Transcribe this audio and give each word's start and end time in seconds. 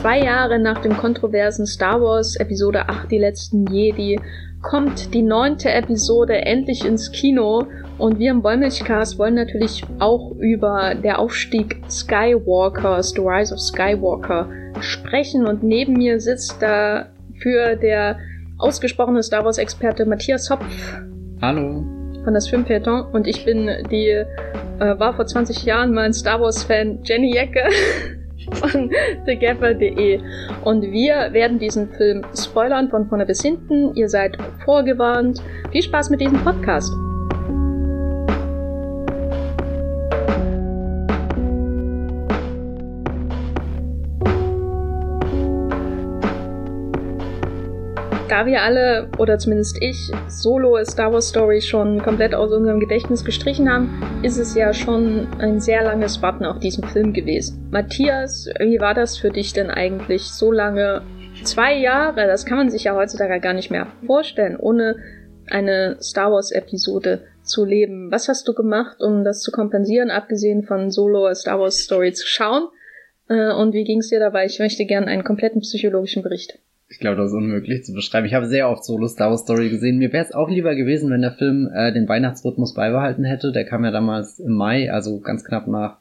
Zwei 0.00 0.20
Jahre 0.20 0.58
nach 0.58 0.80
dem 0.80 0.96
kontroversen 0.96 1.66
Star 1.66 2.00
Wars 2.00 2.34
Episode 2.36 2.88
8 2.88 3.10
Die 3.10 3.18
letzten 3.18 3.66
Jedi 3.66 4.18
kommt 4.62 5.12
die 5.12 5.20
neunte 5.20 5.70
Episode 5.70 6.36
endlich 6.46 6.86
ins 6.86 7.12
Kino 7.12 7.66
und 7.98 8.18
wir 8.18 8.30
im 8.30 8.42
Wollmilchcast 8.42 9.18
wollen 9.18 9.34
natürlich 9.34 9.84
auch 9.98 10.32
über 10.38 10.94
der 10.94 11.18
Aufstieg 11.18 11.82
Skywalkers, 11.90 13.10
The 13.10 13.20
Rise 13.20 13.52
of 13.52 13.60
Skywalker 13.60 14.48
sprechen 14.80 15.46
und 15.46 15.62
neben 15.62 15.92
mir 15.92 16.18
sitzt 16.18 16.62
da 16.62 17.10
für 17.42 17.76
der 17.76 18.18
ausgesprochene 18.56 19.22
Star 19.22 19.44
Wars 19.44 19.58
Experte 19.58 20.06
Matthias 20.06 20.48
Hopf. 20.48 20.98
Hallo. 21.42 21.84
Von 22.24 22.32
das 22.32 22.48
Filmfeuilleton 22.48 23.02
und 23.12 23.26
ich 23.26 23.44
bin 23.44 23.68
die, 23.90 24.08
äh, 24.08 24.24
war 24.78 25.12
vor 25.12 25.26
20 25.26 25.62
Jahren 25.64 25.92
mal 25.92 26.06
ein 26.06 26.14
Star 26.14 26.40
Wars 26.40 26.62
Fan 26.62 27.00
Jenny 27.04 27.34
Jecke. 27.34 27.64
von 28.54 28.90
TheGapper.de. 29.24 30.20
Und 30.64 30.82
wir 30.82 31.32
werden 31.32 31.58
diesen 31.58 31.88
Film 31.92 32.24
spoilern 32.36 32.88
von 32.88 33.08
vorne 33.08 33.26
bis 33.26 33.42
hinten. 33.42 33.94
Ihr 33.94 34.08
seid 34.08 34.36
vorgewarnt. 34.64 35.42
Viel 35.70 35.82
Spaß 35.82 36.10
mit 36.10 36.20
diesem 36.20 36.38
Podcast. 36.42 36.92
Da 48.30 48.46
wir 48.46 48.62
alle, 48.62 49.08
oder 49.18 49.38
zumindest 49.38 49.82
ich, 49.82 50.12
Solo 50.28 50.82
Star 50.84 51.12
Wars 51.12 51.28
Story 51.30 51.60
schon 51.60 52.00
komplett 52.00 52.32
aus 52.32 52.52
unserem 52.52 52.78
Gedächtnis 52.78 53.24
gestrichen 53.24 53.68
haben, 53.68 54.00
ist 54.22 54.38
es 54.38 54.54
ja 54.54 54.72
schon 54.72 55.26
ein 55.40 55.58
sehr 55.58 55.82
langes 55.82 56.22
Warten 56.22 56.44
auf 56.44 56.60
diesen 56.60 56.84
Film 56.84 57.12
gewesen. 57.12 57.68
Matthias, 57.72 58.48
wie 58.60 58.80
war 58.80 58.94
das 58.94 59.18
für 59.18 59.30
dich 59.30 59.52
denn 59.52 59.68
eigentlich 59.68 60.22
so 60.30 60.52
lange? 60.52 61.02
Zwei 61.42 61.76
Jahre, 61.76 62.26
das 62.28 62.46
kann 62.46 62.58
man 62.58 62.70
sich 62.70 62.84
ja 62.84 62.94
heutzutage 62.94 63.40
gar 63.40 63.52
nicht 63.52 63.70
mehr 63.70 63.88
vorstellen, 64.06 64.56
ohne 64.56 64.96
eine 65.48 65.96
Star 66.00 66.30
Wars 66.30 66.52
Episode 66.52 67.22
zu 67.42 67.64
leben. 67.64 68.12
Was 68.12 68.28
hast 68.28 68.46
du 68.46 68.54
gemacht, 68.54 69.00
um 69.00 69.24
das 69.24 69.40
zu 69.40 69.50
kompensieren, 69.50 70.10
abgesehen 70.10 70.62
von 70.62 70.92
Solo 70.92 71.34
Star 71.34 71.58
Wars 71.58 71.78
Story 71.78 72.12
zu 72.12 72.26
schauen? 72.28 72.68
Äh, 73.28 73.52
und 73.52 73.72
wie 73.72 73.84
ging 73.84 73.98
es 73.98 74.08
dir 74.08 74.20
dabei? 74.20 74.44
Ich 74.44 74.60
möchte 74.60 74.84
gerne 74.84 75.08
einen 75.08 75.24
kompletten 75.24 75.62
psychologischen 75.62 76.22
Bericht. 76.22 76.60
Ich 76.92 76.98
glaube, 76.98 77.16
das 77.16 77.30
ist 77.30 77.36
unmöglich 77.36 77.84
zu 77.84 77.92
beschreiben. 77.92 78.26
Ich 78.26 78.34
habe 78.34 78.46
sehr 78.46 78.68
oft 78.68 78.84
Solo 78.84 79.06
Star 79.06 79.30
Wars 79.30 79.42
Story 79.42 79.70
gesehen. 79.70 79.98
Mir 79.98 80.12
wäre 80.12 80.24
es 80.24 80.34
auch 80.34 80.50
lieber 80.50 80.74
gewesen, 80.74 81.08
wenn 81.10 81.22
der 81.22 81.30
Film 81.30 81.70
äh, 81.72 81.92
den 81.92 82.08
Weihnachtsrhythmus 82.08 82.74
beibehalten 82.74 83.22
hätte. 83.22 83.52
Der 83.52 83.64
kam 83.64 83.84
ja 83.84 83.92
damals 83.92 84.40
im 84.40 84.54
Mai, 84.54 84.92
also 84.92 85.20
ganz 85.20 85.44
knapp 85.44 85.68
nach 85.68 85.98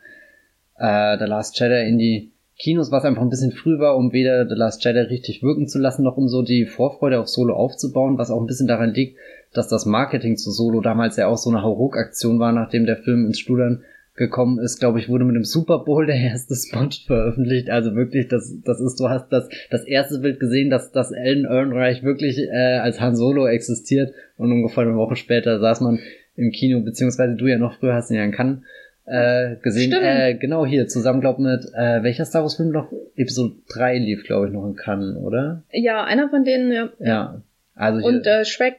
äh, 0.79 1.15
The 1.19 1.25
Last 1.25 1.59
Jedi 1.59 1.87
in 1.87 1.99
die 1.99 2.31
Kinos, 2.57 2.91
was 2.91 3.05
einfach 3.05 3.21
ein 3.21 3.29
bisschen 3.29 3.51
früh 3.51 3.77
war, 3.77 3.95
um 3.95 4.11
weder 4.13 4.49
The 4.49 4.55
Last 4.55 4.83
Jedi 4.83 4.99
richtig 4.99 5.43
wirken 5.43 5.67
zu 5.67 5.77
lassen, 5.77 6.03
noch 6.03 6.17
um 6.17 6.27
so 6.27 6.41
die 6.41 6.65
Vorfreude 6.65 7.19
auf 7.19 7.29
Solo 7.29 7.53
aufzubauen, 7.53 8.17
was 8.17 8.31
auch 8.31 8.41
ein 8.41 8.47
bisschen 8.47 8.67
daran 8.67 8.91
liegt, 8.91 9.19
dass 9.53 9.67
das 9.67 9.85
Marketing 9.85 10.37
zu 10.37 10.49
Solo 10.49 10.81
damals 10.81 11.17
ja 11.17 11.27
auch 11.27 11.37
so 11.37 11.51
eine 11.51 11.61
Hauruck-Aktion 11.61 12.39
war, 12.39 12.51
nachdem 12.51 12.87
der 12.87 12.97
Film 12.97 13.27
ins 13.27 13.37
Studern 13.37 13.83
gekommen 14.19 14.59
ist, 14.59 14.79
glaube 14.79 14.99
ich, 14.99 15.09
wurde 15.09 15.23
mit 15.23 15.35
dem 15.35 15.45
Super 15.45 15.79
Bowl 15.79 16.05
der 16.05 16.17
erste 16.17 16.53
Spot 16.53 16.89
veröffentlicht. 17.07 17.69
Also 17.71 17.95
wirklich, 17.95 18.27
das, 18.27 18.53
das 18.63 18.79
ist, 18.81 18.99
du 18.99 19.09
hast 19.09 19.29
das, 19.29 19.49
das 19.71 19.85
erste 19.85 20.19
Bild 20.19 20.39
gesehen, 20.39 20.69
dass 20.69 20.91
das 20.91 21.11
Ellen 21.11 21.45
Ehrenreich 21.45 22.03
wirklich 22.03 22.37
äh, 22.37 22.77
als 22.77 22.99
Han 23.01 23.15
Solo 23.15 23.47
existiert 23.47 24.13
und 24.37 24.51
ungefähr 24.51 24.83
eine 24.83 24.95
Woche 24.95 25.15
später 25.15 25.59
saß 25.59 25.81
man 25.81 25.99
im 26.35 26.51
Kino, 26.51 26.81
beziehungsweise 26.81 27.35
du 27.35 27.47
ja 27.47 27.57
noch 27.57 27.79
früher 27.79 27.95
hast 27.95 28.11
ihn 28.11 28.17
ja 28.17 28.23
in 28.23 28.31
Cannes 28.31 28.59
äh, 29.05 29.55
gesehen. 29.63 29.91
Stimmt. 29.91 30.05
Äh, 30.05 30.35
genau 30.35 30.65
hier, 30.65 30.87
zusammen, 30.87 31.21
glaub 31.21 31.39
mit, 31.39 31.65
äh, 31.73 32.03
welcher 32.03 32.25
Star 32.25 32.43
Wars 32.43 32.57
Film 32.57 32.69
noch? 32.69 32.91
Episode 33.15 33.55
3 33.73 33.97
lief, 33.99 34.25
glaube 34.25 34.47
ich, 34.47 34.53
noch 34.53 34.67
in 34.67 34.75
Cannes, 34.75 35.15
oder? 35.17 35.63
Ja, 35.71 36.03
einer 36.03 36.29
von 36.29 36.43
denen, 36.43 36.71
ja. 36.71 36.89
Ja. 36.99 37.41
Also 37.73 37.99
hier, 37.99 38.09
Und 38.09 38.27
äh, 38.27 38.43
Shrek 38.43 38.75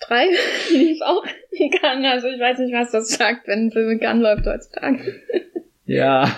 3 0.00 0.26
lief 0.72 1.00
auch 1.02 1.24
in 1.50 1.70
Cannes. 1.70 2.12
Also 2.12 2.28
ich 2.28 2.40
weiß 2.40 2.58
nicht, 2.58 2.74
was 2.74 2.90
das 2.90 3.08
sagt, 3.08 3.48
wenn 3.48 3.66
ein 3.66 3.70
Film 3.72 3.90
in 3.90 4.00
Cannes 4.00 4.22
läuft 4.22 4.46
heutzutage. 4.46 5.14
Ja. 5.84 6.30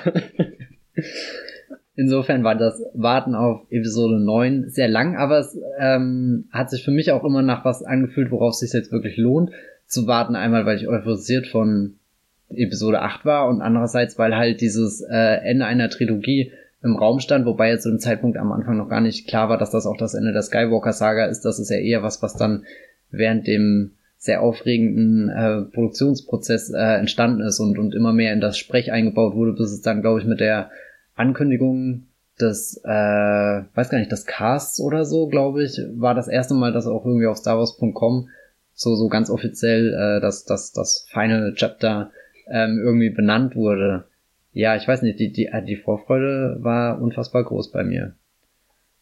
Insofern 1.97 2.45
war 2.45 2.55
das 2.55 2.83
Warten 2.95 3.35
auf 3.35 3.67
Episode 3.71 4.21
9 4.21 4.71
sehr 4.71 4.89
lang, 4.89 5.17
aber 5.17 5.39
es 5.41 5.59
ähm, 5.79 6.49
hat 6.51 6.71
sich 6.71 6.83
für 6.85 6.93
mich 6.93 7.13
auch 7.13 7.25
immer 7.25 7.43
nach 7.43 7.65
was 7.65 7.83
angefühlt, 7.83 8.31
worauf 8.31 8.55
es 8.55 8.61
sich 8.61 8.73
jetzt 8.73 8.93
wirklich 8.93 9.17
lohnt 9.19 9.51
zu 9.87 10.07
warten. 10.07 10.37
Einmal, 10.37 10.65
weil 10.65 10.77
ich 10.77 10.89
euphorisiert 10.89 11.47
von 11.47 11.97
Episode 12.49 13.03
8 13.03 13.25
war 13.25 13.49
und 13.49 13.61
andererseits, 13.61 14.19
weil 14.19 14.37
halt 14.37 14.61
dieses 14.61 15.03
äh, 15.03 15.43
Ende 15.43 15.67
einer 15.67 15.91
Trilogie 15.91 16.53
im 16.83 16.97
Raum 16.97 17.21
stand, 17.21 17.45
wobei 17.45 17.71
jetzt 17.71 17.83
zu 17.83 17.91
dem 17.91 17.99
Zeitpunkt 17.99 18.39
am 18.39 18.53
Anfang 18.53 18.77
noch 18.77 18.89
gar 18.89 19.03
nicht 19.03 19.29
klar 19.29 19.49
war, 19.49 19.59
dass 19.59 19.71
das 19.71 19.87
auch 19.87 19.99
das 19.99 20.15
Ende 20.15 20.33
der 20.33 20.43
Skywalker-Saga 20.43 21.27
ist. 21.27 21.43
Das 21.43 21.59
ist 21.59 21.71
ja 21.71 21.77
eher 21.77 22.03
was, 22.03 22.23
was 22.23 22.35
dann 22.35 22.65
während 23.11 23.47
dem 23.47 23.93
sehr 24.17 24.43
aufregenden 24.43 25.31
äh, 25.31 25.63
Produktionsprozess 25.73 26.71
äh, 26.71 26.99
entstanden 26.99 27.41
ist 27.41 27.59
und, 27.59 27.79
und 27.79 27.95
immer 27.95 28.13
mehr 28.13 28.35
in 28.35 28.41
das 28.41 28.59
Sprech 28.59 28.93
eingebaut 28.93 29.35
wurde, 29.35 29.53
bis 29.53 29.73
es 29.73 29.81
dann, 29.81 30.03
glaube 30.03 30.21
ich, 30.21 30.27
mit 30.27 30.41
der 30.41 30.71
Ankündigung 31.15 32.07
des, 32.39 32.81
äh, 32.85 32.89
weiß 32.89 33.89
gar 33.89 33.99
nicht, 33.99 34.13
des 34.13 34.27
Casts 34.27 34.81
oder 34.81 35.05
so, 35.05 35.29
glaube 35.29 35.65
ich, 35.65 35.81
war 35.97 36.15
das 36.15 36.29
erste 36.29 36.55
Mal, 36.55 36.73
dass 36.73 36.87
auch 36.87 37.07
irgendwie 37.07 37.27
auf 37.27 37.39
StarWars.com 37.39 38.29
so, 38.75 38.95
so 38.95 39.09
ganz 39.09 39.31
offiziell 39.31 39.95
äh, 39.95 40.21
das, 40.21 40.45
das, 40.45 40.73
das 40.73 41.07
Final 41.11 41.55
Chapter 41.55 42.11
ähm, 42.49 42.79
irgendwie 42.83 43.11
benannt 43.11 43.57
wurde. 43.57 44.05
Ja, 44.53 44.77
ich 44.77 44.87
weiß 44.87 45.03
nicht, 45.03 45.19
die, 45.19 45.33
die, 45.33 45.51
die 45.67 45.77
Vorfreude 45.77 46.57
war 46.61 47.01
unfassbar 47.01 47.45
groß 47.45 47.71
bei 47.71 47.85
mir. 47.85 48.15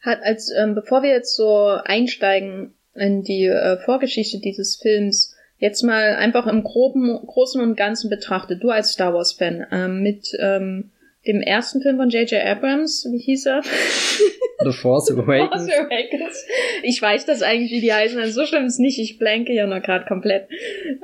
Hat 0.01 0.21
als, 0.23 0.53
ähm, 0.57 0.75
bevor 0.75 1.03
wir 1.03 1.11
jetzt 1.11 1.35
so 1.35 1.71
einsteigen 1.85 2.75
in 2.95 3.23
die 3.23 3.47
äh, 3.47 3.79
Vorgeschichte 3.79 4.39
dieses 4.39 4.77
Films 4.77 5.35
jetzt 5.59 5.83
mal 5.83 6.15
einfach 6.15 6.47
im 6.47 6.63
groben, 6.63 7.19
großen 7.27 7.61
und 7.61 7.77
ganzen 7.77 8.11
betrachtet, 8.11 8.63
du 8.63 8.71
als 8.71 8.93
Star 8.93 9.13
Wars 9.13 9.33
Fan, 9.33 9.67
ähm, 9.73 10.03
mit 10.03 10.31
ähm, 10.39 10.91
dem 11.27 11.43
ersten 11.43 11.83
Film 11.83 11.97
von 11.97 12.11
J.J. 12.11 12.45
Abrams, 12.45 13.07
wie 13.11 13.19
hieß 13.19 13.47
er? 13.47 13.63
The 14.65 14.73
Force 14.73 15.11
Awakens. 15.11 15.49
Force 15.49 15.79
Awakens. 15.79 16.47
Ich 16.83 17.01
weiß 17.01 17.27
das 17.27 17.43
eigentlich, 17.43 17.71
wie 17.71 17.81
die 17.81 17.93
heißen. 17.93 18.19
Also 18.19 18.41
so 18.41 18.47
schlimm 18.47 18.67
ist 18.67 18.81
nicht. 18.81 18.99
Ich 18.99 19.19
blanke 19.19 19.53
ja 19.53 19.67
noch 19.67 19.83
gerade 19.83 20.07
komplett, 20.07 20.49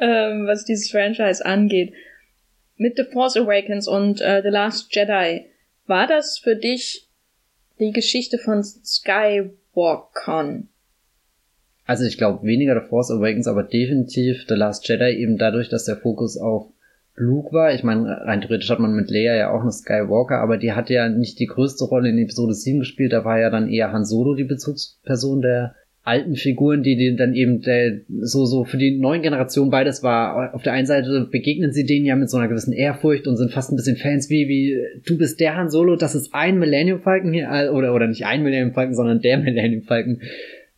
ähm, 0.00 0.46
was 0.46 0.64
dieses 0.64 0.90
Franchise 0.90 1.44
angeht. 1.44 1.92
Mit 2.76 2.96
The 2.96 3.04
Force 3.04 3.36
Awakens 3.36 3.86
und 3.86 4.20
äh, 4.20 4.42
The 4.42 4.48
Last 4.48 4.94
Jedi. 4.94 5.46
War 5.86 6.06
das 6.06 6.38
für 6.38 6.56
dich 6.56 7.08
die 7.78 7.92
Geschichte 7.92 8.38
von 8.38 8.64
Skywalkern? 8.64 10.68
Also 11.86 12.04
ich 12.04 12.16
glaube 12.16 12.46
weniger 12.46 12.80
The 12.80 12.88
Force 12.88 13.10
Awakens, 13.10 13.46
aber 13.46 13.62
definitiv 13.62 14.44
The 14.48 14.54
Last 14.54 14.88
Jedi 14.88 15.16
eben 15.16 15.36
dadurch, 15.36 15.68
dass 15.68 15.84
der 15.84 15.96
Fokus 15.96 16.38
auf 16.38 16.66
Luke 17.16 17.52
war. 17.52 17.72
Ich 17.72 17.84
meine, 17.84 18.08
rein 18.22 18.40
theoretisch 18.40 18.70
hat 18.70 18.80
man 18.80 18.94
mit 18.94 19.10
Leia 19.10 19.36
ja 19.36 19.50
auch 19.52 19.60
eine 19.60 19.70
Skywalker, 19.70 20.38
aber 20.38 20.56
die 20.56 20.72
hat 20.72 20.90
ja 20.90 21.08
nicht 21.08 21.38
die 21.38 21.46
größte 21.46 21.84
Rolle 21.84 22.08
in 22.08 22.18
Episode 22.18 22.54
7 22.54 22.80
gespielt. 22.80 23.12
Da 23.12 23.24
war 23.24 23.38
ja 23.38 23.50
dann 23.50 23.68
eher 23.68 23.92
Han 23.92 24.04
Solo 24.04 24.34
die 24.34 24.44
Bezugsperson 24.44 25.42
der 25.42 25.74
alten 26.04 26.36
Figuren, 26.36 26.82
die, 26.82 26.96
die 26.96 27.16
dann 27.16 27.34
eben 27.34 27.62
der, 27.62 28.00
so, 28.20 28.44
so 28.44 28.64
für 28.64 28.76
die 28.76 28.98
neuen 28.98 29.22
Generationen 29.22 29.70
beides 29.70 30.02
war. 30.02 30.54
Auf 30.54 30.62
der 30.62 30.74
einen 30.74 30.86
Seite 30.86 31.28
begegnen 31.30 31.72
sie 31.72 31.86
denen 31.86 32.04
ja 32.04 32.14
mit 32.14 32.28
so 32.28 32.36
einer 32.36 32.48
gewissen 32.48 32.74
Ehrfurcht 32.74 33.26
und 33.26 33.38
sind 33.38 33.52
fast 33.52 33.72
ein 33.72 33.76
bisschen 33.76 33.96
Fans 33.96 34.28
wie, 34.28 34.46
wie, 34.46 34.76
du 35.06 35.16
bist 35.16 35.40
der 35.40 35.56
Han 35.56 35.70
Solo, 35.70 35.96
das 35.96 36.14
ist 36.14 36.34
ein 36.34 36.58
Millennium 36.58 37.00
Falcon 37.00 37.32
hier, 37.32 37.48
oder, 37.72 37.94
oder 37.94 38.06
nicht 38.06 38.26
ein 38.26 38.42
Millennium 38.42 38.74
Falcon, 38.74 38.94
sondern 38.94 39.20
der 39.20 39.38
Millennium 39.38 39.82
Falcon 39.82 40.20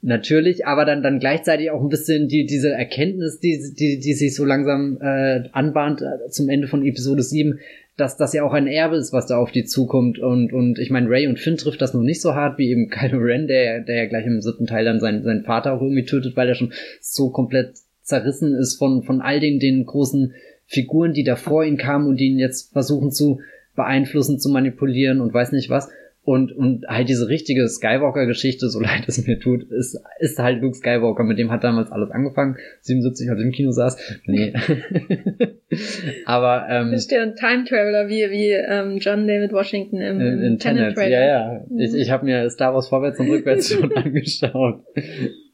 natürlich, 0.06 0.66
aber 0.66 0.84
dann 0.84 1.02
dann 1.02 1.18
gleichzeitig 1.18 1.70
auch 1.70 1.82
ein 1.82 1.88
bisschen 1.88 2.28
die 2.28 2.46
diese 2.46 2.70
Erkenntnis, 2.70 3.40
die 3.40 3.74
die 3.76 3.98
die 3.98 4.14
sich 4.14 4.34
so 4.34 4.44
langsam 4.44 4.98
äh, 5.00 5.48
anbahnt 5.52 6.00
äh, 6.00 6.30
zum 6.30 6.48
Ende 6.48 6.68
von 6.68 6.84
Episode 6.84 7.22
7, 7.22 7.58
dass 7.96 8.16
das 8.16 8.32
ja 8.32 8.44
auch 8.44 8.52
ein 8.52 8.68
Erbe 8.68 8.96
ist, 8.96 9.12
was 9.12 9.26
da 9.26 9.36
auf 9.36 9.50
die 9.50 9.64
zukommt 9.64 10.18
und 10.18 10.52
und 10.52 10.78
ich 10.78 10.90
meine 10.90 11.10
Ray 11.10 11.26
und 11.26 11.40
Finn 11.40 11.56
trifft 11.56 11.82
das 11.82 11.92
noch 11.92 12.02
nicht 12.02 12.20
so 12.20 12.34
hart 12.34 12.56
wie 12.58 12.70
eben 12.70 12.88
Kylo 12.90 13.18
Ren, 13.18 13.48
der 13.48 13.80
der 13.80 13.96
ja 13.96 14.06
gleich 14.06 14.26
im 14.26 14.40
siebten 14.40 14.66
Teil 14.66 14.84
dann 14.84 15.00
seinen 15.00 15.24
seinen 15.24 15.44
Vater 15.44 15.72
auch 15.72 15.82
irgendwie 15.82 16.04
tötet, 16.04 16.36
weil 16.36 16.48
er 16.48 16.54
schon 16.54 16.72
so 17.00 17.30
komplett 17.30 17.74
zerrissen 18.02 18.54
ist 18.54 18.76
von 18.76 19.02
von 19.02 19.20
all 19.20 19.40
den 19.40 19.58
den 19.58 19.84
großen 19.84 20.34
Figuren, 20.66 21.12
die 21.12 21.24
da 21.24 21.36
vor 21.36 21.64
ihn 21.64 21.76
kamen 21.76 22.06
und 22.06 22.18
die 22.18 22.26
ihn 22.26 22.38
jetzt 22.38 22.72
versuchen 22.72 23.10
zu 23.10 23.40
beeinflussen, 23.74 24.38
zu 24.38 24.50
manipulieren 24.50 25.20
und 25.20 25.34
weiß 25.34 25.52
nicht 25.52 25.68
was. 25.68 25.90
Und, 26.26 26.50
und 26.50 26.88
halt 26.88 27.08
diese 27.08 27.28
richtige 27.28 27.68
Skywalker-Geschichte, 27.68 28.68
so 28.68 28.80
leid 28.82 29.04
es 29.06 29.24
mir 29.28 29.38
tut, 29.38 29.62
ist, 29.70 29.96
ist 30.18 30.40
halt 30.40 30.60
Luke 30.60 30.76
Skywalker, 30.76 31.22
mit 31.22 31.38
dem 31.38 31.52
hat 31.52 31.62
damals 31.62 31.92
alles 31.92 32.10
angefangen. 32.10 32.56
77, 32.80 33.30
als 33.30 33.38
ich 33.38 33.46
im 33.46 33.52
Kino 33.52 33.70
saß. 33.70 34.20
Nee. 34.26 34.52
Aber, 36.26 36.66
ähm. 36.68 36.90
Bist 36.90 37.12
du 37.12 37.22
ein 37.22 37.36
Time-Traveler 37.36 38.08
wie, 38.08 38.28
wie 38.32 38.50
ähm, 38.50 38.98
John 38.98 39.28
David 39.28 39.52
Washington 39.52 40.00
im, 40.00 40.20
in, 40.20 40.42
in 40.42 40.58
Tenet, 40.58 40.96
Ja, 40.96 41.08
ja. 41.08 41.64
Mhm. 41.68 41.78
Ich, 41.78 41.94
ich 41.94 42.10
habe 42.10 42.24
mir 42.24 42.50
Star 42.50 42.74
Wars 42.74 42.88
vorwärts 42.88 43.20
und 43.20 43.30
rückwärts 43.30 43.72
schon 43.72 43.96
angeschaut. 43.96 44.82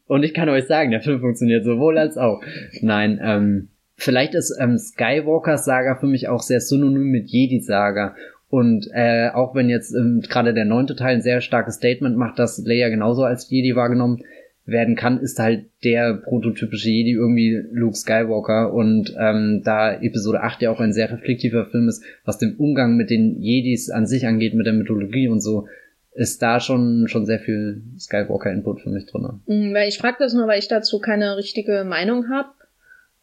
Und 0.07 0.23
ich 0.23 0.33
kann 0.33 0.49
euch 0.49 0.65
sagen, 0.65 0.89
der 0.89 1.01
Film 1.01 1.19
funktioniert 1.19 1.65
sowohl 1.65 1.99
als 1.99 2.17
auch. 2.17 2.41
Nein, 2.81 3.21
ähm, 3.23 3.69
vielleicht 3.95 4.33
ist 4.33 4.57
ähm, 4.59 4.79
Skywalkers 4.79 5.65
Saga 5.65 5.97
für 5.99 6.07
mich 6.07 6.29
auch 6.29 6.41
sehr 6.41 6.61
synonym 6.61 7.11
mit 7.11 7.29
Jedi-Saga. 7.29 8.15
Und 8.53 8.87
äh, 8.93 9.31
auch 9.33 9.55
wenn 9.55 9.67
jetzt 9.67 9.95
ähm, 9.95 10.21
gerade 10.29 10.53
der 10.53 10.65
neunte 10.65 10.95
Teil 10.95 11.15
ein 11.15 11.21
sehr 11.23 11.41
starkes 11.41 11.77
Statement 11.77 12.17
macht, 12.17 12.37
dass 12.37 12.63
Leia 12.63 12.89
genauso 12.89 13.23
als 13.23 13.49
Jedi 13.49 13.75
wahrgenommen 13.75 14.21
werden 14.63 14.95
kann, 14.95 15.19
ist 15.19 15.39
halt 15.39 15.71
der 15.83 16.13
prototypische 16.13 16.91
Jedi 16.91 17.13
irgendwie 17.13 17.63
Luke 17.71 17.95
Skywalker 17.95 18.71
und 18.71 19.11
ähm, 19.19 19.63
da 19.65 19.99
Episode 19.99 20.41
8 20.41 20.61
ja 20.61 20.69
auch 20.69 20.79
ein 20.79 20.93
sehr 20.93 21.11
reflektiver 21.11 21.65
Film 21.65 21.87
ist, 21.87 22.03
was 22.25 22.37
den 22.37 22.55
Umgang 22.57 22.95
mit 22.95 23.09
den 23.09 23.41
Jedis 23.41 23.89
an 23.89 24.05
sich 24.05 24.27
angeht, 24.27 24.53
mit 24.53 24.67
der 24.67 24.73
Mythologie 24.73 25.29
und 25.29 25.39
so, 25.39 25.65
ist 26.11 26.43
da 26.43 26.59
schon 26.59 27.07
schon 27.07 27.25
sehr 27.25 27.39
viel 27.39 27.81
Skywalker-Input 27.97 28.81
für 28.81 28.91
mich 28.91 29.07
drin. 29.07 29.41
Mhm, 29.47 29.75
ich 29.87 29.97
frage 29.97 30.17
das 30.19 30.35
nur, 30.35 30.47
weil 30.47 30.59
ich 30.59 30.67
dazu 30.67 30.99
keine 30.99 31.37
richtige 31.37 31.85
Meinung 31.85 32.29
habe. 32.29 32.49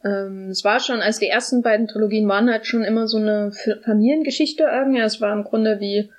Ähm, 0.04 0.48
es 0.50 0.64
war 0.64 0.80
schon, 0.80 1.00
als 1.00 1.18
die 1.18 1.28
ersten 1.28 1.62
beiden 1.62 1.86
Trilogien 1.86 2.28
waren 2.28 2.50
halt 2.50 2.66
schon 2.66 2.84
immer 2.84 3.06
so 3.06 3.18
eine 3.18 3.52
Familiengeschichte 3.84 4.64
irgendwie. 4.64 5.00
Es 5.00 5.20
war 5.20 5.32
im 5.32 5.44
Grunde 5.44 5.80
wie, 5.80 6.10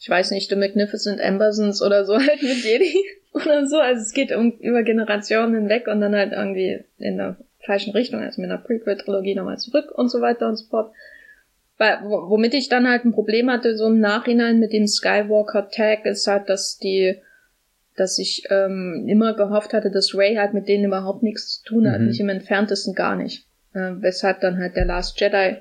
ich 0.00 0.08
weiß 0.08 0.32
nicht, 0.32 0.50
The 0.50 0.56
Magnificent 0.56 1.20
Ambersons 1.20 1.82
oder 1.82 2.04
so 2.04 2.14
halt 2.18 2.42
mit 2.42 2.64
Jedi 2.64 2.94
oder 3.32 3.66
so. 3.66 3.78
Also 3.78 4.02
es 4.02 4.12
geht 4.12 4.32
um, 4.32 4.52
über 4.58 4.82
Generationen 4.82 5.54
hinweg 5.54 5.86
und 5.86 6.00
dann 6.00 6.14
halt 6.14 6.32
irgendwie 6.32 6.84
in 6.98 7.16
der 7.16 7.36
falschen 7.60 7.92
Richtung, 7.92 8.20
also 8.20 8.40
mit 8.40 8.50
einer 8.50 8.60
Prequel-Trilogie 8.60 9.34
nochmal 9.34 9.58
zurück 9.58 9.92
und 9.92 10.10
so 10.10 10.20
weiter 10.20 10.48
und 10.48 10.56
so 10.56 10.66
fort. 10.68 10.92
Weil, 11.78 12.00
womit 12.02 12.54
ich 12.54 12.68
dann 12.68 12.88
halt 12.88 13.04
ein 13.04 13.12
Problem 13.12 13.50
hatte, 13.50 13.76
so 13.76 13.86
im 13.86 13.98
Nachhinein 13.98 14.58
mit 14.58 14.72
dem 14.72 14.86
Skywalker-Tag, 14.86 16.04
ist 16.04 16.26
halt, 16.26 16.48
dass 16.48 16.78
die, 16.78 17.16
dass 17.96 18.18
ich 18.18 18.44
ähm, 18.50 19.06
immer 19.08 19.34
gehofft 19.34 19.72
hatte, 19.72 19.90
dass 19.90 20.14
Ray 20.14 20.36
halt 20.36 20.54
mit 20.54 20.68
denen 20.68 20.84
überhaupt 20.84 21.22
nichts 21.22 21.60
zu 21.60 21.64
tun 21.64 21.90
hat, 21.90 22.00
mhm. 22.00 22.06
nicht 22.06 22.20
im 22.20 22.28
entferntesten 22.28 22.94
gar 22.94 23.16
nicht. 23.16 23.46
Äh, 23.74 23.92
weshalb 24.00 24.40
dann 24.40 24.58
halt 24.58 24.76
der 24.76 24.84
Last 24.84 25.20
Jedi 25.20 25.56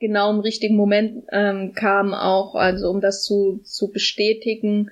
genau 0.00 0.30
im 0.30 0.40
richtigen 0.40 0.76
Moment 0.76 1.24
ähm, 1.32 1.72
kam, 1.74 2.14
auch, 2.14 2.54
also 2.54 2.90
um 2.90 3.00
das 3.00 3.22
zu, 3.22 3.60
zu 3.64 3.90
bestätigen, 3.90 4.90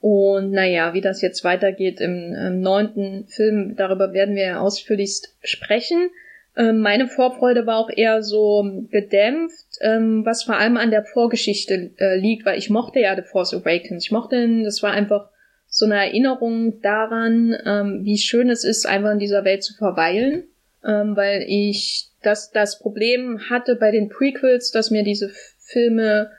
und 0.00 0.52
naja, 0.52 0.94
wie 0.94 1.00
das 1.00 1.20
jetzt 1.22 1.42
weitergeht 1.42 2.00
im, 2.00 2.32
im 2.32 2.60
neunten 2.60 3.26
Film, 3.26 3.74
darüber 3.76 4.12
werden 4.12 4.36
wir 4.36 4.44
ja 4.44 4.60
ausführlichst 4.60 5.36
sprechen. 5.42 6.10
Ähm, 6.56 6.80
meine 6.80 7.08
Vorfreude 7.08 7.66
war 7.66 7.78
auch 7.78 7.90
eher 7.90 8.22
so 8.22 8.64
gedämpft, 8.90 9.66
ähm, 9.80 10.24
was 10.24 10.44
vor 10.44 10.56
allem 10.56 10.76
an 10.76 10.90
der 10.90 11.04
Vorgeschichte 11.04 11.90
äh, 11.98 12.16
liegt, 12.16 12.46
weil 12.46 12.56
ich 12.56 12.70
mochte 12.70 13.00
ja 13.00 13.16
The 13.16 13.22
Force 13.22 13.52
Awakens. 13.52 14.04
Ich 14.04 14.12
mochte, 14.12 14.62
das 14.62 14.82
war 14.82 14.92
einfach 14.92 15.30
so 15.76 15.84
eine 15.84 15.96
Erinnerung 15.96 16.80
daran, 16.80 17.54
ähm, 17.66 18.00
wie 18.02 18.16
schön 18.16 18.48
es 18.48 18.64
ist, 18.64 18.86
einfach 18.86 19.12
in 19.12 19.18
dieser 19.18 19.44
Welt 19.44 19.62
zu 19.62 19.74
verweilen, 19.74 20.44
ähm, 20.82 21.14
weil 21.16 21.44
ich 21.46 22.08
das, 22.22 22.50
das 22.50 22.78
Problem 22.78 23.50
hatte 23.50 23.76
bei 23.76 23.90
den 23.90 24.08
Prequels, 24.08 24.70
dass 24.70 24.90
mir 24.90 25.02
diese 25.02 25.30
Filme 25.58 26.30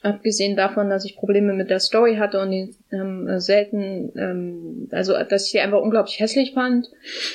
abgesehen 0.00 0.56
davon, 0.56 0.88
dass 0.88 1.04
ich 1.04 1.14
Probleme 1.14 1.52
mit 1.52 1.68
der 1.68 1.78
Story 1.80 2.16
hatte 2.16 2.40
und 2.40 2.50
die 2.50 2.74
ähm, 2.90 3.38
selten, 3.38 4.12
ähm, 4.16 4.88
also 4.92 5.12
dass 5.12 5.44
ich 5.44 5.50
sie 5.50 5.60
einfach 5.60 5.82
unglaublich 5.82 6.18
hässlich 6.18 6.54
fand, 6.54 6.88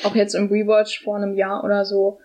auch 0.03 0.15
jetzt 0.15 0.33
im 0.33 0.47
Rewatch 0.47 1.03
vor 1.03 1.17
einem 1.17 1.35
Jahr 1.35 1.63
oder 1.63 1.85
so, 1.85 2.17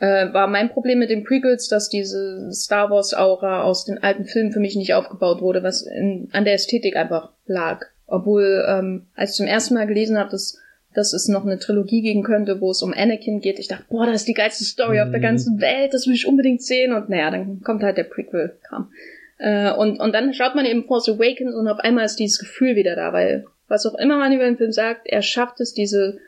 äh, 0.00 0.32
war 0.32 0.48
mein 0.48 0.70
Problem 0.70 0.98
mit 0.98 1.10
den 1.10 1.22
Prequels, 1.22 1.68
dass 1.68 1.90
diese 1.90 2.50
Star 2.50 2.90
Wars 2.90 3.14
Aura 3.14 3.62
aus 3.62 3.84
den 3.84 4.02
alten 4.02 4.24
Filmen 4.24 4.50
für 4.50 4.58
mich 4.58 4.74
nicht 4.74 4.94
aufgebaut 4.94 5.40
wurde, 5.42 5.62
was 5.62 5.82
in, 5.82 6.28
an 6.32 6.44
der 6.44 6.54
Ästhetik 6.54 6.96
einfach 6.96 7.30
lag. 7.46 7.86
Obwohl, 8.06 8.64
ähm, 8.68 9.06
als 9.14 9.30
ich 9.30 9.36
zum 9.36 9.46
ersten 9.46 9.74
Mal 9.74 9.86
gelesen 9.86 10.18
habe, 10.18 10.30
dass, 10.30 10.58
dass 10.94 11.12
es 11.12 11.28
noch 11.28 11.44
eine 11.44 11.58
Trilogie 11.58 12.02
geben 12.02 12.22
könnte, 12.22 12.60
wo 12.60 12.70
es 12.70 12.82
um 12.82 12.92
Anakin 12.92 13.40
geht, 13.40 13.58
ich 13.58 13.68
dachte, 13.68 13.84
boah, 13.88 14.06
das 14.06 14.16
ist 14.16 14.28
die 14.28 14.34
geilste 14.34 14.64
Story 14.64 14.96
mhm. 14.96 15.02
auf 15.02 15.10
der 15.10 15.20
mhm. 15.20 15.24
ganzen 15.24 15.60
Welt, 15.60 15.94
das 15.94 16.06
will 16.06 16.14
ich 16.14 16.26
unbedingt 16.26 16.62
sehen. 16.62 16.92
Und 16.92 17.08
naja, 17.08 17.30
dann 17.30 17.60
kommt 17.62 17.82
halt 17.82 17.96
der 17.96 18.04
Prequel-Kram. 18.04 18.90
Äh, 19.38 19.72
und, 19.72 20.00
und 20.00 20.14
dann 20.14 20.34
schaut 20.34 20.54
man 20.54 20.66
eben 20.66 20.84
Force 20.84 21.08
Awakens 21.08 21.54
und 21.54 21.68
auf 21.68 21.78
einmal 21.78 22.04
ist 22.04 22.16
dieses 22.16 22.38
Gefühl 22.38 22.76
wieder 22.76 22.94
da, 22.94 23.12
weil 23.12 23.46
was 23.68 23.86
auch 23.86 23.94
immer 23.94 24.18
man 24.18 24.32
über 24.32 24.44
den 24.44 24.56
Film 24.56 24.72
sagt, 24.72 25.06
er 25.06 25.22
schafft 25.22 25.60
es, 25.60 25.72
diese, 25.72 26.18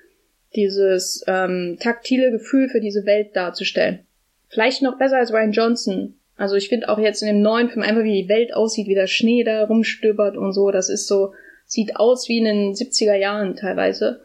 dieses 0.55 1.25
ähm, 1.27 1.77
taktile 1.81 2.31
Gefühl 2.31 2.69
für 2.69 2.81
diese 2.81 3.05
Welt 3.05 3.37
darzustellen. 3.37 4.01
Vielleicht 4.49 4.83
noch 4.83 4.99
besser 4.99 5.19
als 5.19 5.33
Ryan 5.33 5.53
Johnson. 5.53 6.15
Also 6.37 6.57
ich 6.57 6.69
finde 6.69 6.89
auch 6.89 6.99
jetzt 6.99 7.23
in 7.23 7.29
dem 7.29 7.43
neuen 7.43 7.69
Film 7.69 7.85
einfach, 7.85 8.03
wie 8.03 8.23
die 8.23 8.29
Welt 8.29 8.55
aussieht, 8.55 8.89
wie 8.89 8.95
der 8.95 9.07
Schnee 9.07 9.45
da 9.45 9.65
rumstöbert 9.65 10.37
und 10.37 10.53
so, 10.53 10.71
das 10.71 10.89
ist 10.89 11.07
so, 11.07 11.33
sieht 11.67 11.97
aus 11.97 12.29
wie 12.29 12.39
in 12.39 12.45
den 12.45 12.75
70er 12.75 13.15
Jahren 13.15 13.57
teilweise. 13.57 14.23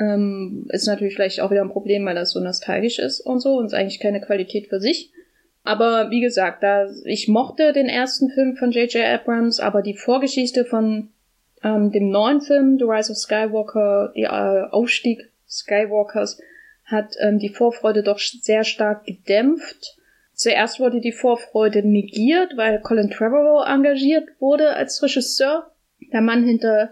Ähm, 0.00 0.66
ist 0.70 0.86
natürlich 0.86 1.14
vielleicht 1.14 1.40
auch 1.40 1.50
wieder 1.50 1.62
ein 1.62 1.70
Problem, 1.70 2.04
weil 2.06 2.14
das 2.14 2.32
so 2.32 2.40
nostalgisch 2.40 2.98
ist 2.98 3.20
und 3.20 3.40
so 3.40 3.56
und 3.56 3.66
ist 3.66 3.74
eigentlich 3.74 4.00
keine 4.00 4.20
Qualität 4.20 4.68
für 4.68 4.80
sich. 4.80 5.12
Aber 5.64 6.10
wie 6.10 6.20
gesagt, 6.20 6.62
da 6.62 6.86
ich 7.04 7.28
mochte 7.28 7.72
den 7.72 7.88
ersten 7.88 8.30
Film 8.30 8.56
von 8.56 8.70
J.J. 8.70 9.04
Abrams, 9.04 9.60
aber 9.60 9.82
die 9.82 9.96
Vorgeschichte 9.96 10.64
von 10.64 11.10
ähm, 11.62 11.90
dem 11.90 12.10
neuen 12.10 12.40
Film 12.40 12.78
The 12.78 12.84
Rise 12.84 13.12
of 13.12 13.18
Skywalker, 13.18 14.12
der 14.16 14.30
äh, 14.30 14.72
Aufstieg 14.72 15.30
Skywalkers, 15.48 16.40
hat 16.84 17.16
ähm, 17.20 17.38
die 17.38 17.50
Vorfreude 17.50 18.02
doch 18.02 18.18
sehr 18.18 18.64
stark 18.64 19.04
gedämpft. 19.04 19.98
Zuerst 20.32 20.80
wurde 20.80 21.00
die 21.00 21.12
Vorfreude 21.12 21.86
negiert, 21.86 22.56
weil 22.56 22.80
Colin 22.80 23.10
Trevorrow 23.10 23.66
engagiert 23.66 24.28
wurde 24.38 24.74
als 24.74 25.02
Regisseur, 25.02 25.72
der 26.12 26.20
Mann 26.20 26.44
hinter 26.44 26.90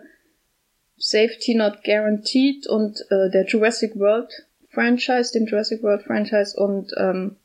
Safety 0.97 1.55
Not 1.55 1.85
Guaranteed 1.85 2.67
und 2.67 3.01
äh, 3.11 3.31
der 3.31 3.45
Jurassic 3.47 3.97
World 3.97 4.31
Franchise, 4.71 5.33
dem 5.33 5.47
Jurassic 5.47 5.83
World 5.83 6.03
Franchise 6.03 6.57
und 6.57 6.93
ähm, 6.97 7.37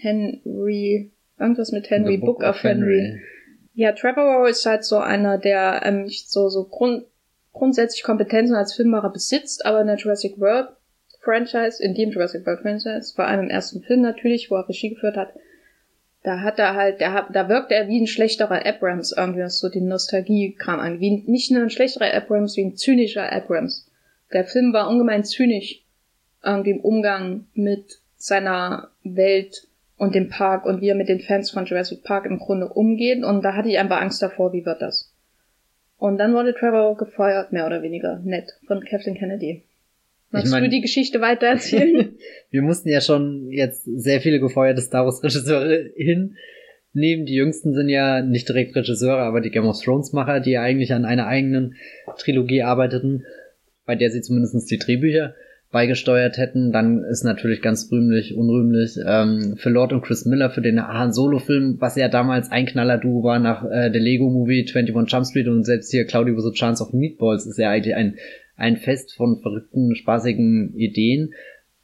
Henry, 0.00 1.10
irgendwas 1.38 1.72
mit 1.72 1.90
Henry, 1.90 2.18
Book, 2.18 2.38
Book, 2.38 2.48
of 2.48 2.62
Henry. 2.62 3.00
Henry. 3.00 3.20
Ja, 3.74 3.92
Trevor 3.92 4.48
ist 4.48 4.66
halt 4.66 4.84
so 4.84 4.98
einer, 4.98 5.38
der 5.38 5.82
ähm, 5.84 6.08
so, 6.08 6.48
so 6.48 6.64
Grund, 6.64 7.06
grundsätzlich 7.52 8.02
Kompetenzen 8.02 8.54
als 8.54 8.74
Filmmacher 8.74 9.10
besitzt, 9.10 9.64
aber 9.64 9.80
in 9.80 9.86
der 9.86 9.96
Jurassic 9.96 10.38
World 10.38 10.68
Franchise, 11.22 11.82
in 11.82 11.94
dem 11.94 12.10
Jurassic 12.10 12.46
World 12.46 12.60
Franchise, 12.60 13.12
vor 13.14 13.26
allem 13.26 13.44
im 13.44 13.50
ersten 13.50 13.82
Film 13.82 14.00
natürlich, 14.00 14.50
wo 14.50 14.56
er 14.56 14.68
Regie 14.68 14.90
geführt 14.90 15.16
hat, 15.16 15.32
da 16.22 16.40
hat 16.40 16.58
er 16.58 16.74
halt, 16.74 17.00
der 17.00 17.12
hat, 17.12 17.26
da 17.34 17.48
wirkt 17.48 17.72
er 17.72 17.88
wie 17.88 18.00
ein 18.00 18.06
schlechterer 18.06 18.66
Abrams 18.66 19.12
irgendwie, 19.12 19.40
was 19.40 19.58
so 19.58 19.68
die 19.68 19.80
Nostalgie-Kram 19.80 20.78
an. 20.78 21.00
Wie 21.00 21.22
nicht 21.26 21.50
nur 21.50 21.62
ein 21.62 21.70
schlechterer 21.70 22.12
Abrams, 22.12 22.56
wie 22.56 22.64
ein 22.64 22.76
zynischer 22.76 23.32
Abrams. 23.32 23.90
Der 24.32 24.44
Film 24.44 24.72
war 24.72 24.88
ungemein 24.88 25.24
zynisch 25.24 25.82
irgendwie 26.44 26.70
im 26.70 26.80
Umgang 26.80 27.46
mit 27.54 28.00
seiner 28.16 28.90
Welt 29.02 29.66
und 29.96 30.14
dem 30.14 30.28
Park 30.28 30.66
und 30.66 30.80
wie 30.80 30.88
er 30.88 30.94
mit 30.94 31.08
den 31.08 31.20
Fans 31.20 31.50
von 31.50 31.64
Jurassic 31.64 32.02
Park 32.04 32.26
im 32.26 32.38
Grunde 32.38 32.68
umgeht. 32.68 33.24
Und 33.24 33.42
da 33.42 33.54
hatte 33.54 33.68
ich 33.68 33.78
einfach 33.78 34.00
Angst 34.00 34.22
davor, 34.22 34.52
wie 34.52 34.64
wird 34.64 34.82
das. 34.82 35.12
Und 35.96 36.18
dann 36.18 36.34
wurde 36.34 36.54
Trevor 36.54 36.96
gefeuert, 36.96 37.52
mehr 37.52 37.66
oder 37.66 37.82
weniger, 37.82 38.18
nett, 38.24 38.52
von 38.66 38.82
Kathleen 38.84 39.16
Kennedy. 39.16 39.64
Magst 40.30 40.46
ich 40.46 40.52
mein, 40.52 40.64
du 40.64 40.70
die 40.70 40.80
Geschichte 40.80 41.20
weiter 41.20 41.46
erzählen? 41.46 42.14
wir 42.50 42.62
mussten 42.62 42.88
ja 42.88 43.00
schon 43.00 43.50
jetzt 43.50 43.84
sehr 43.84 44.20
viele 44.20 44.40
gefeuerte 44.40 44.80
Star 44.80 45.04
Wars 45.04 45.22
Regisseure 45.22 45.90
hinnehmen. 45.96 47.26
Die 47.26 47.34
jüngsten 47.34 47.74
sind 47.74 47.88
ja 47.88 48.22
nicht 48.22 48.48
direkt 48.48 48.76
Regisseure, 48.76 49.22
aber 49.22 49.40
die 49.40 49.50
Game 49.50 49.66
of 49.66 49.82
Thrones 49.82 50.12
Macher, 50.12 50.40
die 50.40 50.52
ja 50.52 50.62
eigentlich 50.62 50.92
an 50.92 51.04
einer 51.04 51.26
eigenen 51.26 51.74
Trilogie 52.18 52.62
arbeiteten, 52.62 53.24
bei 53.86 53.96
der 53.96 54.10
sie 54.10 54.20
zumindest 54.20 54.70
die 54.70 54.78
Drehbücher 54.78 55.34
beigesteuert 55.72 56.36
hätten, 56.36 56.72
dann 56.72 57.04
ist 57.04 57.22
natürlich 57.22 57.62
ganz 57.62 57.90
rühmlich, 57.92 58.34
unrühmlich 58.36 58.98
ähm, 59.06 59.54
für 59.56 59.70
Lord 59.70 59.92
und 59.92 60.02
Chris 60.02 60.24
Miller 60.24 60.50
für 60.50 60.62
den 60.62 60.84
Han 60.84 61.12
Solo-Film, 61.12 61.76
was 61.78 61.94
ja 61.94 62.08
damals 62.08 62.50
ein 62.50 62.66
Knaller-Duo 62.66 63.22
war 63.22 63.38
nach 63.38 63.64
äh, 63.64 63.90
der 63.90 64.00
Lego-Movie 64.00 64.66
21 64.74 65.12
Jump 65.12 65.26
Street 65.26 65.46
und 65.46 65.64
selbst 65.64 65.92
hier 65.92 66.06
Claudio 66.06 66.36
a 66.36 66.52
Chance 66.52 66.82
of 66.82 66.92
Meatballs 66.92 67.46
ist 67.46 67.58
ja 67.58 67.70
eigentlich 67.70 67.94
ein, 67.94 68.16
ein 68.60 68.76
Fest 68.76 69.14
von 69.16 69.40
verrückten, 69.40 69.96
spaßigen 69.96 70.74
Ideen. 70.76 71.34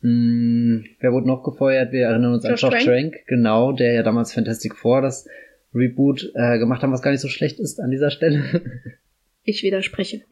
Hm, 0.02 0.84
wer 1.00 1.12
wurde 1.12 1.26
noch 1.26 1.42
gefeuert? 1.42 1.92
Wir 1.92 2.06
erinnern 2.06 2.34
uns 2.34 2.46
Josh 2.46 2.64
an 2.64 2.72
Josh 2.72 2.84
Trank. 2.84 3.16
Genau, 3.26 3.72
der 3.72 3.94
ja 3.94 4.02
damals 4.02 4.32
Fantastic 4.32 4.76
Four 4.76 5.00
das 5.00 5.26
Reboot 5.74 6.30
äh, 6.34 6.58
gemacht 6.58 6.82
haben, 6.82 6.92
was 6.92 7.02
gar 7.02 7.10
nicht 7.10 7.20
so 7.20 7.28
schlecht 7.28 7.58
ist 7.60 7.80
an 7.80 7.90
dieser 7.90 8.10
Stelle. 8.10 8.44
Ich 9.48 9.62
widerspreche. 9.62 10.22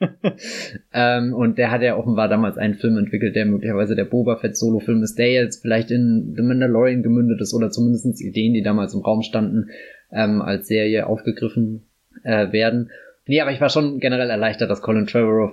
ähm, 0.93 1.35
und 1.35 1.57
der 1.57 1.71
hat 1.71 1.83
ja 1.83 1.97
offenbar 1.97 2.29
damals 2.29 2.59
einen 2.59 2.75
Film 2.75 2.99
entwickelt, 2.99 3.37
der 3.37 3.47
möglicherweise 3.47 3.95
der 3.95 4.07
Boba 4.07 4.39
Fett 4.39 4.57
Solo-Film 4.57 5.05
ist, 5.05 5.21
der 5.21 5.31
jetzt 5.31 5.63
vielleicht 5.63 5.93
in 5.93 6.35
The 6.37 6.43
Mandalorian 6.43 7.05
gemündet 7.05 7.41
ist 7.41 7.55
oder 7.55 7.71
zumindest 7.71 8.21
Ideen, 8.21 8.55
die 8.55 8.65
damals 8.65 8.93
im 8.93 9.03
Raum 9.03 9.23
standen, 9.23 9.71
ähm, 10.11 10.43
als 10.43 10.67
Serie 10.67 11.07
aufgegriffen 11.07 11.85
äh, 12.25 12.51
werden. 12.51 12.91
Nee, 13.27 13.41
aber 13.41 13.53
ich 13.53 13.61
war 13.61 13.69
schon 13.71 14.01
generell 14.01 14.31
erleichtert, 14.31 14.69
dass 14.69 14.83
Colin 14.83 15.07
Trevorrow 15.07 15.53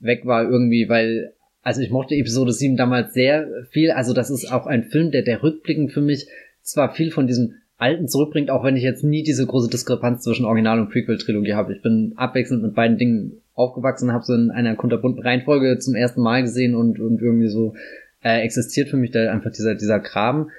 weg 0.00 0.26
war 0.26 0.48
irgendwie, 0.48 0.88
weil 0.88 1.34
also 1.62 1.82
ich 1.82 1.90
mochte 1.90 2.14
Episode 2.14 2.52
7 2.52 2.76
damals 2.76 3.12
sehr 3.12 3.46
viel. 3.70 3.90
Also 3.90 4.14
das 4.14 4.30
ist 4.30 4.50
auch 4.50 4.66
ein 4.66 4.84
Film, 4.84 5.10
der 5.10 5.22
der 5.22 5.42
rückblickend 5.42 5.92
für 5.92 6.00
mich 6.00 6.26
zwar 6.62 6.94
viel 6.94 7.10
von 7.10 7.26
diesem 7.26 7.54
Alten 7.76 8.08
zurückbringt, 8.08 8.50
auch 8.50 8.62
wenn 8.62 8.76
ich 8.76 8.82
jetzt 8.82 9.04
nie 9.04 9.22
diese 9.22 9.46
große 9.46 9.70
Diskrepanz 9.70 10.22
zwischen 10.22 10.44
Original- 10.44 10.80
und 10.80 10.90
Prequel-Trilogie 10.90 11.54
habe. 11.54 11.72
Ich 11.72 11.82
bin 11.82 12.12
abwechselnd 12.16 12.62
mit 12.62 12.74
beiden 12.74 12.98
Dingen 12.98 13.40
aufgewachsen, 13.54 14.12
habe 14.12 14.24
so 14.24 14.34
in 14.34 14.50
einer 14.50 14.76
kunterbunten 14.76 15.22
Reihenfolge 15.22 15.78
zum 15.78 15.94
ersten 15.94 16.20
Mal 16.20 16.42
gesehen 16.42 16.74
und, 16.74 17.00
und 17.00 17.20
irgendwie 17.22 17.48
so 17.48 17.74
äh, 18.22 18.42
existiert 18.42 18.88
für 18.88 18.98
mich 18.98 19.12
da 19.12 19.30
einfach 19.30 19.50
dieser, 19.50 19.74
dieser 19.74 19.98
Kram. 19.98 20.50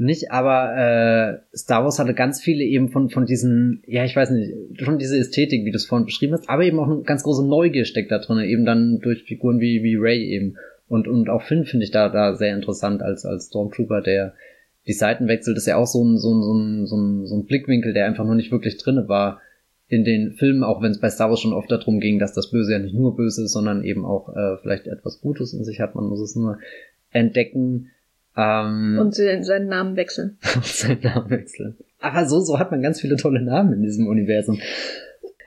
Nicht, 0.00 0.30
aber 0.30 1.42
äh, 1.52 1.56
Star 1.56 1.84
Wars 1.84 1.98
hatte 1.98 2.14
ganz 2.14 2.40
viele 2.40 2.64
eben 2.64 2.88
von 2.88 3.10
von 3.10 3.26
diesen, 3.26 3.82
ja 3.86 4.04
ich 4.04 4.16
weiß 4.16 4.30
nicht, 4.30 4.80
schon 4.80 4.98
diese 4.98 5.18
Ästhetik, 5.18 5.64
wie 5.64 5.70
du 5.70 5.76
es 5.76 5.86
vorhin 5.86 6.06
beschrieben 6.06 6.32
hast, 6.32 6.48
aber 6.48 6.64
eben 6.64 6.78
auch 6.78 6.88
eine 6.88 7.02
ganz 7.02 7.22
große 7.22 7.46
Neugier 7.46 7.84
steckt 7.84 8.10
da 8.10 8.18
drin, 8.18 8.38
eben 8.40 8.64
dann 8.64 8.98
durch 9.00 9.24
Figuren 9.24 9.60
wie 9.60 9.82
wie 9.82 9.96
Ray 9.96 10.24
eben 10.30 10.56
und 10.88 11.06
und 11.06 11.28
auch 11.28 11.42
Finn 11.42 11.64
finde 11.64 11.84
ich 11.84 11.90
da 11.90 12.08
da 12.08 12.34
sehr 12.34 12.54
interessant 12.54 13.02
als 13.02 13.26
als 13.26 13.46
Stormtrooper, 13.48 14.00
der 14.00 14.34
die 14.86 14.94
Seiten 14.94 15.28
wechselt, 15.28 15.56
ist 15.56 15.66
ja 15.66 15.76
auch 15.76 15.86
so 15.86 16.02
ein 16.02 16.16
so 16.16 16.32
ein 16.32 16.42
so 16.42 16.54
ein 16.54 16.86
so 16.86 16.96
ein, 16.96 17.26
so 17.26 17.36
ein 17.36 17.44
Blickwinkel, 17.44 17.92
der 17.92 18.06
einfach 18.06 18.24
nur 18.24 18.34
nicht 18.34 18.50
wirklich 18.50 18.78
drinne 18.78 19.06
war 19.08 19.40
in 19.86 20.04
den 20.04 20.32
Filmen, 20.32 20.62
auch 20.62 20.80
wenn 20.80 20.92
es 20.92 21.00
bei 21.00 21.10
Star 21.10 21.28
Wars 21.28 21.40
schon 21.40 21.52
oft 21.52 21.70
darum 21.70 22.00
ging, 22.00 22.18
dass 22.18 22.32
das 22.32 22.50
Böse 22.50 22.72
ja 22.72 22.78
nicht 22.78 22.94
nur 22.94 23.16
böse 23.16 23.44
ist, 23.44 23.52
sondern 23.52 23.84
eben 23.84 24.04
auch 24.04 24.28
äh, 24.34 24.56
vielleicht 24.62 24.86
etwas 24.86 25.20
Gutes 25.20 25.52
in 25.52 25.64
sich 25.64 25.80
hat. 25.80 25.94
Man 25.94 26.06
muss 26.06 26.20
es 26.20 26.36
nur 26.36 26.58
entdecken. 27.10 27.90
Ähm, 28.36 28.98
und 29.00 29.14
seinen 29.14 29.68
Namen 29.68 29.96
wechseln. 29.96 30.38
seinen 30.62 31.02
Namen 31.02 31.30
wechseln. 31.30 31.76
Aber 32.00 32.26
so, 32.26 32.40
so 32.40 32.58
hat 32.58 32.70
man 32.70 32.82
ganz 32.82 33.00
viele 33.00 33.16
tolle 33.16 33.42
Namen 33.42 33.74
in 33.74 33.82
diesem 33.82 34.06
Universum. 34.06 34.58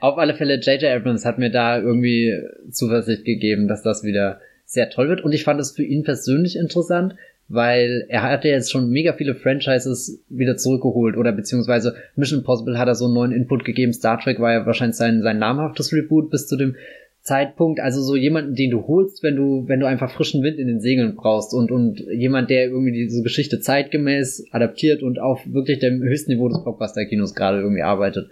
Auf 0.00 0.18
alle 0.18 0.34
Fälle, 0.34 0.60
J.J. 0.60 0.84
Abrams 0.84 1.24
hat 1.24 1.38
mir 1.38 1.50
da 1.50 1.78
irgendwie 1.78 2.38
Zuversicht 2.70 3.24
gegeben, 3.24 3.68
dass 3.68 3.82
das 3.82 4.04
wieder 4.04 4.40
sehr 4.66 4.90
toll 4.90 5.08
wird. 5.08 5.24
Und 5.24 5.32
ich 5.32 5.44
fand 5.44 5.60
es 5.60 5.72
für 5.72 5.82
ihn 5.82 6.04
persönlich 6.04 6.56
interessant, 6.56 7.14
weil 7.48 8.06
er 8.08 8.22
hat 8.22 8.44
ja 8.44 8.52
jetzt 8.52 8.70
schon 8.70 8.90
mega 8.90 9.12
viele 9.12 9.34
Franchises 9.34 10.22
wieder 10.28 10.56
zurückgeholt 10.56 11.16
oder 11.16 11.32
beziehungsweise 11.32 11.94
Mission 12.16 12.40
Impossible 12.40 12.78
hat 12.78 12.88
er 12.88 12.94
so 12.94 13.06
einen 13.06 13.14
neuen 13.14 13.32
Input 13.32 13.64
gegeben. 13.64 13.92
Star 13.92 14.20
Trek 14.20 14.40
war 14.40 14.52
ja 14.52 14.66
wahrscheinlich 14.66 14.96
sein, 14.96 15.22
sein 15.22 15.38
namhaftes 15.38 15.92
Reboot 15.92 16.30
bis 16.30 16.46
zu 16.46 16.56
dem 16.56 16.76
Zeitpunkt, 17.24 17.80
also 17.80 18.02
so 18.02 18.16
jemanden, 18.16 18.54
den 18.54 18.70
du 18.70 18.86
holst, 18.86 19.22
wenn 19.22 19.34
du, 19.34 19.66
wenn 19.66 19.80
du 19.80 19.86
einfach 19.86 20.10
frischen 20.10 20.42
Wind 20.42 20.58
in 20.58 20.66
den 20.66 20.80
Segeln 20.80 21.16
brauchst 21.16 21.54
und, 21.54 21.70
und 21.72 21.98
jemand, 22.12 22.50
der 22.50 22.66
irgendwie 22.66 22.92
diese 22.92 23.22
Geschichte 23.22 23.60
zeitgemäß 23.60 24.48
adaptiert 24.50 25.02
und 25.02 25.18
auf 25.18 25.40
wirklich 25.50 25.78
dem 25.78 26.02
höchsten 26.02 26.32
Niveau 26.32 26.48
des 26.48 26.62
Blockbuster-Kinos 26.62 27.34
gerade 27.34 27.60
irgendwie 27.60 27.82
arbeitet. 27.82 28.28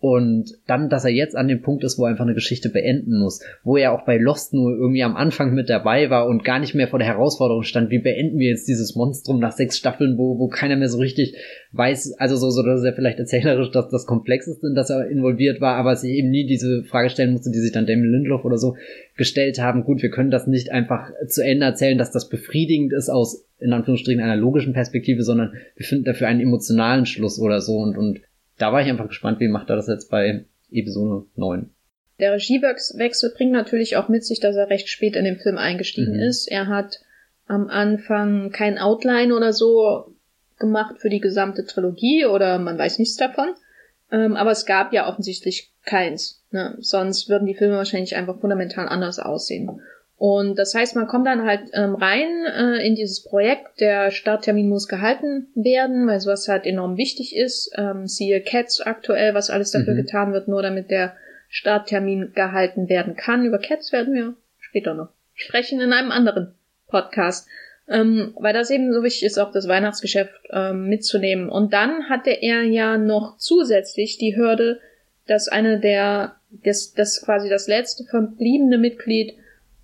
Und 0.00 0.54
dann, 0.66 0.88
dass 0.88 1.04
er 1.04 1.10
jetzt 1.10 1.36
an 1.36 1.46
dem 1.46 1.60
Punkt 1.60 1.84
ist, 1.84 1.98
wo 1.98 2.04
er 2.04 2.10
einfach 2.10 2.24
eine 2.24 2.32
Geschichte 2.32 2.70
beenden 2.70 3.18
muss, 3.18 3.42
wo 3.64 3.76
er 3.76 3.92
auch 3.92 4.06
bei 4.06 4.16
Lost 4.16 4.54
nur 4.54 4.72
irgendwie 4.72 5.02
am 5.02 5.14
Anfang 5.14 5.52
mit 5.52 5.68
dabei 5.68 6.08
war 6.08 6.26
und 6.26 6.42
gar 6.42 6.58
nicht 6.58 6.74
mehr 6.74 6.88
vor 6.88 6.98
der 6.98 7.08
Herausforderung 7.08 7.64
stand, 7.64 7.90
wie 7.90 7.98
beenden 7.98 8.38
wir 8.38 8.48
jetzt 8.48 8.66
dieses 8.66 8.96
Monstrum 8.96 9.40
nach 9.40 9.52
sechs 9.52 9.76
Staffeln, 9.76 10.16
wo, 10.16 10.38
wo 10.38 10.48
keiner 10.48 10.76
mehr 10.76 10.88
so 10.88 10.96
richtig 10.96 11.36
weiß, 11.72 12.14
also 12.18 12.36
so, 12.36 12.48
so 12.48 12.62
dass 12.62 12.82
er 12.82 12.94
vielleicht 12.94 13.18
erzählerisch 13.18 13.70
dass 13.72 13.90
das 13.90 14.06
Komplexeste, 14.06 14.68
in 14.68 14.74
das 14.74 14.88
er 14.88 15.06
involviert 15.10 15.60
war, 15.60 15.76
aber 15.76 15.94
sich 15.94 16.12
eben 16.12 16.30
nie 16.30 16.46
diese 16.46 16.82
Frage 16.84 17.10
stellen 17.10 17.32
musste, 17.32 17.50
die 17.50 17.58
sich 17.58 17.72
dann 17.72 17.84
Damien 17.84 18.10
Lindlof 18.10 18.46
oder 18.46 18.56
so 18.56 18.76
gestellt 19.18 19.60
haben. 19.60 19.84
Gut, 19.84 20.00
wir 20.00 20.10
können 20.10 20.30
das 20.30 20.46
nicht 20.46 20.72
einfach 20.72 21.10
zu 21.28 21.44
Ende 21.44 21.66
erzählen, 21.66 21.98
dass 21.98 22.10
das 22.10 22.30
befriedigend 22.30 22.94
ist 22.94 23.10
aus 23.10 23.46
in 23.58 23.74
Anführungsstrichen 23.74 24.22
einer 24.22 24.36
logischen 24.36 24.72
Perspektive, 24.72 25.22
sondern 25.22 25.52
wir 25.76 25.84
finden 25.84 26.04
dafür 26.04 26.28
einen 26.28 26.40
emotionalen 26.40 27.04
Schluss 27.04 27.38
oder 27.38 27.60
so 27.60 27.76
und, 27.76 27.98
und 27.98 28.20
da 28.60 28.72
war 28.72 28.82
ich 28.82 28.88
einfach 28.88 29.08
gespannt, 29.08 29.40
wie 29.40 29.48
macht 29.48 29.70
er 29.70 29.76
das 29.76 29.88
jetzt 29.88 30.10
bei 30.10 30.44
Episode 30.70 31.26
9. 31.36 31.70
Der 32.18 32.32
Regiewechsel 32.32 33.32
bringt 33.34 33.52
natürlich 33.52 33.96
auch 33.96 34.08
mit 34.08 34.24
sich, 34.24 34.40
dass 34.40 34.54
er 34.54 34.68
recht 34.68 34.88
spät 34.88 35.16
in 35.16 35.24
den 35.24 35.38
Film 35.38 35.56
eingestiegen 35.56 36.16
mhm. 36.16 36.22
ist. 36.22 36.50
Er 36.50 36.68
hat 36.68 37.00
am 37.46 37.68
Anfang 37.68 38.50
kein 38.50 38.78
Outline 38.78 39.34
oder 39.34 39.52
so 39.52 40.14
gemacht 40.58 40.98
für 40.98 41.08
die 41.08 41.20
gesamte 41.20 41.64
Trilogie 41.64 42.26
oder 42.26 42.58
man 42.58 42.78
weiß 42.78 42.98
nichts 42.98 43.16
davon. 43.16 43.48
Ähm, 44.12 44.36
aber 44.36 44.50
es 44.50 44.66
gab 44.66 44.92
ja 44.92 45.08
offensichtlich 45.08 45.72
keins. 45.84 46.44
Ne? 46.50 46.76
Sonst 46.80 47.28
würden 47.28 47.46
die 47.46 47.54
Filme 47.54 47.76
wahrscheinlich 47.76 48.16
einfach 48.16 48.38
fundamental 48.40 48.88
anders 48.88 49.18
aussehen. 49.18 49.80
Und 50.20 50.58
das 50.58 50.74
heißt, 50.74 50.96
man 50.96 51.06
kommt 51.06 51.26
dann 51.26 51.46
halt 51.46 51.70
ähm, 51.72 51.94
rein 51.94 52.44
äh, 52.44 52.86
in 52.86 52.94
dieses 52.94 53.24
Projekt. 53.24 53.80
Der 53.80 54.10
Starttermin 54.10 54.68
muss 54.68 54.86
gehalten 54.86 55.46
werden, 55.54 56.06
weil 56.06 56.20
sowas 56.20 56.46
halt 56.46 56.66
enorm 56.66 56.98
wichtig 56.98 57.34
ist. 57.34 57.72
Ähm, 57.78 58.06
siehe 58.06 58.42
Cats 58.42 58.82
aktuell, 58.82 59.32
was 59.32 59.48
alles 59.48 59.70
dafür 59.70 59.94
mhm. 59.94 60.04
getan 60.04 60.32
wird, 60.34 60.46
nur 60.46 60.60
damit 60.60 60.90
der 60.90 61.16
Starttermin 61.48 62.32
gehalten 62.34 62.90
werden 62.90 63.16
kann. 63.16 63.46
Über 63.46 63.58
Cats 63.58 63.92
werden 63.92 64.12
wir 64.12 64.34
später 64.58 64.92
noch 64.92 65.08
sprechen 65.32 65.80
in 65.80 65.94
einem 65.94 66.10
anderen 66.10 66.52
Podcast. 66.86 67.48
Ähm, 67.88 68.34
weil 68.38 68.52
das 68.52 68.68
eben 68.68 68.92
so 68.92 69.02
wichtig 69.02 69.24
ist, 69.24 69.38
auch 69.38 69.52
das 69.52 69.68
Weihnachtsgeschäft 69.68 70.34
ähm, 70.50 70.86
mitzunehmen. 70.90 71.48
Und 71.48 71.72
dann 71.72 72.10
hatte 72.10 72.30
er 72.30 72.64
ja 72.64 72.98
noch 72.98 73.38
zusätzlich 73.38 74.18
die 74.18 74.36
Hürde, 74.36 74.80
dass 75.26 75.48
eine 75.48 75.80
der, 75.80 76.36
das, 76.50 76.92
das 76.92 77.22
quasi 77.24 77.48
das 77.48 77.68
letzte 77.68 78.04
verbliebene 78.04 78.76
Mitglied 78.76 79.32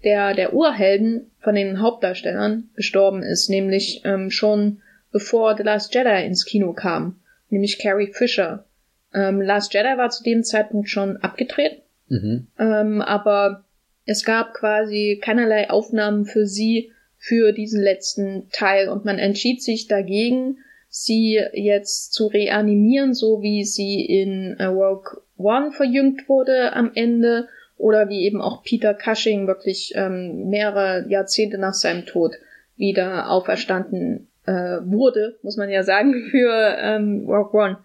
der, 0.06 0.34
der 0.34 0.54
Urhelden 0.54 1.32
von 1.40 1.56
den 1.56 1.82
Hauptdarstellern 1.82 2.70
gestorben 2.76 3.22
ist, 3.22 3.50
nämlich 3.50 4.02
ähm, 4.04 4.30
schon 4.30 4.80
bevor 5.10 5.56
The 5.56 5.64
Last 5.64 5.94
Jedi 5.94 6.25
ins 6.25 6.44
Kino 6.44 6.72
kam, 6.72 7.20
nämlich 7.50 7.80
Carrie 7.80 8.12
Fisher. 8.12 8.64
Ähm, 9.12 9.42
Last 9.42 9.75
Jedi 9.75 9.98
war 9.98 10.08
zu 10.10 10.22
dem 10.22 10.44
Zeitpunkt 10.44 10.88
schon 10.88 11.16
abgedreht, 11.16 11.82
mhm. 12.08 12.46
ähm, 12.58 13.02
aber 13.02 13.64
es 14.04 14.25
gab 14.25 14.54
quasi 14.54 15.18
keinerlei 15.20 15.70
Aufnahmen 15.70 16.25
für 16.25 16.46
sie 16.46 16.92
für 17.18 17.52
diesen 17.52 17.82
letzten 17.82 18.48
Teil 18.52 18.88
und 18.88 19.04
man 19.04 19.18
entschied 19.18 19.60
sich 19.60 19.88
dagegen, 19.88 20.58
sie 20.88 21.40
jetzt 21.52 22.12
zu 22.12 22.28
reanimieren, 22.28 23.12
so 23.12 23.42
wie 23.42 23.64
sie 23.64 24.04
in 24.04 24.54
äh, 24.58 24.66
Rogue 24.66 25.20
One 25.36 25.72
verjüngt 25.72 26.28
wurde 26.28 26.72
am 26.75 26.92
Ende 26.94 27.48
oder 27.76 28.09
wie 28.09 28.25
eben 28.25 28.40
auch 28.40 28.62
Peter 28.62 28.95
Cushing 28.95 29.47
wirklich 29.47 29.92
ähm, 29.97 30.49
mehrere 30.49 31.06
Jahrzehnte 31.09 31.59
nach 31.59 31.75
seinem 31.75 32.06
Tod 32.06 32.37
wieder 32.76 33.30
auferstanden 33.30 34.28
äh, 34.47 34.78
wurde, 34.85 35.37
muss 35.42 35.56
man 35.56 35.71
ja 35.71 35.83
sagen, 35.83 36.14
für 36.30 36.76
ähm, 36.80 37.25
Rogue 37.26 37.61
One. 37.61 37.78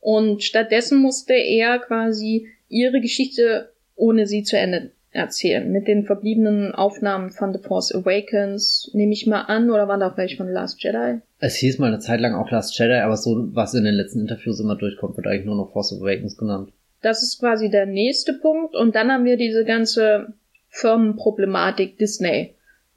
Und 0.00 0.42
stattdessen 0.42 0.98
musste 0.98 1.34
er 1.34 1.78
quasi 1.78 2.48
ihre 2.68 3.00
Geschichte 3.00 3.70
ohne 3.96 4.26
sie 4.26 4.44
zu 4.44 4.56
Ende 4.56 4.92
erzählen. 5.10 5.70
Mit 5.70 5.88
den 5.88 6.04
verbliebenen 6.04 6.74
Aufnahmen 6.74 7.30
von 7.30 7.52
The 7.52 7.58
Force 7.58 7.92
Awakens, 7.92 8.90
nehme 8.92 9.12
ich 9.12 9.26
mal 9.26 9.42
an, 9.42 9.70
oder 9.70 9.88
waren 9.88 10.00
da 10.00 10.10
auch 10.10 10.16
welche 10.16 10.36
von 10.36 10.48
Last 10.48 10.82
Jedi? 10.82 11.20
Es 11.40 11.56
hieß 11.56 11.78
mal 11.78 11.88
eine 11.88 11.98
Zeit 11.98 12.20
lang 12.20 12.34
auch 12.34 12.50
Last 12.50 12.78
Jedi, 12.78 12.94
aber 12.94 13.16
so, 13.16 13.48
was 13.54 13.74
in 13.74 13.84
den 13.84 13.94
letzten 13.94 14.20
Interviews 14.20 14.60
immer 14.60 14.76
durchkommt, 14.76 15.16
wird 15.16 15.26
eigentlich 15.26 15.46
nur 15.46 15.56
noch 15.56 15.72
Force 15.72 15.92
Awakens 15.92 16.36
genannt. 16.36 16.72
Das 17.02 17.22
ist 17.22 17.38
quasi 17.38 17.70
der 17.70 17.86
nächste 17.86 18.34
Punkt. 18.34 18.74
Und 18.74 18.94
dann 18.94 19.10
haben 19.10 19.24
wir 19.24 19.36
diese 19.36 19.64
ganze 19.64 20.34
Firmenproblematik 20.68 21.98
Disney. 21.98 22.54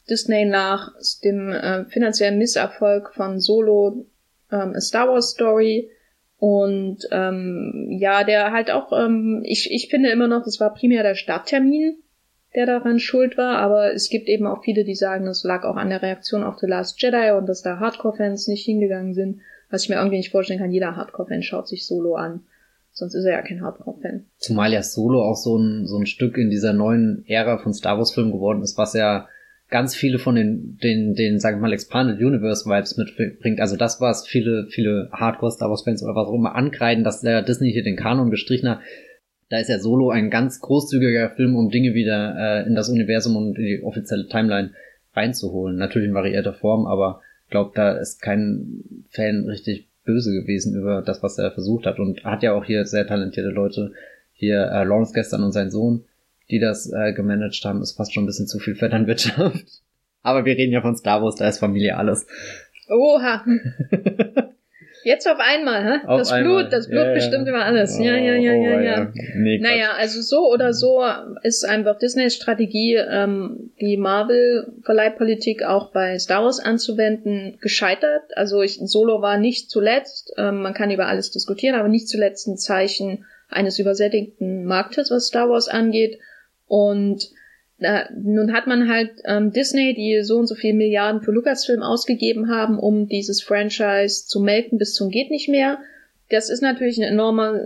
Disney 0.09 0.45
nach 0.45 0.91
dem 1.23 1.51
äh, 1.51 1.85
finanziellen 1.85 2.37
Misserfolg 2.37 3.13
von 3.13 3.39
Solo 3.39 4.05
ähm, 4.51 4.73
A 4.75 4.81
Star 4.81 5.07
Wars 5.07 5.31
Story. 5.31 5.89
Und 6.37 7.07
ähm, 7.11 7.87
ja, 7.99 8.23
der 8.23 8.51
halt 8.51 8.71
auch, 8.71 8.91
ähm, 8.91 9.43
ich, 9.45 9.71
ich 9.71 9.89
finde 9.89 10.09
immer 10.09 10.27
noch, 10.27 10.43
das 10.43 10.59
war 10.59 10.73
primär 10.73 11.03
der 11.03 11.13
Starttermin, 11.13 11.97
der 12.55 12.65
daran 12.65 12.99
schuld 12.99 13.37
war, 13.37 13.57
aber 13.57 13.93
es 13.93 14.09
gibt 14.09 14.27
eben 14.27 14.47
auch 14.47 14.63
viele, 14.63 14.83
die 14.83 14.95
sagen, 14.95 15.25
das 15.25 15.43
lag 15.43 15.63
auch 15.63 15.75
an 15.75 15.89
der 15.89 16.01
Reaktion 16.01 16.43
auf 16.43 16.57
The 16.57 16.65
Last 16.65 17.01
Jedi 17.01 17.31
und 17.37 17.47
dass 17.47 17.61
da 17.61 17.79
Hardcore-Fans 17.79 18.47
nicht 18.47 18.65
hingegangen 18.65 19.13
sind, 19.13 19.41
was 19.69 19.83
ich 19.83 19.89
mir 19.89 19.97
irgendwie 19.97 20.17
nicht 20.17 20.31
vorstellen 20.31 20.59
kann. 20.59 20.71
Jeder 20.71 20.95
Hardcore-Fan 20.95 21.43
schaut 21.43 21.67
sich 21.67 21.85
Solo 21.85 22.15
an. 22.15 22.43
Sonst 22.93 23.15
ist 23.15 23.25
er 23.25 23.33
ja 23.33 23.41
kein 23.41 23.61
Hardcore-Fan. 23.61 24.25
Zumal 24.37 24.73
ja 24.73 24.83
Solo 24.83 25.23
auch 25.23 25.35
so 25.35 25.57
ein, 25.57 25.87
so 25.87 25.97
ein 25.97 26.05
Stück 26.05 26.37
in 26.37 26.49
dieser 26.49 26.73
neuen 26.73 27.23
Ära 27.27 27.57
von 27.57 27.73
Star 27.73 27.97
Wars-Filmen 27.97 28.31
geworden 28.31 28.61
ist, 28.61 28.77
was 28.77 28.93
ja 28.93 29.27
ganz 29.69 29.95
viele 29.95 30.19
von 30.19 30.35
den, 30.35 30.77
den, 30.83 31.15
den, 31.15 31.39
sag 31.39 31.55
ich 31.55 31.61
mal, 31.61 31.71
Expanded 31.71 32.19
Universe 32.19 32.69
Vibes 32.69 32.97
mitbringt. 32.97 33.61
Also 33.61 33.77
das, 33.77 34.01
was 34.01 34.27
viele, 34.27 34.67
viele 34.69 35.09
Hardcore 35.13 35.51
Star 35.51 35.69
Wars 35.69 35.83
Fans 35.83 36.03
oder 36.03 36.13
was 36.13 36.27
auch 36.27 36.35
immer 36.35 36.55
ankreiden, 36.55 37.05
dass 37.05 37.21
der 37.21 37.41
Disney 37.41 37.71
hier 37.71 37.83
den 37.83 37.95
Kanon 37.95 38.29
gestrichen 38.29 38.69
hat. 38.69 38.79
Da 39.49 39.59
ist 39.59 39.69
ja 39.69 39.79
Solo 39.79 40.11
ein 40.11 40.29
ganz 40.29 40.59
großzügiger 40.59 41.31
Film, 41.31 41.55
um 41.55 41.69
Dinge 41.69 41.93
wieder 41.93 42.35
äh, 42.37 42.67
in 42.67 42.75
das 42.75 42.89
Universum 42.89 43.35
und 43.37 43.57
in 43.57 43.63
die 43.63 43.83
offizielle 43.83 44.27
Timeline 44.27 44.71
reinzuholen. 45.13 45.77
Natürlich 45.77 46.09
in 46.09 46.13
variierter 46.13 46.53
Form, 46.53 46.85
aber 46.85 47.21
ich 47.45 47.51
glaube, 47.51 47.71
da 47.73 47.91
ist 47.93 48.21
kein 48.21 48.83
Fan 49.09 49.45
richtig 49.45 49.90
böse 50.03 50.31
gewesen 50.31 50.75
über 50.75 51.01
das, 51.01 51.21
was 51.23 51.37
er 51.37 51.51
versucht 51.51 51.85
hat 51.85 51.99
und 51.99 52.23
hat 52.23 52.43
ja 52.43 52.53
auch 52.53 52.65
hier 52.65 52.85
sehr 52.85 53.07
talentierte 53.07 53.49
Leute, 53.49 53.93
hier 54.33 54.63
äh, 54.71 54.83
Lawrence 54.83 55.13
gestern 55.13 55.43
und 55.43 55.51
sein 55.51 55.69
Sohn, 55.69 56.05
die 56.49 56.59
das 56.59 56.91
äh, 56.91 57.13
gemanagt 57.13 57.63
haben, 57.63 57.81
ist 57.81 57.93
fast 57.93 58.13
schon 58.13 58.23
ein 58.23 58.27
bisschen 58.27 58.47
zu 58.47 58.59
viel 58.59 58.75
Vetternwirtschaft. 58.75 59.65
Aber 60.23 60.45
wir 60.45 60.55
reden 60.55 60.73
ja 60.73 60.81
von 60.81 60.95
Star 60.95 61.23
Wars, 61.23 61.35
da 61.35 61.47
ist 61.47 61.59
Familie 61.59 61.97
alles. 61.97 62.25
Oha. 62.89 63.43
Jetzt 65.03 65.27
auf 65.27 65.39
einmal, 65.39 65.83
hä? 65.83 66.07
Auf 66.07 66.19
das 66.19 66.31
einmal. 66.31 66.63
Blut, 66.63 66.73
das 66.73 66.87
Blut 66.87 67.05
ja, 67.05 67.13
bestimmt 67.13 67.47
ja. 67.47 67.53
über 67.53 67.65
alles. 67.65 67.97
Ja, 67.97 68.15
ja, 68.15 68.35
ja, 68.35 68.53
ja, 68.53 68.77
oh, 68.77 68.79
ja. 68.79 69.13
Nee, 69.35 69.59
naja, 69.59 69.91
also 69.97 70.21
so 70.21 70.51
oder 70.51 70.73
so 70.73 71.03
ist 71.43 71.65
einfach 71.65 71.97
Disneys 71.97 72.35
Strategie, 72.35 72.95
ähm, 72.95 73.71
die 73.79 73.97
Marvel-Verleihpolitik 73.97 75.63
auch 75.63 75.91
bei 75.91 76.19
Star 76.19 76.43
Wars 76.43 76.59
anzuwenden, 76.59 77.57
gescheitert. 77.61 78.35
Also 78.35 78.61
ich, 78.61 78.79
Solo 78.83 79.21
war 79.21 79.37
nicht 79.37 79.69
zuletzt, 79.69 80.33
ähm, 80.37 80.61
man 80.61 80.73
kann 80.73 80.91
über 80.91 81.07
alles 81.07 81.31
diskutieren, 81.31 81.75
aber 81.75 81.87
nicht 81.87 82.07
zuletzt 82.07 82.47
ein 82.47 82.57
Zeichen 82.57 83.25
eines 83.49 83.79
übersättigten 83.79 84.65
Marktes, 84.65 85.11
was 85.11 85.27
Star 85.27 85.49
Wars 85.49 85.67
angeht. 85.67 86.19
Und 86.67 87.29
Da, 87.81 88.07
nun 88.15 88.53
hat 88.53 88.67
man 88.67 88.87
halt 88.87 89.09
ähm, 89.25 89.51
Disney, 89.51 89.95
die 89.95 90.21
so 90.23 90.37
und 90.37 90.45
so 90.45 90.53
viel 90.53 90.73
Milliarden 90.73 91.21
für 91.21 91.31
Lucasfilm 91.31 91.81
ausgegeben 91.81 92.47
haben, 92.47 92.77
um 92.77 93.07
dieses 93.07 93.41
Franchise 93.41 94.27
zu 94.27 94.39
melken 94.39 94.77
bis 94.77 94.93
zum 94.93 95.09
geht 95.09 95.31
nicht 95.31 95.49
mehr. 95.49 95.79
Das 96.29 96.51
ist 96.51 96.61
natürlich 96.61 96.99
ein 96.99 97.11
enormer 97.11 97.59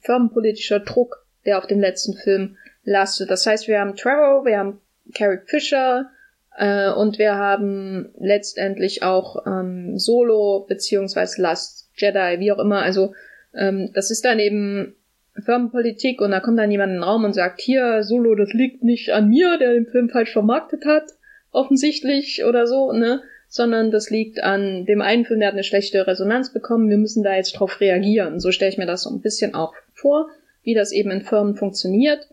firmenpolitischer 0.00 0.80
Druck, 0.80 1.24
der 1.46 1.58
auf 1.58 1.68
dem 1.68 1.78
letzten 1.78 2.14
Film 2.14 2.56
lastet. 2.82 3.30
Das 3.30 3.46
heißt, 3.46 3.68
wir 3.68 3.78
haben 3.78 3.94
Trevor, 3.94 4.44
wir 4.44 4.58
haben 4.58 4.80
Carrie 5.14 5.38
Fisher 5.46 6.10
äh, 6.56 6.90
und 6.90 7.20
wir 7.20 7.36
haben 7.36 8.12
letztendlich 8.18 9.04
auch 9.04 9.46
ähm, 9.46 9.96
Solo 9.96 10.66
beziehungsweise 10.68 11.40
Last 11.40 11.88
Jedi, 11.94 12.40
wie 12.40 12.50
auch 12.50 12.58
immer. 12.58 12.82
Also 12.82 13.14
ähm, 13.54 13.90
das 13.94 14.10
ist 14.10 14.24
dann 14.24 14.40
eben 14.40 14.96
Firmenpolitik 15.40 16.20
und 16.20 16.30
da 16.30 16.40
kommt 16.40 16.58
dann 16.58 16.70
jemand 16.70 16.90
in 16.90 16.96
den 16.96 17.04
Raum 17.04 17.24
und 17.24 17.32
sagt, 17.32 17.60
hier, 17.60 18.02
Solo, 18.02 18.34
das 18.34 18.52
liegt 18.52 18.82
nicht 18.82 19.10
an 19.10 19.28
mir, 19.28 19.58
der 19.58 19.72
den 19.72 19.86
Film 19.86 20.08
falsch 20.08 20.32
vermarktet 20.32 20.84
hat, 20.84 21.04
offensichtlich 21.50 22.44
oder 22.44 22.66
so, 22.66 22.92
ne? 22.92 23.22
Sondern 23.48 23.90
das 23.90 24.08
liegt 24.10 24.42
an 24.42 24.86
dem 24.86 25.02
einen 25.02 25.24
Film, 25.24 25.40
der 25.40 25.48
hat 25.48 25.54
eine 25.54 25.64
schlechte 25.64 26.06
Resonanz 26.06 26.52
bekommen, 26.52 26.88
wir 26.88 26.96
müssen 26.96 27.22
da 27.22 27.34
jetzt 27.34 27.52
drauf 27.52 27.80
reagieren. 27.80 28.40
So 28.40 28.50
stelle 28.50 28.70
ich 28.70 28.78
mir 28.78 28.86
das 28.86 29.02
so 29.02 29.10
ein 29.10 29.20
bisschen 29.20 29.54
auch 29.54 29.74
vor, 29.92 30.28
wie 30.62 30.74
das 30.74 30.92
eben 30.92 31.10
in 31.10 31.22
Firmen 31.22 31.54
funktioniert, 31.54 32.28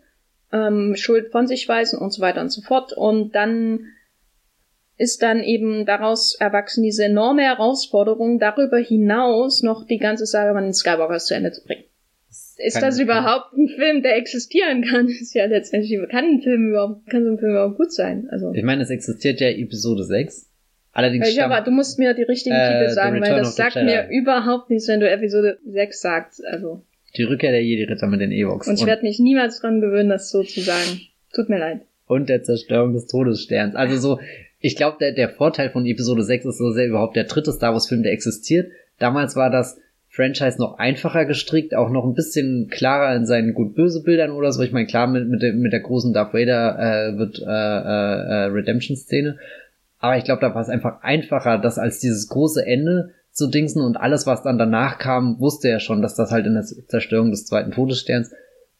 ähm, 0.52 0.94
Schuld 0.96 1.30
von 1.30 1.46
sich 1.46 1.68
weisen 1.68 1.98
und 1.98 2.12
so 2.12 2.22
weiter 2.22 2.40
und 2.40 2.50
so 2.50 2.62
fort. 2.62 2.92
Und 2.94 3.34
dann 3.34 3.80
ist 4.96 5.22
dann 5.22 5.42
eben 5.42 5.86
daraus 5.86 6.34
erwachsen 6.34 6.82
diese 6.82 7.04
enorme 7.04 7.42
Herausforderung, 7.42 8.38
darüber 8.38 8.78
hinaus 8.78 9.62
noch 9.62 9.86
die 9.86 9.98
ganze 9.98 10.26
Saga 10.26 10.52
von 10.52 10.64
den 10.64 10.74
Skywalkers 10.74 11.26
zu 11.26 11.34
Ende 11.34 11.52
zu 11.52 11.64
bringen. 11.64 11.84
Ist 12.62 12.74
kann, 12.74 12.82
das 12.82 12.98
überhaupt 12.98 13.54
ein 13.56 13.68
Film, 13.68 14.02
der 14.02 14.16
existieren 14.16 14.82
kann? 14.82 15.08
Ist 15.08 15.34
ja 15.34 15.46
letztendlich, 15.46 15.98
kann 16.10 16.24
ein 16.24 16.40
Film 16.42 16.70
überhaupt, 16.70 17.08
kann 17.08 17.24
so 17.24 17.30
ein 17.30 17.38
Film 17.38 17.52
überhaupt 17.52 17.76
gut 17.76 17.92
sein? 17.92 18.28
Also. 18.30 18.52
Ich 18.54 18.62
meine, 18.62 18.82
es 18.82 18.90
existiert 18.90 19.40
ja 19.40 19.48
Episode 19.48 20.04
6. 20.04 20.48
Allerdings 20.92 21.34
ja, 21.34 21.44
aber 21.44 21.60
du 21.64 21.70
musst 21.70 21.98
mir 21.98 22.14
die 22.14 22.24
richtigen 22.24 22.56
äh, 22.56 22.80
Titel 22.80 22.92
sagen, 22.92 23.20
weil 23.20 23.36
das 23.36 23.54
sagt 23.54 23.76
mir 23.76 24.08
überhaupt 24.10 24.70
nichts, 24.70 24.88
wenn 24.88 25.00
du 25.00 25.08
Episode 25.08 25.58
6 25.64 26.00
sagst, 26.00 26.44
also. 26.44 26.82
Die 27.16 27.22
Rückkehr 27.22 27.52
der 27.52 27.64
Jedi-Ritter 27.64 28.06
mit 28.06 28.20
den 28.20 28.32
Ewoks. 28.32 28.68
Und 28.68 28.78
ich 28.78 28.86
werde 28.86 29.02
mich 29.02 29.18
niemals 29.18 29.60
dran 29.60 29.80
gewöhnen, 29.80 30.08
das 30.08 30.30
so 30.30 30.42
zu 30.42 30.60
sagen. 30.60 31.00
Tut 31.32 31.48
mir 31.48 31.58
leid. 31.58 31.80
Und 32.06 32.28
der 32.28 32.42
Zerstörung 32.42 32.92
des 32.92 33.06
Todessterns. 33.06 33.76
Also 33.76 33.96
so, 33.96 34.20
ich 34.58 34.76
glaube, 34.76 34.98
der, 35.00 35.12
der 35.12 35.28
Vorteil 35.28 35.70
von 35.70 35.86
Episode 35.86 36.24
6 36.24 36.44
ist 36.44 36.58
so 36.58 36.70
sehr 36.70 36.88
überhaupt 36.88 37.16
der 37.16 37.24
dritte 37.24 37.52
Star 37.52 37.72
Wars 37.72 37.88
Film, 37.88 38.02
der 38.02 38.12
existiert. 38.12 38.70
Damals 38.98 39.36
war 39.36 39.50
das 39.50 39.78
Franchise 40.12 40.58
noch 40.58 40.78
einfacher 40.78 41.24
gestrickt, 41.24 41.74
auch 41.74 41.88
noch 41.88 42.04
ein 42.04 42.14
bisschen 42.14 42.68
klarer 42.68 43.14
in 43.14 43.26
seinen 43.26 43.54
gut-böse 43.54 44.02
Bildern 44.02 44.32
oder 44.32 44.50
so. 44.50 44.60
Ich 44.62 44.72
meine, 44.72 44.86
klar, 44.86 45.06
mit, 45.06 45.28
mit, 45.28 45.40
der, 45.40 45.52
mit 45.52 45.72
der 45.72 45.80
großen 45.80 46.12
Darth 46.12 46.34
Vader 46.34 46.78
äh, 46.78 47.18
wird 47.18 47.38
äh, 47.38 47.44
äh, 47.44 48.44
Redemption-Szene. 48.46 49.38
Aber 50.00 50.16
ich 50.16 50.24
glaube, 50.24 50.40
da 50.40 50.52
war 50.52 50.62
es 50.62 50.68
einfach 50.68 51.02
einfacher, 51.02 51.58
das 51.58 51.78
als 51.78 52.00
dieses 52.00 52.28
große 52.28 52.66
Ende 52.66 53.10
zu 53.30 53.48
dingsen 53.48 53.82
und 53.82 53.96
alles, 53.96 54.26
was 54.26 54.42
dann 54.42 54.58
danach 54.58 54.98
kam, 54.98 55.38
wusste 55.38 55.68
er 55.68 55.78
schon, 55.78 56.02
dass 56.02 56.16
das 56.16 56.32
halt 56.32 56.46
in 56.46 56.54
der 56.54 56.64
Zerstörung 56.64 57.30
des 57.30 57.46
zweiten 57.46 57.70
Todessterns 57.70 58.32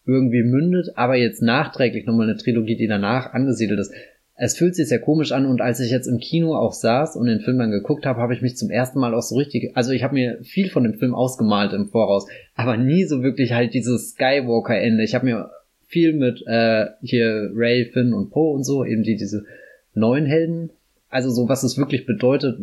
irgendwie 0.06 0.42
mündet, 0.42 0.88
aber 0.96 1.14
jetzt 1.14 1.42
nachträglich 1.42 2.06
nochmal 2.06 2.28
eine 2.28 2.38
Trilogie, 2.38 2.76
die 2.76 2.88
danach 2.88 3.32
angesiedelt 3.32 3.78
ist 3.78 3.92
es 4.42 4.56
fühlt 4.56 4.74
sich 4.74 4.88
sehr 4.88 5.00
komisch 5.00 5.32
an 5.32 5.44
und 5.44 5.60
als 5.60 5.80
ich 5.80 5.90
jetzt 5.90 6.06
im 6.06 6.18
Kino 6.18 6.56
auch 6.56 6.72
saß 6.72 7.14
und 7.16 7.26
den 7.26 7.40
Film 7.40 7.58
dann 7.58 7.70
geguckt 7.70 8.06
habe, 8.06 8.20
habe 8.20 8.32
ich 8.32 8.40
mich 8.40 8.56
zum 8.56 8.70
ersten 8.70 8.98
Mal 8.98 9.14
auch 9.14 9.20
so 9.20 9.36
richtig, 9.36 9.76
also 9.76 9.92
ich 9.92 10.02
habe 10.02 10.14
mir 10.14 10.38
viel 10.42 10.70
von 10.70 10.82
dem 10.82 10.94
Film 10.94 11.14
ausgemalt 11.14 11.74
im 11.74 11.88
Voraus, 11.88 12.26
aber 12.54 12.78
nie 12.78 13.04
so 13.04 13.22
wirklich 13.22 13.52
halt 13.52 13.74
dieses 13.74 14.12
Skywalker-Ende. 14.12 15.04
Ich 15.04 15.14
habe 15.14 15.26
mir 15.26 15.50
viel 15.86 16.14
mit 16.14 16.42
äh, 16.46 16.86
hier 17.02 17.50
Ray, 17.54 17.84
Finn 17.92 18.14
und 18.14 18.30
Poe 18.30 18.54
und 18.54 18.64
so, 18.64 18.82
eben 18.82 19.02
die 19.02 19.16
diese 19.16 19.44
neuen 19.92 20.24
Helden, 20.24 20.70
also 21.10 21.28
so 21.28 21.46
was 21.50 21.62
es 21.62 21.76
wirklich 21.76 22.06
bedeutet, 22.06 22.58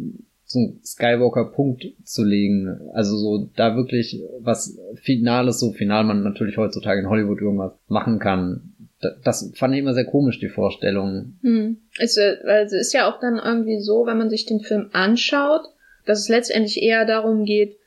so 0.45 0.57
einen 0.57 0.79
Skywalker-Punkt 0.83 1.85
zu 2.03 2.23
legen. 2.23 2.75
Also 2.93 3.15
so 3.17 3.51
da 3.55 3.75
wirklich 3.75 4.23
was 4.39 4.79
Finales, 4.95 5.59
so 5.59 5.73
final 5.73 6.05
man 6.05 6.23
natürlich 6.23 6.57
heutzutage 6.57 7.01
in 7.01 7.09
Hollywood 7.09 7.39
irgendwas 7.39 7.73
machen 7.87 8.17
kann 8.17 8.73
das 8.99 9.51
fand 9.55 9.73
ich 9.73 9.79
immer 9.79 9.93
sehr 9.93 10.05
komisch, 10.05 10.39
die 10.39 10.49
Vorstellung. 10.49 11.37
Hm. 11.41 11.77
Es, 11.99 12.17
also 12.17 12.75
ist 12.75 12.93
ja 12.93 13.09
auch 13.09 13.19
dann 13.19 13.37
irgendwie 13.37 13.79
so, 13.79 14.05
wenn 14.05 14.17
man 14.17 14.29
sich 14.29 14.45
den 14.45 14.59
Film 14.59 14.89
anschaut, 14.93 15.61
dass 16.05 16.19
es 16.19 16.29
letztendlich 16.29 16.81
eher 16.81 17.05
darum 17.05 17.45
geht, 17.45 17.77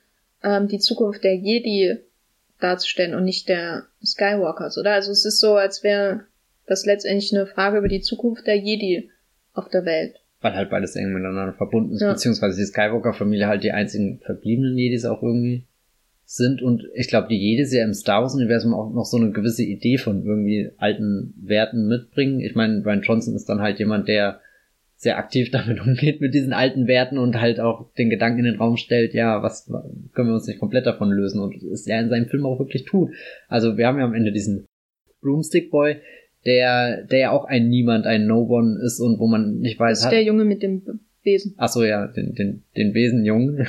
ähm, 0.43 0.69
die 0.69 0.79
Zukunft 0.79 1.25
der 1.25 1.35
Jedi 1.35 1.99
darzustellen 2.61 3.15
und 3.15 3.25
nicht 3.25 3.49
der 3.49 3.87
Skywalkers, 4.05 4.79
oder? 4.79 4.93
Also 4.93 5.11
es 5.11 5.25
ist 5.25 5.41
so, 5.41 5.55
als 5.55 5.83
wäre 5.83 6.27
das 6.67 6.87
letztendlich 6.87 7.35
eine 7.35 7.47
Frage 7.47 7.79
über 7.79 7.89
die 7.89 8.03
Zukunft 8.03 8.47
der 8.47 8.57
Jedi 8.57 9.11
auf 9.55 9.69
der 9.69 9.85
Welt. 9.85 10.17
Weil 10.41 10.55
halt 10.55 10.71
beides 10.71 10.95
eng 10.97 11.13
miteinander 11.13 11.53
verbunden 11.55 11.95
ist, 11.95 12.03
ja. 12.03 12.13
beziehungsweise 12.13 12.57
die 12.57 12.67
Skywalker-Familie 12.67 13.47
halt 13.47 13.65
die 13.65 13.73
einzigen 13.73 14.21
verbliebenen 14.21 14.77
Jedis 14.77 15.05
auch 15.05 15.23
irgendwie 15.23 15.67
sind 16.33 16.63
und 16.63 16.85
ich 16.95 17.09
glaube, 17.09 17.27
die 17.29 17.37
jedes 17.37 17.73
Jahr 17.75 17.85
im 17.85 17.93
Star 17.93 18.23
Wars-Universum 18.23 18.73
auch 18.73 18.93
noch 18.93 19.05
so 19.05 19.17
eine 19.17 19.33
gewisse 19.33 19.65
Idee 19.65 19.99
von 19.99 20.25
irgendwie 20.25 20.71
alten 20.77 21.35
Werten 21.43 21.89
mitbringen. 21.89 22.39
Ich 22.39 22.55
meine, 22.55 22.85
Ryan 22.85 23.03
Johnson 23.03 23.35
ist 23.35 23.49
dann 23.49 23.61
halt 23.61 23.81
jemand, 23.81 24.07
der 24.07 24.41
sehr 24.95 25.19
aktiv 25.19 25.51
damit 25.53 25.81
umgeht 25.81 26.21
mit 26.21 26.33
diesen 26.33 26.53
alten 26.53 26.87
Werten 26.87 27.19
und 27.19 27.41
halt 27.41 27.59
auch 27.59 27.93
den 27.95 28.11
Gedanken 28.11 28.41
in 28.41 28.45
den 28.45 28.61
Raum 28.61 28.77
stellt, 28.77 29.13
ja, 29.13 29.43
was 29.43 29.67
können 30.13 30.29
wir 30.29 30.35
uns 30.35 30.47
nicht 30.47 30.61
komplett 30.61 30.87
davon 30.87 31.11
lösen 31.11 31.41
und 31.41 31.61
ist 31.65 31.89
er 31.89 32.01
in 32.01 32.11
seinem 32.11 32.29
Film 32.29 32.47
auch 32.47 32.61
wirklich 32.61 32.85
tut. 32.85 33.11
Also 33.49 33.77
wir 33.77 33.89
haben 33.89 33.99
ja 33.99 34.05
am 34.05 34.15
Ende 34.15 34.31
diesen 34.31 34.67
Broomstick 35.23 35.73
Boy, 35.73 35.97
der, 36.47 37.03
der 37.07 37.19
ja 37.19 37.31
auch 37.33 37.45
ein 37.45 37.69
Niemand, 37.69 38.07
ein 38.07 38.29
No-One 38.29 38.79
ist 38.85 39.01
und 39.01 39.19
wo 39.19 39.27
man 39.27 39.59
nicht 39.59 39.81
weiß. 39.81 39.99
Das 39.99 40.07
ist 40.07 40.13
der 40.13 40.23
Junge 40.23 40.45
mit 40.45 40.63
dem 40.63 41.01
Besen. 41.23 41.55
Ach 41.59 41.69
so, 41.69 41.85
ja, 41.85 42.07
den, 42.07 42.35
den, 42.35 42.63
den 42.77 42.93
Besenjungen. 42.93 43.67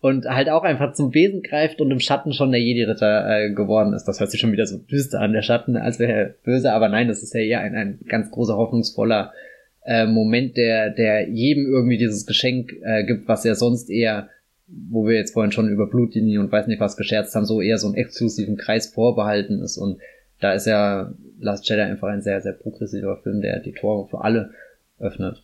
Und 0.00 0.26
halt 0.26 0.50
auch 0.50 0.64
einfach 0.64 0.92
zum 0.92 1.10
Besen 1.10 1.42
greift 1.42 1.80
und 1.80 1.90
im 1.90 2.00
Schatten 2.00 2.34
schon 2.34 2.52
der 2.52 2.60
Jedi-Ritter 2.60 3.26
äh, 3.26 3.50
geworden 3.52 3.94
ist. 3.94 4.04
Das 4.04 4.20
hört 4.20 4.30
sich 4.30 4.40
schon 4.40 4.52
wieder 4.52 4.66
so 4.66 4.76
düster 4.76 5.20
an, 5.20 5.32
der 5.32 5.42
Schatten, 5.42 5.76
als 5.76 5.98
wäre 5.98 6.12
er 6.12 6.34
böse, 6.44 6.72
aber 6.72 6.90
nein, 6.90 7.08
das 7.08 7.22
ist 7.22 7.32
ja 7.32 7.40
eher 7.40 7.60
ein, 7.60 7.74
ein 7.74 7.98
ganz 8.06 8.30
großer, 8.30 8.56
hoffnungsvoller 8.56 9.32
äh, 9.84 10.06
Moment, 10.06 10.56
der, 10.56 10.90
der 10.90 11.28
jedem 11.28 11.66
irgendwie 11.66 11.96
dieses 11.96 12.26
Geschenk 12.26 12.72
äh, 12.82 13.04
gibt, 13.04 13.28
was 13.28 13.44
er 13.44 13.54
sonst 13.54 13.88
eher, 13.88 14.28
wo 14.66 15.06
wir 15.06 15.14
jetzt 15.14 15.32
vorhin 15.32 15.52
schon 15.52 15.68
über 15.68 15.86
Blutlinie 15.86 16.40
und 16.40 16.52
weiß 16.52 16.66
nicht 16.66 16.80
was 16.80 16.96
gescherzt 16.96 17.34
haben, 17.34 17.46
so 17.46 17.60
eher 17.60 17.78
so 17.78 17.86
einen 17.86 17.96
exklusiven 17.96 18.56
Kreis 18.56 18.88
vorbehalten 18.88 19.62
ist. 19.62 19.78
Und 19.78 20.00
da 20.40 20.52
ist 20.52 20.66
ja 20.66 21.12
Last 21.40 21.68
Jedi 21.68 21.82
einfach 21.82 22.08
ein 22.08 22.22
sehr, 22.22 22.40
sehr 22.40 22.52
progressiver 22.52 23.16
Film, 23.22 23.40
der 23.40 23.60
die 23.60 23.72
Tore 23.72 24.08
für 24.08 24.22
alle 24.22 24.50
öffnet 24.98 25.43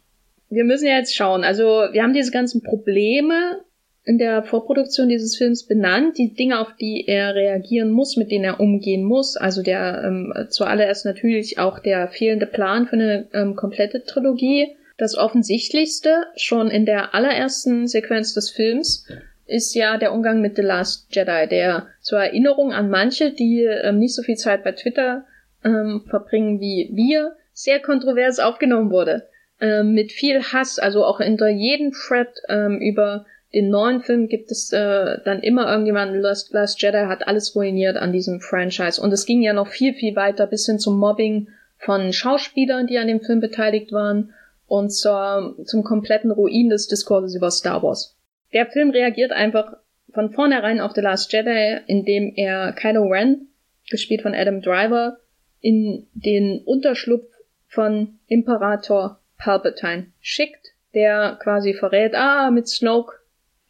wir 0.50 0.64
müssen 0.64 0.86
ja 0.86 0.98
jetzt 0.98 1.14
schauen. 1.14 1.44
Also 1.44 1.64
wir 1.92 2.02
haben 2.02 2.12
diese 2.12 2.32
ganzen 2.32 2.62
Probleme 2.62 3.60
in 4.02 4.18
der 4.18 4.42
Vorproduktion 4.42 5.08
dieses 5.08 5.36
Films 5.36 5.66
benannt, 5.66 6.18
die 6.18 6.34
Dinge, 6.34 6.58
auf 6.58 6.74
die 6.74 7.04
er 7.06 7.34
reagieren 7.34 7.92
muss, 7.92 8.16
mit 8.16 8.30
denen 8.32 8.44
er 8.44 8.60
umgehen 8.60 9.04
muss. 9.04 9.36
Also 9.36 9.62
der 9.62 10.02
ähm, 10.04 10.34
zuallererst 10.48 11.04
natürlich 11.04 11.58
auch 11.58 11.78
der 11.78 12.08
fehlende 12.08 12.46
Plan 12.46 12.86
für 12.86 12.94
eine 12.94 13.28
ähm, 13.32 13.54
komplette 13.54 14.02
Trilogie. 14.02 14.76
Das 14.98 15.16
offensichtlichste 15.16 16.24
schon 16.36 16.68
in 16.68 16.84
der 16.84 17.14
allerersten 17.14 17.86
Sequenz 17.86 18.34
des 18.34 18.50
Films 18.50 19.06
ist 19.46 19.74
ja 19.74 19.98
der 19.98 20.12
Umgang 20.12 20.40
mit 20.40 20.56
The 20.56 20.62
Last 20.62 21.14
Jedi, 21.14 21.46
der 21.48 21.86
zur 22.00 22.18
Erinnerung 22.18 22.72
an 22.72 22.90
manche, 22.90 23.32
die 23.32 23.62
ähm, 23.62 23.98
nicht 23.98 24.14
so 24.14 24.22
viel 24.22 24.36
Zeit 24.36 24.64
bei 24.64 24.72
Twitter 24.72 25.24
ähm, 25.64 26.02
verbringen 26.08 26.60
wie 26.60 26.90
wir, 26.92 27.36
sehr 27.52 27.80
kontrovers 27.80 28.40
aufgenommen 28.40 28.90
wurde 28.90 29.29
ähm, 29.60 29.92
mit 29.92 30.12
viel 30.12 30.42
Hass, 30.42 30.78
also 30.78 31.04
auch 31.04 31.20
hinter 31.20 31.48
jedem 31.48 31.92
Thread 31.92 32.28
ähm, 32.48 32.78
über 32.80 33.26
den 33.52 33.68
neuen 33.68 34.00
Film 34.00 34.28
gibt 34.28 34.50
es 34.52 34.72
äh, 34.72 35.18
dann 35.24 35.40
immer 35.40 35.68
irgendjemanden, 35.70 36.20
Last, 36.20 36.52
Last 36.52 36.80
Jedi 36.80 37.06
hat 37.06 37.26
alles 37.26 37.56
ruiniert 37.56 37.96
an 37.96 38.12
diesem 38.12 38.40
Franchise. 38.40 39.00
Und 39.02 39.12
es 39.12 39.26
ging 39.26 39.42
ja 39.42 39.52
noch 39.52 39.66
viel, 39.66 39.92
viel 39.94 40.14
weiter 40.14 40.46
bis 40.46 40.66
hin 40.66 40.78
zum 40.78 40.98
Mobbing 40.98 41.48
von 41.76 42.12
Schauspielern, 42.12 42.86
die 42.86 42.98
an 42.98 43.08
dem 43.08 43.20
Film 43.20 43.40
beteiligt 43.40 43.90
waren 43.90 44.32
und 44.66 44.90
zur, 44.90 45.56
zum 45.64 45.82
kompletten 45.82 46.30
Ruin 46.30 46.68
des 46.68 46.86
Diskurses 46.86 47.34
über 47.34 47.50
Star 47.50 47.82
Wars. 47.82 48.16
Der 48.52 48.66
Film 48.66 48.90
reagiert 48.90 49.32
einfach 49.32 49.76
von 50.12 50.30
vornherein 50.30 50.80
auf 50.80 50.92
The 50.92 51.00
Last 51.00 51.32
Jedi, 51.32 51.78
indem 51.86 52.32
er 52.36 52.72
Kylo 52.72 53.08
Ren, 53.08 53.48
gespielt 53.90 54.22
von 54.22 54.34
Adam 54.34 54.60
Driver, 54.60 55.18
in 55.60 56.06
den 56.14 56.62
Unterschlupf 56.64 57.26
von 57.66 58.18
Imperator 58.28 59.19
Palpatine 59.40 60.06
schickt, 60.20 60.74
der 60.94 61.38
quasi 61.42 61.74
verrät, 61.74 62.14
ah, 62.14 62.50
mit 62.50 62.68
Snoke, 62.68 63.14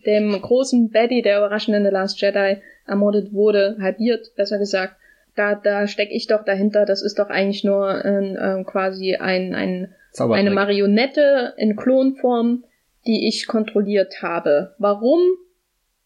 dem 0.07 0.41
großen 0.41 0.91
Baddy, 0.91 1.23
der 1.23 1.39
überraschend 1.39 1.77
in 1.77 1.85
The 1.85 1.91
Last 1.91 2.21
Jedi 2.21 2.59
ermordet 2.87 3.33
wurde, 3.33 3.77
halbiert, 3.81 4.33
besser 4.37 4.59
gesagt, 4.59 4.97
da, 5.37 5.55
da 5.55 5.87
steck 5.87 6.11
ich 6.11 6.27
doch 6.27 6.45
dahinter, 6.45 6.87
das 6.87 7.03
ist 7.03 7.19
doch 7.19 7.29
eigentlich 7.29 7.65
nur 7.65 8.05
äh, 8.05 8.65
quasi 8.65 9.15
ein, 9.17 9.55
ein, 9.55 9.95
eine 10.19 10.51
Marionette 10.51 11.55
in 11.57 11.77
Klonform, 11.77 12.65
die 13.07 13.29
ich 13.29 13.47
kontrolliert 13.47 14.23
habe. 14.23 14.75
Warum? 14.79 15.21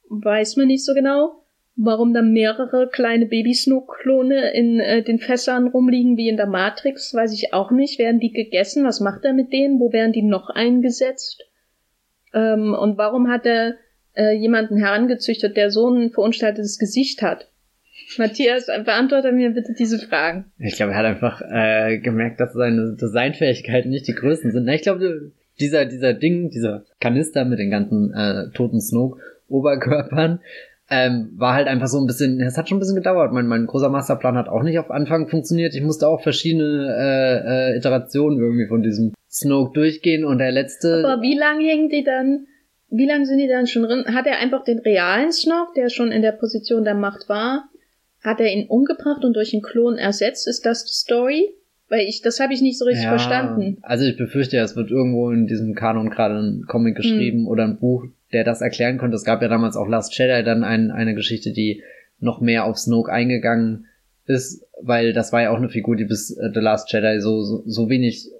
Weiß 0.08 0.56
man 0.56 0.66
nicht 0.66 0.84
so 0.84 0.94
genau. 0.94 1.43
Warum 1.76 2.14
da 2.14 2.22
mehrere 2.22 2.88
kleine 2.88 3.26
Baby-Snook-Klone 3.26 4.52
in 4.52 4.78
äh, 4.78 5.02
den 5.02 5.18
Fässern 5.18 5.66
rumliegen 5.66 6.16
wie 6.16 6.28
in 6.28 6.36
der 6.36 6.46
Matrix, 6.46 7.12
weiß 7.12 7.32
ich 7.32 7.52
auch 7.52 7.72
nicht. 7.72 7.98
Werden 7.98 8.20
die 8.20 8.32
gegessen? 8.32 8.84
Was 8.84 9.00
macht 9.00 9.24
er 9.24 9.32
mit 9.32 9.52
denen? 9.52 9.80
Wo 9.80 9.92
werden 9.92 10.12
die 10.12 10.22
noch 10.22 10.50
eingesetzt? 10.50 11.44
Ähm, 12.32 12.74
und 12.74 12.96
warum 12.96 13.28
hat 13.28 13.44
er 13.44 13.74
äh, 14.14 14.36
jemanden 14.36 14.76
herangezüchtet, 14.76 15.56
der 15.56 15.70
so 15.70 15.88
ein 15.88 16.10
verunstaltetes 16.10 16.78
Gesicht 16.78 17.22
hat? 17.22 17.48
Matthias, 18.18 18.66
beantworte 18.66 19.32
mir 19.32 19.50
bitte 19.50 19.74
diese 19.76 19.98
Fragen. 19.98 20.52
Ich 20.58 20.76
glaube, 20.76 20.92
er 20.92 20.98
hat 20.98 21.06
einfach 21.06 21.40
äh, 21.42 21.98
gemerkt, 21.98 22.40
dass 22.40 22.52
seine 22.52 22.96
Designfähigkeiten 23.00 23.90
nicht 23.90 24.06
die 24.06 24.14
größten 24.14 24.52
sind. 24.52 24.68
ich 24.68 24.82
glaube, 24.82 25.32
dieser, 25.60 25.86
dieser 25.86 26.12
Ding, 26.12 26.50
dieser 26.50 26.84
Kanister 27.00 27.44
mit 27.44 27.58
den 27.58 27.70
ganzen 27.70 28.12
äh, 28.12 28.50
toten 28.52 28.80
Snoke-Oberkörpern, 28.80 30.40
ähm, 30.94 31.32
war 31.36 31.54
halt 31.54 31.66
einfach 31.66 31.88
so 31.88 31.98
ein 31.98 32.06
bisschen, 32.06 32.40
es 32.40 32.56
hat 32.56 32.68
schon 32.68 32.76
ein 32.76 32.80
bisschen 32.80 32.94
gedauert. 32.94 33.32
Mein, 33.32 33.46
mein 33.48 33.66
großer 33.66 33.88
Masterplan 33.88 34.36
hat 34.36 34.48
auch 34.48 34.62
nicht 34.62 34.78
auf 34.78 34.90
Anfang 34.90 35.28
funktioniert. 35.28 35.74
Ich 35.74 35.82
musste 35.82 36.06
auch 36.06 36.22
verschiedene 36.22 36.94
äh, 36.96 37.72
äh, 37.72 37.76
Iterationen 37.76 38.38
irgendwie 38.38 38.68
von 38.68 38.82
diesem 38.82 39.12
Snoke 39.28 39.72
durchgehen 39.72 40.24
und 40.24 40.38
der 40.38 40.52
letzte. 40.52 41.04
Aber 41.04 41.20
wie 41.22 41.36
lange 41.36 41.64
hängen 41.64 41.88
die 41.88 42.04
dann, 42.04 42.46
wie 42.90 43.06
lange 43.06 43.26
sind 43.26 43.38
die 43.38 43.48
dann 43.48 43.66
schon 43.66 43.82
drin? 43.82 44.04
Hat 44.14 44.26
er 44.26 44.38
einfach 44.38 44.62
den 44.62 44.78
realen 44.78 45.32
Snoke, 45.32 45.72
der 45.74 45.88
schon 45.88 46.12
in 46.12 46.22
der 46.22 46.32
Position 46.32 46.84
der 46.84 46.94
Macht 46.94 47.28
war, 47.28 47.68
hat 48.22 48.40
er 48.40 48.52
ihn 48.52 48.68
umgebracht 48.68 49.24
und 49.24 49.34
durch 49.34 49.52
einen 49.52 49.62
Klon 49.62 49.98
ersetzt? 49.98 50.46
Ist 50.46 50.64
das 50.64 50.84
die 50.84 50.94
Story? 50.94 51.54
Weil 51.88 52.06
ich, 52.06 52.22
das 52.22 52.40
habe 52.40 52.54
ich 52.54 52.62
nicht 52.62 52.78
so 52.78 52.86
richtig 52.86 53.04
ja, 53.04 53.10
verstanden. 53.10 53.78
Also 53.82 54.04
ich 54.04 54.16
befürchte, 54.16 54.56
es 54.58 54.74
wird 54.74 54.90
irgendwo 54.90 55.30
in 55.30 55.46
diesem 55.46 55.74
Kanon 55.74 56.10
gerade 56.10 56.38
ein 56.38 56.64
Comic 56.66 56.96
geschrieben 56.96 57.40
hm. 57.40 57.48
oder 57.48 57.64
ein 57.64 57.78
Buch, 57.78 58.06
der 58.32 58.44
das 58.44 58.62
erklären 58.62 58.98
konnte. 58.98 59.16
Es 59.16 59.24
gab 59.24 59.42
ja 59.42 59.48
damals 59.48 59.76
auch 59.76 59.88
Last 59.88 60.16
Jedi 60.18 60.42
dann 60.44 60.64
ein, 60.64 60.90
eine 60.90 61.14
Geschichte, 61.14 61.52
die 61.52 61.82
noch 62.20 62.40
mehr 62.40 62.64
auf 62.64 62.78
Snoke 62.78 63.12
eingegangen 63.12 63.86
ist, 64.26 64.66
weil 64.80 65.12
das 65.12 65.32
war 65.32 65.42
ja 65.42 65.50
auch 65.50 65.58
eine 65.58 65.68
Figur, 65.68 65.96
die 65.96 66.06
bis 66.06 66.30
äh, 66.30 66.50
The 66.52 66.60
Last 66.60 66.92
Jedi 66.92 67.20
so, 67.20 67.42
so, 67.42 67.62
so 67.66 67.90
wenig 67.90 68.30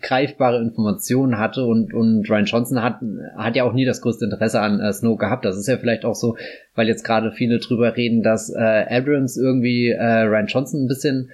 greifbare 0.00 0.60
Informationen 0.60 1.38
hatte 1.38 1.64
und, 1.64 1.92
und 1.92 2.28
Ryan 2.28 2.44
Johnson 2.46 2.82
hat, 2.82 3.00
hat 3.36 3.56
ja 3.56 3.64
auch 3.64 3.72
nie 3.72 3.84
das 3.84 4.00
größte 4.00 4.24
Interesse 4.24 4.60
an 4.60 4.80
äh, 4.80 4.92
Snoke 4.92 5.24
gehabt. 5.24 5.44
Das 5.44 5.56
ist 5.56 5.68
ja 5.68 5.76
vielleicht 5.76 6.04
auch 6.04 6.14
so, 6.14 6.36
weil 6.74 6.88
jetzt 6.88 7.04
gerade 7.04 7.32
viele 7.32 7.58
drüber 7.58 7.96
reden, 7.96 8.22
dass 8.22 8.50
äh, 8.50 8.86
Abrams 8.88 9.36
irgendwie 9.36 9.90
äh, 9.90 10.22
Ryan 10.22 10.46
Johnson 10.46 10.84
ein 10.84 10.88
bisschen 10.88 11.30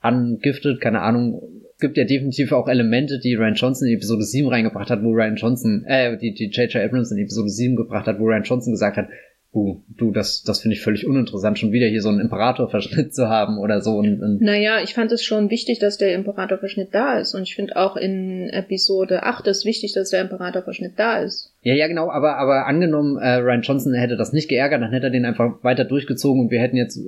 angiftet, 0.00 0.80
keine 0.80 1.00
Ahnung. 1.00 1.42
Es 1.74 1.80
gibt 1.80 1.96
ja 1.96 2.04
definitiv 2.04 2.52
auch 2.52 2.68
Elemente, 2.68 3.20
die 3.20 3.34
Ryan 3.34 3.54
Johnson 3.54 3.88
in 3.88 3.94
Episode 3.94 4.24
7 4.24 4.48
reingebracht 4.48 4.90
hat, 4.90 5.02
wo 5.02 5.12
Ryan 5.12 5.36
Johnson, 5.36 5.84
äh, 5.86 6.16
die, 6.18 6.34
die 6.34 6.46
J.J. 6.46 6.82
Abrams 6.82 7.12
in 7.12 7.18
Episode 7.18 7.48
7 7.48 7.76
gebracht 7.76 8.06
hat, 8.06 8.18
wo 8.18 8.24
Ryan 8.24 8.42
Johnson 8.42 8.72
gesagt 8.72 8.96
hat, 8.96 9.08
uh, 9.54 9.80
du, 9.96 10.10
das, 10.10 10.42
das 10.42 10.60
finde 10.60 10.76
ich 10.76 10.82
völlig 10.82 11.06
uninteressant, 11.06 11.58
schon 11.58 11.72
wieder 11.72 11.86
hier 11.86 12.02
so 12.02 12.08
einen 12.08 12.20
Imperatorverschnitt 12.20 13.14
zu 13.14 13.28
haben 13.28 13.58
oder 13.58 13.80
so. 13.80 13.96
Und, 13.96 14.20
und 14.20 14.40
naja, 14.40 14.80
ich 14.82 14.94
fand 14.94 15.10
es 15.12 15.24
schon 15.24 15.50
wichtig, 15.50 15.78
dass 15.78 15.98
der 15.98 16.14
Imperatorverschnitt 16.14 16.88
da 16.92 17.18
ist. 17.18 17.34
Und 17.34 17.42
ich 17.42 17.54
finde 17.54 17.76
auch 17.76 17.96
in 17.96 18.48
Episode 18.50 19.22
8 19.22 19.46
ist 19.46 19.64
wichtig, 19.64 19.94
dass 19.94 20.10
der 20.10 20.22
Imperatorverschnitt 20.22 20.92
da 20.96 21.18
ist. 21.18 21.52
Ja, 21.62 21.74
ja, 21.74 21.88
genau, 21.88 22.10
aber, 22.10 22.36
aber 22.36 22.66
angenommen, 22.66 23.18
äh, 23.18 23.34
Ryan 23.36 23.62
Johnson 23.62 23.94
hätte 23.94 24.16
das 24.16 24.32
nicht 24.32 24.48
geärgert, 24.48 24.82
dann 24.82 24.92
hätte 24.92 25.06
er 25.06 25.12
den 25.12 25.24
einfach 25.24 25.62
weiter 25.64 25.84
durchgezogen 25.84 26.42
und 26.42 26.50
wir 26.50 26.60
hätten 26.60 26.76
jetzt 26.76 27.00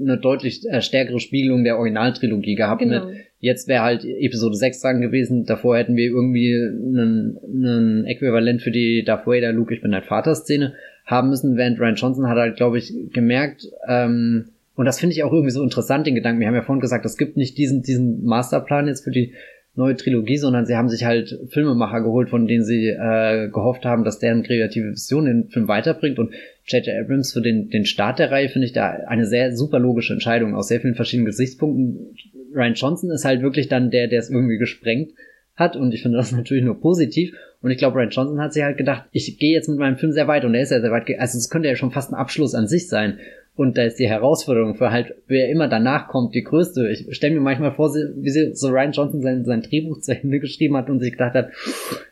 eine 0.00 0.18
deutlich 0.18 0.66
äh, 0.68 0.80
stärkere 0.80 1.20
Spiegelung 1.20 1.64
der 1.64 1.76
Originaltrilogie 1.76 2.54
gehabt 2.54 2.80
genau. 2.80 3.06
mit 3.06 3.16
Jetzt 3.42 3.68
wäre 3.68 3.82
halt 3.82 4.04
Episode 4.04 4.54
6 4.54 4.82
dran 4.82 5.00
gewesen, 5.00 5.46
davor 5.46 5.78
hätten 5.78 5.96
wir 5.96 6.04
irgendwie 6.04 6.54
einen, 6.54 7.38
einen 7.42 8.04
Äquivalent 8.04 8.60
für 8.60 8.70
die 8.70 9.02
Darth 9.02 9.26
Vader 9.26 9.52
Luke, 9.52 9.72
ich 9.72 9.80
bin 9.80 9.92
dein 9.92 10.02
Vater 10.02 10.34
Szene 10.34 10.74
haben 11.10 11.30
müssen, 11.30 11.56
während 11.56 11.80
Ryan 11.80 11.96
Johnson 11.96 12.28
hat 12.28 12.38
halt, 12.38 12.56
glaube 12.56 12.78
ich, 12.78 12.94
gemerkt, 13.12 13.66
ähm, 13.88 14.46
und 14.80 14.86
das 14.86 14.98
finde 14.98 15.14
ich 15.14 15.22
auch 15.24 15.32
irgendwie 15.32 15.50
so 15.50 15.62
interessant, 15.62 16.06
den 16.06 16.14
Gedanken. 16.14 16.40
Wir 16.40 16.46
haben 16.46 16.54
ja 16.54 16.62
vorhin 16.62 16.80
gesagt, 16.80 17.04
es 17.04 17.18
gibt 17.18 17.36
nicht 17.36 17.58
diesen, 17.58 17.82
diesen 17.82 18.24
Masterplan 18.24 18.86
jetzt 18.86 19.04
für 19.04 19.10
die 19.10 19.34
neue 19.74 19.94
Trilogie, 19.94 20.38
sondern 20.38 20.64
sie 20.64 20.74
haben 20.74 20.88
sich 20.88 21.04
halt 21.04 21.38
Filmemacher 21.50 22.00
geholt, 22.00 22.30
von 22.30 22.46
denen 22.46 22.64
sie 22.64 22.88
äh, 22.88 23.48
gehofft 23.48 23.84
haben, 23.84 24.04
dass 24.04 24.20
deren 24.20 24.42
kreative 24.42 24.92
Vision 24.92 25.26
den 25.26 25.48
Film 25.50 25.68
weiterbringt. 25.68 26.18
Und 26.18 26.32
J.J. 26.64 26.94
Abrams 26.98 27.32
für 27.32 27.42
den, 27.42 27.68
den 27.68 27.84
Start 27.84 28.18
der 28.18 28.30
Reihe 28.30 28.48
finde 28.48 28.66
ich 28.66 28.72
da 28.72 28.88
eine 29.06 29.26
sehr 29.26 29.54
super 29.54 29.78
logische 29.78 30.14
Entscheidung 30.14 30.54
aus 30.54 30.68
sehr 30.68 30.80
vielen 30.80 30.94
verschiedenen 30.94 31.26
Gesichtspunkten. 31.26 32.16
Ryan 32.54 32.74
Johnson 32.74 33.10
ist 33.10 33.24
halt 33.24 33.42
wirklich 33.42 33.68
dann 33.68 33.90
der, 33.90 34.08
der 34.08 34.20
es 34.20 34.30
irgendwie 34.30 34.58
gesprengt 34.58 35.12
hat 35.56 35.76
und 35.76 35.92
ich 35.92 36.02
finde 36.02 36.16
das 36.16 36.32
natürlich 36.32 36.64
nur 36.64 36.80
positiv. 36.80 37.34
Und 37.62 37.70
ich 37.70 37.78
glaube, 37.78 37.98
Ryan 37.98 38.10
Johnson 38.10 38.40
hat 38.40 38.52
sich 38.54 38.62
halt 38.62 38.78
gedacht, 38.78 39.04
ich 39.12 39.38
gehe 39.38 39.52
jetzt 39.52 39.68
mit 39.68 39.78
meinem 39.78 39.96
Film 39.96 40.12
sehr 40.12 40.28
weit 40.28 40.44
und 40.44 40.54
er 40.54 40.62
ist 40.62 40.70
ja 40.70 40.80
sehr 40.80 40.90
weit, 40.90 41.08
also 41.18 41.36
es 41.36 41.50
könnte 41.50 41.68
ja 41.68 41.76
schon 41.76 41.90
fast 41.90 42.10
ein 42.10 42.16
Abschluss 42.16 42.54
an 42.54 42.66
sich 42.66 42.88
sein. 42.88 43.18
Und 43.56 43.76
da 43.76 43.82
ist 43.82 43.98
die 43.98 44.08
Herausforderung 44.08 44.74
für 44.76 44.90
halt, 44.90 45.16
wer 45.26 45.50
immer 45.50 45.68
danach 45.68 46.08
kommt, 46.08 46.34
die 46.34 46.42
größte. 46.42 46.88
Ich 46.90 47.14
stelle 47.14 47.34
mir 47.34 47.40
manchmal 47.40 47.72
vor, 47.72 47.92
wie 47.92 48.54
so 48.54 48.68
Ryan 48.68 48.92
Johnson 48.92 49.20
sein, 49.20 49.44
sein 49.44 49.60
Drehbuch 49.60 50.00
zu 50.00 50.12
Ende 50.12 50.40
geschrieben 50.40 50.78
hat 50.78 50.88
und 50.88 51.00
sich 51.00 51.12
gedacht 51.12 51.34
hat, 51.34 51.50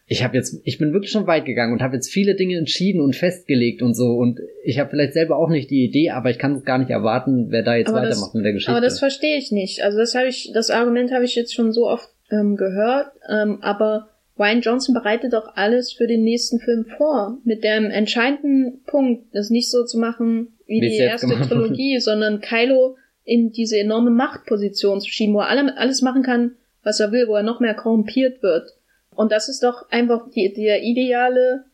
ich 0.06 0.22
habe 0.24 0.36
jetzt, 0.36 0.60
ich 0.64 0.76
bin 0.76 0.92
wirklich 0.92 1.10
schon 1.10 1.26
weit 1.26 1.46
gegangen 1.46 1.72
und 1.72 1.80
habe 1.80 1.94
jetzt 1.94 2.10
viele 2.10 2.34
Dinge 2.34 2.58
entschieden 2.58 3.00
und 3.00 3.16
festgelegt 3.16 3.80
und 3.80 3.94
so. 3.94 4.16
Und 4.16 4.40
ich 4.62 4.78
habe 4.78 4.90
vielleicht 4.90 5.14
selber 5.14 5.38
auch 5.38 5.48
nicht 5.48 5.70
die 5.70 5.84
Idee, 5.84 6.10
aber 6.10 6.28
ich 6.28 6.38
kann 6.38 6.56
es 6.56 6.64
gar 6.64 6.76
nicht 6.76 6.90
erwarten, 6.90 7.46
wer 7.50 7.62
da 7.62 7.76
jetzt 7.76 7.88
aber 7.88 7.98
weitermacht 7.98 8.28
das, 8.28 8.34
mit 8.34 8.44
der 8.44 8.52
Geschichte. 8.52 8.72
Aber 8.72 8.80
das 8.82 8.98
verstehe 8.98 9.38
ich 9.38 9.50
nicht. 9.50 9.82
Also 9.82 9.96
das 9.96 10.14
habe 10.14 10.28
ich, 10.28 10.50
das 10.52 10.68
Argument 10.68 11.12
habe 11.12 11.24
ich 11.24 11.34
jetzt 11.34 11.54
schon 11.54 11.72
so 11.72 11.88
oft 11.88 12.10
ähm, 12.30 12.56
gehört, 12.56 13.12
ähm, 13.30 13.58
aber 13.62 14.08
Ryan 14.38 14.60
Johnson 14.60 14.94
bereitet 14.94 15.32
doch 15.32 15.56
alles 15.56 15.92
für 15.92 16.06
den 16.06 16.22
nächsten 16.22 16.60
Film 16.60 16.84
vor. 16.84 17.38
Mit 17.44 17.64
dem 17.64 17.90
entscheidenden 17.90 18.82
Punkt, 18.84 19.34
das 19.34 19.50
nicht 19.50 19.70
so 19.70 19.84
zu 19.84 19.98
machen 19.98 20.58
wie, 20.66 20.80
wie 20.80 20.88
die 20.90 20.96
erste 20.96 21.34
Trilogie, 21.40 21.98
sondern 22.00 22.40
Kylo 22.40 22.96
in 23.24 23.52
diese 23.52 23.78
enorme 23.78 24.10
Machtposition 24.10 25.00
zu 25.00 25.10
schieben, 25.10 25.34
wo 25.34 25.40
er 25.40 25.48
alle, 25.48 25.76
alles 25.76 26.02
machen 26.02 26.22
kann, 26.22 26.56
was 26.82 27.00
er 27.00 27.12
will, 27.12 27.26
wo 27.28 27.34
er 27.34 27.42
noch 27.42 27.60
mehr 27.60 27.74
korrumpiert 27.74 28.42
wird. 28.42 28.70
Und 29.14 29.32
das 29.32 29.48
ist 29.48 29.62
doch 29.62 29.90
einfach 29.90 30.30
die, 30.30 30.52
der 30.54 30.82
ideale 30.82 31.64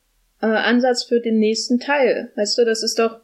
äh, 0.41 0.47
Ansatz 0.47 1.05
für 1.05 1.21
den 1.21 1.39
nächsten 1.39 1.79
Teil. 1.79 2.33
Weißt 2.37 2.57
du, 2.57 2.65
das 2.65 2.83
ist 2.83 2.99
doch 2.99 3.21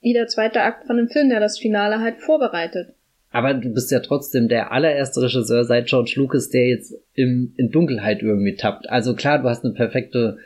wie 0.00 0.12
der 0.12 0.26
zweite 0.26 0.62
Akt 0.62 0.86
von 0.86 0.98
einem 0.98 1.08
Film, 1.08 1.28
der 1.28 1.40
das 1.40 1.58
Finale 1.58 2.00
halt 2.00 2.20
vorbereitet. 2.20 2.94
Aber 3.30 3.54
du 3.54 3.72
bist 3.72 3.90
ja 3.92 4.00
trotzdem 4.00 4.48
der 4.48 4.72
allererste 4.72 5.22
Regisseur 5.22 5.64
seit 5.64 5.86
George 5.86 6.14
Lucas, 6.16 6.48
der 6.48 6.66
jetzt 6.66 6.94
im, 7.14 7.54
in 7.56 7.70
Dunkelheit 7.70 8.22
irgendwie 8.22 8.56
tappt. 8.56 8.90
Also 8.90 9.14
klar, 9.14 9.40
du 9.40 9.48
hast 9.48 9.64
eine 9.64 9.74
perfekte 9.74 10.38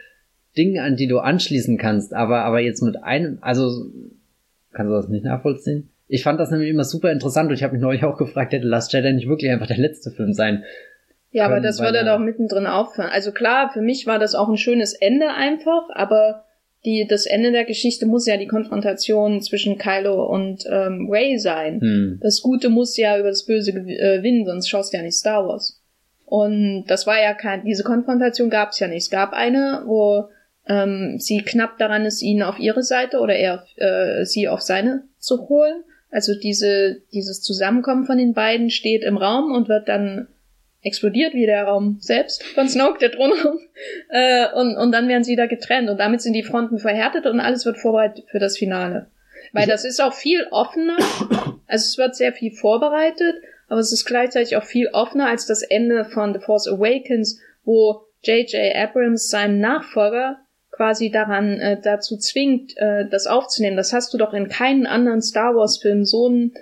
Ding, 0.56 0.78
an 0.78 0.96
die 0.96 1.08
du 1.08 1.18
anschließen 1.18 1.78
kannst, 1.78 2.12
aber, 2.14 2.44
aber 2.44 2.60
jetzt 2.60 2.82
mit 2.82 3.02
einem, 3.02 3.38
also, 3.40 3.86
kannst 4.72 4.90
du 4.90 4.94
das 4.94 5.08
nicht 5.08 5.24
nachvollziehen? 5.24 5.90
Ich 6.06 6.22
fand 6.22 6.38
das 6.38 6.50
nämlich 6.50 6.68
immer 6.68 6.84
super 6.84 7.10
interessant 7.10 7.48
und 7.48 7.54
ich 7.54 7.62
habe 7.62 7.72
mich 7.72 7.82
neulich 7.82 8.04
auch 8.04 8.18
gefragt, 8.18 8.52
hätte 8.52 8.66
Last 8.66 8.92
Jedi 8.92 9.12
nicht 9.12 9.28
wirklich 9.28 9.50
einfach 9.50 9.66
der 9.66 9.78
letzte 9.78 10.10
Film 10.10 10.32
sein 10.34 10.62
Ja, 11.30 11.44
können, 11.44 11.56
aber 11.56 11.62
das 11.62 11.80
würde 11.80 12.04
doch 12.04 12.18
mittendrin 12.18 12.66
aufhören. 12.66 13.08
Also 13.10 13.32
klar, 13.32 13.70
für 13.72 13.80
mich 13.80 14.06
war 14.06 14.18
das 14.18 14.34
auch 14.34 14.48
ein 14.48 14.58
schönes 14.58 14.92
Ende 14.92 15.32
einfach, 15.32 15.88
aber 15.94 16.44
die, 16.84 17.06
das 17.08 17.26
Ende 17.26 17.50
der 17.50 17.64
Geschichte 17.64 18.06
muss 18.06 18.26
ja 18.26 18.36
die 18.36 18.46
Konfrontation 18.46 19.40
zwischen 19.40 19.78
Kylo 19.78 20.26
und 20.26 20.64
ähm, 20.70 21.08
Ray 21.10 21.38
sein. 21.38 21.80
Hm. 21.80 22.18
Das 22.22 22.42
Gute 22.42 22.68
muss 22.68 22.96
ja 22.96 23.18
über 23.18 23.28
das 23.28 23.46
Böse 23.46 23.72
gewinnen, 23.72 24.42
äh, 24.42 24.46
sonst 24.46 24.68
schaust 24.68 24.92
du 24.92 24.98
ja 24.98 25.02
nicht 25.02 25.16
Star 25.16 25.46
Wars. 25.46 25.80
Und 26.26 26.84
das 26.88 27.06
war 27.06 27.20
ja 27.20 27.34
kein, 27.34 27.64
diese 27.64 27.84
Konfrontation 27.84 28.50
gab 28.50 28.70
es 28.70 28.80
ja 28.80 28.88
nicht. 28.88 29.04
Es 29.04 29.10
gab 29.10 29.32
eine, 29.32 29.82
wo 29.86 30.28
ähm, 30.66 31.16
sie 31.18 31.42
knapp 31.42 31.78
daran 31.78 32.04
ist, 32.04 32.22
ihn 32.22 32.42
auf 32.42 32.58
ihre 32.58 32.82
Seite 32.82 33.20
oder 33.20 33.34
er 33.34 33.64
äh, 33.76 34.24
sie 34.24 34.48
auf 34.48 34.60
seine 34.60 35.04
zu 35.18 35.48
holen. 35.48 35.84
Also 36.10 36.34
diese, 36.34 37.02
dieses 37.12 37.42
Zusammenkommen 37.42 38.04
von 38.04 38.18
den 38.18 38.34
beiden 38.34 38.70
steht 38.70 39.02
im 39.02 39.16
Raum 39.16 39.52
und 39.52 39.68
wird 39.68 39.88
dann 39.88 40.28
explodiert 40.84 41.34
wie 41.34 41.46
der 41.46 41.64
Raum 41.64 41.96
selbst 42.00 42.44
von 42.44 42.68
Snoke, 42.68 42.98
der 42.98 43.12
Thronraum. 43.12 43.58
Äh, 44.08 44.46
und, 44.54 44.76
und 44.76 44.92
dann 44.92 45.08
werden 45.08 45.24
sie 45.24 45.34
da 45.34 45.46
getrennt 45.46 45.90
und 45.90 45.98
damit 45.98 46.22
sind 46.22 46.32
die 46.32 46.44
Fronten 46.44 46.78
verhärtet 46.78 47.26
und 47.26 47.40
alles 47.40 47.66
wird 47.66 47.76
vorbereitet 47.76 48.24
für 48.30 48.38
das 48.38 48.56
Finale. 48.56 49.06
Weil 49.52 49.66
das 49.66 49.84
ist 49.84 50.00
auch 50.00 50.14
viel 50.14 50.46
offener. 50.50 50.96
Also 51.66 51.86
es 51.86 51.98
wird 51.98 52.14
sehr 52.14 52.32
viel 52.32 52.52
vorbereitet, 52.52 53.36
aber 53.68 53.80
es 53.80 53.90
ist 53.90 54.04
gleichzeitig 54.04 54.56
auch 54.56 54.62
viel 54.62 54.88
offener 54.92 55.26
als 55.26 55.46
das 55.46 55.62
Ende 55.62 56.04
von 56.04 56.32
The 56.32 56.38
Force 56.38 56.68
Awakens, 56.68 57.40
wo 57.64 58.02
J.J. 58.22 58.76
Abrams 58.76 59.28
seinen 59.28 59.60
Nachfolger 59.60 60.38
quasi 60.70 61.10
daran 61.10 61.58
äh, 61.58 61.80
dazu 61.80 62.16
zwingt, 62.16 62.76
äh, 62.76 63.08
das 63.08 63.26
aufzunehmen. 63.26 63.76
Das 63.76 63.92
hast 63.92 64.14
du 64.14 64.18
doch 64.18 64.34
in 64.34 64.48
keinem 64.48 64.86
anderen 64.86 65.22
Star 65.22 65.56
Wars 65.56 65.78
Film 65.78 66.04
so 66.04 66.28
ein 66.28 66.52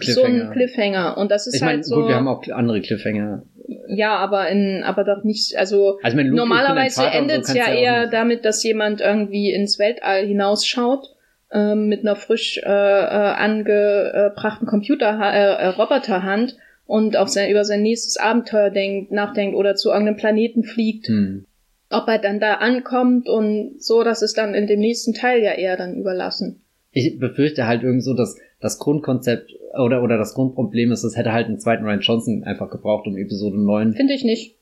so 0.00 0.24
ein 0.24 0.50
Cliffhanger. 0.52 1.16
Und 1.16 1.30
das 1.30 1.46
ist 1.46 1.56
ich 1.56 1.62
halt 1.62 1.76
mein, 1.76 1.84
so. 1.84 1.96
Gut, 1.96 2.08
wir 2.08 2.16
haben 2.16 2.28
auch 2.28 2.42
andere 2.48 2.80
Cliffhanger. 2.80 3.42
Ja, 3.88 4.16
aber 4.16 4.48
in, 4.48 4.82
aber 4.84 5.04
doch 5.04 5.24
nicht, 5.24 5.56
also, 5.56 5.98
also 6.02 6.16
normalerweise 6.16 7.06
endet 7.06 7.44
es 7.44 7.54
ja, 7.54 7.68
ja 7.68 7.74
eher 7.74 8.06
damit, 8.08 8.44
dass 8.44 8.62
jemand 8.62 9.00
irgendwie 9.00 9.52
ins 9.52 9.78
Weltall 9.78 10.26
hinausschaut 10.26 11.14
ähm, 11.52 11.88
mit 11.88 12.00
einer 12.00 12.16
frisch 12.16 12.58
äh, 12.58 12.68
äh, 12.68 12.68
angebrachten 12.68 14.66
Computer 14.66 15.18
äh, 15.20 15.64
äh, 15.64 15.66
Roboterhand 15.68 16.56
und 16.86 17.16
auf 17.16 17.28
sein, 17.28 17.50
über 17.50 17.64
sein 17.64 17.82
nächstes 17.82 18.16
Abenteuer 18.16 18.70
denkt, 18.70 19.12
nachdenkt 19.12 19.56
oder 19.56 19.74
zu 19.74 19.90
irgendeinem 19.90 20.16
Planeten 20.16 20.64
fliegt. 20.64 21.08
Hm. 21.08 21.46
Ob 21.90 22.08
er 22.08 22.18
dann 22.18 22.40
da 22.40 22.54
ankommt 22.54 23.28
und 23.28 23.80
so, 23.80 24.02
das 24.02 24.22
ist 24.22 24.38
dann 24.38 24.54
in 24.54 24.66
dem 24.66 24.80
nächsten 24.80 25.14
Teil 25.14 25.40
ja 25.42 25.52
eher 25.52 25.76
dann 25.76 25.94
überlassen. 25.94 26.62
ich 26.90 27.18
befürchte 27.18 27.66
halt 27.66 27.82
irgendwie 27.82 28.02
so, 28.02 28.14
dass 28.14 28.36
das 28.66 28.78
Grundkonzept 28.78 29.52
oder, 29.78 30.02
oder 30.02 30.18
das 30.18 30.34
Grundproblem 30.34 30.90
ist, 30.90 31.04
es 31.04 31.16
hätte 31.16 31.32
halt 31.32 31.46
einen 31.46 31.60
zweiten 31.60 31.84
Ryan 31.84 32.00
Johnson 32.00 32.44
einfach 32.44 32.68
gebraucht, 32.68 33.06
um 33.06 33.16
Episode 33.16 33.58
9 33.58 33.94
Finde 33.94 34.14
ich 34.14 34.24
nicht. 34.24 34.56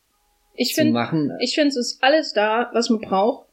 Ich 0.55 0.75
finde, 0.75 1.37
ich 1.41 1.55
finde, 1.55 1.71
es 1.71 1.77
ist 1.77 2.03
alles 2.03 2.33
da, 2.33 2.71
was 2.73 2.91
man 2.91 3.01
braucht. 3.01 3.49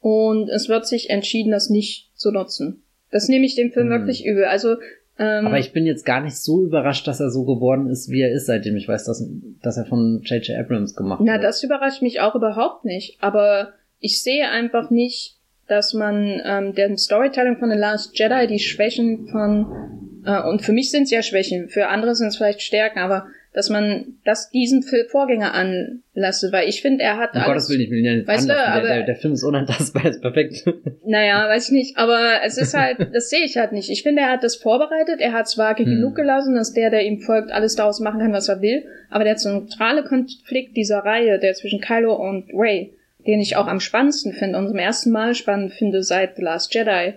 Und 0.00 0.48
es 0.48 0.68
wird 0.68 0.86
sich 0.86 1.10
entschieden, 1.10 1.50
das 1.50 1.68
nicht 1.68 2.12
zu 2.14 2.30
nutzen. 2.30 2.84
Das 3.10 3.28
nehme 3.28 3.44
ich 3.44 3.56
dem 3.56 3.72
Film 3.72 3.90
hm. 3.90 3.98
wirklich 3.98 4.24
übel. 4.24 4.44
Also, 4.44 4.76
ähm, 5.18 5.46
Aber 5.46 5.58
ich 5.58 5.72
bin 5.72 5.84
jetzt 5.84 6.06
gar 6.06 6.20
nicht 6.20 6.36
so 6.36 6.64
überrascht, 6.64 7.08
dass 7.08 7.18
er 7.18 7.30
so 7.30 7.44
geworden 7.44 7.88
ist, 7.88 8.08
wie 8.08 8.20
er 8.20 8.30
ist, 8.30 8.46
seitdem 8.46 8.76
ich 8.76 8.86
weiß, 8.86 9.04
dass, 9.04 9.28
dass 9.62 9.76
er 9.76 9.86
von 9.86 10.22
J.J. 10.22 10.56
Abrams 10.58 10.94
gemacht 10.94 11.20
na, 11.22 11.32
wird. 11.32 11.42
Na, 11.42 11.46
das 11.48 11.62
überrascht 11.62 12.02
mich 12.02 12.20
auch 12.20 12.36
überhaupt 12.36 12.84
nicht. 12.84 13.18
Aber 13.20 13.72
ich 13.98 14.22
sehe 14.22 14.48
einfach 14.48 14.90
nicht, 14.90 15.35
dass 15.68 15.94
man 15.94 16.40
ähm, 16.44 16.74
den 16.74 16.96
Storytelling 16.96 17.56
von 17.58 17.70
The 17.70 17.76
Last 17.76 18.18
Jedi 18.18 18.46
die 18.46 18.58
Schwächen 18.58 19.28
von 19.28 19.96
äh, 20.24 20.42
und 20.42 20.62
für 20.62 20.72
mich 20.72 20.90
sind 20.90 21.04
es 21.04 21.10
ja 21.10 21.22
Schwächen, 21.22 21.68
für 21.68 21.88
andere 21.88 22.14
sind 22.14 22.28
es 22.28 22.36
vielleicht 22.36 22.62
Stärken, 22.62 22.98
aber 22.98 23.26
dass 23.56 23.70
man 23.70 24.18
das 24.26 24.50
diesen 24.50 24.82
Vorgänger 24.82 25.54
anlasst, 25.54 26.52
weil 26.52 26.68
ich 26.68 26.82
finde, 26.82 27.02
er 27.02 27.16
hat 27.16 27.34
um 27.34 27.40
alles, 27.40 27.46
Gottes 27.46 27.70
Willen, 27.70 27.80
ich 27.80 27.90
will 27.90 28.00
ihn 28.00 28.04
ja 28.04 28.14
nicht 28.16 28.28
weißt 28.28 28.50
du, 28.50 28.54
aber, 28.54 28.86
der, 28.86 29.04
der, 29.04 29.16
Film 29.16 29.32
ist 29.32 29.44
unantastbar, 29.44 30.04
ist 30.10 30.20
perfekt. 30.20 30.62
Naja, 31.06 31.48
weiß 31.48 31.68
ich 31.68 31.72
nicht, 31.72 31.96
aber 31.96 32.42
es 32.44 32.58
ist 32.58 32.74
halt, 32.74 32.98
das 33.14 33.30
sehe 33.30 33.46
ich 33.46 33.56
halt 33.56 33.72
nicht. 33.72 33.88
Ich 33.88 34.02
finde, 34.02 34.20
er 34.20 34.32
hat 34.32 34.44
das 34.44 34.56
vorbereitet, 34.56 35.20
er 35.20 35.32
hat 35.32 35.46
es 35.46 35.56
vage 35.56 35.84
hm. 35.84 35.90
genug 35.90 36.16
gelassen, 36.16 36.54
dass 36.54 36.74
der, 36.74 36.90
der 36.90 37.06
ihm 37.06 37.20
folgt, 37.20 37.50
alles 37.50 37.76
daraus 37.76 37.98
machen 37.98 38.20
kann, 38.20 38.34
was 38.34 38.50
er 38.50 38.60
will, 38.60 38.84
aber 39.08 39.24
der 39.24 39.36
zentrale 39.36 40.04
Konflikt 40.04 40.76
dieser 40.76 40.98
Reihe, 40.98 41.38
der 41.38 41.54
zwischen 41.54 41.80
Kylo 41.80 42.14
und 42.14 42.50
Ray, 42.52 42.92
den 43.26 43.40
ich 43.40 43.56
auch 43.56 43.66
am 43.66 43.80
spannendsten 43.80 44.32
finde 44.32 44.58
und 44.58 44.68
zum 44.68 44.78
ersten 44.78 45.10
Mal 45.10 45.34
spannend 45.34 45.72
finde 45.72 46.02
seit 46.02 46.36
The 46.36 46.42
Last 46.42 46.74
Jedi, 46.74 47.14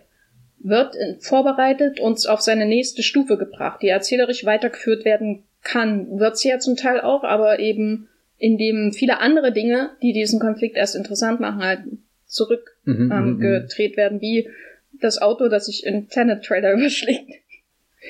wird 0.60 0.95
vorbereitet 1.19 2.00
und 2.00 2.28
auf 2.28 2.41
seine 2.41 2.65
nächste 2.65 3.04
Stufe 3.04 3.38
gebracht, 3.38 3.82
die 3.82 3.88
erzählerisch 3.88 4.45
weitergeführt 4.45 5.06
werden 5.06 5.43
kann. 5.63 6.19
Wird 6.19 6.38
sie 6.38 6.50
ja 6.50 6.60
zum 6.60 6.76
Teil 6.76 7.02
auch, 7.02 7.24
aber 7.24 7.60
eben 7.60 8.10
indem 8.38 8.93
viele 8.93 9.19
andere 9.19 9.52
Dinge, 9.52 9.91
die 10.02 10.13
diesen 10.13 10.39
Konflikt 10.39 10.78
erst 10.78 10.95
interessant 10.95 11.39
machen, 11.39 11.63
halt 11.63 11.82
zurückgedreht 12.26 12.86
mhm, 12.86 13.12
ähm, 13.12 13.38
mhm, 13.38 13.67
mhm. 13.67 13.98
werden, 13.98 14.22
wie 14.22 14.50
das 15.02 15.22
Auto, 15.22 15.50
das 15.50 15.65
sich 15.65 15.86
in 15.86 16.08
Planet 16.08 16.43
Trailer 16.43 16.74
überschlägt. 16.78 17.32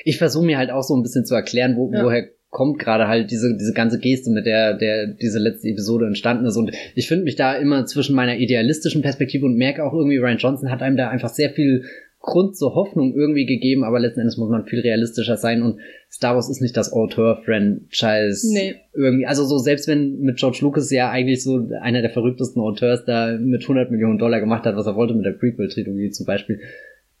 Ich 0.04 0.18
versuche 0.18 0.46
mir 0.46 0.58
halt 0.58 0.70
auch 0.70 0.82
so 0.82 0.96
ein 0.96 1.02
bisschen 1.02 1.24
zu 1.24 1.34
erklären, 1.34 1.76
wo, 1.76 1.90
woher 1.90 2.28
kommt 2.50 2.80
gerade 2.80 3.06
halt 3.06 3.30
diese, 3.30 3.56
diese 3.56 3.72
ganze 3.72 3.98
Geste, 3.98 4.30
mit 4.30 4.44
der, 4.44 4.74
der 4.76 5.06
diese 5.06 5.38
letzte 5.38 5.68
Episode 5.68 6.06
entstanden 6.06 6.46
ist. 6.46 6.56
Und 6.56 6.72
ich 6.96 7.06
finde 7.06 7.24
mich 7.24 7.36
da 7.36 7.54
immer 7.54 7.86
zwischen 7.86 8.16
meiner 8.16 8.36
idealistischen 8.36 9.02
Perspektive 9.02 9.46
und 9.46 9.56
merke 9.56 9.84
auch 9.84 9.94
irgendwie, 9.94 10.18
Ryan 10.18 10.38
Johnson 10.38 10.70
hat 10.70 10.82
einem 10.82 10.96
da 10.96 11.08
einfach 11.08 11.28
sehr 11.28 11.50
viel 11.50 11.84
Grund 12.22 12.54
zur 12.54 12.74
Hoffnung 12.74 13.14
irgendwie 13.14 13.46
gegeben, 13.46 13.82
aber 13.82 13.98
letzten 13.98 14.20
Endes 14.20 14.36
muss 14.36 14.50
man 14.50 14.66
viel 14.66 14.80
realistischer 14.80 15.38
sein 15.38 15.62
und 15.62 15.78
Star 16.10 16.34
Wars 16.34 16.50
ist 16.50 16.60
nicht 16.60 16.76
das 16.76 16.92
Auteur-Franchise. 16.92 18.52
Nee. 18.52 18.74
Irgendwie, 18.92 19.24
also 19.24 19.44
so, 19.44 19.56
selbst 19.56 19.88
wenn 19.88 20.18
mit 20.18 20.36
George 20.36 20.58
Lucas 20.60 20.90
ja 20.90 21.08
eigentlich 21.08 21.42
so 21.42 21.70
einer 21.80 22.02
der 22.02 22.10
verrücktesten 22.10 22.60
Auteurs 22.60 23.06
da 23.06 23.38
mit 23.38 23.62
100 23.62 23.90
Millionen 23.90 24.18
Dollar 24.18 24.40
gemacht 24.40 24.66
hat, 24.66 24.76
was 24.76 24.86
er 24.86 24.96
wollte 24.96 25.14
mit 25.14 25.24
der 25.24 25.32
Prequel-Trilogie 25.32 26.10
zum 26.10 26.26
Beispiel, 26.26 26.60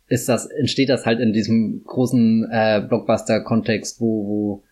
ist 0.08 0.28
das, 0.28 0.46
entsteht 0.46 0.90
das 0.90 1.06
halt 1.06 1.20
in 1.20 1.32
diesem 1.32 1.82
großen 1.84 2.48
äh, 2.50 2.82
Blockbuster-Kontext, 2.86 4.02
wo, 4.02 4.26
wo 4.26 4.62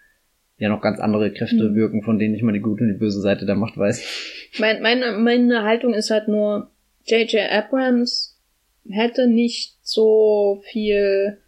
ja 0.59 0.69
noch 0.69 0.83
ganz 0.83 1.01
andere 1.01 1.33
Kräfte 1.33 1.71
mhm. 1.71 1.75
wirken, 1.75 2.03
von 2.03 2.19
denen 2.19 2.35
ich 2.35 2.43
mal 2.43 2.53
die 2.53 2.61
gute 2.61 2.85
und 2.85 2.93
die 2.93 2.99
böse 2.99 3.21
Seite 3.21 3.47
der 3.47 3.55
Macht 3.55 3.77
weiß. 3.77 4.05
Mein, 4.59 4.83
meine, 4.83 5.13
meine 5.13 5.63
Haltung 5.63 5.95
ist 5.95 6.11
halt 6.11 6.29
nur, 6.29 6.71
J.J. 7.07 7.51
Abrams 7.51 8.39
hätte 8.89 9.27
nicht 9.27 9.77
so 9.83 10.61
viel 10.71 11.39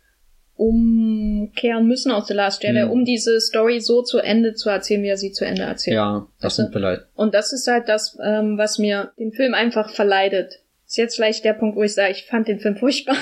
umkehren 0.54 1.86
müssen 1.86 2.12
aus 2.12 2.28
The 2.28 2.34
Last 2.34 2.62
Jedi, 2.62 2.84
mhm. 2.84 2.90
um 2.90 3.04
diese 3.06 3.40
Story 3.40 3.80
so 3.80 4.02
zu 4.02 4.18
Ende 4.18 4.52
zu 4.54 4.68
erzählen, 4.68 5.02
wie 5.02 5.08
er 5.08 5.16
sie 5.16 5.32
zu 5.32 5.46
Ende 5.46 5.62
erzählt. 5.62 5.94
Ja, 5.94 6.26
das 6.40 6.56
sind 6.56 6.72
vielleicht. 6.72 7.02
Und 7.14 7.34
das 7.34 7.54
ist 7.54 7.66
halt 7.66 7.88
das, 7.88 8.18
ähm, 8.22 8.58
was 8.58 8.78
mir 8.78 9.12
den 9.18 9.32
Film 9.32 9.54
einfach 9.54 9.90
verleidet. 9.94 10.60
Ist 10.86 10.98
jetzt 10.98 11.16
vielleicht 11.16 11.44
der 11.44 11.54
Punkt, 11.54 11.76
wo 11.76 11.82
ich 11.82 11.94
sage, 11.94 12.12
ich 12.12 12.26
fand 12.26 12.46
den 12.46 12.60
Film 12.60 12.76
furchtbar. 12.76 13.16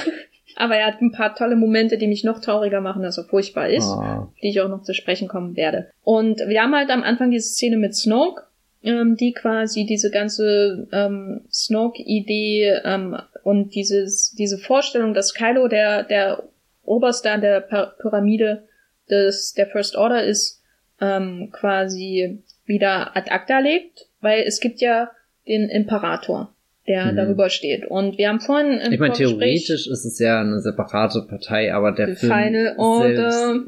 Aber 0.58 0.74
er 0.74 0.88
hat 0.88 1.00
ein 1.00 1.12
paar 1.12 1.36
tolle 1.36 1.54
Momente, 1.54 1.98
die 1.98 2.08
mich 2.08 2.24
noch 2.24 2.40
trauriger 2.40 2.80
machen, 2.80 3.02
dass 3.02 3.16
er 3.16 3.24
furchtbar 3.24 3.68
ist, 3.68 3.86
oh. 3.86 4.26
die 4.42 4.48
ich 4.48 4.60
auch 4.60 4.68
noch 4.68 4.82
zu 4.82 4.92
sprechen 4.92 5.28
kommen 5.28 5.56
werde. 5.56 5.90
Und 6.02 6.40
wir 6.40 6.60
haben 6.60 6.74
halt 6.74 6.90
am 6.90 7.04
Anfang 7.04 7.30
diese 7.30 7.48
Szene 7.48 7.76
mit 7.76 7.94
Snoke, 7.94 8.42
ähm, 8.82 9.16
die 9.16 9.32
quasi 9.32 9.86
diese 9.86 10.10
ganze 10.10 10.88
ähm, 10.90 11.42
Snoke-Idee 11.52 12.80
ähm, 12.84 13.16
und 13.44 13.76
dieses, 13.76 14.34
diese 14.34 14.58
Vorstellung, 14.58 15.14
dass 15.14 15.32
Kylo 15.32 15.68
der, 15.68 16.02
der 16.02 16.42
Oberste 16.84 17.30
an 17.30 17.40
der 17.40 17.60
Pyramide 17.60 18.64
des, 19.08 19.54
der 19.54 19.68
First 19.68 19.94
Order 19.94 20.24
ist, 20.24 20.60
ähm, 21.00 21.50
quasi 21.52 22.42
wieder 22.66 23.16
ad 23.16 23.30
acta 23.30 23.60
legt, 23.60 24.08
weil 24.20 24.42
es 24.42 24.58
gibt 24.58 24.80
ja 24.80 25.12
den 25.46 25.68
Imperator 25.68 26.52
der 26.88 27.12
mhm. 27.12 27.16
darüber 27.16 27.51
steht. 27.51 27.87
Und 27.87 28.18
wir 28.18 28.29
haben 28.29 28.40
vorhin 28.40 28.79
im 28.81 28.92
Ich 28.92 28.98
meine, 28.98 29.14
theoretisch 29.14 29.87
ist 29.87 30.05
es 30.05 30.18
ja 30.18 30.40
eine 30.40 30.61
separate 30.61 31.27
Partei, 31.29 31.72
aber 31.72 31.92
der 31.92 32.16
Film 32.16 32.33
Final 32.33 32.74
Order. 32.79 33.31
Selbst, 33.31 33.66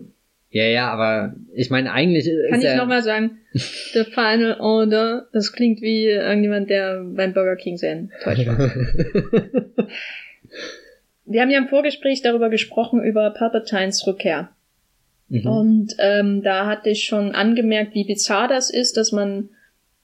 ja, 0.51 0.65
ja, 0.65 0.91
aber 0.91 1.35
ich 1.55 1.71
meine, 1.71 1.93
eigentlich 1.93 2.29
Kann 2.49 2.59
ist 2.61 2.67
ich 2.67 2.77
nochmal 2.77 3.03
sagen, 3.03 3.39
The 3.53 4.05
Final 4.05 4.57
Order, 4.59 5.29
das 5.33 5.53
klingt 5.53 5.81
wie 5.81 6.07
irgendjemand, 6.07 6.71
der 6.71 7.05
beim 7.05 7.33
Burger 7.33 7.57
King 7.57 7.77
sehr 7.77 7.93
enttäuscht 7.93 8.47
war. 8.47 8.59
wir 11.27 11.41
haben 11.41 11.51
ja 11.51 11.59
im 11.59 11.69
Vorgespräch 11.69 12.23
darüber 12.23 12.51
gesprochen, 12.51 13.05
über 13.05 13.31
Palpatines 13.31 14.05
Rückkehr. 14.07 14.51
Mhm. 15.29 15.47
Und 15.47 15.95
ähm, 15.99 16.43
da 16.43 16.67
hatte 16.67 16.91
ich 16.91 17.05
schon 17.05 17.33
angemerkt, 17.33 17.95
wie 17.95 18.05
bizarr 18.05 18.49
das 18.49 18.71
ist, 18.71 18.97
dass 18.97 19.13
man 19.13 19.51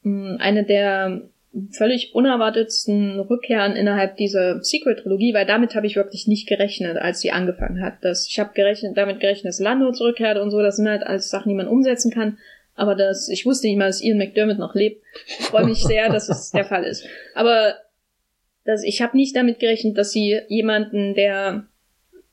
mh, 0.02 0.30
hm, 0.30 0.36
eine 0.38 0.64
der 0.64 1.22
völlig 1.70 2.14
unerwartetsten 2.14 3.20
Rückkehren 3.20 3.76
innerhalb 3.76 4.16
dieser 4.16 4.62
Sequel-Trilogie, 4.62 5.34
weil 5.34 5.46
damit 5.46 5.74
habe 5.74 5.86
ich 5.86 5.96
wirklich 5.96 6.26
nicht 6.26 6.48
gerechnet, 6.48 6.96
als 6.98 7.20
sie 7.20 7.30
angefangen 7.30 7.82
hat. 7.82 7.94
Das, 8.02 8.26
ich 8.28 8.38
habe 8.38 8.52
gerechnet, 8.54 8.96
damit 8.96 9.20
gerechnet, 9.20 9.46
dass 9.46 9.60
Lando 9.60 9.92
zurückkehrt 9.92 10.38
und 10.38 10.50
so, 10.50 10.60
das 10.60 10.76
sind 10.76 10.88
halt 10.88 11.02
alles 11.02 11.30
Sachen, 11.30 11.48
die 11.48 11.54
man 11.54 11.68
umsetzen 11.68 12.10
kann. 12.10 12.38
Aber 12.74 12.94
das, 12.94 13.28
ich 13.28 13.46
wusste 13.46 13.68
nicht 13.68 13.78
mal, 13.78 13.86
dass 13.86 14.02
Ian 14.02 14.18
McDermott 14.18 14.58
noch 14.58 14.74
lebt. 14.74 15.02
Ich 15.38 15.46
freue 15.46 15.64
mich 15.64 15.82
sehr, 15.82 16.10
dass 16.10 16.28
es 16.28 16.50
der 16.50 16.64
Fall 16.64 16.84
ist. 16.84 17.06
Aber 17.34 17.76
das, 18.64 18.82
ich 18.82 19.00
habe 19.00 19.16
nicht 19.16 19.34
damit 19.34 19.58
gerechnet, 19.58 19.96
dass 19.96 20.10
sie 20.12 20.40
jemanden, 20.48 21.14
der 21.14 21.66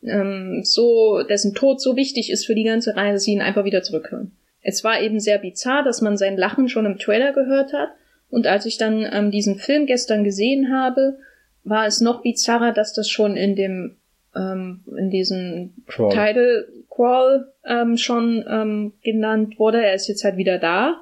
ähm, 0.04 0.62
so, 0.64 1.24
dessen 1.24 1.54
Tod 1.54 1.82
so 1.82 1.96
wichtig 1.96 2.30
ist 2.30 2.46
für 2.46 2.56
die 2.56 2.66
ganze 2.66 2.94
dass 2.94 3.24
sie 3.24 3.32
ihn 3.32 3.42
einfach 3.42 3.64
wieder 3.64 3.84
zurückhören. 3.84 4.34
Es 4.62 4.84
war 4.84 5.02
eben 5.02 5.20
sehr 5.20 5.38
bizarr, 5.38 5.84
dass 5.84 6.02
man 6.02 6.18
sein 6.18 6.38
Lachen 6.38 6.68
schon 6.68 6.86
im 6.86 6.98
Trailer 6.98 7.32
gehört 7.32 7.72
hat 7.72 7.90
und 8.34 8.48
als 8.48 8.66
ich 8.66 8.80
dann 8.80 9.08
ähm, 9.12 9.30
diesen 9.30 9.58
Film 9.60 9.86
gestern 9.86 10.24
gesehen 10.24 10.74
habe, 10.74 11.20
war 11.64 11.86
es 11.86 12.02
noch 12.02 12.24
bizarrer, 12.24 12.72
dass 12.72 12.92
das 12.92 13.08
schon 13.08 13.38
in 13.38 13.56
dem 13.56 13.98
ähm, 14.36 14.84
in 14.98 15.12
diesem 15.12 15.76
Crawl. 15.86 16.10
Title 16.10 16.68
Crawl 16.90 17.54
ähm, 17.64 17.96
schon 17.96 18.44
ähm, 18.50 18.94
genannt 19.04 19.60
wurde. 19.60 19.86
Er 19.86 19.94
ist 19.94 20.08
jetzt 20.08 20.24
halt 20.24 20.38
wieder 20.38 20.58
da. 20.58 21.00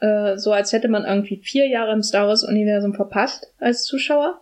Äh, 0.00 0.38
so 0.38 0.52
als 0.52 0.72
hätte 0.72 0.88
man 0.88 1.04
irgendwie 1.04 1.36
vier 1.36 1.68
Jahre 1.68 1.92
im 1.92 2.02
Star 2.02 2.28
Wars 2.28 2.44
Universum 2.44 2.94
verpasst 2.94 3.52
als 3.58 3.84
Zuschauer. 3.84 4.40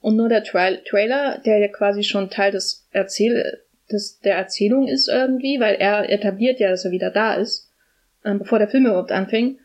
Und 0.00 0.16
nur 0.16 0.30
der 0.30 0.42
Tra 0.42 0.70
Trailer, 0.88 1.38
der 1.44 1.58
ja 1.58 1.68
quasi 1.68 2.02
schon 2.02 2.30
Teil 2.30 2.52
des 2.52 2.88
Erzähl 2.92 3.60
des, 3.92 4.20
der 4.20 4.36
Erzählung 4.36 4.88
ist 4.88 5.08
irgendwie, 5.08 5.60
weil 5.60 5.74
er 5.74 6.10
etabliert 6.10 6.60
ja, 6.60 6.70
dass 6.70 6.86
er 6.86 6.92
wieder 6.92 7.10
da 7.10 7.34
ist, 7.34 7.70
ähm, 8.24 8.38
bevor 8.38 8.58
der 8.58 8.68
Film 8.68 8.86
überhaupt 8.86 9.12
anfing. 9.12 9.58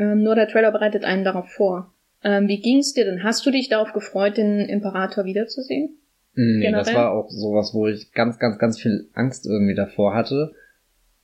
Ähm, 0.00 0.22
nur 0.22 0.34
der 0.34 0.48
Trailer 0.48 0.72
bereitet 0.72 1.04
einen 1.04 1.24
darauf 1.24 1.50
vor. 1.50 1.92
Ähm, 2.24 2.48
wie 2.48 2.60
ging's 2.60 2.94
dir 2.94 3.04
denn? 3.04 3.22
Hast 3.22 3.44
du 3.44 3.50
dich 3.50 3.68
darauf 3.68 3.92
gefreut, 3.92 4.38
den 4.38 4.60
Imperator 4.60 5.24
wiederzusehen? 5.24 5.98
Nee, 6.34 6.60
Generell? 6.60 6.84
das 6.84 6.94
war 6.94 7.12
auch 7.12 7.28
sowas, 7.28 7.74
wo 7.74 7.86
ich 7.86 8.12
ganz, 8.12 8.38
ganz, 8.38 8.58
ganz 8.58 8.80
viel 8.80 9.08
Angst 9.12 9.46
irgendwie 9.46 9.74
davor 9.74 10.14
hatte. 10.14 10.52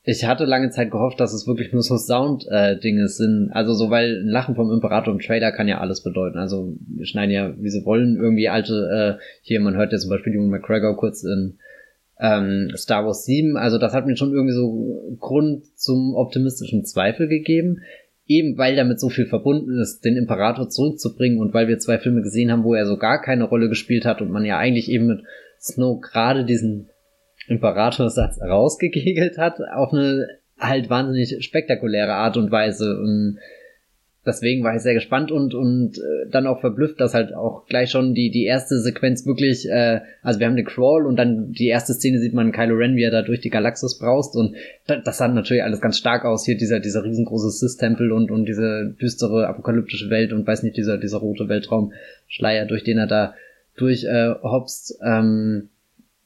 Ich 0.03 0.25
hatte 0.25 0.45
lange 0.45 0.69
Zeit 0.69 0.91
gehofft, 0.91 1.19
dass 1.19 1.33
es 1.33 1.47
wirklich 1.47 1.73
nur 1.73 1.81
so 1.81 1.97
Sound-Dinge 1.97 3.03
äh, 3.03 3.07
sind. 3.07 3.49
Also 3.51 3.73
so, 3.73 3.89
weil 3.89 4.21
ein 4.21 4.27
Lachen 4.27 4.55
vom 4.55 4.71
Imperator 4.71 5.13
im 5.13 5.19
Trailer 5.19 5.51
kann 5.51 5.67
ja 5.67 5.79
alles 5.79 6.03
bedeuten. 6.03 6.37
Also 6.37 6.75
wir 6.87 7.05
schneiden 7.05 7.31
ja, 7.31 7.53
wie 7.57 7.69
sie 7.69 7.83
wollen, 7.83 8.15
irgendwie 8.15 8.47
alte, 8.47 9.17
äh, 9.19 9.23
hier, 9.41 9.59
man 9.59 9.75
hört 9.75 9.91
ja 9.91 9.97
zum 9.97 10.11
Beispiel 10.11 10.33
Ewan 10.33 10.49
McGregor 10.49 10.95
kurz 10.95 11.23
in 11.23 11.57
ähm, 12.19 12.71
Star 12.75 13.05
Wars 13.05 13.25
7. 13.25 13.57
Also 13.57 13.79
das 13.79 13.93
hat 13.93 14.05
mir 14.05 14.15
schon 14.15 14.33
irgendwie 14.33 14.53
so 14.53 15.17
Grund 15.19 15.65
zum 15.77 16.13
optimistischen 16.15 16.85
Zweifel 16.85 17.27
gegeben 17.27 17.81
eben 18.27 18.57
weil 18.57 18.75
damit 18.75 18.99
so 18.99 19.09
viel 19.09 19.25
verbunden 19.25 19.79
ist, 19.79 20.01
den 20.01 20.17
Imperator 20.17 20.69
zurückzubringen 20.69 21.39
und 21.39 21.53
weil 21.53 21.67
wir 21.67 21.79
zwei 21.79 21.97
Filme 21.97 22.21
gesehen 22.21 22.51
haben, 22.51 22.63
wo 22.63 22.73
er 22.73 22.85
so 22.85 22.97
gar 22.97 23.21
keine 23.21 23.45
Rolle 23.45 23.69
gespielt 23.69 24.05
hat 24.05 24.21
und 24.21 24.31
man 24.31 24.45
ja 24.45 24.57
eigentlich 24.57 24.89
eben 24.89 25.07
mit 25.07 25.23
Snow 25.59 26.01
gerade 26.01 26.45
diesen 26.45 26.89
Imperatorsatz 27.47 28.39
rausgekegelt 28.41 29.37
hat, 29.37 29.59
auf 29.73 29.93
eine 29.93 30.27
halt 30.59 30.89
wahnsinnig 30.89 31.43
spektakuläre 31.43 32.13
Art 32.13 32.37
und 32.37 32.51
Weise. 32.51 32.99
Und 32.99 33.39
deswegen 34.27 34.63
war 34.63 34.75
ich 34.75 34.81
sehr 34.81 34.93
gespannt 34.93 35.31
und 35.31 35.55
und 35.55 35.97
äh, 35.97 36.29
dann 36.29 36.45
auch 36.45 36.59
verblüfft, 36.59 36.99
dass 36.99 37.13
halt 37.13 37.33
auch 37.33 37.65
gleich 37.65 37.89
schon 37.89 38.13
die 38.13 38.29
die 38.29 38.45
erste 38.45 38.79
Sequenz 38.79 39.25
wirklich, 39.25 39.67
äh, 39.69 40.01
also 40.21 40.39
wir 40.39 40.47
haben 40.47 40.55
den 40.55 40.65
Crawl 40.65 41.05
und 41.05 41.15
dann 41.15 41.51
die 41.51 41.67
erste 41.67 41.93
Szene 41.93 42.19
sieht 42.19 42.33
man 42.33 42.51
Kylo 42.51 42.75
Ren, 42.75 42.95
wie 42.95 43.03
er 43.03 43.11
da 43.11 43.21
durch 43.21 43.39
die 43.39 43.49
Galaxis 43.49 43.97
braust 43.97 44.35
und 44.35 44.55
das, 44.85 45.03
das 45.03 45.17
sah 45.17 45.27
natürlich 45.27 45.63
alles 45.63 45.81
ganz 45.81 45.97
stark 45.97 46.25
aus 46.25 46.45
hier 46.45 46.57
dieser 46.57 46.79
dieser 46.79 47.03
riesengroße 47.03 47.49
Sith-Tempel 47.49 48.11
und 48.11 48.29
und 48.29 48.45
diese 48.45 48.93
düstere 49.01 49.47
apokalyptische 49.47 50.09
Welt 50.09 50.33
und 50.33 50.45
weiß 50.45 50.63
nicht 50.63 50.77
dieser 50.77 50.97
dieser 50.97 51.19
rote 51.19 51.47
Weltraumschleier, 51.47 52.65
durch 52.65 52.83
den 52.83 52.97
er 52.97 53.07
da 53.07 53.33
durch 53.75 54.03
äh, 54.03 54.33
Hobbs 54.43 54.99
ähm, 55.03 55.69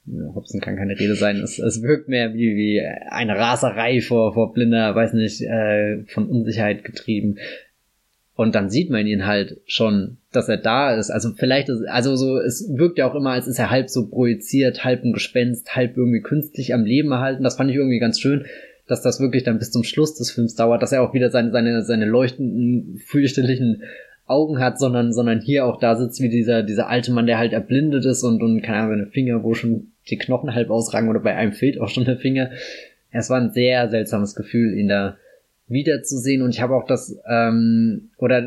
Hobson 0.07 0.61
kann 0.61 0.77
keine 0.77 0.99
Rede 0.99 1.15
sein. 1.15 1.37
Es, 1.37 1.59
es 1.59 1.81
wirkt 1.83 2.09
mehr 2.09 2.33
wie, 2.33 2.55
wie 2.55 2.81
eine 3.09 3.37
Raserei 3.37 4.01
vor, 4.01 4.33
vor 4.33 4.53
blinder, 4.53 4.95
weiß 4.95 5.13
nicht, 5.13 5.41
äh, 5.41 6.03
von 6.05 6.27
Unsicherheit 6.27 6.83
getrieben. 6.83 7.37
Und 8.41 8.55
dann 8.55 8.71
sieht 8.71 8.89
man 8.89 9.05
ihn 9.05 9.27
halt 9.27 9.61
schon, 9.67 10.17
dass 10.31 10.49
er 10.49 10.57
da 10.57 10.95
ist. 10.95 11.11
Also 11.11 11.29
vielleicht 11.35 11.69
ist, 11.69 11.87
also 11.87 12.15
so, 12.15 12.39
es 12.39 12.67
wirkt 12.75 12.97
ja 12.97 13.07
auch 13.07 13.13
immer, 13.13 13.33
als 13.33 13.45
ist 13.45 13.59
er 13.59 13.69
halb 13.69 13.87
so 13.87 14.09
projiziert, 14.09 14.83
halb 14.83 15.03
ein 15.03 15.13
Gespenst, 15.13 15.75
halb 15.75 15.95
irgendwie 15.95 16.21
künstlich 16.21 16.73
am 16.73 16.83
Leben 16.83 17.11
erhalten. 17.11 17.43
Das 17.43 17.57
fand 17.57 17.69
ich 17.69 17.75
irgendwie 17.77 17.99
ganz 17.99 18.19
schön, 18.19 18.45
dass 18.87 19.03
das 19.03 19.19
wirklich 19.19 19.43
dann 19.43 19.59
bis 19.59 19.69
zum 19.69 19.83
Schluss 19.83 20.15
des 20.15 20.31
Films 20.31 20.55
dauert, 20.55 20.81
dass 20.81 20.91
er 20.91 21.03
auch 21.03 21.13
wieder 21.13 21.29
seine, 21.29 21.51
seine, 21.51 21.83
seine 21.83 22.05
leuchtenden, 22.05 22.99
fürchterlichen 23.05 23.83
Augen 24.25 24.57
hat, 24.57 24.79
sondern, 24.79 25.13
sondern 25.13 25.39
hier 25.39 25.67
auch 25.67 25.79
da 25.79 25.95
sitzt 25.95 26.19
wie 26.19 26.29
dieser, 26.29 26.63
dieser 26.63 26.89
alte 26.89 27.11
Mann, 27.11 27.27
der 27.27 27.37
halt 27.37 27.53
erblindet 27.53 28.05
ist 28.05 28.23
und, 28.23 28.41
und 28.41 28.61
keine 28.61 28.79
Ahnung, 28.79 28.97
seine 28.97 29.11
Finger, 29.11 29.43
wo 29.43 29.53
schon 29.53 29.91
die 30.09 30.17
Knochen 30.17 30.55
halb 30.55 30.71
ausragen 30.71 31.09
oder 31.09 31.19
bei 31.19 31.35
einem 31.35 31.51
fehlt 31.51 31.79
auch 31.79 31.89
schon 31.89 32.05
der 32.05 32.17
Finger. 32.17 32.49
Es 33.11 33.29
war 33.29 33.39
ein 33.39 33.51
sehr 33.51 33.87
seltsames 33.91 34.33
Gefühl, 34.33 34.75
ihn 34.75 34.87
da 34.87 35.17
wiederzusehen 35.71 36.41
und 36.41 36.51
ich 36.51 36.61
habe 36.61 36.75
auch 36.75 36.85
das, 36.85 37.17
ähm, 37.27 38.11
oder 38.17 38.43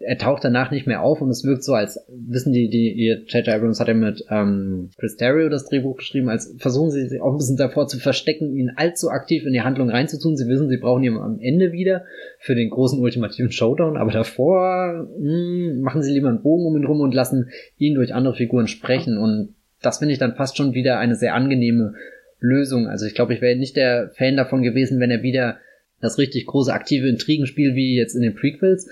er 0.00 0.16
taucht 0.16 0.44
danach 0.44 0.70
nicht 0.70 0.86
mehr 0.86 1.02
auf 1.02 1.20
und 1.20 1.28
es 1.30 1.44
wirkt 1.44 1.64
so, 1.64 1.74
als 1.74 1.98
wissen 2.08 2.52
die, 2.52 2.68
die, 2.68 2.92
ihr 2.92 3.24
J.J. 3.26 3.48
Abrams 3.48 3.80
hat 3.80 3.88
ja 3.88 3.94
mit 3.94 4.24
ähm, 4.30 4.90
Chris 4.96 5.16
Terrio 5.16 5.48
das 5.48 5.64
Drehbuch 5.68 5.96
geschrieben, 5.96 6.28
als 6.28 6.54
versuchen 6.58 6.92
sie 6.92 7.08
sich 7.08 7.20
auch 7.20 7.32
ein 7.32 7.36
bisschen 7.36 7.56
davor 7.56 7.88
zu 7.88 7.98
verstecken, 7.98 8.54
ihn 8.54 8.72
allzu 8.76 9.10
aktiv 9.10 9.44
in 9.44 9.52
die 9.52 9.62
Handlung 9.62 9.90
reinzutun. 9.90 10.36
Sie 10.36 10.46
wissen, 10.46 10.68
sie 10.68 10.76
brauchen 10.76 11.02
ihn 11.02 11.16
am 11.16 11.40
Ende 11.40 11.72
wieder 11.72 12.04
für 12.38 12.54
den 12.54 12.70
großen 12.70 13.00
ultimativen 13.00 13.50
Showdown, 13.50 13.96
aber 13.96 14.12
davor 14.12 15.08
mh, 15.18 15.30
hm, 15.30 15.80
machen 15.80 16.02
sie 16.02 16.12
lieber 16.12 16.28
einen 16.28 16.42
Bogen 16.42 16.66
um 16.66 16.76
ihn 16.76 16.86
rum 16.86 17.00
und 17.00 17.14
lassen 17.14 17.50
ihn 17.76 17.94
durch 17.94 18.14
andere 18.14 18.34
Figuren 18.34 18.68
sprechen 18.68 19.18
und 19.18 19.54
das 19.82 19.98
finde 19.98 20.12
ich 20.12 20.18
dann 20.18 20.36
fast 20.36 20.56
schon 20.56 20.74
wieder 20.74 20.98
eine 20.98 21.14
sehr 21.14 21.34
angenehme 21.34 21.94
Lösung. 22.40 22.86
Also 22.86 23.06
ich 23.06 23.14
glaube, 23.14 23.34
ich 23.34 23.40
wäre 23.40 23.56
nicht 23.56 23.76
der 23.76 24.10
Fan 24.10 24.36
davon 24.36 24.62
gewesen, 24.62 25.00
wenn 25.00 25.10
er 25.10 25.22
wieder 25.22 25.58
das 26.00 26.18
richtig 26.18 26.46
große 26.46 26.72
aktive 26.72 27.08
Intrigenspiel 27.08 27.74
wie 27.74 27.96
jetzt 27.96 28.14
in 28.14 28.22
den 28.22 28.34
Prequels 28.34 28.88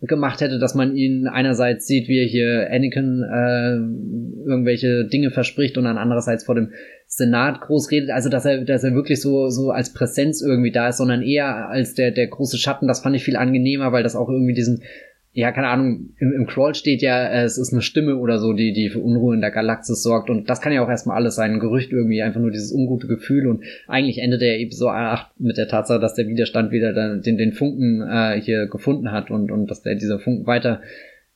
gemacht 0.00 0.40
hätte, 0.40 0.58
dass 0.58 0.74
man 0.74 0.94
ihn 0.94 1.26
einerseits 1.26 1.86
sieht, 1.86 2.08
wie 2.08 2.18
er 2.18 2.26
hier 2.26 2.68
Anakin 2.70 3.22
äh, 3.22 4.48
irgendwelche 4.48 5.06
Dinge 5.06 5.30
verspricht 5.30 5.78
und 5.78 5.84
dann 5.84 5.96
andererseits 5.96 6.44
vor 6.44 6.54
dem 6.54 6.72
Senat 7.06 7.62
groß 7.62 7.90
redet, 7.90 8.10
also 8.10 8.28
dass 8.28 8.44
er, 8.44 8.64
dass 8.64 8.84
er 8.84 8.94
wirklich 8.94 9.20
so, 9.20 9.48
so 9.48 9.70
als 9.70 9.92
Präsenz 9.94 10.42
irgendwie 10.42 10.72
da 10.72 10.88
ist, 10.88 10.98
sondern 10.98 11.22
eher 11.22 11.68
als 11.68 11.94
der, 11.94 12.10
der 12.10 12.26
große 12.26 12.58
Schatten, 12.58 12.88
das 12.88 13.00
fand 13.00 13.16
ich 13.16 13.24
viel 13.24 13.36
angenehmer, 13.36 13.92
weil 13.92 14.02
das 14.02 14.16
auch 14.16 14.28
irgendwie 14.28 14.54
diesen 14.54 14.82
ja, 15.36 15.52
keine 15.52 15.68
Ahnung, 15.68 16.14
im, 16.18 16.32
im 16.32 16.46
Crawl 16.46 16.74
steht 16.74 17.02
ja, 17.02 17.28
äh, 17.28 17.44
es 17.44 17.58
ist 17.58 17.70
eine 17.70 17.82
Stimme 17.82 18.16
oder 18.16 18.38
so, 18.38 18.54
die, 18.54 18.72
die 18.72 18.88
für 18.88 19.00
Unruhe 19.00 19.34
in 19.34 19.42
der 19.42 19.50
Galaxis 19.50 20.02
sorgt. 20.02 20.30
Und 20.30 20.48
das 20.48 20.62
kann 20.62 20.72
ja 20.72 20.82
auch 20.82 20.88
erstmal 20.88 21.18
alles 21.18 21.34
sein. 21.34 21.52
Ein 21.52 21.60
Gerücht 21.60 21.92
irgendwie, 21.92 22.22
einfach 22.22 22.40
nur 22.40 22.50
dieses 22.50 22.72
ungute 22.72 23.06
Gefühl. 23.06 23.46
Und 23.46 23.62
eigentlich 23.86 24.16
endet 24.16 24.40
der 24.40 24.58
Episode 24.58 24.92
8 24.92 25.38
mit 25.38 25.58
der 25.58 25.68
Tatsache, 25.68 26.00
dass 26.00 26.14
der 26.14 26.26
Widerstand 26.26 26.72
wieder 26.72 27.18
den, 27.18 27.36
den 27.36 27.52
Funken 27.52 28.00
äh, 28.00 28.40
hier 28.40 28.66
gefunden 28.66 29.12
hat 29.12 29.30
und, 29.30 29.52
und 29.52 29.70
dass 29.70 29.82
der 29.82 29.96
dieser 29.96 30.18
Funken 30.20 30.46
weiter 30.46 30.80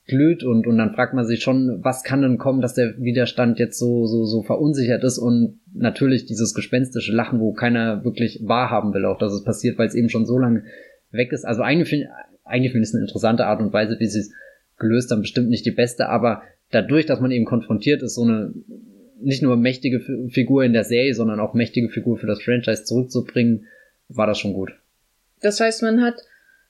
glüht 0.07 0.43
und, 0.43 0.65
und 0.65 0.79
dann 0.79 0.95
fragt 0.95 1.13
man 1.13 1.25
sich 1.25 1.43
schon, 1.43 1.81
was 1.83 2.03
kann 2.03 2.23
denn 2.23 2.39
kommen, 2.39 2.59
dass 2.59 2.73
der 2.73 2.95
Widerstand 2.97 3.59
jetzt 3.59 3.77
so, 3.77 4.07
so, 4.07 4.25
so 4.25 4.41
verunsichert 4.41 5.03
ist 5.03 5.19
und 5.19 5.59
natürlich 5.75 6.25
dieses 6.25 6.55
gespenstische 6.55 7.13
Lachen, 7.13 7.39
wo 7.39 7.53
keiner 7.53 8.03
wirklich 8.03 8.41
wahrhaben 8.43 8.95
will, 8.95 9.05
auch 9.05 9.19
dass 9.19 9.31
es 9.31 9.43
passiert, 9.43 9.77
weil 9.77 9.87
es 9.87 9.93
eben 9.93 10.09
schon 10.09 10.25
so 10.25 10.39
lange 10.39 10.63
weg 11.11 11.31
ist. 11.31 11.45
Also 11.45 11.61
eigentlich 11.61 11.87
finde 11.87 12.07
eigentlich 12.51 12.71
finde 12.71 12.83
ich 12.83 12.89
es 12.89 12.95
eine 12.95 13.03
interessante 13.03 13.45
Art 13.45 13.61
und 13.61 13.73
Weise, 13.73 13.99
wie 13.99 14.07
sie 14.07 14.19
es 14.19 14.31
gelöst 14.77 15.11
haben, 15.11 15.21
bestimmt 15.21 15.49
nicht 15.49 15.65
die 15.65 15.71
beste, 15.71 16.09
aber 16.09 16.43
dadurch, 16.71 17.05
dass 17.05 17.19
man 17.19 17.31
eben 17.31 17.45
konfrontiert 17.45 18.01
ist, 18.01 18.15
so 18.15 18.23
eine 18.23 18.53
nicht 19.19 19.43
nur 19.43 19.55
mächtige 19.55 19.99
Figur 20.29 20.63
in 20.63 20.73
der 20.73 20.83
Serie, 20.83 21.13
sondern 21.13 21.39
auch 21.39 21.53
mächtige 21.53 21.89
Figur 21.89 22.17
für 22.17 22.27
das 22.27 22.41
Franchise 22.41 22.83
zurückzubringen, 22.83 23.67
war 24.09 24.27
das 24.27 24.39
schon 24.39 24.53
gut. 24.53 24.71
Das 25.41 25.59
heißt, 25.59 25.83
man 25.83 26.01
hat 26.01 26.15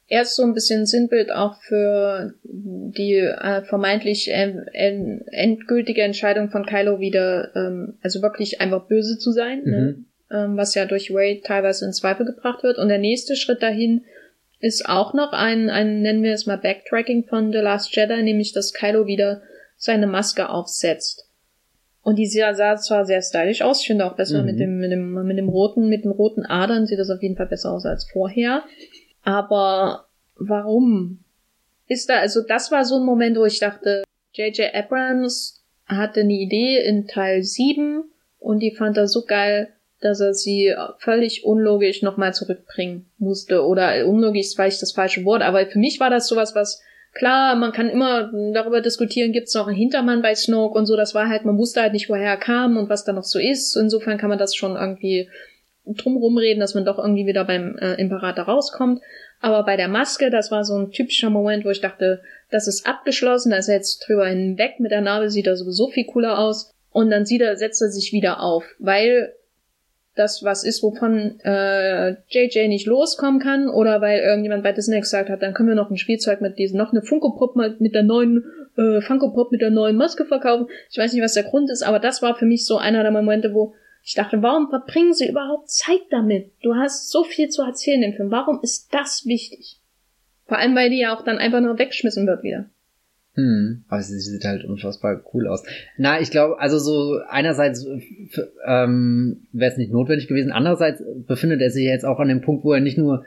erst 0.08 0.36
so 0.36 0.44
ein 0.44 0.54
bisschen 0.54 0.86
Sinnbild 0.86 1.32
auch 1.32 1.62
für 1.62 2.34
die 2.44 3.16
äh, 3.16 3.64
vermeintlich 3.64 4.30
äh, 4.30 4.54
endgültige 4.74 6.02
Entscheidung 6.02 6.50
von 6.50 6.66
Kylo 6.66 7.00
wieder, 7.00 7.56
ähm, 7.56 7.94
also 8.02 8.22
wirklich 8.22 8.60
einfach 8.60 8.88
böse 8.88 9.18
zu 9.18 9.32
sein, 9.32 9.64
ne? 9.64 9.78
mhm. 9.78 9.86
ne? 9.86 10.06
ähm, 10.32 10.58
was 10.58 10.76
ja 10.76 10.86
durch 10.86 11.12
Wade 11.12 11.42
teilweise 11.42 11.86
in 11.86 11.94
Zweifel 11.94 12.26
gebracht 12.26 12.64
wird. 12.64 12.78
Und 12.78 12.90
der 12.90 13.00
nächste 13.00 13.36
Schritt 13.36 13.64
dahin 13.64 14.04
ist 14.62 14.88
auch 14.88 15.14
noch 15.14 15.34
ein, 15.34 15.70
ein, 15.70 16.02
nennen 16.02 16.24
wir 16.24 16.34
es 16.34 16.46
mal 16.46 16.58
Backtracking 16.58 17.26
von 17.26 17.52
The 17.52 17.58
Last 17.58 17.96
Jedi, 17.96 18.22
nämlich 18.24 18.54
dass 18.54 18.74
Kylo 18.74 19.08
wieder 19.08 19.42
seine 19.76 20.08
Maske 20.08 20.50
aufsetzt. 20.50 21.28
Und 22.04 22.18
die 22.18 22.28
sah 22.28 22.78
zwar 22.78 23.06
sehr 23.06 23.22
stylisch 23.22 23.62
aus, 23.62 23.82
ich 23.82 23.88
finde 23.88 24.06
auch 24.06 24.16
besser 24.16 24.40
mhm. 24.40 24.46
mit 24.46 24.60
dem, 24.60 24.78
mit 24.80 24.92
dem, 24.92 25.14
mit 25.26 25.38
dem 25.38 25.50
roten, 25.50 25.90
mit 25.90 26.04
den 26.04 26.12
roten 26.12 26.46
Adern 26.46 26.86
sieht 26.86 27.00
das 27.00 27.10
auf 27.10 27.22
jeden 27.22 27.36
Fall 27.36 27.48
besser 27.48 27.72
aus 27.72 27.86
als 27.86 28.10
vorher. 28.10 28.64
Aber 29.24 30.06
warum? 30.36 31.20
Ist 31.88 32.10
da, 32.10 32.20
also 32.20 32.42
das 32.42 32.72
war 32.72 32.86
so 32.86 32.98
ein 32.98 33.06
Moment, 33.06 33.38
wo 33.38 33.46
ich 33.46 33.60
dachte, 33.60 34.04
J.J. 34.34 34.74
Abrams 34.74 35.62
hatte 35.86 36.22
eine 36.22 36.34
Idee 36.34 36.80
in 36.84 37.08
Teil 37.08 37.44
7 37.44 38.04
und 38.40 38.60
die 38.60 38.72
fand 38.72 38.98
er 38.98 39.08
so 39.08 39.26
geil, 39.26 39.74
dass 40.02 40.20
er 40.20 40.34
sie 40.34 40.74
völlig 40.98 41.46
unlogisch 41.46 42.02
nochmal 42.02 42.34
zurückbringen 42.34 43.06
musste. 43.18 43.64
Oder 43.64 44.06
unlogisch 44.08 44.48
ist 44.48 44.56
vielleicht 44.56 44.82
das 44.82 44.92
falsche 44.92 45.24
Wort, 45.26 45.42
aber 45.42 45.66
für 45.68 45.80
mich 45.80 46.00
war 46.00 46.10
das 46.10 46.28
sowas, 46.28 46.56
was 46.56 46.82
klar, 47.14 47.56
man 47.56 47.72
kann 47.72 47.90
immer 47.90 48.32
darüber 48.54 48.82
diskutieren, 48.82 49.32
gibt 49.32 49.48
es 49.48 49.54
noch 49.54 49.68
einen 49.68 49.78
Hintermann 49.78 50.22
bei 50.22 50.36
Snoke 50.36 50.78
und 50.78 50.86
so, 50.86 50.96
das 50.96 51.14
war 51.14 51.30
halt, 51.30 51.46
man 51.46 51.58
wusste 51.58 51.82
halt 51.82 51.94
nicht, 51.94 52.10
woher 52.10 52.30
er 52.30 52.38
kam 52.38 52.78
und 52.78 52.90
was 52.90 53.04
da 53.04 53.14
noch 53.14 53.24
so 53.24 53.40
ist. 53.40 53.76
Insofern 53.76 54.18
kann 54.18 54.30
man 54.30 54.40
das 54.40 54.56
schon 54.56 54.76
irgendwie 54.76 55.30
drumrum 55.86 56.38
reden, 56.38 56.60
dass 56.60 56.76
man 56.76 56.86
doch 56.86 57.00
irgendwie 57.00 57.26
wieder 57.26 57.44
beim 57.44 57.78
äh, 57.78 57.96
Imperator 57.96 58.46
rauskommt. 58.46 59.02
Aber 59.40 59.64
bei 59.64 59.76
der 59.76 59.88
Maske, 59.88 60.30
das 60.30 60.52
war 60.52 60.64
so 60.64 60.78
ein 60.78 60.92
typischer 60.92 61.30
Moment, 61.30 61.66
wo 61.66 61.70
ich 61.70 61.82
dachte, 61.82 62.22
das 62.52 62.68
ist 62.68 62.86
abgeschlossen, 62.86 63.50
da 63.50 63.58
ist 63.58 63.68
er 63.68 63.76
jetzt 63.76 64.08
drüber 64.08 64.28
hinweg, 64.28 64.80
mit 64.80 64.92
der 64.92 65.02
Narbe 65.02 65.30
sieht 65.30 65.48
er 65.48 65.58
sowieso 65.58 65.90
viel 65.90 66.06
cooler 66.06 66.38
aus. 66.38 66.72
Und 66.92 67.10
dann 67.10 67.26
sieht 67.26 67.42
er, 67.42 67.56
setzt 67.56 67.82
er 67.82 67.90
sich 67.90 68.12
wieder 68.12 68.42
auf, 68.42 68.66
weil 68.78 69.34
das 70.16 70.44
was 70.44 70.64
ist, 70.64 70.84
wovon 70.84 71.40
äh, 71.44 72.16
JJ 72.28 72.68
nicht 72.68 72.86
loskommen 72.86 73.40
kann, 73.40 73.70
oder 73.70 74.02
weil 74.02 74.20
irgendjemand 74.20 74.64
bei 74.64 74.72
Disney 74.72 75.00
gesagt 75.00 75.30
hat, 75.30 75.42
dann 75.42 75.54
können 75.54 75.70
wir 75.70 75.76
noch 75.76 75.90
ein 75.90 75.98
Spielzeug 75.98 76.42
mit 76.42 76.58
diesem, 76.58 76.78
noch 76.78 76.92
eine 76.92 77.02
Funko 77.02 77.32
Pop 77.32 77.56
mit 77.56 77.96
der 77.96 78.04
neuen 78.04 78.44
äh, 78.78 79.02
Funko 79.02 79.32
Pop 79.32 79.52
mit 79.52 79.62
der 79.62 79.72
neuen 79.72 79.96
Maske 79.96 80.26
verkaufen. 80.26 80.68
Ich 80.90 80.98
weiß 80.98 81.14
nicht, 81.14 81.24
was 81.24 81.34
der 81.34 81.44
Grund 81.44 81.70
ist, 81.70 81.84
aber 81.84 82.00
das 82.00 82.22
war 82.22 82.36
für 82.36 82.46
mich 82.46 82.66
so 82.66 82.78
einer 82.78 83.04
der 83.04 83.12
Momente, 83.12 83.54
wo 83.54 83.74
ich 84.04 84.16
dachte, 84.16 84.42
warum 84.42 84.70
verbringen 84.70 85.14
sie 85.14 85.30
überhaupt 85.30 85.70
Zeit 85.70 86.02
damit? 86.10 86.52
Du 86.64 86.76
hast 86.76 87.12
so 87.12 87.24
viel 87.24 87.50
zu 87.50 87.62
erzählen 87.62 88.02
im 88.02 88.14
Film. 88.14 88.32
Warum 88.32 88.60
ist 88.64 88.94
das 88.94 89.26
wichtig? 89.26 89.80
Vor 90.48 90.58
allem, 90.58 90.76
weil 90.76 90.90
die 90.90 91.00
ja 91.00 91.16
auch 91.16 91.24
dann 91.24 91.38
einfach 91.38 91.62
nur 91.62 91.78
weggeschmissen 91.78 92.26
wird 92.26 92.44
wieder. 92.44 92.66
Hm, 93.36 93.86
aber 93.88 94.02
sie 94.02 94.20
sieht 94.20 94.44
halt 94.44 94.66
unfassbar 94.66 95.22
cool 95.34 95.48
aus. 95.48 95.64
Na, 95.98 96.20
ich 96.20 96.32
glaube, 96.32 96.60
also 96.60 96.80
so 96.80 97.20
einerseits 97.30 97.88
ähm, 98.66 99.48
wäre 99.54 99.72
es 99.72 99.78
nicht 99.78 99.94
notwendig 99.94 100.28
gewesen, 100.28 100.52
andererseits 100.52 101.02
befindet 101.28 101.62
er 101.62 101.70
sich 101.70 101.86
jetzt 101.86 102.04
auch 102.06 102.20
an 102.20 102.28
dem 102.28 102.42
Punkt, 102.42 102.66
wo 102.66 102.74
er 102.74 102.82
nicht 102.82 102.98
nur, 102.98 103.24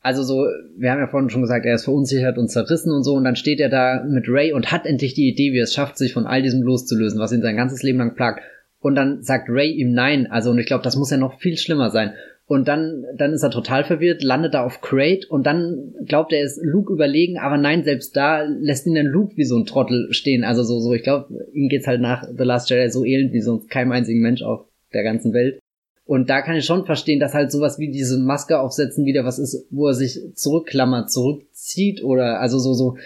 also 0.00 0.22
so, 0.22 0.46
wir 0.76 0.92
haben 0.92 1.00
ja 1.00 1.08
vorhin 1.08 1.28
schon 1.28 1.42
gesagt, 1.42 1.66
er 1.66 1.74
ist 1.74 1.84
verunsichert 1.84 2.38
und 2.38 2.48
zerrissen 2.48 2.92
und 2.92 3.02
so, 3.02 3.14
und 3.14 3.24
dann 3.24 3.34
steht 3.34 3.58
er 3.58 3.68
da 3.68 4.04
mit 4.04 4.26
Ray 4.28 4.52
und 4.52 4.70
hat 4.70 4.86
endlich 4.86 5.14
die 5.14 5.28
Idee, 5.28 5.52
wie 5.52 5.58
er 5.58 5.64
es 5.64 5.74
schafft, 5.74 5.98
sich 5.98 6.12
von 6.12 6.26
all 6.26 6.40
diesem 6.40 6.62
loszulösen, 6.62 7.18
was 7.18 7.32
ihn 7.32 7.42
sein 7.42 7.56
ganzes 7.56 7.82
Leben 7.82 7.98
lang 7.98 8.14
plagt. 8.14 8.40
Und 8.80 8.94
dann 8.94 9.24
sagt 9.24 9.48
Ray 9.48 9.72
ihm 9.72 9.92
nein, 9.92 10.28
also 10.30 10.52
und 10.52 10.58
ich 10.60 10.66
glaube, 10.66 10.84
das 10.84 10.94
muss 10.94 11.10
ja 11.10 11.16
noch 11.16 11.40
viel 11.40 11.56
schlimmer 11.56 11.90
sein. 11.90 12.12
Und 12.48 12.66
dann, 12.66 13.04
dann 13.14 13.34
ist 13.34 13.42
er 13.42 13.50
total 13.50 13.84
verwirrt, 13.84 14.22
landet 14.22 14.54
da 14.54 14.64
auf 14.64 14.80
Crate 14.80 15.26
und 15.28 15.44
dann 15.44 15.92
glaubt 16.06 16.32
er, 16.32 16.42
ist 16.42 16.58
Luke 16.62 16.90
überlegen, 16.90 17.36
aber 17.36 17.58
nein, 17.58 17.84
selbst 17.84 18.16
da 18.16 18.40
lässt 18.40 18.86
ihn 18.86 18.94
dann 18.94 19.04
Luke 19.04 19.36
wie 19.36 19.44
so 19.44 19.58
ein 19.58 19.66
Trottel 19.66 20.08
stehen. 20.12 20.44
Also 20.44 20.62
so, 20.62 20.80
so, 20.80 20.94
ich 20.94 21.02
glaube, 21.02 21.46
ihm 21.52 21.68
geht's 21.68 21.86
halt 21.86 22.00
nach 22.00 22.24
The 22.26 22.44
Last 22.44 22.70
Jedi 22.70 22.88
so 22.90 23.04
elend 23.04 23.34
wie 23.34 23.42
sonst 23.42 23.68
keinem 23.68 23.92
einzigen 23.92 24.22
Mensch 24.22 24.40
auf 24.40 24.64
der 24.94 25.02
ganzen 25.02 25.34
Welt. 25.34 25.60
Und 26.06 26.30
da 26.30 26.40
kann 26.40 26.56
ich 26.56 26.64
schon 26.64 26.86
verstehen, 26.86 27.20
dass 27.20 27.34
halt 27.34 27.52
sowas 27.52 27.78
wie 27.78 27.90
diese 27.90 28.18
Maske 28.18 28.58
aufsetzen 28.58 29.04
wieder 29.04 29.26
was 29.26 29.38
ist, 29.38 29.66
wo 29.68 29.88
er 29.88 29.94
sich 29.94 30.18
zurückklammert, 30.34 31.10
zurückzieht 31.10 32.02
oder 32.02 32.40
also 32.40 32.58
so, 32.58 32.72
so. 32.72 32.96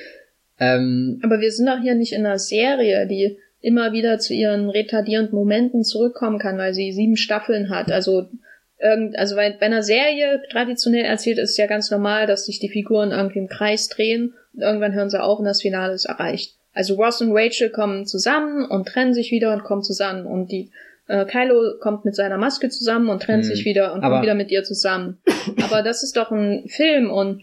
Ähm, 0.60 1.18
aber 1.24 1.40
wir 1.40 1.50
sind 1.50 1.66
doch 1.66 1.80
hier 1.82 1.96
nicht 1.96 2.12
in 2.12 2.24
einer 2.24 2.38
Serie, 2.38 3.08
die 3.08 3.38
immer 3.60 3.92
wieder 3.92 4.20
zu 4.20 4.34
ihren 4.34 4.70
retardierenden 4.70 5.34
Momenten 5.34 5.82
zurückkommen 5.82 6.38
kann, 6.38 6.58
weil 6.58 6.74
sie 6.74 6.92
sieben 6.92 7.16
Staffeln 7.16 7.70
hat. 7.70 7.90
Also 7.90 8.28
irgend, 8.82 9.18
also 9.18 9.36
bei, 9.36 9.50
bei 9.50 9.66
einer 9.66 9.82
Serie 9.82 10.42
traditionell 10.50 11.04
erzählt 11.04 11.38
ist 11.38 11.50
es 11.50 11.56
ja 11.56 11.66
ganz 11.66 11.90
normal, 11.90 12.26
dass 12.26 12.46
sich 12.46 12.58
die 12.58 12.68
Figuren 12.68 13.12
irgendwie 13.12 13.38
im 13.38 13.48
Kreis 13.48 13.88
drehen 13.88 14.34
und 14.54 14.62
irgendwann 14.62 14.94
hören 14.94 15.10
sie 15.10 15.22
auf 15.22 15.38
und 15.38 15.44
das 15.44 15.62
Finale 15.62 15.94
ist 15.94 16.06
erreicht. 16.06 16.56
Also 16.74 16.94
Ross 16.94 17.20
und 17.20 17.32
Rachel 17.32 17.70
kommen 17.70 18.06
zusammen 18.06 18.64
und 18.64 18.88
trennen 18.88 19.14
sich 19.14 19.30
wieder 19.30 19.52
und 19.52 19.64
kommen 19.64 19.82
zusammen 19.82 20.26
und 20.26 20.50
die 20.50 20.70
äh, 21.08 21.24
Kylo 21.26 21.78
kommt 21.80 22.04
mit 22.04 22.14
seiner 22.14 22.38
Maske 22.38 22.68
zusammen 22.70 23.08
und 23.08 23.22
trennt 23.22 23.44
hm. 23.44 23.50
sich 23.50 23.64
wieder 23.64 23.92
und 23.92 24.02
kommt 24.02 24.22
wieder 24.22 24.34
mit 24.34 24.50
ihr 24.50 24.64
zusammen. 24.64 25.18
Aber 25.62 25.82
das 25.82 26.02
ist 26.02 26.16
doch 26.16 26.30
ein 26.30 26.64
Film 26.68 27.10
und 27.10 27.42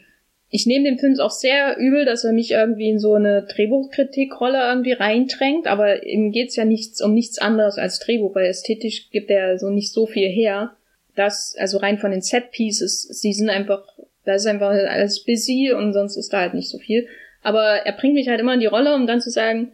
ich 0.52 0.66
nehme 0.66 0.86
dem 0.86 0.98
Film 0.98 1.20
auch 1.20 1.30
sehr 1.30 1.78
übel, 1.78 2.06
dass 2.06 2.24
er 2.24 2.34
mich 2.34 2.52
irgendwie 2.52 2.90
in 2.90 3.00
so 3.00 3.14
eine 3.14 3.44
Drehbuchkritikrolle 3.44 4.60
irgendwie 4.60 4.94
reindrängt, 4.94 5.68
aber 5.68 6.04
ihm 6.04 6.32
geht's 6.32 6.56
ja 6.56 6.66
nichts 6.66 7.04
um 7.04 7.14
nichts 7.14 7.38
anderes 7.38 7.78
als 7.78 8.00
Drehbuch, 8.00 8.34
weil 8.34 8.48
ästhetisch 8.48 9.12
gibt 9.12 9.30
er 9.30 9.60
so 9.60 9.70
nicht 9.70 9.94
so 9.94 10.08
viel 10.08 10.28
her. 10.28 10.76
Das, 11.20 11.54
also 11.60 11.80
rein 11.80 11.98
von 11.98 12.12
den 12.12 12.22
Set 12.22 12.52
Pieces, 12.52 13.02
sie 13.02 13.34
sind 13.34 13.50
einfach, 13.50 13.86
da 14.24 14.36
ist 14.36 14.46
einfach 14.46 14.70
alles 14.70 15.26
busy 15.26 15.74
und 15.74 15.92
sonst 15.92 16.16
ist 16.16 16.32
da 16.32 16.40
halt 16.40 16.54
nicht 16.54 16.70
so 16.70 16.78
viel. 16.78 17.08
Aber 17.42 17.62
er 17.62 17.92
bringt 17.92 18.14
mich 18.14 18.30
halt 18.30 18.40
immer 18.40 18.54
in 18.54 18.62
die 18.62 18.68
Rolle, 18.68 18.96
um 18.96 19.06
dann 19.06 19.20
zu 19.20 19.30
sagen, 19.30 19.74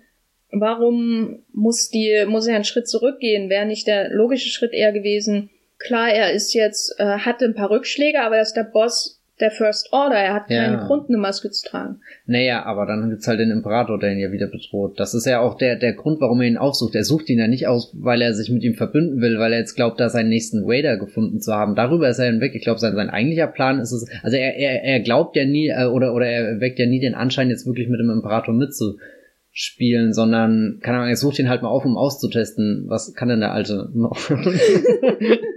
warum 0.50 1.44
muss 1.54 1.92
die, 1.92 2.26
muss 2.28 2.48
er 2.48 2.56
einen 2.56 2.64
Schritt 2.64 2.90
zurückgehen? 2.90 3.52
Wäre 3.52 3.68
nicht 3.68 3.86
der 3.86 4.10
logische 4.10 4.50
Schritt 4.50 4.74
eher 4.74 4.92
gewesen, 4.92 5.52
klar, 5.78 6.10
er 6.10 6.32
ist 6.32 6.56
jetzt, 6.56 7.00
äh, 7.00 7.20
hatte 7.20 7.46
ein 7.46 7.54
paar 7.54 7.70
Rückschläge, 7.70 8.22
aber 8.22 8.38
er 8.38 8.42
ist 8.42 8.56
der 8.56 8.64
Boss 8.64 9.15
der 9.40 9.52
First 9.52 9.92
Order. 9.92 10.16
Er 10.16 10.34
hat 10.34 10.48
keinen 10.48 10.78
Grund, 10.88 11.10
eine 11.10 11.18
Maske 11.18 11.50
zu 11.52 11.68
tragen. 11.68 12.00
Naja, 12.26 12.64
aber 12.64 12.86
dann 12.86 13.10
gibt's 13.10 13.28
halt 13.28 13.40
den 13.40 13.52
Imperator, 13.52 14.00
der 14.00 14.14
ihn 14.14 14.20
ja 14.20 14.32
wieder 14.32 14.48
bedroht. 14.48 15.00
Das 15.00 15.14
ist 15.14 15.26
ja 15.26 15.42
auch 15.42 15.58
der, 15.58 15.76
der 15.76 15.94
Grund, 15.94 16.22
warum 16.22 16.42
er 16.42 16.48
ihn 16.48 16.58
aufsucht. 16.58 16.96
Er 16.96 17.04
sucht 17.04 17.30
ihn 17.30 17.40
ja 17.40 17.48
nicht 17.48 17.68
aus, 17.68 17.94
weil 18.00 18.22
er 18.22 18.34
sich 18.34 18.50
mit 18.50 18.64
ihm 18.64 18.76
verbünden 18.76 19.22
will, 19.22 19.38
weil 19.38 19.52
er 19.52 19.60
jetzt 19.60 19.76
glaubt, 19.76 20.00
da 20.00 20.10
seinen 20.10 20.30
nächsten 20.30 20.64
Raider 20.66 20.98
gefunden 20.98 21.42
zu 21.42 21.54
haben. 21.54 21.76
Darüber 21.76 22.08
ist 22.08 22.20
er 22.20 22.28
hinweg. 22.28 22.56
Ich 22.56 22.64
glaube, 22.64 22.80
sein, 22.80 22.96
sein 22.96 23.10
eigentlicher 23.10 23.48
Plan 23.48 23.80
ist 23.80 23.92
es, 23.92 24.08
also 24.24 24.38
er, 24.38 24.56
er, 24.56 24.84
er 24.84 25.00
glaubt 25.02 25.36
ja 25.36 25.46
nie, 25.46 25.68
äh, 25.68 25.86
oder, 25.86 26.14
oder 26.14 26.28
er 26.28 26.62
weckt 26.62 26.80
ja 26.80 26.86
nie 26.86 27.02
den 27.02 27.16
Anschein, 27.16 27.50
jetzt 27.50 27.68
wirklich 27.68 27.90
mit 27.90 28.00
dem 28.00 28.10
Imperator 28.10 28.54
mitzuspielen, 28.54 30.14
sondern, 30.14 30.80
kann 30.82 30.96
man, 30.96 31.10
er 31.10 31.18
sucht 31.18 31.40
ihn 31.40 31.50
halt 31.50 31.62
mal 31.62 31.70
auf, 31.70 31.84
um 31.84 31.98
auszutesten, 31.98 32.86
was 32.88 33.14
kann 33.14 33.28
denn 33.28 33.42
der 33.42 33.52
Alte 33.52 33.90
noch? 33.94 34.18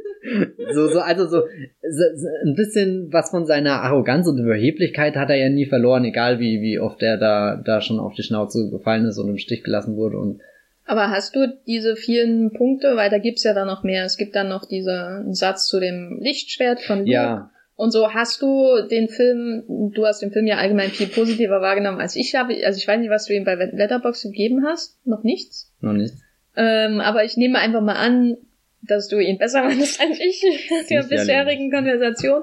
so, 0.72 0.88
so, 0.88 1.00
also 1.00 1.26
so, 1.26 1.40
so, 1.40 2.04
so, 2.16 2.26
ein 2.44 2.54
bisschen 2.54 3.08
was 3.12 3.30
von 3.30 3.46
seiner 3.46 3.82
Arroganz 3.82 4.26
und 4.28 4.38
Überheblichkeit 4.38 5.16
hat 5.16 5.30
er 5.30 5.36
ja 5.36 5.48
nie 5.48 5.66
verloren, 5.66 6.04
egal 6.04 6.38
wie, 6.38 6.60
wie 6.60 6.78
oft 6.78 7.02
er 7.02 7.16
da, 7.16 7.56
da 7.56 7.80
schon 7.80 7.98
auf 7.98 8.14
die 8.14 8.22
Schnauze 8.22 8.70
gefallen 8.70 9.06
ist 9.06 9.18
und 9.18 9.28
im 9.28 9.38
Stich 9.38 9.62
gelassen 9.62 9.96
wurde 9.96 10.18
und 10.18 10.40
aber 10.88 11.10
hast 11.10 11.36
du 11.36 11.46
diese 11.66 11.96
vielen 11.96 12.50
Punkte, 12.50 12.96
weil 12.96 13.10
da 13.10 13.18
gibt's 13.18 13.44
ja 13.44 13.52
dann 13.52 13.66
noch 13.66 13.84
mehr. 13.84 14.06
Es 14.06 14.16
gibt 14.16 14.34
dann 14.34 14.48
noch 14.48 14.64
diesen 14.64 15.34
Satz 15.34 15.66
zu 15.66 15.80
dem 15.80 16.18
Lichtschwert 16.18 16.80
von 16.80 17.00
Luke. 17.00 17.10
Ja. 17.10 17.50
Und 17.76 17.92
so 17.92 18.14
hast 18.14 18.40
du 18.40 18.88
den 18.90 19.08
Film, 19.08 19.64
du 19.94 20.06
hast 20.06 20.22
den 20.22 20.32
Film 20.32 20.46
ja 20.46 20.56
allgemein 20.56 20.88
viel 20.88 21.06
positiver 21.06 21.60
wahrgenommen 21.60 22.00
als 22.00 22.16
ich 22.16 22.34
habe. 22.34 22.54
Also 22.64 22.78
ich 22.78 22.88
weiß 22.88 22.98
nicht, 22.98 23.10
was 23.10 23.26
du 23.26 23.34
ihm 23.34 23.44
bei 23.44 23.54
Letterboxd 23.54 24.24
gegeben 24.24 24.64
hast. 24.66 24.98
Noch 25.06 25.22
nichts? 25.22 25.72
Noch 25.80 25.92
nichts. 25.92 26.22
Ähm, 26.56 27.00
aber 27.00 27.22
ich 27.22 27.36
nehme 27.36 27.58
einfach 27.58 27.82
mal 27.82 27.94
an, 27.94 28.38
dass 28.82 29.08
du 29.08 29.18
ihn 29.18 29.38
besser 29.38 29.62
fandest 29.68 30.00
als 30.00 30.18
ich 30.18 30.42
in 30.44 30.86
der 30.88 31.02
bisherigen 31.04 31.70
Konversation. 31.70 32.42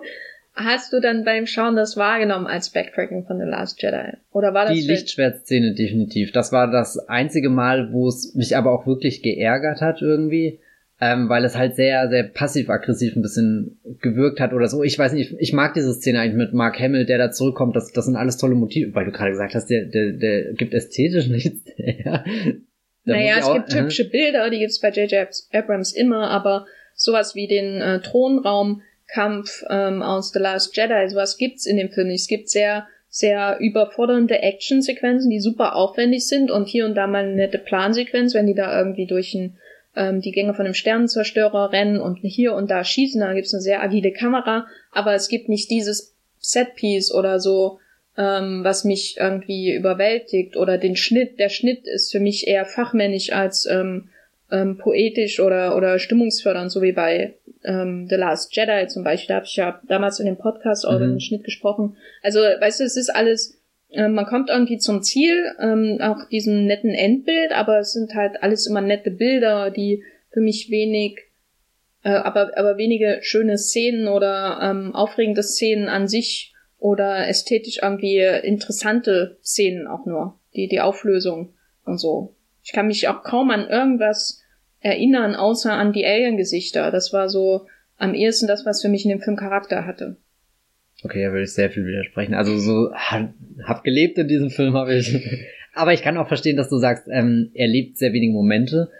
Hast 0.57 0.93
du 0.93 1.01
dann 1.01 1.25
beim 1.25 1.47
Schauen 1.47 1.75
das 1.75 1.97
wahrgenommen 1.97 2.47
als 2.47 2.69
Backtracking 2.69 3.25
von 3.25 3.37
The 3.39 3.45
Last 3.45 3.81
Jedi? 3.81 4.13
Oder 4.31 4.53
war 4.53 4.65
das 4.65 4.73
die 4.73 4.87
Lichtschwertszene 4.87 5.73
definitiv? 5.73 6.31
Das 6.31 6.53
war 6.53 6.71
das 6.71 6.97
einzige 7.09 7.49
Mal, 7.49 7.91
wo 7.91 8.07
es 8.07 8.33
mich 8.35 8.55
aber 8.55 8.71
auch 8.71 8.87
wirklich 8.87 9.21
geärgert 9.21 9.81
hat 9.81 10.01
irgendwie, 10.01 10.59
ähm, 11.01 11.27
weil 11.27 11.43
es 11.43 11.57
halt 11.57 11.75
sehr, 11.75 12.07
sehr 12.09 12.23
passiv-aggressiv 12.23 13.17
ein 13.17 13.21
bisschen 13.21 13.79
gewirkt 14.01 14.39
hat 14.39 14.53
oder 14.53 14.69
so. 14.69 14.81
Ich 14.81 14.97
weiß 14.97 15.11
nicht, 15.11 15.35
ich 15.39 15.51
mag 15.51 15.73
diese 15.73 15.93
Szene 15.93 16.21
eigentlich 16.21 16.37
mit 16.37 16.53
Mark 16.53 16.79
Hamill, 16.79 17.05
der 17.05 17.17
da 17.17 17.31
zurückkommt. 17.31 17.75
Das, 17.75 17.91
das 17.91 18.05
sind 18.05 18.15
alles 18.15 18.37
tolle 18.37 18.55
Motive, 18.55 18.95
weil 18.95 19.03
du 19.03 19.11
gerade 19.11 19.31
gesagt 19.31 19.55
hast, 19.55 19.69
der, 19.69 19.87
der, 19.87 20.13
der 20.13 20.53
gibt 20.53 20.73
ästhetisch 20.73 21.27
nichts 21.29 21.65
her. 21.75 22.23
Naja, 23.05 23.37
es 23.39 23.45
auch, 23.45 23.53
gibt 23.53 23.73
hübsche 23.73 24.09
Bilder, 24.09 24.49
die 24.49 24.59
gibt's 24.59 24.79
bei 24.79 24.89
J.J. 24.89 25.27
Abrams 25.53 25.93
immer, 25.93 26.29
aber 26.29 26.65
sowas 26.95 27.35
wie 27.35 27.47
den 27.47 27.81
äh, 27.81 28.01
Thronraumkampf 28.01 29.63
ähm, 29.69 30.01
aus 30.01 30.31
The 30.31 30.39
Last 30.39 30.75
Jedi, 30.75 31.09
sowas 31.09 31.37
gibt's 31.37 31.65
in 31.65 31.77
dem 31.77 31.91
Film 31.91 32.07
nicht. 32.07 32.21
Es 32.21 32.27
gibt 32.27 32.49
sehr, 32.49 32.87
sehr 33.09 33.57
überfordernde 33.59 34.41
Actionsequenzen, 34.41 35.29
die 35.29 35.39
super 35.39 35.75
aufwendig 35.75 36.27
sind 36.27 36.49
und 36.49 36.67
hier 36.67 36.85
und 36.85 36.95
da 36.95 37.05
mal 37.07 37.23
eine 37.23 37.35
nette 37.35 37.59
Plansequenz, 37.59 38.33
wenn 38.33 38.47
die 38.47 38.55
da 38.55 38.77
irgendwie 38.77 39.05
durch 39.05 39.33
ein, 39.35 39.57
ähm, 39.95 40.21
die 40.21 40.31
Gänge 40.31 40.53
von 40.53 40.65
einem 40.65 40.73
Sternenzerstörer 40.73 41.71
rennen 41.71 41.99
und 41.99 42.19
hier 42.23 42.53
und 42.53 42.71
da 42.71 42.83
schießen, 42.83 43.21
da 43.21 43.33
gibt's 43.33 43.53
eine 43.53 43.61
sehr 43.61 43.83
agile 43.83 44.11
Kamera, 44.11 44.67
aber 44.91 45.13
es 45.13 45.29
gibt 45.29 45.47
nicht 45.47 45.69
dieses 45.69 46.15
Setpiece 46.39 47.13
oder 47.13 47.39
so 47.39 47.79
ähm, 48.17 48.63
was 48.63 48.83
mich 48.83 49.17
irgendwie 49.19 49.73
überwältigt 49.73 50.55
oder 50.55 50.77
den 50.77 50.95
Schnitt. 50.95 51.39
Der 51.39 51.49
Schnitt 51.49 51.87
ist 51.87 52.11
für 52.11 52.19
mich 52.19 52.47
eher 52.47 52.65
fachmännisch 52.65 53.31
als 53.31 53.65
ähm, 53.65 54.09
ähm, 54.51 54.77
poetisch 54.77 55.39
oder 55.39 55.75
oder 55.75 55.99
stimmungsfördernd, 55.99 56.71
so 56.71 56.81
wie 56.81 56.91
bei 56.91 57.33
ähm, 57.63 58.07
The 58.09 58.15
Last 58.15 58.55
Jedi 58.55 58.87
zum 58.87 59.03
Beispiel. 59.03 59.29
Da 59.29 59.35
habe 59.35 59.45
ich 59.45 59.55
ja 59.55 59.81
damals 59.87 60.19
in 60.19 60.25
dem 60.25 60.37
Podcast 60.37 60.85
auch 60.85 60.91
mhm. 60.91 60.97
über 60.97 61.07
den 61.07 61.21
Schnitt 61.21 61.43
gesprochen. 61.43 61.97
Also, 62.21 62.39
weißt 62.39 62.79
du, 62.79 62.83
es 62.83 62.95
ist 62.95 63.09
alles, 63.09 63.59
äh, 63.91 64.07
man 64.07 64.25
kommt 64.25 64.49
irgendwie 64.49 64.77
zum 64.77 65.01
Ziel, 65.01 65.51
ähm, 65.59 65.99
auch 66.01 66.29
diesem 66.29 66.65
netten 66.65 66.93
Endbild, 66.93 67.51
aber 67.51 67.79
es 67.79 67.93
sind 67.93 68.13
halt 68.13 68.41
alles 68.41 68.67
immer 68.67 68.81
nette 68.81 69.11
Bilder, 69.11 69.71
die 69.71 70.03
für 70.31 70.41
mich 70.41 70.69
wenig 70.69 71.19
äh, 72.03 72.09
aber, 72.09 72.55
aber 72.55 72.77
wenige 72.77 73.19
schöne 73.21 73.57
Szenen 73.57 74.07
oder 74.07 74.59
ähm, 74.61 74.93
aufregende 74.93 75.43
Szenen 75.43 75.89
an 75.89 76.07
sich 76.07 76.53
oder 76.85 77.27
ästhetisch 77.27 77.79
irgendwie 77.81 78.19
interessante 78.19 79.39
Szenen 79.43 79.87
auch 79.87 80.05
nur. 80.05 80.39
Die, 80.53 80.67
die 80.67 80.81
Auflösung 80.81 81.55
und 81.83 81.97
so. 81.97 82.35
Ich 82.63 82.73
kann 82.73 82.85
mich 82.85 83.07
auch 83.07 83.23
kaum 83.23 83.49
an 83.49 83.67
irgendwas 83.67 84.43
erinnern, 84.81 85.33
außer 85.33 85.73
an 85.73 85.93
die 85.93 86.05
Alien-Gesichter. 86.05 86.91
Das 86.91 87.11
war 87.11 87.27
so 87.27 87.65
am 87.97 88.13
ehesten 88.13 88.45
das, 88.45 88.67
was 88.67 88.83
für 88.83 88.89
mich 88.89 89.03
in 89.03 89.09
dem 89.09 89.19
Film 89.19 89.35
Charakter 89.35 89.87
hatte. 89.87 90.17
Okay, 91.03 91.23
da 91.23 91.31
würde 91.31 91.45
ich 91.45 91.53
sehr 91.53 91.71
viel 91.71 91.87
widersprechen. 91.87 92.35
Also 92.35 92.55
so 92.59 92.93
hab 92.93 93.83
gelebt 93.83 94.19
in 94.19 94.27
diesem 94.27 94.51
Film, 94.51 94.75
habe 94.75 94.93
ich. 94.93 95.11
Aber 95.73 95.91
ich 95.91 96.03
kann 96.03 96.17
auch 96.17 96.27
verstehen, 96.27 96.55
dass 96.55 96.69
du 96.69 96.77
sagst, 96.77 97.07
ähm, 97.11 97.49
er 97.55 97.67
lebt 97.67 97.97
sehr 97.97 98.13
wenige 98.13 98.33
Momente. 98.33 98.91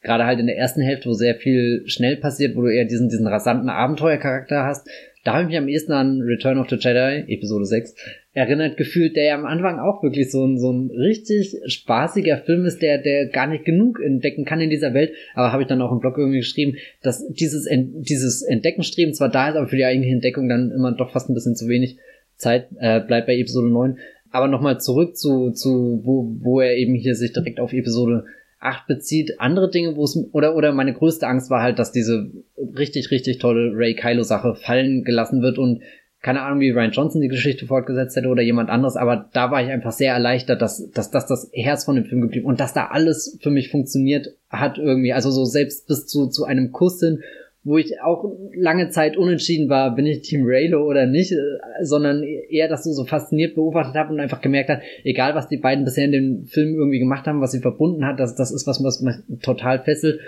Gerade 0.00 0.26
halt 0.26 0.38
in 0.38 0.46
der 0.46 0.58
ersten 0.58 0.80
Hälfte, 0.80 1.08
wo 1.08 1.14
sehr 1.14 1.34
viel 1.34 1.82
schnell 1.86 2.18
passiert, 2.18 2.54
wo 2.54 2.62
du 2.62 2.68
eher 2.68 2.84
diesen, 2.84 3.08
diesen 3.08 3.26
rasanten 3.26 3.68
Abenteuercharakter 3.68 4.64
hast 4.64 4.88
da 5.24 5.34
habe 5.34 5.42
ich 5.42 5.48
mich 5.48 5.58
am 5.58 5.68
ehesten 5.68 5.92
an 5.92 6.20
Return 6.20 6.58
of 6.58 6.68
the 6.68 6.76
Jedi, 6.76 7.32
Episode 7.32 7.64
6, 7.64 7.94
erinnert 8.32 8.76
gefühlt, 8.76 9.14
der 9.14 9.24
ja 9.24 9.34
am 9.34 9.44
Anfang 9.44 9.78
auch 9.78 10.02
wirklich 10.02 10.30
so 10.30 10.44
ein, 10.44 10.58
so 10.58 10.72
ein 10.72 10.90
richtig 10.90 11.56
spaßiger 11.66 12.38
Film 12.38 12.64
ist, 12.64 12.82
der, 12.82 12.98
der 12.98 13.26
gar 13.26 13.46
nicht 13.46 13.64
genug 13.64 14.00
entdecken 14.00 14.44
kann 14.44 14.60
in 14.60 14.70
dieser 14.70 14.94
Welt. 14.94 15.12
Aber 15.34 15.52
habe 15.52 15.62
ich 15.62 15.68
dann 15.68 15.80
auch 15.80 15.92
im 15.92 16.00
Blog 16.00 16.18
irgendwie 16.18 16.38
geschrieben, 16.38 16.76
dass 17.02 17.26
dieses, 17.28 17.68
dieses 17.70 18.42
Entdeckenstreben 18.42 19.14
zwar 19.14 19.28
da 19.28 19.50
ist, 19.50 19.56
aber 19.56 19.68
für 19.68 19.76
die 19.76 19.84
eigentliche 19.84 20.14
Entdeckung 20.14 20.48
dann 20.48 20.72
immer 20.72 20.92
doch 20.92 21.12
fast 21.12 21.30
ein 21.30 21.34
bisschen 21.34 21.56
zu 21.56 21.68
wenig 21.68 21.98
Zeit 22.36 22.68
äh, 22.80 23.00
bleibt 23.00 23.28
bei 23.28 23.36
Episode 23.36 23.68
9. 23.68 23.98
Aber 24.32 24.48
nochmal 24.48 24.80
zurück 24.80 25.16
zu, 25.16 25.52
zu 25.52 26.00
wo, 26.02 26.34
wo 26.40 26.60
er 26.60 26.74
eben 26.76 26.94
hier 26.94 27.14
sich 27.14 27.32
direkt 27.32 27.60
auf 27.60 27.72
Episode 27.72 28.24
8 28.62 28.86
bezieht, 28.86 29.40
andere 29.40 29.70
Dinge, 29.70 29.96
wo 29.96 30.04
es 30.04 30.16
oder 30.32 30.54
oder 30.56 30.72
meine 30.72 30.94
größte 30.94 31.26
Angst 31.26 31.50
war 31.50 31.62
halt, 31.62 31.78
dass 31.78 31.92
diese 31.92 32.30
richtig 32.76 33.10
richtig 33.10 33.38
tolle 33.38 33.72
Ray 33.74 33.94
Kylo 33.94 34.22
Sache 34.22 34.54
fallen 34.54 35.04
gelassen 35.04 35.42
wird 35.42 35.58
und 35.58 35.82
keine 36.22 36.42
Ahnung, 36.42 36.60
wie 36.60 36.70
Ryan 36.70 36.92
Johnson 36.92 37.20
die 37.20 37.28
Geschichte 37.28 37.66
fortgesetzt 37.66 38.14
hätte 38.14 38.28
oder 38.28 38.42
jemand 38.42 38.70
anderes, 38.70 38.96
aber 38.96 39.28
da 39.32 39.50
war 39.50 39.62
ich 39.62 39.70
einfach 39.70 39.90
sehr 39.90 40.12
erleichtert, 40.12 40.62
dass, 40.62 40.88
dass, 40.92 41.10
dass 41.10 41.26
das 41.26 41.50
Herz 41.52 41.84
von 41.84 41.96
dem 41.96 42.04
Film 42.04 42.20
geblieben 42.20 42.46
und 42.46 42.60
dass 42.60 42.72
da 42.72 42.86
alles 42.86 43.38
für 43.42 43.50
mich 43.50 43.70
funktioniert 43.70 44.28
hat 44.48 44.78
irgendwie, 44.78 45.12
also 45.12 45.32
so 45.32 45.44
selbst 45.44 45.88
bis 45.88 46.06
zu, 46.06 46.28
zu 46.28 46.44
einem 46.44 46.70
Kuss 46.70 47.00
hin 47.00 47.22
wo 47.64 47.78
ich 47.78 48.00
auch 48.00 48.24
lange 48.54 48.88
Zeit 48.88 49.16
unentschieden 49.16 49.68
war, 49.68 49.94
bin 49.94 50.06
ich 50.06 50.22
Team 50.22 50.42
Raylo 50.44 50.84
oder 50.84 51.06
nicht, 51.06 51.32
äh, 51.32 51.36
sondern 51.82 52.22
eher 52.22 52.68
das 52.68 52.84
so, 52.84 52.92
so 52.92 53.04
fasziniert 53.04 53.54
beobachtet 53.54 53.94
habe 53.94 54.12
und 54.12 54.20
einfach 54.20 54.40
gemerkt 54.40 54.68
hat, 54.68 54.82
egal 55.04 55.34
was 55.34 55.48
die 55.48 55.58
beiden 55.58 55.84
bisher 55.84 56.06
in 56.06 56.12
dem 56.12 56.44
Film 56.44 56.74
irgendwie 56.74 56.98
gemacht 56.98 57.26
haben, 57.26 57.40
was 57.40 57.52
sie 57.52 57.60
verbunden 57.60 58.04
hat, 58.04 58.18
das, 58.18 58.34
das 58.34 58.50
ist 58.50 58.66
was, 58.66 58.82
was 58.82 59.00
mich 59.00 59.14
total 59.42 59.82
fesselt. 59.84 60.20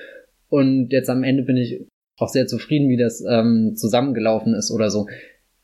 Und 0.49 0.93
jetzt 0.93 1.11
am 1.11 1.25
Ende 1.25 1.43
bin 1.43 1.57
ich 1.57 1.85
auch 2.19 2.29
sehr 2.29 2.47
zufrieden, 2.47 2.89
wie 2.89 2.97
das 2.97 3.25
ähm, 3.29 3.73
zusammengelaufen 3.75 4.55
ist 4.55 4.71
oder 4.71 4.91
so. 4.91 5.09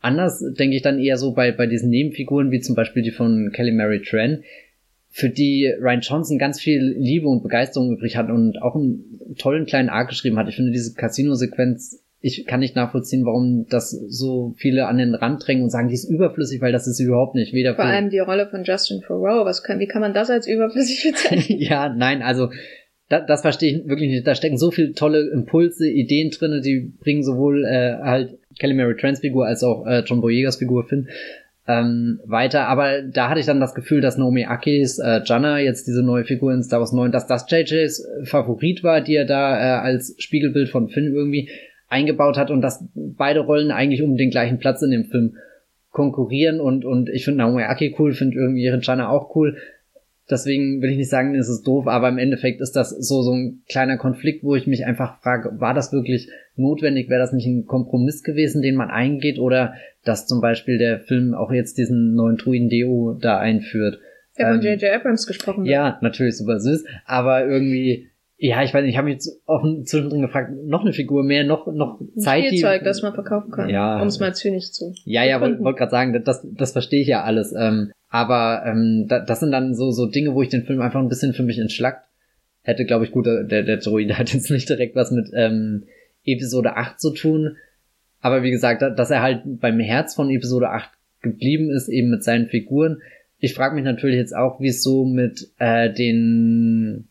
Anders 0.01 0.43
denke 0.57 0.75
ich 0.75 0.81
dann 0.81 0.99
eher 0.99 1.15
so 1.15 1.33
bei, 1.33 1.51
bei 1.51 1.67
diesen 1.67 1.89
Nebenfiguren, 1.89 2.51
wie 2.51 2.59
zum 2.59 2.75
Beispiel 2.75 3.03
die 3.03 3.11
von 3.11 3.51
Kelly 3.53 3.71
Mary 3.71 4.01
Tran, 4.01 4.43
für 5.11 5.29
die 5.29 5.67
Ryan 5.79 5.99
Johnson 5.99 6.37
ganz 6.39 6.59
viel 6.59 6.95
Liebe 6.97 7.27
und 7.27 7.43
Begeisterung 7.43 7.91
übrig 7.91 8.15
hat 8.15 8.29
und 8.29 8.61
auch 8.61 8.75
einen 8.75 9.35
tollen 9.37 9.65
kleinen 9.65 9.89
Arc 9.89 10.09
geschrieben 10.09 10.37
hat. 10.37 10.47
Ich 10.47 10.55
finde 10.55 10.71
diese 10.71 10.93
Casino-Sequenz, 10.93 12.01
ich 12.21 12.45
kann 12.45 12.61
nicht 12.61 12.75
nachvollziehen, 12.75 13.25
warum 13.25 13.65
das 13.69 13.91
so 13.91 14.53
viele 14.57 14.87
an 14.87 14.97
den 14.97 15.13
Rand 15.13 15.45
drängen 15.45 15.63
und 15.63 15.69
sagen, 15.69 15.89
die 15.89 15.95
ist 15.95 16.09
überflüssig, 16.09 16.61
weil 16.61 16.71
das 16.71 16.87
ist 16.87 16.95
sie 16.95 17.03
überhaupt 17.03 17.35
nicht. 17.35 17.51
Weder 17.53 17.75
Vor 17.75 17.85
allem 17.85 18.09
die 18.09 18.19
Rolle 18.19 18.47
von 18.47 18.63
Justin 18.63 19.01
Thoreau, 19.01 19.43
was 19.43 19.63
kann, 19.63 19.79
wie 19.79 19.87
kann 19.87 20.01
man 20.01 20.13
das 20.13 20.29
als 20.29 20.47
überflüssig 20.47 21.03
bezeichnen? 21.11 21.59
ja, 21.59 21.89
nein, 21.89 22.21
also 22.21 22.49
da, 23.09 23.19
das 23.19 23.41
verstehe 23.41 23.79
ich 23.79 23.89
wirklich 23.89 24.09
nicht. 24.09 24.25
Da 24.25 24.35
stecken 24.35 24.57
so 24.57 24.71
viele 24.71 24.93
tolle 24.93 25.29
Impulse, 25.33 25.89
Ideen 25.89 26.29
drinne, 26.29 26.61
die 26.61 26.93
bringen 27.01 27.23
sowohl 27.23 27.65
äh, 27.65 27.97
halt 28.01 28.37
Kelly 28.59 28.75
Mary 28.75 28.95
Trans 28.95 29.19
Figur 29.19 29.45
als 29.45 29.63
auch 29.63 29.85
äh, 29.85 30.03
John 30.05 30.21
Boyegas 30.21 30.57
Figur 30.57 30.87
Finn 30.87 31.09
ähm, 31.71 32.19
weiter. 32.25 32.67
Aber 32.67 33.01
da 33.01 33.29
hatte 33.29 33.39
ich 33.39 33.45
dann 33.45 33.59
das 33.59 33.73
Gefühl, 33.73 34.01
dass 34.01 34.17
Naomi 34.17 34.45
Akis 34.45 34.99
äh, 34.99 35.21
Janna, 35.23 35.59
jetzt 35.59 35.87
diese 35.87 36.03
neue 36.03 36.25
Figur 36.25 36.53
in 36.53 36.63
Star 36.63 36.79
Wars 36.79 36.91
9, 36.91 37.11
dass 37.11 37.27
das 37.27 37.45
JJs 37.49 38.07
Favorit 38.23 38.83
war, 38.83 39.01
die 39.01 39.15
er 39.15 39.25
da 39.25 39.57
äh, 39.57 39.81
als 39.81 40.15
Spiegelbild 40.17 40.69
von 40.69 40.89
Finn 40.89 41.13
irgendwie 41.13 41.49
eingebaut 41.87 42.37
hat 42.37 42.51
und 42.51 42.61
dass 42.61 42.83
beide 42.95 43.41
Rollen 43.41 43.71
eigentlich 43.71 44.01
um 44.01 44.15
den 44.15 44.29
gleichen 44.29 44.59
Platz 44.59 44.81
in 44.81 44.91
dem 44.91 45.05
Film 45.05 45.35
konkurrieren 45.91 46.61
und, 46.61 46.85
und 46.85 47.09
ich 47.09 47.25
finde 47.25 47.39
Naomi 47.39 47.63
Aki 47.63 47.95
cool, 47.99 48.13
finde 48.13 48.37
irgendwie 48.37 48.63
ihre 48.63 48.79
Janna 48.81 49.09
auch 49.09 49.35
cool. 49.35 49.57
Deswegen 50.31 50.81
will 50.81 50.91
ich 50.91 50.97
nicht 50.97 51.09
sagen, 51.09 51.35
es 51.35 51.49
ist 51.49 51.67
doof, 51.67 51.87
aber 51.87 52.07
im 52.07 52.17
Endeffekt 52.17 52.61
ist 52.61 52.75
das 52.75 52.89
so, 52.89 53.21
so 53.21 53.33
ein 53.33 53.63
kleiner 53.67 53.97
Konflikt, 53.97 54.43
wo 54.43 54.55
ich 54.55 54.65
mich 54.65 54.85
einfach 54.85 55.21
frage, 55.21 55.59
war 55.59 55.73
das 55.73 55.91
wirklich 55.91 56.29
notwendig? 56.55 57.09
Wäre 57.09 57.19
das 57.19 57.33
nicht 57.33 57.45
ein 57.45 57.65
Kompromiss 57.65 58.23
gewesen, 58.23 58.61
den 58.61 58.75
man 58.75 58.89
eingeht? 58.89 59.39
Oder 59.39 59.73
dass 60.05 60.27
zum 60.27 60.39
Beispiel 60.39 60.77
der 60.77 60.99
Film 60.99 61.33
auch 61.33 61.51
jetzt 61.51 61.77
diesen 61.77 62.15
neuen 62.15 62.37
Truin 62.37 62.69
Deo 62.69 63.17
da 63.19 63.37
einführt? 63.39 63.99
Der 64.37 64.47
von 64.47 64.61
J.J. 64.61 64.83
Ähm, 64.83 64.99
Abrams 64.99 65.27
gesprochen 65.27 65.65
wird. 65.65 65.73
Ja, 65.73 65.99
natürlich 66.01 66.37
super 66.37 66.59
süß, 66.59 66.85
aber 67.05 67.45
irgendwie, 67.45 68.10
ja, 68.43 68.63
ich 68.63 68.73
weiß 68.73 68.81
nicht, 68.83 68.93
ich 68.93 68.97
habe 68.97 69.09
mich 69.09 69.19
offen 69.45 69.85
zwischendrin 69.85 70.21
gefragt, 70.21 70.51
noch 70.65 70.81
eine 70.81 70.93
Figur 70.93 71.23
mehr, 71.23 71.43
noch, 71.43 71.67
noch 71.67 72.01
Zeit. 72.17 72.45
Spielzeug, 72.45 72.79
die, 72.79 72.85
das 72.85 73.03
man 73.03 73.13
verkaufen 73.13 73.51
kann. 73.51 73.69
Ja. 73.69 74.01
Um 74.01 74.07
es 74.07 74.19
mal 74.19 74.33
zynisch 74.33 74.71
zu. 74.71 74.95
Ja, 75.05 75.23
ja, 75.23 75.39
wollte 75.39 75.63
wollt 75.63 75.77
gerade 75.77 75.91
sagen, 75.91 76.19
das, 76.25 76.45
das 76.51 76.71
verstehe 76.71 77.01
ich 77.01 77.07
ja 77.07 77.23
alles. 77.23 77.53
Ähm, 77.55 77.91
aber 78.09 78.63
ähm, 78.65 79.05
da, 79.07 79.19
das 79.19 79.41
sind 79.41 79.51
dann 79.51 79.75
so, 79.75 79.91
so 79.91 80.07
Dinge, 80.07 80.33
wo 80.33 80.41
ich 80.41 80.49
den 80.49 80.63
Film 80.63 80.81
einfach 80.81 80.99
ein 80.99 81.07
bisschen 81.07 81.33
für 81.33 81.43
mich 81.43 81.59
entschlackt 81.59 82.07
hätte, 82.63 82.85
glaube 82.85 83.05
ich, 83.05 83.11
gut, 83.11 83.25
der, 83.25 83.43
der 83.63 83.77
Droide 83.77 84.17
hat 84.17 84.33
jetzt 84.33 84.49
nicht 84.49 84.67
direkt 84.69 84.95
was 84.95 85.11
mit 85.11 85.29
ähm, 85.33 85.83
Episode 86.25 86.75
8 86.77 86.99
zu 86.99 87.13
tun. 87.13 87.57
Aber 88.21 88.43
wie 88.43 88.51
gesagt, 88.51 88.81
dass 88.81 89.11
er 89.11 89.21
halt 89.21 89.41
beim 89.45 89.79
Herz 89.79 90.15
von 90.15 90.29
Episode 90.29 90.69
8 90.69 90.89
geblieben 91.21 91.69
ist, 91.69 91.89
eben 91.89 92.09
mit 92.09 92.23
seinen 92.23 92.47
Figuren. 92.47 93.01
Ich 93.37 93.53
frage 93.53 93.75
mich 93.75 93.83
natürlich 93.83 94.17
jetzt 94.17 94.35
auch, 94.35 94.59
wie 94.59 94.67
es 94.69 94.81
so 94.81 95.05
mit 95.05 95.51
äh, 95.57 95.91
den, 95.91 97.07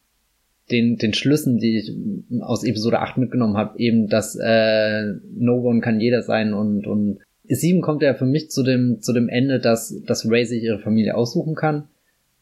den, 0.71 0.97
den 0.97 1.13
Schlüssen, 1.13 1.59
die 1.59 1.79
ich 1.79 1.93
aus 2.41 2.65
Episode 2.65 3.01
8 3.01 3.19
mitgenommen 3.19 3.57
habe, 3.57 3.79
eben, 3.79 4.09
dass 4.09 4.37
äh, 4.41 5.15
No 5.37 5.61
One 5.61 5.81
kann 5.81 6.01
jeder 6.01 6.23
sein 6.23 6.55
und, 6.55 6.87
und 6.87 7.19
7 7.49 7.81
kommt 7.81 8.03
ja 8.03 8.15
für 8.15 8.27
mich 8.27 8.51
zu 8.51 8.63
dem, 8.63 9.01
zu 9.01 9.13
dem 9.13 9.29
Ende, 9.29 9.59
dass, 9.59 10.03
dass 10.07 10.29
Ray 10.31 10.45
sich 10.45 10.63
ihre 10.63 10.79
Familie 10.79 11.17
aussuchen 11.17 11.55
kann, 11.55 11.85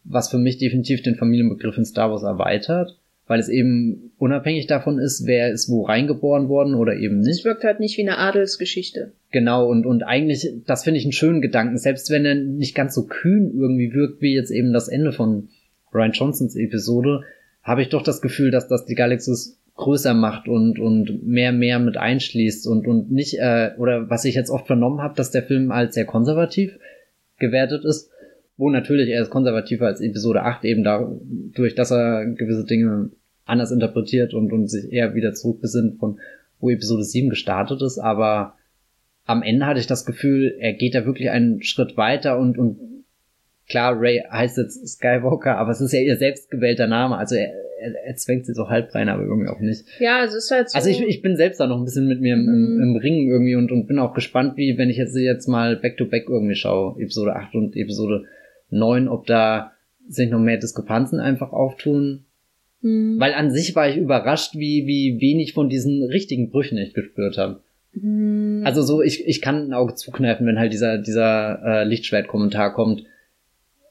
was 0.05 0.31
für 0.31 0.39
mich 0.39 0.59
definitiv 0.59 1.03
den 1.03 1.17
Familienbegriff 1.17 1.79
in 1.79 1.85
Star 1.85 2.11
Wars 2.11 2.23
erweitert, 2.23 2.99
weil 3.27 3.41
es 3.41 3.49
eben 3.49 4.13
unabhängig 4.19 4.67
davon 4.67 4.99
ist, 4.99 5.27
wer 5.27 5.51
ist 5.51 5.71
wo 5.71 5.83
reingeboren 5.83 6.49
worden 6.49 6.75
oder 6.75 6.97
eben 6.97 7.21
nicht. 7.21 7.41
Es 7.41 7.45
wirkt 7.45 7.65
halt 7.65 7.81
nicht 7.81 7.97
wie 7.99 8.03
eine 8.03 8.19
Adelsgeschichte. 8.19 9.13
Genau, 9.31 9.69
und, 9.69 9.87
und 9.87 10.03
eigentlich, 10.03 10.51
das 10.67 10.85
finde 10.85 10.99
ich 10.99 11.05
einen 11.05 11.13
schönen 11.13 11.43
Gedanken, 11.43 11.79
selbst 11.79 12.11
wenn 12.11 12.25
er 12.25 12.35
nicht 12.35 12.75
ganz 12.75 12.95
so 12.95 13.07
kühn 13.07 13.53
irgendwie 13.55 13.93
wirkt, 13.93 14.21
wie 14.23 14.35
jetzt 14.35 14.51
eben 14.51 14.73
das 14.73 14.89
Ende 14.89 15.13
von 15.13 15.49
Ryan 15.93 16.13
Johnsons 16.13 16.57
Episode, 16.57 17.23
habe 17.63 17.83
ich 17.83 17.89
doch 17.89 18.03
das 18.03 18.21
Gefühl, 18.21 18.51
dass 18.51 18.69
das 18.69 18.85
die 18.85 18.95
Galaxis 18.95 19.59
größer 19.79 20.13
macht 20.13 20.49
und 20.49 20.79
und 20.79 21.27
mehr 21.27 21.53
mehr 21.53 21.79
mit 21.79 21.97
einschließt 21.97 22.67
und 22.67 22.87
und 22.87 23.11
nicht 23.11 23.39
äh, 23.39 23.71
oder 23.79 24.11
was 24.11 24.25
ich 24.25 24.35
jetzt 24.35 24.51
oft 24.51 24.67
vernommen 24.67 25.01
habe, 25.01 25.15
dass 25.15 25.31
der 25.31 25.45
Film 25.45 25.71
als 25.71 25.95
sehr 25.95 26.05
konservativ 26.05 26.79
gewertet 27.39 27.85
ist, 27.85 28.11
wo 28.57 28.71
natürlich 28.71 29.09
er 29.09 29.23
ist 29.23 29.31
konservativer 29.31 29.87
als 29.87 30.01
Episode 30.01 30.43
8 30.43 30.65
eben 30.65 30.83
dadurch, 30.83 31.77
dass 31.77 31.93
er 31.93 32.27
gewisse 32.27 32.65
Dinge 32.65 33.11
anders 33.45 33.71
interpretiert 33.71 34.35
und 34.35 34.53
und 34.53 34.67
sich 34.67 34.93
eher 34.93 35.15
wieder 35.15 35.33
zurückbesinnt 35.33 35.99
von 36.01 36.19
wo 36.59 36.71
Episode 36.71 37.05
7 37.05 37.31
gestartet 37.31 37.81
ist, 37.81 37.99
aber 37.99 38.55
am 39.27 39.43
Ende 39.43 39.67
hatte 39.67 39.79
ich 39.79 39.87
das 39.87 40.05
Gefühl, 40.05 40.57
er 40.59 40.73
geht 40.73 40.97
da 40.97 41.07
wirklich 41.07 41.31
einen 41.31 41.63
Schritt 41.63 41.97
weiter 41.97 42.37
und 42.37 42.59
und 42.59 42.98
klar, 43.69 43.95
Ray 43.99 44.23
heißt 44.31 44.57
jetzt 44.57 44.87
Skywalker, 44.89 45.59
aber 45.59 45.71
es 45.71 45.81
ist 45.81 45.93
ja 45.93 46.01
ihr 46.01 46.17
selbstgewählter 46.17 46.87
Name, 46.87 47.17
also 47.17 47.35
er, 47.35 47.53
er, 47.81 47.95
er 48.07 48.17
zwängt 48.17 48.47
sie 48.47 48.55
so 48.55 48.69
halb 48.69 48.95
rein, 48.95 49.09
aber 49.09 49.23
irgendwie 49.23 49.49
auch 49.49 49.61
nicht. 49.61 49.85
Ja, 50.01 50.25
es 50.25 50.35
ist 50.35 50.51
halt 50.51 50.71
so. 50.71 50.77
Also 50.77 50.91
ich, 50.91 51.01
ich 51.03 51.23
bin 51.23 51.37
selbst 51.37 51.61
da 51.61 51.67
noch 51.67 51.79
ein 51.79 51.85
bisschen 51.85 52.09
mit 52.09 52.21
mir 52.21 52.35
im, 52.35 52.45
mhm. 52.45 52.83
im, 52.83 52.97
Ringen 52.97 53.29
irgendwie 53.29 53.55
und, 53.55 53.71
und 53.71 53.87
bin 53.87 53.99
auch 53.99 54.15
gespannt, 54.15 54.57
wie, 54.57 54.79
wenn 54.79 54.91
ich 54.91 54.97
jetzt, 54.97 55.17
jetzt 55.17 55.49
mal 55.49 55.77
back-to-back 55.77 56.27
-back 56.27 56.33
irgendwie 56.33 56.55
schaue, 56.55 57.01
Episode 57.01 57.37
8 57.37 57.55
und 57.55 57.77
Episode 57.77 58.25
9, 58.71 59.09
ob 59.09 59.27
da 59.27 59.73
sich 60.09 60.31
noch 60.31 60.41
mehr 60.41 60.57
Diskrepanzen 60.57 61.21
einfach 61.21 61.53
auftun. 61.53 62.25
Mhm. 62.81 63.17
Weil 63.19 63.35
an 63.35 63.51
sich 63.51 63.77
war 63.77 63.89
ich 63.89 63.97
überrascht, 63.97 64.55
wie, 64.55 64.87
wie 64.87 65.21
wenig 65.21 65.53
von 65.53 65.69
diesen 65.69 66.03
richtigen 66.05 66.51
Brüchen 66.51 66.79
ich 66.79 66.95
gespürt 66.95 67.37
habe. 67.37 67.61
Mhm. 67.93 68.63
Also 68.65 68.83
so, 68.83 69.03
ich, 69.03 69.27
ich 69.27 69.43
kann 69.43 69.69
ein 69.69 69.75
Auge 69.75 69.95
zukneifen, 69.95 70.47
wenn 70.47 70.59
halt 70.59 70.73
dieser, 70.73 70.99
dieser 70.99 71.61
äh, 71.65 71.85
Lichtschwert-Kommentar 71.85 72.73
kommt 72.73 73.05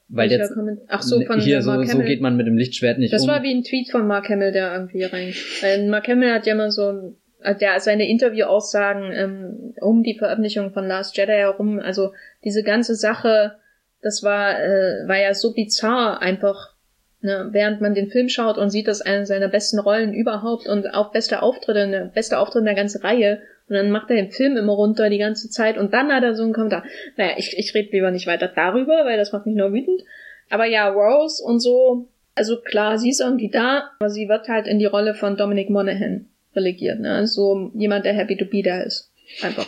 weil 0.08 0.30
jetzt 0.30 0.52
Ach 0.88 1.02
so, 1.02 1.20
von 1.22 1.38
hier 1.38 1.60
so, 1.62 1.82
so 1.84 1.98
geht 2.00 2.22
man 2.22 2.36
mit 2.36 2.46
dem 2.46 2.56
Lichtschwert 2.56 2.98
nicht 2.98 3.12
das 3.12 3.22
um. 3.22 3.28
Das 3.28 3.36
war 3.36 3.42
wie 3.42 3.54
ein 3.54 3.62
Tweet 3.62 3.90
von 3.90 4.06
Mark 4.06 4.28
Hamill, 4.28 4.52
der 4.52 4.72
irgendwie 4.72 5.04
rein. 5.04 5.34
Weil 5.60 5.86
Mark 5.88 6.08
Hamill 6.08 6.32
hat 6.32 6.46
ja 6.46 6.54
immer 6.54 6.70
so 6.70 7.14
der 7.60 7.78
seine 7.80 8.08
Interviewaussagen 8.08 9.12
ähm, 9.12 9.74
um 9.80 10.02
die 10.02 10.18
Veröffentlichung 10.18 10.72
von 10.72 10.86
Last 10.86 11.16
Jedi 11.16 11.32
herum, 11.32 11.78
also 11.78 12.12
diese 12.44 12.62
ganze 12.62 12.94
Sache, 12.94 13.56
das 14.02 14.22
war 14.22 14.60
äh, 14.60 15.06
war 15.06 15.18
ja 15.18 15.34
so 15.34 15.52
bizarr 15.52 16.20
einfach, 16.20 16.74
ne, 17.20 17.48
während 17.52 17.80
man 17.80 17.94
den 17.94 18.08
Film 18.08 18.28
schaut 18.28 18.58
und 18.58 18.70
sieht, 18.70 18.88
dass 18.88 19.02
eine 19.02 19.26
seiner 19.26 19.48
besten 19.48 19.78
Rollen 19.78 20.14
überhaupt 20.14 20.66
und 20.66 20.94
auch 20.94 21.12
beste 21.12 21.42
Auftritte, 21.42 21.86
ne, 21.86 22.10
beste 22.12 22.38
Auftritte 22.38 22.60
in 22.60 22.64
der 22.64 22.74
ganzen 22.74 23.02
Reihe 23.02 23.40
und 23.68 23.74
dann 23.74 23.90
macht 23.90 24.10
er 24.10 24.16
den 24.16 24.30
Film 24.30 24.56
immer 24.56 24.72
runter 24.72 25.10
die 25.10 25.18
ganze 25.18 25.50
Zeit 25.50 25.76
und 25.76 25.92
dann 25.92 26.12
hat 26.12 26.22
er 26.22 26.34
so 26.34 26.42
einen 26.42 26.52
Kommentar. 26.52 26.84
Naja, 27.16 27.34
ich, 27.36 27.56
ich 27.58 27.74
rede 27.74 27.90
lieber 27.92 28.10
nicht 28.10 28.26
weiter 28.26 28.48
darüber, 28.48 29.04
weil 29.04 29.18
das 29.18 29.32
macht 29.32 29.46
mich 29.46 29.56
nur 29.56 29.72
wütend. 29.72 30.02
Aber 30.50 30.64
ja, 30.64 30.88
Rose 30.88 31.42
und 31.44 31.60
so, 31.60 32.08
also 32.34 32.60
klar, 32.60 32.98
sie 32.98 33.10
ist 33.10 33.20
irgendwie 33.20 33.50
da, 33.50 33.90
aber 33.98 34.08
sie 34.08 34.28
wird 34.28 34.48
halt 34.48 34.66
in 34.66 34.78
die 34.78 34.86
Rolle 34.86 35.14
von 35.14 35.36
Dominic 35.36 35.68
Monaghan 35.70 36.26
relegiert. 36.54 37.00
Ne? 37.00 37.12
Also 37.12 37.70
jemand, 37.74 38.06
der 38.06 38.14
happy 38.14 38.36
to 38.36 38.46
be 38.46 38.62
there 38.62 38.82
ist. 38.82 39.12
Einfach. 39.42 39.66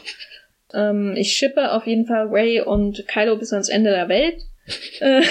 Ähm, 0.72 1.14
ich 1.16 1.32
schippe 1.32 1.72
auf 1.72 1.86
jeden 1.86 2.06
Fall 2.06 2.28
Ray 2.28 2.60
und 2.60 3.06
Kylo 3.06 3.36
bis 3.36 3.52
ans 3.52 3.68
Ende 3.68 3.90
der 3.90 4.08
Welt. 4.08 4.42
Äh, 5.00 5.22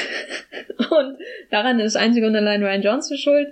und 0.77 1.17
daran 1.49 1.79
ist 1.79 1.95
einzig 1.95 2.23
und 2.23 2.35
allein 2.35 2.63
Ryan 2.63 2.81
Johnson 2.81 3.17
schuld. 3.17 3.47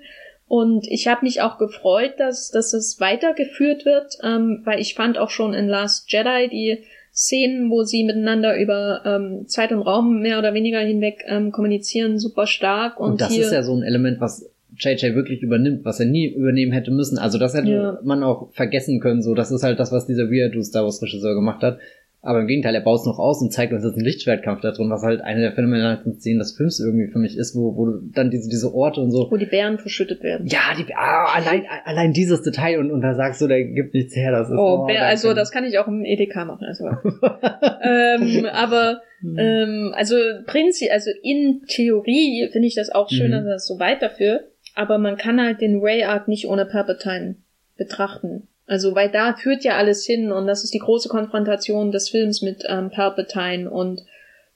Und 0.47 0.87
ich 0.87 1.07
habe 1.07 1.25
mich 1.25 1.41
auch 1.41 1.57
gefreut, 1.57 2.13
dass, 2.17 2.51
dass 2.51 2.73
es 2.73 2.99
weitergeführt 2.99 3.85
wird, 3.85 4.17
ähm, 4.23 4.61
weil 4.63 4.79
ich 4.79 4.95
fand 4.95 5.17
auch 5.17 5.29
schon 5.29 5.53
in 5.53 5.67
Last 5.67 6.11
Jedi 6.11 6.47
die 6.49 6.83
Szenen, 7.13 7.69
wo 7.69 7.83
sie 7.83 8.03
miteinander 8.03 8.57
über 8.57 9.01
ähm, 9.05 9.47
Zeit 9.47 9.71
und 9.71 9.81
Raum 9.81 10.21
mehr 10.21 10.39
oder 10.39 10.53
weniger 10.53 10.79
hinweg 10.79 11.25
ähm, 11.27 11.51
kommunizieren, 11.51 12.19
super 12.19 12.47
stark. 12.47 12.99
Und, 12.99 13.13
und 13.13 13.21
das 13.21 13.33
hier, 13.33 13.43
ist 13.43 13.51
ja 13.51 13.63
so 13.63 13.75
ein 13.75 13.83
Element, 13.83 14.21
was 14.21 14.49
JJ 14.77 15.15
wirklich 15.15 15.41
übernimmt, 15.41 15.83
was 15.83 15.99
er 15.99 16.05
nie 16.05 16.27
übernehmen 16.27 16.71
hätte 16.71 16.91
müssen. 16.91 17.17
Also 17.17 17.37
das 17.39 17.55
hätte 17.55 17.71
ja. 17.71 17.99
man 18.03 18.23
auch 18.23 18.51
vergessen 18.51 18.99
können. 18.99 19.21
So, 19.21 19.33
das 19.33 19.51
ist 19.51 19.63
halt 19.63 19.79
das, 19.79 19.91
was 19.91 20.05
dieser 20.05 20.29
Weirdo 20.29 20.61
Star 20.61 20.83
Wars 20.83 21.01
Regisseur 21.01 21.33
gemacht 21.33 21.63
hat. 21.63 21.79
Aber 22.27 22.41
im 22.41 22.47
Gegenteil, 22.47 22.75
er 22.75 22.81
baut 22.81 22.99
es 22.99 23.05
noch 23.05 23.19
aus 23.19 23.41
und 23.41 23.53
zeigt 23.53 23.71
uns 23.71 23.85
jetzt 23.85 23.93
einen 23.93 24.03
Lichtschwertkampf 24.03 24.59
da 24.59 24.71
drin, 24.71 24.89
was 24.89 25.01
halt 25.01 25.21
eine 25.21 25.39
der 25.39 25.53
phänomenalsten 25.53 26.15
Szenen 26.15 26.39
des 26.39 26.57
Films 26.57 26.77
irgendwie 26.77 27.07
für 27.07 27.19
mich 27.19 27.37
ist, 27.37 27.55
wo, 27.55 27.77
wo 27.77 27.87
dann 28.13 28.29
diese, 28.29 28.49
diese 28.49 28.73
Orte 28.75 28.99
und 28.99 29.11
so. 29.11 29.31
Wo 29.31 29.37
die 29.37 29.45
Bären 29.45 29.77
verschüttet 29.77 30.21
werden. 30.23 30.45
Ja, 30.45 30.75
die 30.77 30.93
ah, 30.93 31.33
allein, 31.33 31.63
allein 31.85 32.11
dieses 32.11 32.41
Detail 32.41 32.79
und, 32.79 32.91
und 32.91 32.99
da 32.99 33.15
sagst 33.15 33.39
du, 33.39 33.47
der 33.47 33.63
gibt 33.63 33.93
nichts 33.93 34.13
her, 34.13 34.31
das 34.31 34.49
ist. 34.49 34.57
Oh, 34.57 34.81
oh 34.81 34.85
Bär, 34.87 35.05
also 35.05 35.33
das 35.33 35.51
kann 35.51 35.63
ich 35.63 35.79
auch 35.79 35.87
im 35.87 36.03
EDK 36.03 36.35
machen, 36.45 36.65
also. 36.65 36.87
ähm, 37.81 38.45
aber 38.51 38.99
hm. 39.21 39.37
ähm, 39.37 39.93
also 39.95 40.17
Prinzip, 40.47 40.91
also 40.91 41.11
in 41.23 41.61
Theorie 41.69 42.49
finde 42.51 42.67
ich 42.67 42.75
das 42.75 42.89
auch 42.89 43.09
schön, 43.09 43.27
mhm. 43.27 43.35
dass 43.35 43.45
er 43.45 43.53
das 43.53 43.67
so 43.67 43.79
weiterführt, 43.79 44.41
aber 44.75 44.97
man 44.97 45.15
kann 45.15 45.41
halt 45.41 45.61
den 45.61 45.79
Ray 45.79 46.03
Arc 46.03 46.27
nicht 46.27 46.49
ohne 46.49 46.65
Palpatine 46.65 47.35
betrachten. 47.77 48.49
Also, 48.67 48.93
weil 48.95 49.09
da 49.09 49.33
führt 49.33 49.63
ja 49.63 49.77
alles 49.77 50.05
hin 50.05 50.31
und 50.31 50.45
das 50.45 50.63
ist 50.63 50.73
die 50.73 50.79
große 50.79 51.09
Konfrontation 51.09 51.91
des 51.91 52.09
Films 52.09 52.41
mit 52.41 52.63
ähm, 52.67 52.91
Palpatine 52.91 53.69
und 53.69 54.01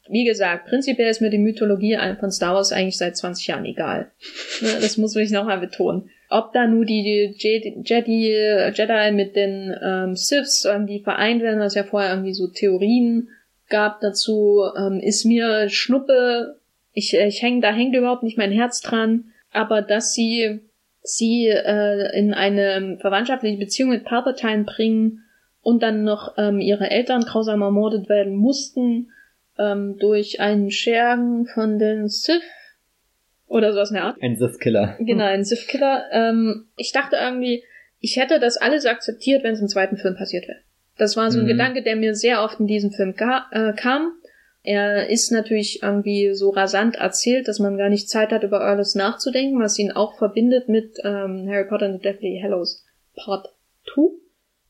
wie 0.09 0.25
gesagt, 0.25 0.67
prinzipiell 0.67 1.09
ist 1.09 1.21
mir 1.21 1.29
die 1.29 1.37
Mythologie 1.37 1.97
von 2.19 2.31
Star 2.31 2.55
Wars 2.55 2.73
eigentlich 2.73 2.97
seit 2.97 3.15
20 3.15 3.47
Jahren 3.47 3.65
egal. 3.65 4.11
Ne, 4.61 4.77
das 4.81 4.97
muss 4.97 5.15
ich 5.15 5.31
nochmal 5.31 5.59
betonen. 5.59 6.09
Ob 6.29 6.53
da 6.53 6.67
nur 6.67 6.85
die 6.85 7.33
Jedi, 7.37 7.81
Jedi, 7.83 8.71
Jedi 8.73 9.11
mit 9.11 9.35
den 9.35 9.75
ähm, 9.81 10.15
Siths 10.15 10.65
irgendwie 10.65 10.99
vereint 10.99 11.41
werden, 11.41 11.59
was 11.59 11.75
ja 11.75 11.83
vorher 11.83 12.11
irgendwie 12.11 12.33
so 12.33 12.47
Theorien 12.47 13.29
gab 13.69 14.01
dazu, 14.01 14.63
ähm, 14.77 14.99
ist 14.99 15.25
mir 15.25 15.69
Schnuppe. 15.69 16.57
Ich, 16.93 17.13
ich 17.13 17.41
häng, 17.41 17.61
da 17.61 17.71
hängt 17.71 17.95
überhaupt 17.95 18.23
nicht 18.23 18.37
mein 18.37 18.51
Herz 18.51 18.81
dran. 18.81 19.31
Aber 19.51 19.81
dass 19.81 20.13
sie 20.13 20.59
sie 21.03 21.47
äh, 21.47 22.17
in 22.17 22.33
eine 22.33 22.97
verwandtschaftliche 22.99 23.57
Beziehung 23.57 23.89
mit 23.89 24.03
Palpatine 24.05 24.63
bringen 24.63 25.23
und 25.61 25.83
dann 25.83 26.03
noch 26.03 26.35
ähm, 26.37 26.59
ihre 26.59 26.89
Eltern 26.89 27.21
grausam 27.21 27.61
ermordet 27.61 28.09
werden 28.09 28.35
mussten 28.35 29.11
ähm, 29.57 29.97
durch 29.99 30.39
einen 30.39 30.71
Schergen 30.71 31.45
von 31.45 31.77
den 31.79 32.07
Sith 32.07 32.41
Oder 33.47 33.73
sowas 33.73 33.89
in 33.91 33.95
der 33.95 34.05
Art. 34.05 34.17
Ein 34.21 34.37
Sith-Killer. 34.37 34.95
Genau, 34.99 35.25
ein 35.25 35.43
Sith-Killer. 35.43 36.05
Ähm, 36.11 36.67
ich 36.77 36.91
dachte 36.91 37.17
irgendwie, 37.17 37.63
ich 37.99 38.17
hätte 38.17 38.39
das 38.39 38.57
alles 38.57 38.85
akzeptiert, 38.85 39.43
wenn 39.43 39.53
es 39.53 39.61
im 39.61 39.67
zweiten 39.67 39.97
Film 39.97 40.15
passiert 40.15 40.47
wäre. 40.47 40.59
Das 40.97 41.17
war 41.17 41.31
so 41.31 41.39
ein 41.39 41.45
Mhm. 41.45 41.49
Gedanke, 41.49 41.83
der 41.83 41.95
mir 41.95 42.15
sehr 42.15 42.43
oft 42.43 42.59
in 42.59 42.67
diesem 42.67 42.91
Film 42.91 43.13
äh, 43.51 43.73
kam. 43.73 44.13
Er 44.63 45.09
ist 45.09 45.31
natürlich 45.31 45.81
irgendwie 45.81 46.33
so 46.33 46.51
rasant 46.51 46.95
erzählt, 46.95 47.47
dass 47.47 47.59
man 47.59 47.77
gar 47.77 47.89
nicht 47.89 48.09
Zeit 48.09 48.31
hat, 48.31 48.43
über 48.43 48.61
alles 48.61 48.93
nachzudenken, 48.93 49.59
was 49.59 49.79
ihn 49.79 49.91
auch 49.91 50.17
verbindet 50.17 50.69
mit 50.69 50.97
ähm, 51.03 51.47
Harry 51.49 51.67
Potter 51.67 51.87
and 51.87 51.95
the 51.95 52.01
Deathly 52.01 52.39
Hallows 52.41 52.85
Part 53.15 53.49
2, 53.93 54.01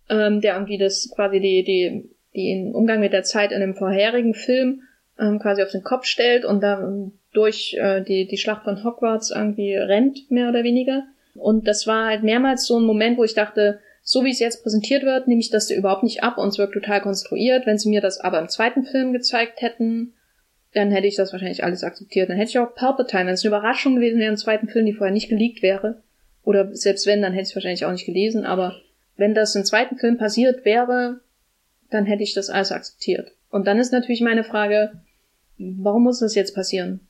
ähm, 0.09 0.41
der 0.41 0.53
irgendwie 0.53 0.77
das 0.77 1.11
quasi 1.13 1.41
die, 1.41 1.63
die, 1.63 2.09
den 2.33 2.73
Umgang 2.73 3.01
mit 3.01 3.11
der 3.11 3.23
Zeit 3.23 3.51
in 3.51 3.59
dem 3.59 3.75
vorherigen 3.75 4.33
Film 4.33 4.83
ähm, 5.19 5.39
quasi 5.39 5.61
auf 5.61 5.71
den 5.71 5.83
Kopf 5.83 6.05
stellt 6.05 6.45
und 6.45 6.61
dann 6.61 7.11
durch 7.33 7.75
äh, 7.77 8.01
die, 8.01 8.27
die 8.27 8.37
Schlacht 8.37 8.63
von 8.63 8.83
Hogwarts 8.83 9.31
irgendwie 9.31 9.75
rennt, 9.75 10.31
mehr 10.31 10.49
oder 10.49 10.63
weniger. 10.63 11.03
Und 11.35 11.67
das 11.67 11.85
war 11.85 12.07
halt 12.07 12.23
mehrmals 12.23 12.65
so 12.65 12.77
ein 12.77 12.85
Moment, 12.85 13.17
wo 13.17 13.23
ich 13.23 13.33
dachte, 13.33 13.79
so 14.03 14.23
wie 14.25 14.31
es 14.31 14.39
jetzt 14.39 14.63
präsentiert 14.63 15.03
wird, 15.03 15.27
nehme 15.27 15.41
ich 15.41 15.49
das 15.49 15.67
dir 15.67 15.77
überhaupt 15.77 16.03
nicht 16.03 16.23
ab 16.23 16.37
und 16.37 16.49
es 16.49 16.57
wirkt 16.57 16.73
total 16.73 17.01
konstruiert. 17.01 17.65
Wenn 17.65 17.77
sie 17.77 17.89
mir 17.89 18.01
das 18.01 18.19
aber 18.19 18.39
im 18.39 18.49
zweiten 18.49 18.83
Film 18.83 19.13
gezeigt 19.13 19.61
hätten, 19.61 20.13
dann 20.73 20.91
hätte 20.91 21.07
ich 21.07 21.15
das 21.15 21.31
wahrscheinlich 21.31 21.63
alles 21.63 21.83
akzeptiert. 21.83 22.29
Dann 22.29 22.37
hätte 22.37 22.49
ich 22.49 22.59
auch 22.59 22.73
Palpatine, 22.73 23.27
wenn 23.27 23.33
es 23.33 23.43
eine 23.43 23.49
Überraschung 23.55 23.95
gewesen 23.95 24.19
wäre 24.19 24.31
im 24.31 24.37
zweiten 24.37 24.67
Film, 24.67 24.85
die 24.85 24.93
vorher 24.93 25.13
nicht 25.13 25.29
geleakt 25.29 25.61
wäre, 25.61 26.01
oder 26.43 26.73
selbst 26.75 27.05
wenn, 27.05 27.21
dann 27.21 27.33
hätte 27.33 27.43
ich 27.43 27.49
es 27.49 27.55
wahrscheinlich 27.55 27.85
auch 27.85 27.91
nicht 27.91 28.05
gelesen, 28.05 28.45
aber 28.45 28.81
wenn 29.15 29.35
das 29.35 29.55
im 29.55 29.65
zweiten 29.65 29.97
Film 29.97 30.17
passiert 30.17 30.65
wäre, 30.65 31.19
dann 31.91 32.05
hätte 32.05 32.23
ich 32.23 32.33
das 32.33 32.49
alles 32.49 32.71
akzeptiert. 32.71 33.33
Und 33.49 33.67
dann 33.67 33.77
ist 33.77 33.91
natürlich 33.91 34.21
meine 34.21 34.43
Frage, 34.43 35.01
warum 35.57 36.03
muss 36.03 36.19
das 36.19 36.35
jetzt 36.35 36.55
passieren? 36.55 37.01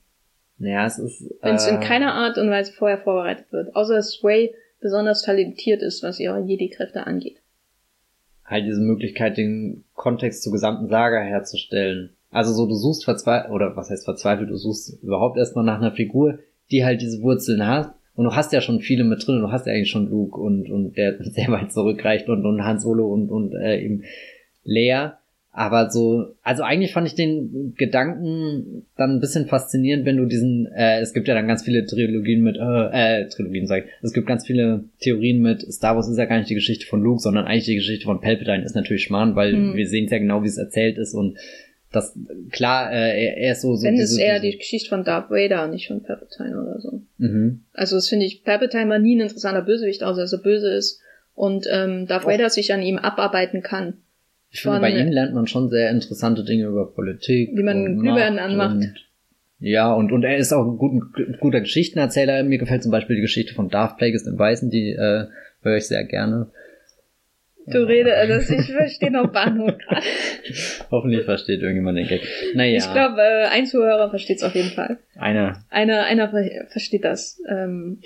Naja, 0.57 0.85
es 0.85 0.99
ist. 0.99 1.23
Wenn 1.41 1.55
es 1.55 1.67
äh, 1.67 1.71
in 1.71 1.79
keiner 1.79 2.13
Art 2.13 2.37
und 2.37 2.49
Weise 2.49 2.73
vorher 2.73 2.97
vorbereitet 2.97 3.51
wird. 3.51 3.75
Außer 3.75 3.95
dass 3.95 4.11
Sway 4.11 4.53
besonders 4.82 5.21
talentiert 5.23 5.82
ist, 5.82 6.03
was 6.03 6.19
ihre 6.19 6.41
Jedi-Kräfte 6.41 7.07
angeht. 7.07 7.38
halt 8.45 8.65
diese 8.65 8.82
Möglichkeit, 8.82 9.38
den 9.38 9.86
Kontext 9.95 10.43
zur 10.43 10.51
gesamten 10.51 10.89
Saga 10.89 11.21
herzustellen. 11.21 12.09
Also 12.32 12.53
so, 12.53 12.65
du 12.65 12.75
suchst 12.75 13.05
verzweifelt, 13.05 13.51
oder 13.51 13.75
was 13.75 13.89
heißt 13.89 14.05
verzweifelt, 14.05 14.49
du 14.49 14.57
suchst 14.57 15.01
überhaupt 15.03 15.38
erstmal 15.38 15.63
nach 15.63 15.77
einer 15.77 15.91
Figur, 15.91 16.39
die 16.69 16.84
halt 16.84 17.01
diese 17.01 17.21
Wurzeln 17.21 17.65
hat. 17.65 17.93
Und 18.13 18.25
du 18.25 18.36
hast 18.36 18.51
ja 18.51 18.59
schon 18.59 18.82
viele 18.82 19.03
mit 19.05 19.25
drin, 19.25 19.39
du 19.39 19.51
hast 19.51 19.67
ja 19.67 19.73
eigentlich 19.73 19.89
schon 19.89 20.09
Luke 20.09 20.39
und, 20.39 20.69
und 20.69 20.97
der 20.97 21.23
sehr 21.23 21.47
weit 21.49 21.71
zurückreicht 21.71 22.27
und, 22.27 22.45
und 22.45 22.63
Han 22.63 22.79
Solo 22.79 23.07
und, 23.07 23.29
und 23.29 23.53
äh, 23.53 23.82
eben 23.82 24.03
Leia. 24.63 25.19
Aber 25.53 25.89
so, 25.89 26.35
also 26.43 26.63
eigentlich 26.63 26.93
fand 26.93 27.07
ich 27.07 27.15
den 27.15 27.73
Gedanken 27.75 28.85
dann 28.95 29.17
ein 29.17 29.19
bisschen 29.19 29.47
faszinierend, 29.47 30.05
wenn 30.05 30.15
du 30.15 30.25
diesen, 30.25 30.67
äh, 30.67 31.01
es 31.01 31.13
gibt 31.13 31.27
ja 31.27 31.33
dann 31.33 31.47
ganz 31.47 31.63
viele 31.63 31.85
Trilogien 31.85 32.41
mit, 32.41 32.55
äh, 32.55 33.21
äh 33.23 33.27
Trilogien 33.27 33.67
sag 33.67 33.83
ich, 33.83 33.91
es 34.01 34.13
gibt 34.13 34.27
ganz 34.27 34.45
viele 34.47 34.85
Theorien 35.01 35.41
mit, 35.41 35.61
Star 35.73 35.95
Wars 35.95 36.07
ist 36.07 36.17
ja 36.17 36.25
gar 36.25 36.37
nicht 36.37 36.49
die 36.49 36.55
Geschichte 36.55 36.85
von 36.85 37.01
Luke, 37.01 37.21
sondern 37.21 37.45
eigentlich 37.45 37.65
die 37.65 37.75
Geschichte 37.75 38.05
von 38.05 38.21
Palpatine 38.21 38.63
ist 38.63 38.75
natürlich 38.75 39.03
Schmarrn, 39.03 39.35
weil 39.35 39.51
Hm. 39.51 39.75
wir 39.75 39.87
sehen 39.87 40.05
es 40.05 40.11
ja 40.11 40.19
genau, 40.19 40.41
wie 40.43 40.47
es 40.47 40.57
erzählt 40.57 40.97
ist 40.97 41.13
und 41.13 41.37
das, 41.91 42.17
klar, 42.51 42.89
äh, 42.93 43.21
er, 43.21 43.37
er 43.37 43.51
ist 43.51 43.61
so, 43.61 43.75
so 43.75 43.85
Wenn 43.85 43.99
es 43.99 44.17
eher 44.17 44.39
die 44.39 44.57
Geschichte 44.57 44.87
von 44.87 45.03
Darth 45.03 45.29
Vader, 45.29 45.67
nicht 45.67 45.87
von 45.87 46.01
Palpatine 46.01 46.61
oder 46.61 46.79
so. 46.79 47.01
Mhm. 47.17 47.63
Also 47.73 47.97
das 47.97 48.07
finde 48.07 48.25
ich, 48.25 48.45
Palpatine 48.45 48.89
war 48.89 48.99
nie 48.99 49.17
ein 49.17 49.21
interessanter 49.21 49.63
Bösewicht, 49.63 50.01
außer 50.01 50.21
dass 50.21 50.31
er 50.31 50.39
böse 50.39 50.71
ist 50.73 51.01
und 51.35 51.67
ähm, 51.69 52.07
Darth 52.07 52.23
Och. 52.23 52.29
Vader 52.29 52.49
sich 52.49 52.71
an 52.71 52.81
ihm 52.81 52.97
abarbeiten 52.97 53.61
kann. 53.61 53.95
Ich 54.51 54.61
finde, 54.61 54.79
bei 54.81 54.91
ihm 54.91 55.07
lernt 55.07 55.33
man 55.33 55.47
schon 55.47 55.69
sehr 55.69 55.89
interessante 55.89 56.43
Dinge 56.43 56.65
über 56.65 56.91
Politik. 56.93 57.51
Wie 57.55 57.63
man 57.63 57.99
Glühbirnen 57.99 58.35
Macht 58.35 58.45
anmacht. 58.45 58.75
Und, 58.75 58.93
ja, 59.59 59.93
und, 59.93 60.11
und 60.11 60.23
er 60.23 60.37
ist 60.37 60.51
auch 60.51 60.65
ein 60.65 60.77
gut, 60.77 61.03
guter 61.39 61.61
Geschichtenerzähler. 61.61 62.43
Mir 62.43 62.57
gefällt 62.57 62.83
zum 62.83 62.91
Beispiel 62.91 63.15
die 63.15 63.21
Geschichte 63.21 63.53
von 63.53 63.69
Darth 63.69 63.97
Plagueis 63.97 64.23
dem 64.25 64.37
Weißen, 64.37 64.69
die 64.69 64.91
äh, 64.91 65.27
höre 65.61 65.77
ich 65.77 65.87
sehr 65.87 66.03
gerne. 66.03 66.51
Du 67.67 67.77
redest, 67.87 68.15
also 68.15 68.53
ich 68.55 68.71
verstehe 68.73 69.11
noch 69.11 69.31
Bahnhof 69.31 69.77
gerade. 69.77 70.01
Hoffentlich 70.91 71.23
versteht 71.25 71.61
irgendjemand 71.61 71.97
den 71.97 72.07
Gag. 72.07 72.21
Naja, 72.55 72.77
Ich 72.79 72.91
glaube, 72.91 73.21
äh, 73.21 73.45
ein 73.51 73.67
Zuhörer 73.67 74.09
versteht 74.09 74.37
es 74.37 74.43
auf 74.43 74.55
jeden 74.55 74.71
Fall. 74.71 74.97
einer. 75.15 75.63
Einer, 75.69 76.03
einer 76.05 76.29
ver- 76.29 76.65
versteht 76.69 77.05
das. 77.05 77.39
Ähm, 77.47 77.99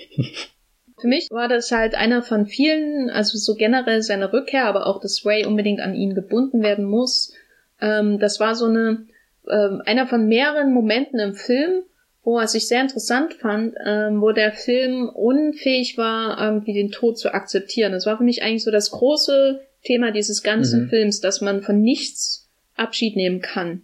für 1.06 1.10
mich 1.10 1.28
war 1.30 1.46
das 1.46 1.70
halt 1.70 1.94
einer 1.94 2.20
von 2.20 2.46
vielen, 2.46 3.10
also 3.10 3.38
so 3.38 3.54
generell 3.54 4.02
seine 4.02 4.32
Rückkehr, 4.32 4.64
aber 4.64 4.88
auch, 4.88 5.00
dass 5.00 5.24
Ray 5.24 5.46
unbedingt 5.46 5.80
an 5.80 5.94
ihn 5.94 6.16
gebunden 6.16 6.64
werden 6.64 6.84
muss. 6.84 7.32
Ähm, 7.80 8.18
das 8.18 8.40
war 8.40 8.56
so 8.56 8.64
eine, 8.66 9.06
ähm, 9.48 9.82
einer 9.86 10.08
von 10.08 10.26
mehreren 10.26 10.72
Momenten 10.74 11.20
im 11.20 11.34
Film, 11.34 11.82
wo 12.24 12.38
was 12.38 12.56
ich 12.56 12.66
sehr 12.66 12.80
interessant 12.80 13.34
fand, 13.34 13.76
ähm, 13.86 14.20
wo 14.20 14.32
der 14.32 14.50
Film 14.50 15.08
unfähig 15.08 15.96
war, 15.96 16.42
irgendwie 16.42 16.72
den 16.72 16.90
Tod 16.90 17.18
zu 17.18 17.32
akzeptieren. 17.32 17.92
Das 17.92 18.04
war 18.04 18.16
für 18.16 18.24
mich 18.24 18.42
eigentlich 18.42 18.64
so 18.64 18.72
das 18.72 18.90
große 18.90 19.60
Thema 19.84 20.10
dieses 20.10 20.42
ganzen 20.42 20.86
Mhm. 20.86 20.88
Films, 20.88 21.20
dass 21.20 21.40
man 21.40 21.62
von 21.62 21.80
nichts 21.80 22.48
Abschied 22.74 23.14
nehmen 23.14 23.40
kann. 23.42 23.82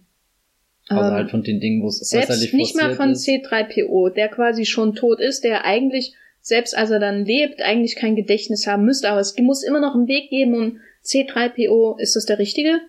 Außerhalb 0.89 1.07
Ähm, 1.11 1.15
halt 1.15 1.31
von 1.31 1.43
den 1.43 1.61
Dingen, 1.61 1.81
wo 1.83 1.87
es 1.87 1.99
selbst 1.99 2.31
äußerlich 2.31 2.51
nicht 2.51 2.75
mal 2.75 2.95
von 2.95 3.11
ist. 3.11 3.25
C3PO, 3.25 4.09
der 4.09 4.27
quasi 4.27 4.65
schon 4.65 4.93
tot 4.93 5.21
ist, 5.21 5.45
der 5.45 5.63
eigentlich, 5.63 6.15
selbst 6.45 6.77
als 6.77 6.91
er 6.91 6.99
dann 6.99 7.23
lebt, 7.25 7.61
eigentlich 7.61 7.95
kein 7.95 8.15
Gedächtnis 8.17 8.67
haben 8.67 8.83
müsste, 8.83 9.09
aber 9.09 9.21
es 9.21 9.35
muss 9.39 9.63
immer 9.63 9.79
noch 9.79 9.95
einen 9.95 10.07
Weg 10.09 10.29
geben 10.29 10.53
und 10.55 10.79
C3PO, 11.05 11.97
ist 11.99 12.15
das 12.17 12.25
der 12.25 12.37
richtige? 12.37 12.79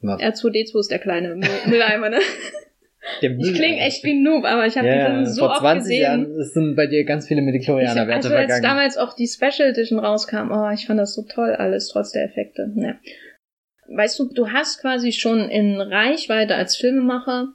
Was? 0.00 0.20
R2D2 0.20 0.78
ist 0.78 0.90
der 0.90 1.00
kleine 1.00 1.34
Mü- 1.34 1.48
Mülleimer, 1.68 2.08
ne? 2.08 2.20
Der 3.22 3.30
Ich 3.36 3.54
klinge 3.54 3.80
echt 3.80 4.04
wie 4.04 4.12
ein 4.12 4.22
Noob, 4.22 4.44
aber 4.44 4.66
ich 4.66 4.76
habe 4.78 4.86
ja, 4.86 4.94
die 4.94 5.10
Filme 5.10 5.26
so 5.30 5.40
vor 5.40 5.50
oft 5.50 5.60
20 5.60 5.82
gesehen. 5.82 6.02
Jahren 6.02 6.44
sind 6.44 6.76
bei 6.76 6.86
dir 6.86 7.04
ganz 7.04 7.26
viele 7.26 7.40
Ich, 7.40 7.46
Midichlorianer-Werte 7.46 8.12
also 8.14 8.28
als 8.28 8.36
vergangen. 8.46 8.62
damals 8.62 8.96
auch 8.96 9.14
die 9.14 9.26
Special 9.26 9.70
Edition 9.70 9.98
rauskam, 9.98 10.50
oh, 10.52 10.70
ich 10.72 10.86
fand 10.86 11.00
das 11.00 11.14
so 11.14 11.22
toll 11.22 11.50
alles, 11.54 11.88
trotz 11.88 12.12
der 12.12 12.24
Effekte. 12.24 12.70
Ja. 12.76 12.94
Weißt 13.88 14.18
du, 14.20 14.28
du 14.32 14.50
hast 14.50 14.80
quasi 14.80 15.10
schon 15.12 15.48
in 15.48 15.80
Reichweite 15.80 16.54
als 16.54 16.76
Filmemacher 16.76 17.48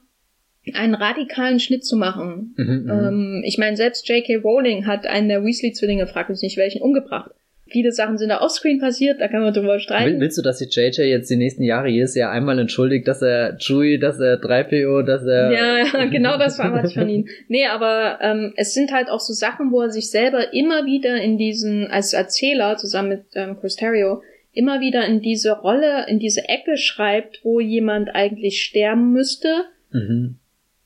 einen 0.74 0.94
radikalen 0.94 1.60
Schnitt 1.60 1.84
zu 1.84 1.96
machen. 1.96 2.54
Mhm, 2.56 2.82
mhm. 2.84 2.90
Ähm, 2.90 3.42
ich 3.44 3.58
meine, 3.58 3.76
selbst 3.76 4.08
J.K. 4.08 4.36
Rowling 4.36 4.86
hat 4.86 5.06
einen 5.06 5.28
der 5.28 5.44
Weasley-Zwillinge, 5.44 6.06
fragt 6.06 6.30
mich 6.30 6.42
nicht 6.42 6.56
welchen, 6.56 6.82
umgebracht. 6.82 7.30
Viele 7.68 7.90
Sachen 7.90 8.16
sind 8.16 8.28
da 8.28 8.40
offscreen 8.42 8.78
passiert, 8.78 9.20
da 9.20 9.26
kann 9.26 9.42
man 9.42 9.52
drüber 9.52 9.80
streiten. 9.80 10.20
willst 10.20 10.38
du, 10.38 10.42
dass 10.42 10.60
sich 10.60 10.72
JJ 10.74 11.02
jetzt 11.02 11.28
die 11.28 11.36
nächsten 11.36 11.64
Jahre 11.64 11.88
jedes 11.88 12.14
Jahr 12.14 12.30
einmal 12.30 12.56
entschuldigt, 12.60 13.08
dass 13.08 13.22
er 13.22 13.58
Chewie, 13.58 13.98
dass 13.98 14.20
er 14.20 14.40
3PO, 14.40 15.02
dass 15.02 15.24
er... 15.24 15.50
Ja, 15.50 15.78
ja, 15.78 16.04
genau 16.10 16.38
das 16.38 16.60
war 16.60 16.72
was 16.72 16.92
von 16.92 17.08
ihm. 17.08 17.26
Nee, 17.48 17.66
aber 17.66 18.18
ähm, 18.20 18.52
es 18.56 18.72
sind 18.72 18.92
halt 18.92 19.08
auch 19.08 19.18
so 19.18 19.32
Sachen, 19.32 19.72
wo 19.72 19.80
er 19.80 19.90
sich 19.90 20.10
selber 20.10 20.52
immer 20.52 20.86
wieder 20.86 21.20
in 21.20 21.38
diesen, 21.38 21.88
als 21.88 22.12
Erzähler 22.12 22.76
zusammen 22.76 23.08
mit 23.08 23.22
ähm, 23.34 23.56
Chris 23.58 23.74
Terrio, 23.74 24.22
immer 24.52 24.80
wieder 24.80 25.04
in 25.04 25.20
diese 25.20 25.50
Rolle, 25.50 26.06
in 26.08 26.20
diese 26.20 26.48
Ecke 26.48 26.76
schreibt, 26.76 27.40
wo 27.42 27.58
jemand 27.58 28.14
eigentlich 28.14 28.62
sterben 28.62 29.12
müsste, 29.12 29.64
Mhm. 29.96 30.36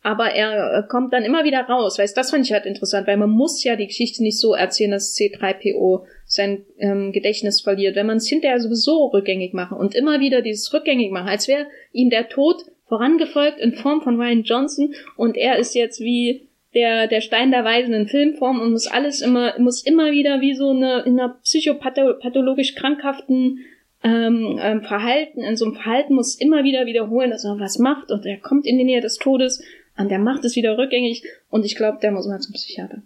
Aber 0.03 0.31
er 0.31 0.79
äh, 0.79 0.89
kommt 0.89 1.13
dann 1.13 1.25
immer 1.25 1.45
wieder 1.45 1.61
raus. 1.63 1.99
Weißt, 1.99 2.17
das 2.17 2.31
fand 2.31 2.47
ich 2.47 2.53
halt 2.53 2.67
interessant, 2.67 3.07
weil 3.07 3.17
man 3.17 3.31
muss 3.31 3.63
ja 3.63 3.77
die 3.77 3.87
Geschichte 3.87 4.23
nicht 4.23 4.39
so 4.39 4.55
erzählen, 4.55 4.93
dass 4.93 5.15
C3PO 5.17 6.05
sein 6.25 6.65
ähm, 6.79 7.13
Gedächtnis 7.13 7.61
verliert, 7.61 7.97
wenn 7.97 8.07
man 8.07 8.17
es 8.17 8.29
hinterher 8.29 8.61
sowieso 8.61 9.07
rückgängig 9.07 9.53
machen 9.53 9.77
und 9.77 9.95
immer 9.95 10.21
wieder 10.21 10.43
dieses 10.43 10.73
rückgängig 10.73 11.11
machen, 11.11 11.29
als 11.29 11.49
wäre 11.49 11.67
ihm 11.93 12.09
der 12.09 12.29
Tod 12.29 12.65
vorangefolgt 12.87 13.59
in 13.61 13.75
Form 13.75 14.01
von 14.01 14.21
Ryan 14.21 14.43
Johnson 14.43 14.95
und 15.17 15.37
er 15.37 15.59
ist 15.59 15.75
jetzt 15.75 16.01
wie 16.01 16.49
der, 16.75 17.09
der 17.09 17.21
Stein 17.21 17.51
der 17.51 17.65
Weisen 17.65 17.95
in 17.95 18.07
Filmform 18.07 18.61
und 18.61 18.73
muss 18.73 18.87
alles 18.87 19.21
immer, 19.21 19.59
muss 19.59 19.83
immer 19.85 20.13
wieder 20.13 20.41
wie 20.41 20.55
so 20.55 20.71
eine, 20.71 21.01
in 21.01 21.19
einer 21.19 21.37
psychopathologisch 21.43 22.75
krankhaften 22.75 23.59
ähm, 24.03 24.59
ähm, 24.63 24.83
Verhalten, 24.83 25.43
in 25.43 25.57
so 25.57 25.67
einem 25.67 25.75
Verhalten 25.75 26.15
muss 26.15 26.41
immer 26.41 26.65
wieder 26.65 26.87
wiederholen, 26.87 27.31
dass 27.31 27.45
er 27.45 27.59
was 27.59 27.79
macht 27.79 28.11
und 28.11 28.25
er 28.25 28.39
kommt 28.39 28.67
in 28.67 28.79
die 28.79 28.85
Nähe 28.85 29.01
des 29.01 29.19
Todes 29.19 29.63
und 29.97 30.11
der 30.11 30.19
macht 30.19 30.45
es 30.45 30.57
wieder 30.57 30.77
rückgängig 30.79 31.23
und 31.51 31.65
ich 31.65 31.77
glaube, 31.77 31.99
der 32.01 32.13
muss 32.13 32.27
mal 32.27 32.41
zum 32.41 32.55
Psychiater. 32.55 33.03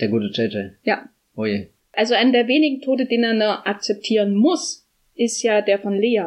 Der 0.00 0.08
gute 0.08 0.26
JJ. 0.26 0.70
Ja. 0.82 1.08
Oh 1.36 1.44
je. 1.44 1.68
Also 1.92 2.14
einer 2.14 2.32
der 2.32 2.48
wenigen 2.48 2.80
Tode, 2.82 3.06
den 3.06 3.22
er 3.22 3.34
da 3.34 3.62
akzeptieren 3.64 4.34
muss, 4.34 4.86
ist 5.14 5.42
ja 5.42 5.60
der 5.60 5.78
von 5.78 5.94
Lea. 5.94 6.24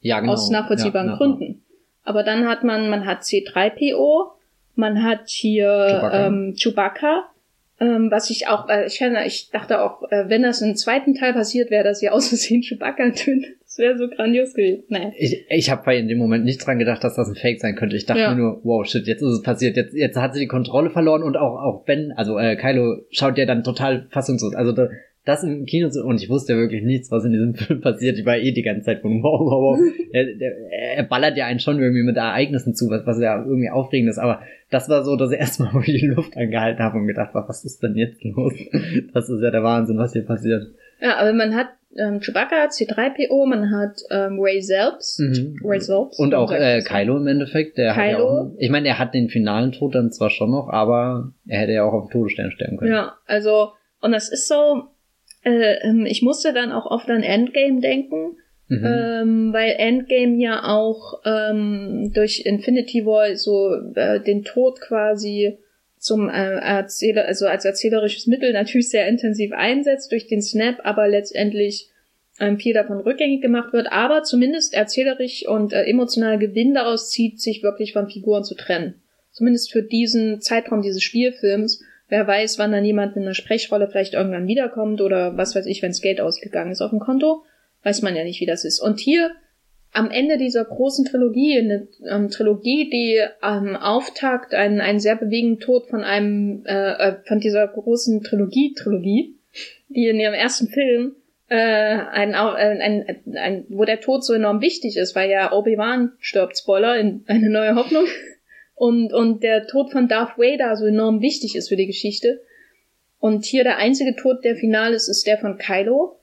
Ja, 0.00 0.20
genau. 0.20 0.32
aus 0.32 0.50
nachvollziehbaren 0.50 1.10
ja, 1.10 1.16
Gründen. 1.16 1.62
Aber 2.04 2.22
dann 2.22 2.48
hat 2.48 2.64
man, 2.64 2.88
man 2.88 3.06
hat 3.06 3.22
C3PO, 3.22 4.32
man 4.74 5.02
hat 5.02 5.28
hier 5.28 5.66
Chewbacca. 5.68 6.26
ähm, 6.26 6.54
Chewbacca, 6.56 7.30
ähm, 7.78 8.10
was 8.10 8.30
ich 8.30 8.48
auch, 8.48 8.68
äh, 8.68 8.86
ich, 8.86 9.00
ich 9.00 9.50
dachte 9.50 9.82
auch, 9.82 10.02
äh, 10.10 10.28
wenn 10.28 10.42
das 10.42 10.62
im 10.62 10.74
zweiten 10.74 11.14
Teil 11.14 11.34
passiert 11.34 11.70
wäre, 11.70 11.84
dass 11.84 12.00
sie 12.00 12.10
aus 12.10 12.28
Versehen 12.28 12.62
Chewbacca 12.62 13.10
tötet. 13.10 13.56
Das 13.74 13.78
wäre 13.78 13.96
so 13.96 14.06
grandios 14.08 14.52
gewesen. 14.52 14.84
Naja. 14.88 15.12
Ich, 15.16 15.46
ich 15.48 15.70
habe 15.70 15.94
in 15.94 16.06
dem 16.06 16.18
Moment 16.18 16.44
nicht 16.44 16.58
dran 16.66 16.78
gedacht, 16.78 17.02
dass 17.02 17.16
das 17.16 17.28
ein 17.28 17.36
Fake 17.36 17.58
sein 17.58 17.74
könnte. 17.74 17.96
Ich 17.96 18.04
dachte 18.04 18.20
Ja. 18.20 18.34
mir 18.34 18.36
nur, 18.42 18.60
wow, 18.64 18.84
shit, 18.86 19.06
jetzt 19.06 19.22
ist 19.22 19.28
es 19.32 19.42
passiert. 19.42 19.78
Jetzt, 19.78 19.94
jetzt 19.94 20.16
hat 20.18 20.34
sie 20.34 20.40
die 20.40 20.46
Kontrolle 20.46 20.90
verloren 20.90 21.22
und 21.22 21.38
auch, 21.38 21.56
auch 21.58 21.84
Ben, 21.86 22.12
also 22.12 22.38
äh, 22.38 22.56
Kylo 22.56 22.98
schaut 23.10 23.38
ja 23.38 23.46
dann 23.46 23.64
total 23.64 24.08
fassungslos. 24.10 24.54
Also 24.54 24.72
da, 24.72 24.88
das 25.24 25.42
im 25.42 25.64
Kino 25.64 25.88
zu, 25.88 26.04
und 26.04 26.22
ich 26.22 26.28
wusste 26.28 26.52
ja 26.52 26.58
wirklich 26.58 26.82
nichts, 26.82 27.10
was 27.10 27.24
in 27.24 27.32
diesem 27.32 27.54
Film 27.66 27.80
passiert. 27.80 28.18
Ich 28.18 28.26
war 28.26 28.36
eh 28.36 28.52
die 28.52 28.60
ganze 28.62 28.82
Zeit 28.82 29.00
von 29.00 29.22
wow, 29.22 29.40
wow, 29.40 29.78
wow. 29.78 29.78
er, 30.12 30.24
der, 30.34 30.52
er 30.96 31.02
ballert 31.04 31.38
ja 31.38 31.46
einen 31.46 31.60
schon 31.60 31.80
irgendwie 31.80 32.02
mit 32.02 32.18
Ereignissen 32.18 32.74
zu, 32.74 32.90
was, 32.90 33.06
was 33.06 33.22
ja 33.22 33.42
irgendwie 33.42 33.70
aufregend 33.70 34.10
ist. 34.10 34.18
Aber 34.18 34.42
das 34.70 34.90
war 34.90 35.02
so 35.02 35.16
das 35.16 35.32
erste 35.32 35.62
Mal, 35.62 35.72
wo 35.72 35.80
ich 35.80 35.86
die 35.98 36.08
Luft 36.08 36.36
angehalten 36.36 36.82
habe 36.84 36.98
und 36.98 37.06
gedacht 37.06 37.32
habe, 37.32 37.48
was 37.48 37.64
ist 37.64 37.82
denn 37.82 37.96
jetzt 37.96 38.22
los? 38.22 38.52
Das 39.14 39.30
ist 39.30 39.40
ja 39.42 39.50
der 39.50 39.62
Wahnsinn, 39.62 39.96
was 39.96 40.12
hier 40.12 40.26
passiert. 40.26 40.64
Ja, 41.00 41.16
aber 41.16 41.32
man 41.32 41.54
hat 41.56 41.68
ähm, 41.96 42.20
Chewbacca, 42.20 42.66
C3PO, 42.66 43.46
man 43.46 43.70
hat 43.70 44.00
ähm, 44.10 44.38
Ray 44.40 44.62
selbst. 44.62 45.20
Mhm. 45.20 45.56
Ray 45.64 45.80
selbst. 45.80 46.18
Und 46.18 46.34
auch 46.34 46.52
äh, 46.52 46.80
Kylo 46.82 47.16
im 47.16 47.26
Endeffekt. 47.26 47.78
Der 47.78 47.92
Kylo. 47.92 48.02
Hat 48.02 48.10
ja 48.10 48.18
auch, 48.18 48.54
ich 48.58 48.70
meine, 48.70 48.88
er 48.88 48.98
hat 48.98 49.14
den 49.14 49.28
finalen 49.28 49.72
Tod 49.72 49.94
dann 49.94 50.10
zwar 50.10 50.30
schon 50.30 50.50
noch, 50.50 50.68
aber 50.68 51.32
er 51.46 51.60
hätte 51.60 51.72
ja 51.72 51.84
auch 51.84 51.92
auf 51.92 52.08
dem 52.08 52.12
Todesstern 52.12 52.50
sterben 52.50 52.76
können. 52.76 52.92
Ja, 52.92 53.14
also, 53.26 53.72
und 54.00 54.12
das 54.12 54.30
ist 54.30 54.48
so, 54.48 54.84
äh, 55.44 55.74
ähm, 55.82 56.06
ich 56.06 56.22
musste 56.22 56.52
dann 56.52 56.72
auch 56.72 56.86
oft 56.86 57.08
an 57.10 57.22
Endgame 57.22 57.80
denken. 57.80 58.36
Mhm. 58.68 58.86
Ähm, 58.86 59.52
weil 59.52 59.74
Endgame 59.76 60.40
ja 60.40 60.64
auch 60.64 61.20
ähm, 61.26 62.10
durch 62.14 62.44
Infinity 62.46 63.04
War 63.04 63.36
so 63.36 63.74
äh, 63.94 64.20
den 64.20 64.44
Tod 64.44 64.80
quasi 64.80 65.58
zum 66.02 66.28
äh, 66.28 66.32
Erzähler, 66.32 67.26
also 67.26 67.46
als 67.46 67.64
erzählerisches 67.64 68.26
Mittel 68.26 68.52
natürlich 68.52 68.90
sehr 68.90 69.06
intensiv 69.06 69.52
einsetzt 69.52 70.10
durch 70.10 70.26
den 70.26 70.42
Snap, 70.42 70.80
aber 70.82 71.06
letztendlich 71.06 71.90
ähm, 72.40 72.58
viel 72.58 72.74
davon 72.74 72.98
rückgängig 72.98 73.40
gemacht 73.40 73.72
wird, 73.72 73.86
aber 73.92 74.24
zumindest 74.24 74.74
erzählerisch 74.74 75.46
und 75.46 75.72
äh, 75.72 75.84
emotional 75.84 76.40
Gewinn 76.40 76.74
daraus 76.74 77.10
zieht, 77.10 77.40
sich 77.40 77.62
wirklich 77.62 77.92
von 77.92 78.08
Figuren 78.08 78.42
zu 78.42 78.56
trennen. 78.56 79.00
Zumindest 79.30 79.70
für 79.70 79.84
diesen 79.84 80.40
Zeitraum 80.40 80.82
dieses 80.82 81.04
Spielfilms. 81.04 81.84
Wer 82.08 82.26
weiß, 82.26 82.58
wann 82.58 82.72
dann 82.72 82.84
jemand 82.84 83.16
in 83.16 83.22
einer 83.22 83.34
Sprechrolle 83.34 83.88
vielleicht 83.88 84.14
irgendwann 84.14 84.48
wiederkommt 84.48 85.00
oder 85.00 85.36
was 85.36 85.54
weiß 85.54 85.66
ich, 85.66 85.82
wenns 85.82 86.00
Geld 86.00 86.20
ausgegangen 86.20 86.72
ist 86.72 86.82
auf 86.82 86.90
dem 86.90 86.98
Konto. 86.98 87.44
Weiß 87.84 88.02
man 88.02 88.16
ja 88.16 88.24
nicht, 88.24 88.40
wie 88.40 88.46
das 88.46 88.64
ist. 88.64 88.80
Und 88.80 88.98
hier 88.98 89.30
am 89.92 90.10
Ende 90.10 90.38
dieser 90.38 90.64
großen 90.64 91.04
Trilogie, 91.04 91.58
eine 91.58 91.86
ähm, 92.08 92.30
Trilogie, 92.30 92.88
die 92.88 93.20
ähm, 93.42 93.76
Auftakt 93.76 94.54
einen, 94.54 94.80
einen 94.80 95.00
sehr 95.00 95.16
bewegenden 95.16 95.60
Tod 95.60 95.86
von 95.88 96.02
einem, 96.02 96.64
äh, 96.64 96.92
äh, 96.92 97.16
von 97.26 97.40
dieser 97.40 97.68
großen 97.68 98.22
Trilogie-Trilogie, 98.22 99.34
die 99.90 100.06
in 100.08 100.18
ihrem 100.18 100.32
ersten 100.32 100.68
Film 100.68 101.14
äh, 101.48 101.56
ein, 101.56 102.34
ein, 102.34 102.80
ein, 102.80 103.36
ein, 103.36 103.64
wo 103.68 103.84
der 103.84 104.00
Tod 104.00 104.24
so 104.24 104.32
enorm 104.32 104.62
wichtig 104.62 104.96
ist, 104.96 105.14
weil 105.14 105.30
ja 105.30 105.52
Obi-Wan 105.52 106.12
stirbt, 106.20 106.56
Spoiler, 106.56 106.96
in 106.96 107.24
eine 107.26 107.50
neue 107.50 107.74
Hoffnung, 107.74 108.06
und, 108.74 109.12
und 109.12 109.42
der 109.42 109.66
Tod 109.66 109.92
von 109.92 110.08
Darth 110.08 110.38
Vader 110.38 110.74
so 110.76 110.86
enorm 110.86 111.20
wichtig 111.20 111.54
ist 111.54 111.68
für 111.68 111.76
die 111.76 111.86
Geschichte. 111.86 112.42
Und 113.20 113.44
hier 113.44 113.62
der 113.62 113.76
einzige 113.76 114.16
Tod, 114.16 114.42
der 114.42 114.56
final 114.56 114.94
ist, 114.94 115.08
ist 115.08 115.26
der 115.26 115.38
von 115.38 115.58
Kylo, 115.58 116.18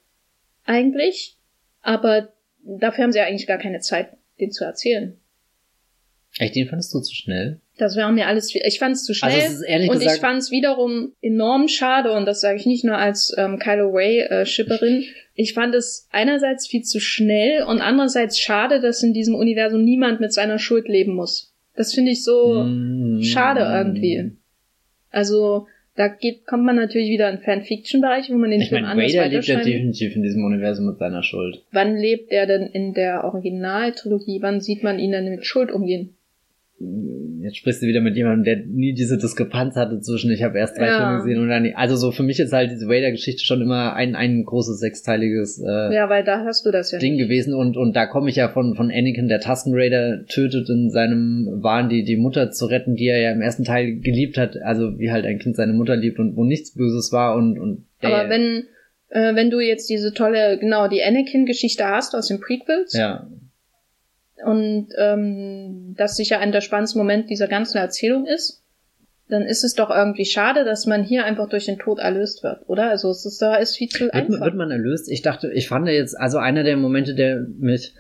eigentlich. 0.66 1.38
Aber 1.82 2.34
dafür 2.64 3.04
haben 3.04 3.12
sie 3.12 3.20
ja 3.20 3.26
eigentlich 3.26 3.48
gar 3.48 3.58
keine 3.58 3.80
Zeit, 3.80 4.10
den 4.40 4.52
zu 4.52 4.64
erzählen. 4.64 5.20
Echt, 6.38 6.56
den 6.56 6.68
fandest 6.68 6.94
du 6.94 7.00
zu 7.00 7.16
schnell? 7.16 7.60
Das 7.78 7.96
war 7.96 8.12
mir 8.12 8.28
alles, 8.28 8.54
ich 8.54 8.78
fand 8.78 8.96
es 8.96 9.04
zu 9.04 9.14
schnell. 9.14 9.32
Also 9.32 9.48
es 9.48 9.54
ist 9.54 9.62
ehrlich 9.62 9.90
und 9.90 10.00
gesagt 10.00 10.16
ich 10.16 10.22
fand 10.22 10.40
es 10.40 10.52
wiederum 10.52 11.14
enorm 11.22 11.68
schade, 11.68 12.12
und 12.12 12.26
das 12.26 12.42
sage 12.42 12.58
ich 12.58 12.66
nicht 12.66 12.84
nur 12.84 12.98
als 12.98 13.34
ähm, 13.38 13.58
Kylo 13.58 13.90
Ray 13.90 14.20
äh, 14.20 14.46
Schipperin. 14.46 15.06
Ich 15.34 15.54
fand 15.54 15.74
es 15.74 16.08
einerseits 16.12 16.68
viel 16.68 16.84
zu 16.84 17.00
schnell 17.00 17.64
und 17.64 17.80
andererseits 17.80 18.38
schade, 18.38 18.82
dass 18.82 19.02
in 19.02 19.14
diesem 19.14 19.34
Universum 19.34 19.84
niemand 19.84 20.20
mit 20.20 20.34
seiner 20.34 20.60
Schuld 20.60 20.88
leben 20.88 21.16
muss. 21.16 21.54
Das 21.76 21.94
finde 21.94 22.12
ich 22.12 22.24
so 22.24 22.64
mm. 22.64 23.24
schade 23.24 23.62
irgendwie. 23.62 24.34
Also, 25.12 25.68
da 26.00 26.08
geht, 26.08 26.48
kommt 26.48 26.64
man 26.64 26.78
natürlich 26.78 27.10
wieder 27.10 27.30
in 27.30 27.40
Fanfiction-Bereich, 27.40 28.30
wo 28.30 28.38
man 28.38 28.52
den 28.52 28.62
ich 28.62 28.70
Film 28.70 28.84
mein, 28.84 28.92
anders 28.92 29.14
Vader 29.14 29.28
lebt 29.28 29.48
ja 29.48 29.62
definitiv 29.62 30.16
in 30.16 30.24
diesem 30.24 30.46
Universum 30.46 30.86
mit 30.86 30.98
seiner 30.98 31.24
Schuld. 31.24 31.62
Wann 31.74 31.98
lebt 31.98 32.32
er 32.32 32.46
denn 32.46 32.68
in 32.68 32.94
der 32.94 33.26
Originaltrilogie? 33.26 34.42
Wann 34.42 34.62
sieht 34.62 34.82
man 34.82 34.98
ihn 34.98 35.12
denn 35.12 35.30
mit 35.30 35.46
Schuld 35.46 35.72
umgehen? 35.72 36.16
Jetzt 37.42 37.58
sprichst 37.58 37.82
du 37.82 37.88
wieder 37.88 38.00
mit 38.00 38.16
jemandem, 38.16 38.44
der 38.44 38.66
nie 38.66 38.94
diese 38.94 39.18
Diskrepanz 39.18 39.76
hatte 39.76 40.00
zwischen, 40.00 40.32
ich 40.32 40.44
habe 40.44 40.58
erst 40.58 40.78
drei 40.78 40.88
ja. 40.88 40.98
Filme 40.98 41.18
gesehen 41.18 41.42
und 41.42 41.50
dann 41.50 41.64
nicht. 41.64 41.78
Also 41.78 41.98
so 41.98 42.12
für 42.12 42.24
mich 42.24 42.40
ist 42.40 42.54
halt 42.54 42.72
diese 42.72 42.88
Vader-Geschichte 42.88 43.44
schon 43.44 43.62
immer 43.62 43.94
ein, 43.94 44.16
ein 44.16 44.46
großes 44.46 44.80
sechsteiliges 44.80 45.62
äh, 45.62 45.94
Ja, 45.94 46.10
weil 46.10 46.24
da 46.24 46.46
hast 46.46 46.66
du 46.66 46.72
das 46.72 46.92
ja 46.92 47.00
Ding 47.00 47.16
nicht. 47.16 47.24
gewesen 47.24 47.54
und, 47.54 47.76
und 47.76 47.96
da 47.96 48.06
komme 48.06 48.30
ich 48.30 48.38
ja 48.38 48.48
von, 48.48 48.76
von 48.76 48.92
Anakin, 48.92 49.28
der 49.28 49.42
Tusken 49.42 49.74
Raider 49.76 50.26
tötet 50.26 50.70
in 50.70 50.90
seinem 50.90 51.60
Wahn, 51.62 51.90
die, 51.90 52.04
die 52.04 52.16
Mutter 52.18 52.52
zu 52.52 52.66
retten, 52.66 52.96
die 52.96 53.08
er 53.08 53.20
ja 53.20 53.32
im 53.32 53.42
ersten 53.42 53.66
Teil 53.66 54.00
geliebt 54.00 54.38
hat, 54.38 54.56
also 54.62 54.98
wie 55.00 55.12
halt 55.12 55.26
ein 55.26 55.40
Kind 55.40 55.58
seine 55.58 55.74
Mutter 55.74 55.98
liebt 55.98 56.20
und 56.20 56.38
wo 56.38 56.46
nichts 56.46 56.76
Böses 56.76 57.12
war 57.12 57.36
und, 57.36 57.60
und 57.60 57.86
der, 58.02 58.16
Aber 58.16 58.30
wenn, 58.30 58.64
äh, 59.10 59.36
wenn 59.36 59.50
du 59.50 59.60
jetzt 59.60 59.90
diese 59.90 60.14
tolle, 60.14 60.58
genau, 60.60 60.88
die 60.88 61.04
Anakin-Geschichte 61.04 61.86
hast 61.86 62.16
aus 62.16 62.28
den 62.30 62.40
Prequels, 62.40 62.94
ja 62.94 63.28
und 64.46 64.88
ähm, 64.98 65.96
das 65.98 66.16
sicher 66.16 66.40
ein 66.40 66.52
der 66.52 66.62
spannendsten 66.62 67.02
Momente 67.02 67.28
dieser 67.28 67.48
ganzen 67.48 67.78
Erzählung 67.78 68.26
ist, 68.26 68.64
dann 69.30 69.44
ist 69.44 69.64
es 69.64 69.76
doch 69.76 69.92
irgendwie 69.92 70.26
schade, 70.26 70.66
dass 70.66 70.88
man 70.88 71.04
hier 71.04 71.24
einfach 71.24 71.48
durch 71.48 71.66
den 71.66 71.78
Tod 71.78 72.00
erlöst 72.00 72.44
wird, 72.44 72.68
oder? 72.68 72.90
Also 72.90 73.12
es 73.12 73.26
ist 73.26 73.42
da 73.42 73.56
ist 73.56 73.78
viel 73.78 73.88
zu 73.88 74.06
wird, 74.06 74.14
einfach. 74.14 74.42
Wird 74.42 74.56
man 74.56 74.72
erlöst? 74.72 75.10
Ich 75.10 75.22
dachte, 75.22 75.52
ich 75.54 75.68
fand 75.68 75.88
jetzt, 75.88 76.20
also 76.20 76.40
einer 76.40 76.64
der 76.64 76.78
Momente, 76.78 77.14
der 77.14 77.46
mich, 77.60 77.94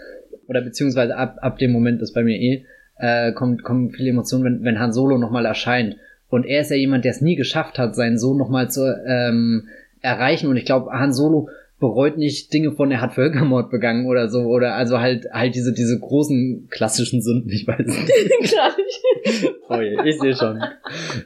oder 0.48 0.62
beziehungsweise 0.62 1.16
ab, 1.16 1.38
ab 1.42 1.60
dem 1.60 1.72
Moment 1.72 2.02
ist 2.02 2.14
bei 2.14 2.24
mir 2.24 2.36
eh, 2.36 2.66
äh, 2.98 3.32
kommt, 3.32 3.64
kommen 3.64 3.92
viele 3.92 4.10
Emotionen, 4.10 4.44
wenn, 4.44 4.64
wenn 4.64 4.80
Han 4.80 4.92
Solo 4.92 5.18
nochmal 5.18 5.46
erscheint. 5.46 5.98
Und 6.30 6.46
er 6.46 6.62
ist 6.62 6.72
ja 6.72 6.78
jemand, 6.78 7.06
der 7.06 7.12
es 7.12 7.22
nie 7.22 7.36
geschafft 7.36 7.78
hat, 7.78 7.96
seinen 7.96 8.18
Sohn 8.18 8.38
nochmal 8.38 8.70
zu 8.70 8.86
ähm, 9.06 9.68
erreichen. 10.02 10.48
Und 10.48 10.58
ich 10.58 10.66
glaube, 10.66 10.92
Han 10.92 11.14
Solo 11.14 11.50
bereut 11.80 12.18
nicht 12.18 12.54
Dinge 12.54 12.74
von, 12.74 12.92
er 12.92 13.02
hat 13.02 13.14
Völkermord 13.14 13.72
begangen 13.72 14.06
oder 14.06 14.28
so, 14.28 14.42
oder 14.42 14.76
also 14.76 15.00
halt, 15.00 15.28
halt 15.32 15.56
diese, 15.56 15.74
diese 15.74 15.98
großen 15.98 16.68
klassischen 16.70 17.22
Sünden, 17.22 17.50
ich 17.50 17.66
weiß 17.68 17.86
nicht. 17.86 19.54
oh 19.70 19.80
je, 19.80 19.98
ich 20.06 20.20
sehe 20.20 20.36
schon. 20.36 20.62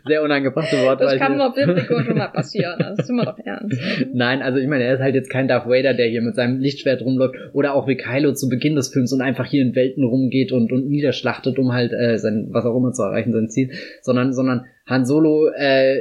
Sehr 0.05 0.21
unangebrachte 0.21 0.77
Worte. 0.83 1.05
Das 1.05 1.17
kann 1.17 1.37
nur 1.37 1.53
Biblico 1.53 2.01
schon 2.03 2.17
mal 2.17 2.27
passieren, 2.33 2.77
das 2.77 2.99
ist 2.99 3.09
immer 3.09 3.25
doch 3.25 3.39
ernst. 3.43 3.79
Nein, 4.13 4.41
also 4.41 4.59
ich 4.59 4.67
meine, 4.67 4.83
er 4.83 4.95
ist 4.95 5.01
halt 5.01 5.15
jetzt 5.15 5.29
kein 5.29 5.47
Darth 5.47 5.67
Vader, 5.67 5.95
der 5.95 6.07
hier 6.07 6.21
mit 6.21 6.35
seinem 6.35 6.59
Lichtschwert 6.59 7.01
rumläuft, 7.01 7.35
oder 7.53 7.73
auch 7.73 7.87
wie 7.87 7.97
Kylo 7.97 8.33
zu 8.33 8.47
Beginn 8.47 8.75
des 8.75 8.89
Films 8.89 9.11
und 9.11 9.21
einfach 9.21 9.45
hier 9.45 9.63
in 9.63 9.75
Welten 9.75 10.03
rumgeht 10.03 10.51
und, 10.51 10.71
und 10.71 10.87
niederschlachtet, 10.87 11.57
um 11.57 11.73
halt, 11.73 11.93
äh, 11.93 12.17
sein, 12.17 12.47
was 12.51 12.65
auch 12.65 12.77
immer 12.77 12.91
zu 12.91 13.01
erreichen, 13.01 13.33
sein 13.33 13.49
Ziel, 13.49 13.71
sondern, 14.01 14.33
sondern 14.33 14.65
Han 14.85 15.05
Solo, 15.05 15.49
äh, 15.49 15.97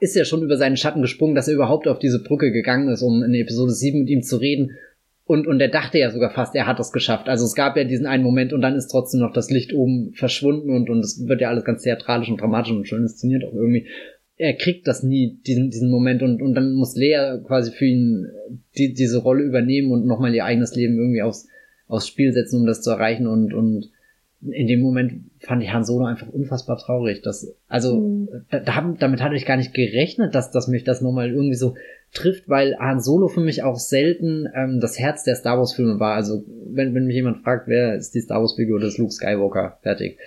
ist 0.00 0.16
ja 0.16 0.24
schon 0.24 0.42
über 0.42 0.56
seinen 0.56 0.76
Schatten 0.76 1.02
gesprungen, 1.02 1.34
dass 1.34 1.48
er 1.48 1.54
überhaupt 1.54 1.88
auf 1.88 1.98
diese 1.98 2.22
Brücke 2.22 2.52
gegangen 2.52 2.88
ist, 2.88 3.02
um 3.02 3.22
in 3.22 3.34
Episode 3.34 3.72
7 3.72 4.00
mit 4.00 4.08
ihm 4.08 4.22
zu 4.22 4.36
reden. 4.36 4.72
Und, 5.24 5.48
und 5.48 5.60
er 5.60 5.68
dachte 5.68 5.98
ja 5.98 6.10
sogar 6.10 6.30
fast, 6.30 6.54
er 6.54 6.66
hat 6.66 6.78
es 6.78 6.92
geschafft. 6.92 7.28
Also 7.28 7.44
es 7.44 7.54
gab 7.54 7.76
ja 7.76 7.82
diesen 7.82 8.06
einen 8.06 8.22
Moment 8.22 8.52
und 8.52 8.60
dann 8.60 8.76
ist 8.76 8.88
trotzdem 8.88 9.20
noch 9.20 9.32
das 9.32 9.50
Licht 9.50 9.72
oben 9.72 10.12
verschwunden 10.14 10.70
und, 10.70 10.88
und 10.88 11.00
es 11.00 11.26
wird 11.26 11.40
ja 11.40 11.48
alles 11.48 11.64
ganz 11.64 11.82
theatralisch 11.82 12.28
und 12.28 12.40
dramatisch 12.40 12.72
und 12.72 12.86
schön 12.86 13.02
inszeniert 13.02 13.44
auch 13.44 13.52
irgendwie. 13.52 13.86
Er 14.36 14.54
kriegt 14.54 14.86
das 14.86 15.02
nie, 15.02 15.38
diesen, 15.46 15.70
diesen 15.70 15.90
Moment 15.90 16.22
und, 16.22 16.42
und 16.42 16.54
dann 16.54 16.74
muss 16.74 16.94
Lea 16.94 17.38
quasi 17.44 17.72
für 17.72 17.86
ihn 17.86 18.28
die, 18.78 18.92
diese 18.92 19.18
Rolle 19.18 19.42
übernehmen 19.42 19.90
und 19.90 20.06
nochmal 20.06 20.34
ihr 20.34 20.44
eigenes 20.44 20.76
Leben 20.76 20.96
irgendwie 20.96 21.22
aufs, 21.22 21.48
aufs 21.88 22.06
Spiel 22.06 22.32
setzen, 22.32 22.60
um 22.60 22.66
das 22.66 22.82
zu 22.82 22.90
erreichen 22.90 23.26
und, 23.26 23.52
und 23.52 23.90
in 24.42 24.68
dem 24.68 24.80
Moment 24.80 25.24
fand 25.46 25.62
ich 25.62 25.72
Han 25.72 25.84
Solo 25.84 26.04
einfach 26.04 26.28
unfassbar 26.28 26.76
traurig. 26.76 27.22
Das, 27.22 27.56
also, 27.68 27.96
mhm. 27.96 28.28
da, 28.50 28.94
damit 28.98 29.22
hatte 29.22 29.34
ich 29.34 29.46
gar 29.46 29.56
nicht 29.56 29.74
gerechnet, 29.74 30.34
dass, 30.34 30.50
dass 30.50 30.68
mich 30.68 30.84
das 30.84 31.00
nochmal 31.00 31.30
irgendwie 31.30 31.54
so 31.54 31.74
trifft, 32.12 32.48
weil 32.48 32.76
Han 32.78 33.00
Solo 33.00 33.28
für 33.28 33.40
mich 33.40 33.62
auch 33.62 33.78
selten 33.78 34.46
ähm, 34.54 34.80
das 34.80 34.98
Herz 34.98 35.24
der 35.24 35.36
Star 35.36 35.58
Wars 35.58 35.74
Filme 35.74 35.98
war. 36.00 36.14
Also, 36.14 36.44
wenn, 36.68 36.94
wenn 36.94 37.06
mich 37.06 37.16
jemand 37.16 37.42
fragt, 37.42 37.68
wer 37.68 37.94
ist 37.94 38.14
die 38.14 38.20
Star 38.20 38.40
Wars 38.40 38.54
Figur, 38.54 38.80
das 38.80 38.94
ist 38.94 38.98
Luke 38.98 39.12
Skywalker. 39.12 39.78
Fertig. 39.82 40.18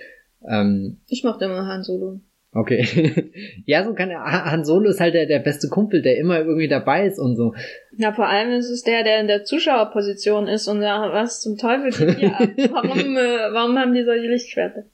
Ähm, 0.48 0.98
ich 1.06 1.22
mochte 1.22 1.44
immer 1.44 1.66
Han 1.66 1.82
Solo. 1.82 2.20
Okay. 2.52 3.32
ja, 3.64 3.84
so 3.84 3.94
kann 3.94 4.10
er. 4.10 4.24
Han 4.24 4.64
Solo 4.64 4.90
ist 4.90 5.00
halt 5.00 5.14
der, 5.14 5.26
der 5.26 5.38
beste 5.38 5.68
Kumpel, 5.68 6.02
der 6.02 6.18
immer 6.18 6.40
irgendwie 6.40 6.66
dabei 6.66 7.06
ist 7.06 7.18
und 7.18 7.36
so. 7.36 7.54
Ja, 7.96 8.12
vor 8.12 8.28
allem 8.28 8.50
ist 8.50 8.70
es 8.70 8.82
der, 8.82 9.04
der 9.04 9.20
in 9.20 9.28
der 9.28 9.44
Zuschauerposition 9.44 10.48
ist 10.48 10.66
und 10.66 10.80
sagt, 10.80 11.12
was 11.12 11.40
zum 11.40 11.56
Teufel 11.56 11.90
geht 11.90 12.18
hier 12.18 12.34
ab? 12.34 12.48
Warum, 12.72 13.16
äh, 13.16 13.52
warum 13.52 13.78
haben 13.78 13.94
die 13.94 14.04
solche 14.04 14.26
Lichtschwerter? 14.26 14.84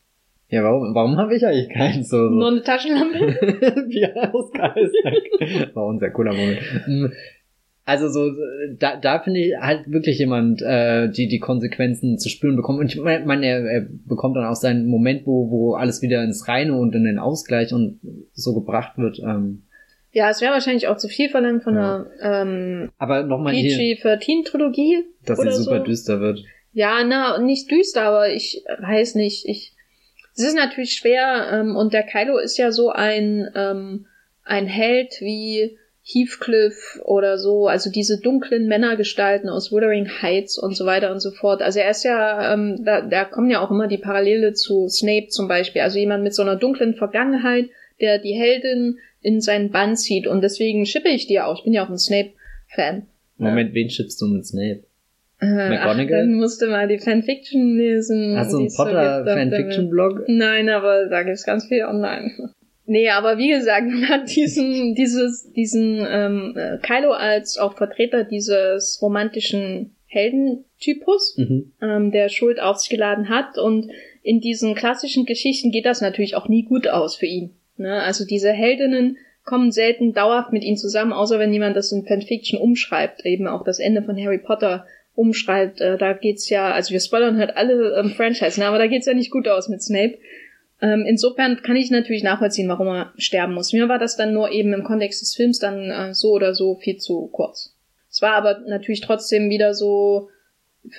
Ja, 0.48 0.62
warum, 0.62 0.94
warum 0.94 1.16
habe 1.16 1.34
ich 1.34 1.44
eigentlich 1.44 1.68
keins 1.70 2.08
so? 2.08 2.28
so? 2.28 2.34
Nur 2.34 2.48
eine 2.48 2.62
Taschenlampe? 2.62 3.18
Wie 3.88 4.06
aus 4.06 4.52
Geist. 4.52 5.74
War 5.74 5.92
ein 5.92 5.98
sehr 5.98 6.12
cooler 6.12 6.32
Moment. 6.32 6.60
Hm, 6.84 7.12
also 7.88 8.08
so, 8.08 8.32
da, 8.78 8.96
da 8.96 9.20
finde 9.20 9.40
ich 9.40 9.56
halt 9.56 9.90
wirklich 9.90 10.18
jemand, 10.18 10.60
äh, 10.60 11.08
die 11.08 11.28
die 11.28 11.38
Konsequenzen 11.38 12.18
zu 12.18 12.28
spüren 12.28 12.56
bekommt. 12.56 12.80
Und 12.80 12.92
ich 12.92 13.00
meine, 13.00 13.46
er, 13.46 13.64
er 13.64 13.86
bekommt 14.06 14.36
dann 14.36 14.44
auch 14.44 14.56
seinen 14.56 14.88
Moment, 14.88 15.24
wo, 15.24 15.50
wo 15.50 15.74
alles 15.74 16.02
wieder 16.02 16.24
ins 16.24 16.48
Reine 16.48 16.76
und 16.76 16.96
in 16.96 17.04
den 17.04 17.20
Ausgleich 17.20 17.72
und 17.72 18.00
so 18.32 18.54
gebracht 18.54 18.98
wird. 18.98 19.20
Ähm. 19.20 19.62
Ja, 20.10 20.30
es 20.30 20.40
wäre 20.40 20.52
wahrscheinlich 20.52 20.88
auch 20.88 20.96
zu 20.96 21.06
viel 21.06 21.28
verlangt 21.28 21.62
von 21.62 21.76
ja. 21.76 22.06
einer 22.20 22.42
ähm, 22.42 22.90
aber 22.98 23.22
noch 23.22 23.38
mal 23.38 23.54
Trilogie. 24.42 25.04
Dass 25.24 25.38
sie 25.38 25.52
super 25.52 25.78
so. 25.78 25.84
düster 25.84 26.20
wird. 26.20 26.42
Ja, 26.72 27.04
na, 27.06 27.38
nicht 27.38 27.70
düster, 27.70 28.02
aber 28.02 28.30
ich 28.30 28.64
weiß 28.80 29.14
nicht. 29.14 29.46
Ich, 29.46 29.75
es 30.36 30.44
ist 30.44 30.54
natürlich 30.54 30.92
schwer 30.92 31.48
ähm, 31.52 31.76
und 31.76 31.92
der 31.92 32.02
Kylo 32.02 32.38
ist 32.38 32.58
ja 32.58 32.70
so 32.70 32.90
ein 32.90 33.50
ähm, 33.54 34.06
ein 34.44 34.66
Held 34.66 35.20
wie 35.20 35.76
Heathcliff 36.08 37.00
oder 37.04 37.36
so, 37.36 37.66
also 37.66 37.90
diese 37.90 38.20
dunklen 38.20 38.68
Männergestalten 38.68 39.48
aus 39.48 39.72
Wuthering 39.72 40.08
Heights 40.22 40.56
und 40.56 40.76
so 40.76 40.86
weiter 40.86 41.10
und 41.10 41.18
so 41.18 41.32
fort. 41.32 41.62
Also 41.62 41.80
er 41.80 41.90
ist 41.90 42.04
ja, 42.04 42.54
ähm, 42.54 42.84
da, 42.84 43.00
da 43.00 43.24
kommen 43.24 43.50
ja 43.50 43.60
auch 43.60 43.72
immer 43.72 43.88
die 43.88 43.98
Parallele 43.98 44.52
zu 44.52 44.88
Snape 44.88 45.26
zum 45.28 45.48
Beispiel, 45.48 45.82
also 45.82 45.98
jemand 45.98 46.22
mit 46.22 46.32
so 46.32 46.42
einer 46.42 46.54
dunklen 46.54 46.94
Vergangenheit, 46.94 47.70
der 48.00 48.20
die 48.20 48.34
Heldin 48.34 48.98
in 49.20 49.40
seinen 49.40 49.72
Bann 49.72 49.96
zieht 49.96 50.28
und 50.28 50.42
deswegen 50.42 50.86
schippe 50.86 51.08
ich 51.08 51.26
die 51.26 51.40
auch. 51.40 51.58
Ich 51.58 51.64
bin 51.64 51.72
ja 51.72 51.84
auch 51.84 51.90
ein 51.90 51.98
Snape-Fan. 51.98 53.06
Moment, 53.38 53.70
ja. 53.70 53.74
wen 53.74 53.90
schippst 53.90 54.20
du 54.20 54.26
mit 54.26 54.46
Snape? 54.46 54.84
Äh, 55.46 55.70
McGonagall? 55.70 56.04
Ach, 56.04 56.26
dann 56.26 56.34
musste 56.34 56.66
mal 56.68 56.88
die 56.88 56.98
Fanfiction 56.98 57.76
lesen. 57.76 58.36
Hast 58.36 58.52
du 58.52 58.58
einen 58.58 58.74
Potter-Fanfiction-Blog? 58.74 60.24
Nein, 60.28 60.68
aber 60.68 61.06
da 61.06 61.22
gibt's 61.22 61.44
ganz 61.44 61.66
viel 61.66 61.84
online. 61.84 62.32
Nee, 62.86 63.10
aber 63.10 63.38
wie 63.38 63.48
gesagt, 63.48 63.86
man 63.90 64.08
hat 64.08 64.34
diesen, 64.34 64.94
dieses, 64.94 65.52
diesen 65.52 66.06
ähm, 66.08 66.54
äh, 66.56 66.78
Kylo 66.78 67.12
als 67.12 67.58
auch 67.58 67.76
Vertreter 67.76 68.24
dieses 68.24 69.00
romantischen 69.02 69.96
Heldentypus, 70.06 71.36
mhm. 71.36 71.72
ähm, 71.82 72.10
der 72.12 72.28
Schuld 72.28 72.60
auf 72.60 72.78
sich 72.78 72.90
geladen 72.90 73.28
hat. 73.28 73.58
Und 73.58 73.90
in 74.22 74.40
diesen 74.40 74.74
klassischen 74.74 75.26
Geschichten 75.26 75.70
geht 75.70 75.86
das 75.86 76.00
natürlich 76.00 76.36
auch 76.36 76.48
nie 76.48 76.64
gut 76.64 76.88
aus 76.88 77.16
für 77.16 77.26
ihn. 77.26 77.50
Ne? 77.76 78.02
Also 78.02 78.24
diese 78.24 78.52
Heldinnen 78.52 79.18
kommen 79.44 79.70
selten 79.70 80.12
dauerhaft 80.12 80.52
mit 80.52 80.64
ihm 80.64 80.76
zusammen, 80.76 81.12
außer 81.12 81.38
wenn 81.38 81.52
jemand 81.52 81.76
das 81.76 81.92
in 81.92 82.04
Fanfiction 82.04 82.60
umschreibt, 82.60 83.24
eben 83.24 83.46
auch 83.46 83.62
das 83.62 83.78
Ende 83.78 84.02
von 84.02 84.16
Harry 84.16 84.38
Potter 84.38 84.86
umschreibt. 85.16 85.80
Äh, 85.80 85.98
da 85.98 86.12
geht's 86.12 86.48
ja, 86.48 86.70
also 86.70 86.92
wir 86.92 87.00
spoilern 87.00 87.38
halt 87.38 87.56
alle 87.56 87.98
ähm, 87.98 88.10
Franchise, 88.10 88.60
ne? 88.60 88.66
aber 88.66 88.78
da 88.78 88.86
geht's 88.86 89.06
ja 89.06 89.14
nicht 89.14 89.32
gut 89.32 89.48
aus 89.48 89.68
mit 89.68 89.82
Snape. 89.82 90.18
Ähm, 90.80 91.04
insofern 91.06 91.62
kann 91.62 91.76
ich 91.76 91.90
natürlich 91.90 92.22
nachvollziehen, 92.22 92.68
warum 92.68 92.88
er 92.88 93.12
sterben 93.16 93.54
muss. 93.54 93.72
Mir 93.72 93.88
war 93.88 93.98
das 93.98 94.16
dann 94.16 94.34
nur 94.34 94.52
eben 94.52 94.74
im 94.74 94.84
Kontext 94.84 95.22
des 95.22 95.34
Films 95.34 95.58
dann 95.58 95.90
äh, 95.90 96.14
so 96.14 96.32
oder 96.32 96.54
so 96.54 96.76
viel 96.76 96.98
zu 96.98 97.28
kurz. 97.32 97.74
Es 98.10 98.22
war 98.22 98.34
aber 98.34 98.60
natürlich 98.66 99.00
trotzdem 99.00 99.50
wieder 99.50 99.74
so 99.74 100.28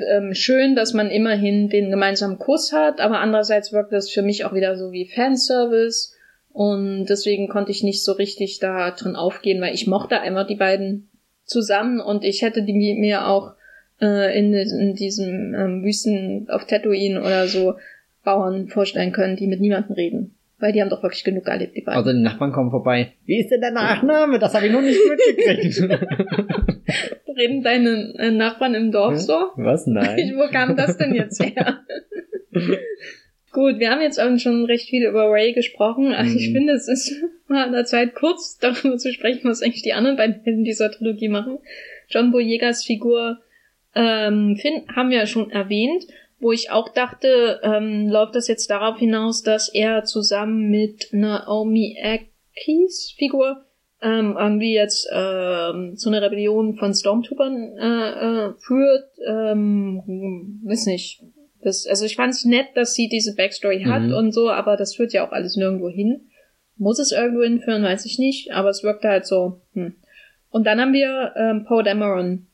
ähm, 0.08 0.34
schön, 0.34 0.76
dass 0.76 0.94
man 0.94 1.10
immerhin 1.10 1.70
den 1.70 1.90
gemeinsamen 1.92 2.40
Kuss 2.40 2.74
hat, 2.74 3.00
aber 3.00 3.20
andererseits 3.20 3.72
wirkt 3.72 3.94
das 3.94 4.10
für 4.10 4.24
mich 4.24 4.46
auch 4.46 4.54
wieder 4.54 4.76
so 4.76 4.92
wie 4.92 5.08
Fanservice 5.08 6.14
und 6.52 7.06
deswegen 7.06 7.48
konnte 7.48 7.72
ich 7.72 7.84
nicht 7.84 8.04
so 8.04 8.14
richtig 8.14 8.60
da 8.60 8.92
drin 8.92 9.16
aufgehen, 9.16 9.62
weil 9.62 9.76
ich 9.76 9.88
mochte 9.88 10.20
einfach 10.20 10.48
die 10.48 10.56
beiden 10.56 11.10
zusammen 11.46 12.00
und 12.00 12.24
ich 12.24 12.42
hätte 12.42 12.64
die 12.64 12.74
mir 12.74 13.28
auch 13.28 13.54
äh, 14.02 14.38
in, 14.38 14.54
in 14.54 14.96
diesem 14.96 15.54
ähm, 15.54 15.84
Wüsten 15.84 16.48
auf 16.50 16.66
Tatooine 16.66 17.20
oder 17.20 17.48
so 17.48 17.76
Bauern 18.24 18.68
vorstellen 18.68 19.12
können, 19.12 19.36
die 19.36 19.48
mit 19.48 19.62
niemandem 19.62 19.96
reden. 19.96 20.36
Weil 20.60 20.74
die 20.74 20.82
haben 20.82 20.90
doch 20.90 21.04
wirklich 21.04 21.24
genug 21.24 21.48
erlebt, 21.48 21.76
die 21.76 21.82
beiden. 21.82 22.00
Also 22.00 22.12
die 22.12 22.24
Nachbarn 22.24 22.52
kommen 22.52 22.72
vorbei. 22.72 23.14
Wie 23.26 23.40
ist 23.40 23.52
denn 23.52 23.62
der 23.62 23.72
Nachname? 23.72 24.40
Das 24.40 24.56
habe 24.56 24.66
ich 24.66 24.72
noch 24.72 24.82
nicht 24.82 25.00
mitgekriegt. 25.08 25.88
reden 27.38 27.62
deine 27.62 28.14
äh, 28.18 28.32
Nachbarn 28.32 28.76
im 28.76 28.92
Dorf 28.92 29.18
so? 29.20 29.52
Was? 29.56 29.88
Nein. 29.88 30.34
Wo 30.36 30.52
kam 30.52 30.76
das 30.76 30.98
denn 30.98 31.16
jetzt 31.16 31.42
her? 31.42 31.82
Gut, 33.52 33.80
wir 33.80 33.90
haben 33.90 34.02
jetzt 34.02 34.20
schon 34.42 34.66
recht 34.66 34.90
viel 34.90 35.06
über 35.08 35.32
Ray 35.32 35.54
gesprochen. 35.54 36.14
Also 36.14 36.36
ich 36.36 36.50
mhm. 36.50 36.54
finde, 36.54 36.74
es 36.74 36.88
ist 36.88 37.16
mal 37.48 37.66
an 37.66 37.72
der 37.72 37.86
Zeit, 37.86 38.14
kurz 38.14 38.58
darüber 38.60 38.98
zu 38.98 39.14
sprechen, 39.14 39.50
was 39.50 39.62
eigentlich 39.62 39.84
die 39.84 39.94
anderen 39.94 40.18
beiden 40.18 40.42
Helden 40.44 40.64
dieser 40.64 40.92
Trilogie 40.92 41.30
machen. 41.30 41.60
John 42.10 42.32
Boyegas 42.32 42.84
Figur 42.84 43.40
ähm, 43.98 44.56
Finn 44.56 44.84
haben 44.96 45.10
wir 45.10 45.18
ja 45.18 45.26
schon 45.26 45.52
erwähnt 45.52 46.06
wo 46.40 46.52
ich 46.52 46.70
auch 46.72 46.90
dachte, 46.90 47.60
ähm, 47.64 48.08
läuft 48.10 48.36
das 48.36 48.48
jetzt 48.48 48.70
darauf 48.70 48.98
hinaus, 48.98 49.42
dass 49.42 49.70
er 49.70 50.04
zusammen 50.04 50.70
mit 50.70 51.10
Naomi 51.12 51.98
Akis 52.02 53.14
Figur 53.18 53.64
ähm, 54.02 54.36
irgendwie 54.38 54.74
jetzt 54.74 55.10
ähm, 55.12 55.96
zu 55.96 56.10
einer 56.10 56.22
Rebellion 56.22 56.76
von 56.76 56.94
Stormtroopern 56.94 57.78
äh, 57.78 58.10
äh, 58.50 58.54
führt. 58.60 59.10
Ähm, 59.28 60.62
weiß 60.64 60.86
nicht. 60.86 61.24
Das, 61.62 61.88
also 61.88 62.06
ich 62.06 62.16
fand 62.16 62.34
es 62.34 62.46
nett, 62.46 62.68
dass 62.76 62.94
sie 62.94 63.10
diese 63.10 63.36
Backstory 63.36 63.84
hat 63.86 64.04
mhm. 64.04 64.14
und 64.14 64.32
so, 64.32 64.52
aber 64.52 64.78
das 64.78 64.96
führt 64.96 65.14
ja 65.14 65.28
auch 65.28 65.32
alles 65.32 65.56
nirgendwo 65.56 65.90
hin. 65.90 66.30
Muss 66.76 67.00
es 67.00 67.12
irgendwo 67.12 67.42
hinführen, 67.42 67.84
weiß 67.84 68.06
ich 68.06 68.20
nicht, 68.20 68.52
aber 68.52 68.70
es 68.70 68.84
wirkt 68.84 69.04
halt 69.04 69.26
so. 69.26 69.62
Hm. 69.74 69.96
Und 70.50 70.68
dann 70.68 70.80
haben 70.80 70.94
wir 70.94 71.34
ähm, 71.36 71.66
Poe 71.66 71.82
Dameron, 71.82 72.46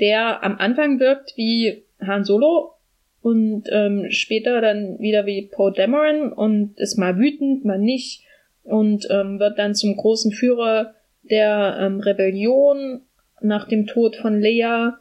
der 0.00 0.42
am 0.42 0.56
Anfang 0.58 1.00
wirkt 1.00 1.36
wie 1.36 1.84
Han 2.00 2.24
Solo 2.24 2.74
und 3.20 3.64
ähm, 3.70 4.06
später 4.10 4.60
dann 4.60 4.98
wieder 4.98 5.26
wie 5.26 5.48
Poe 5.50 5.72
Dameron 5.72 6.32
und 6.32 6.78
ist 6.78 6.96
mal 6.96 7.18
wütend, 7.18 7.64
mal 7.64 7.78
nicht 7.78 8.24
und 8.62 9.06
ähm, 9.10 9.38
wird 9.38 9.58
dann 9.58 9.74
zum 9.74 9.96
großen 9.96 10.32
Führer 10.32 10.94
der 11.22 11.78
ähm, 11.80 12.00
Rebellion 12.00 13.02
nach 13.40 13.66
dem 13.68 13.86
Tod 13.86 14.16
von 14.16 14.40
Leia. 14.40 14.98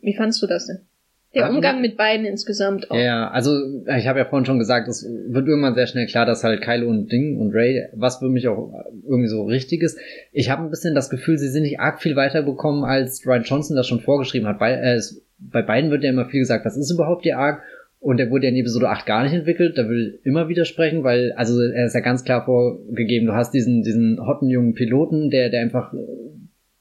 Wie 0.00 0.14
fandst 0.14 0.42
du 0.42 0.46
das 0.46 0.66
denn? 0.66 0.86
Der 1.32 1.48
Umgang 1.48 1.80
mit 1.80 1.96
beiden 1.96 2.26
insgesamt 2.26 2.90
auch. 2.90 2.96
Ja, 2.96 3.30
also 3.30 3.52
ich 3.96 4.08
habe 4.08 4.18
ja 4.18 4.24
vorhin 4.24 4.46
schon 4.46 4.58
gesagt, 4.58 4.88
es 4.88 5.04
wird 5.04 5.46
irgendwann 5.46 5.76
sehr 5.76 5.86
schnell 5.86 6.06
klar, 6.06 6.26
dass 6.26 6.42
halt 6.42 6.60
Kylo 6.60 6.88
und 6.88 7.12
Ding 7.12 7.38
und 7.38 7.54
Ray, 7.54 7.86
was 7.94 8.18
für 8.18 8.28
mich 8.28 8.48
auch 8.48 8.72
irgendwie 9.04 9.28
so 9.28 9.44
richtig 9.44 9.82
ist. 9.82 9.96
Ich 10.32 10.50
habe 10.50 10.62
ein 10.62 10.70
bisschen 10.70 10.96
das 10.96 11.08
Gefühl, 11.08 11.38
sie 11.38 11.48
sind 11.48 11.62
nicht 11.62 11.78
arg 11.78 12.02
viel 12.02 12.16
weitergekommen, 12.16 12.82
als 12.84 13.24
Ryan 13.24 13.44
Johnson 13.44 13.76
das 13.76 13.86
schon 13.86 14.00
vorgeschrieben 14.00 14.48
hat. 14.48 14.58
Bei, 14.58 14.72
äh, 14.72 15.00
bei 15.38 15.62
beiden 15.62 15.92
wird 15.92 16.02
ja 16.02 16.10
immer 16.10 16.26
viel 16.26 16.40
gesagt, 16.40 16.64
was 16.64 16.76
ist 16.76 16.90
überhaupt 16.90 17.24
die 17.24 17.32
Arc? 17.32 17.62
Und 18.00 18.16
der 18.16 18.30
wurde 18.30 18.46
ja 18.46 18.50
in 18.50 18.56
Episode 18.56 18.88
8 18.88 19.06
gar 19.06 19.22
nicht 19.22 19.34
entwickelt. 19.34 19.78
Da 19.78 19.88
will 19.88 20.18
ich 20.18 20.26
immer 20.26 20.48
widersprechen, 20.48 21.04
weil, 21.04 21.32
also 21.36 21.60
er 21.60 21.84
ist 21.84 21.94
ja 21.94 22.00
ganz 22.00 22.24
klar 22.24 22.44
vorgegeben, 22.44 23.26
du 23.26 23.34
hast 23.34 23.52
diesen, 23.52 23.82
diesen 23.82 24.18
hotten 24.26 24.48
jungen 24.48 24.74
Piloten, 24.74 25.30
der, 25.30 25.50
der 25.50 25.60
einfach 25.60 25.92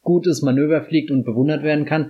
gutes 0.01 0.41
Manöver 0.41 0.81
fliegt 0.81 1.11
und 1.11 1.23
bewundert 1.23 1.61
werden 1.61 1.85
kann. 1.85 2.09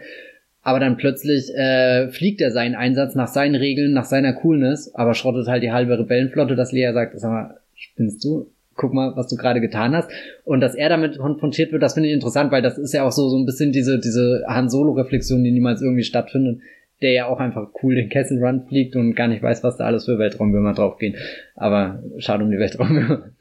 Aber 0.61 0.79
dann 0.79 0.97
plötzlich 0.97 1.53
äh, 1.55 2.09
fliegt 2.09 2.41
er 2.41 2.51
seinen 2.51 2.75
Einsatz 2.75 3.15
nach 3.15 3.27
seinen 3.27 3.55
Regeln, 3.55 3.93
nach 3.93 4.05
seiner 4.05 4.33
Coolness, 4.33 4.93
aber 4.93 5.13
schrottet 5.13 5.47
halt 5.47 5.63
die 5.63 5.71
halbe 5.71 5.97
Rebellenflotte, 5.97 6.55
dass 6.55 6.71
Lea 6.71 6.91
sagt, 6.93 7.19
sag 7.19 7.31
mal, 7.31 7.59
spinnst 7.75 8.23
du? 8.23 8.51
Guck 8.75 8.93
mal, 8.93 9.15
was 9.15 9.27
du 9.27 9.35
gerade 9.35 9.61
getan 9.61 9.95
hast. 9.95 10.09
Und 10.45 10.61
dass 10.61 10.75
er 10.75 10.89
damit 10.89 11.17
konfrontiert 11.17 11.71
wird, 11.71 11.83
das 11.83 11.93
finde 11.93 12.09
ich 12.09 12.15
interessant, 12.15 12.51
weil 12.51 12.61
das 12.61 12.77
ist 12.77 12.93
ja 12.93 13.05
auch 13.05 13.11
so, 13.11 13.29
so 13.29 13.37
ein 13.37 13.45
bisschen 13.45 13.71
diese, 13.71 13.99
diese 13.99 14.43
Han 14.47 14.69
Solo-Reflexion, 14.69 15.43
die 15.43 15.51
niemals 15.51 15.81
irgendwie 15.81 16.03
stattfindet 16.03 16.59
der 17.01 17.11
ja 17.11 17.25
auch 17.27 17.39
einfach 17.39 17.69
cool 17.81 17.95
den 17.95 18.09
Kessel 18.09 18.43
Run 18.43 18.65
fliegt 18.67 18.95
und 18.95 19.15
gar 19.15 19.27
nicht 19.27 19.41
weiß, 19.41 19.63
was 19.63 19.77
da 19.77 19.85
alles 19.85 20.05
für 20.05 20.19
Weltraumwürmer 20.19 20.73
draufgehen. 20.73 21.15
Aber 21.55 22.03
schade 22.17 22.43
um 22.43 22.51
die 22.51 22.59
Weltraumwürmer. 22.59 23.31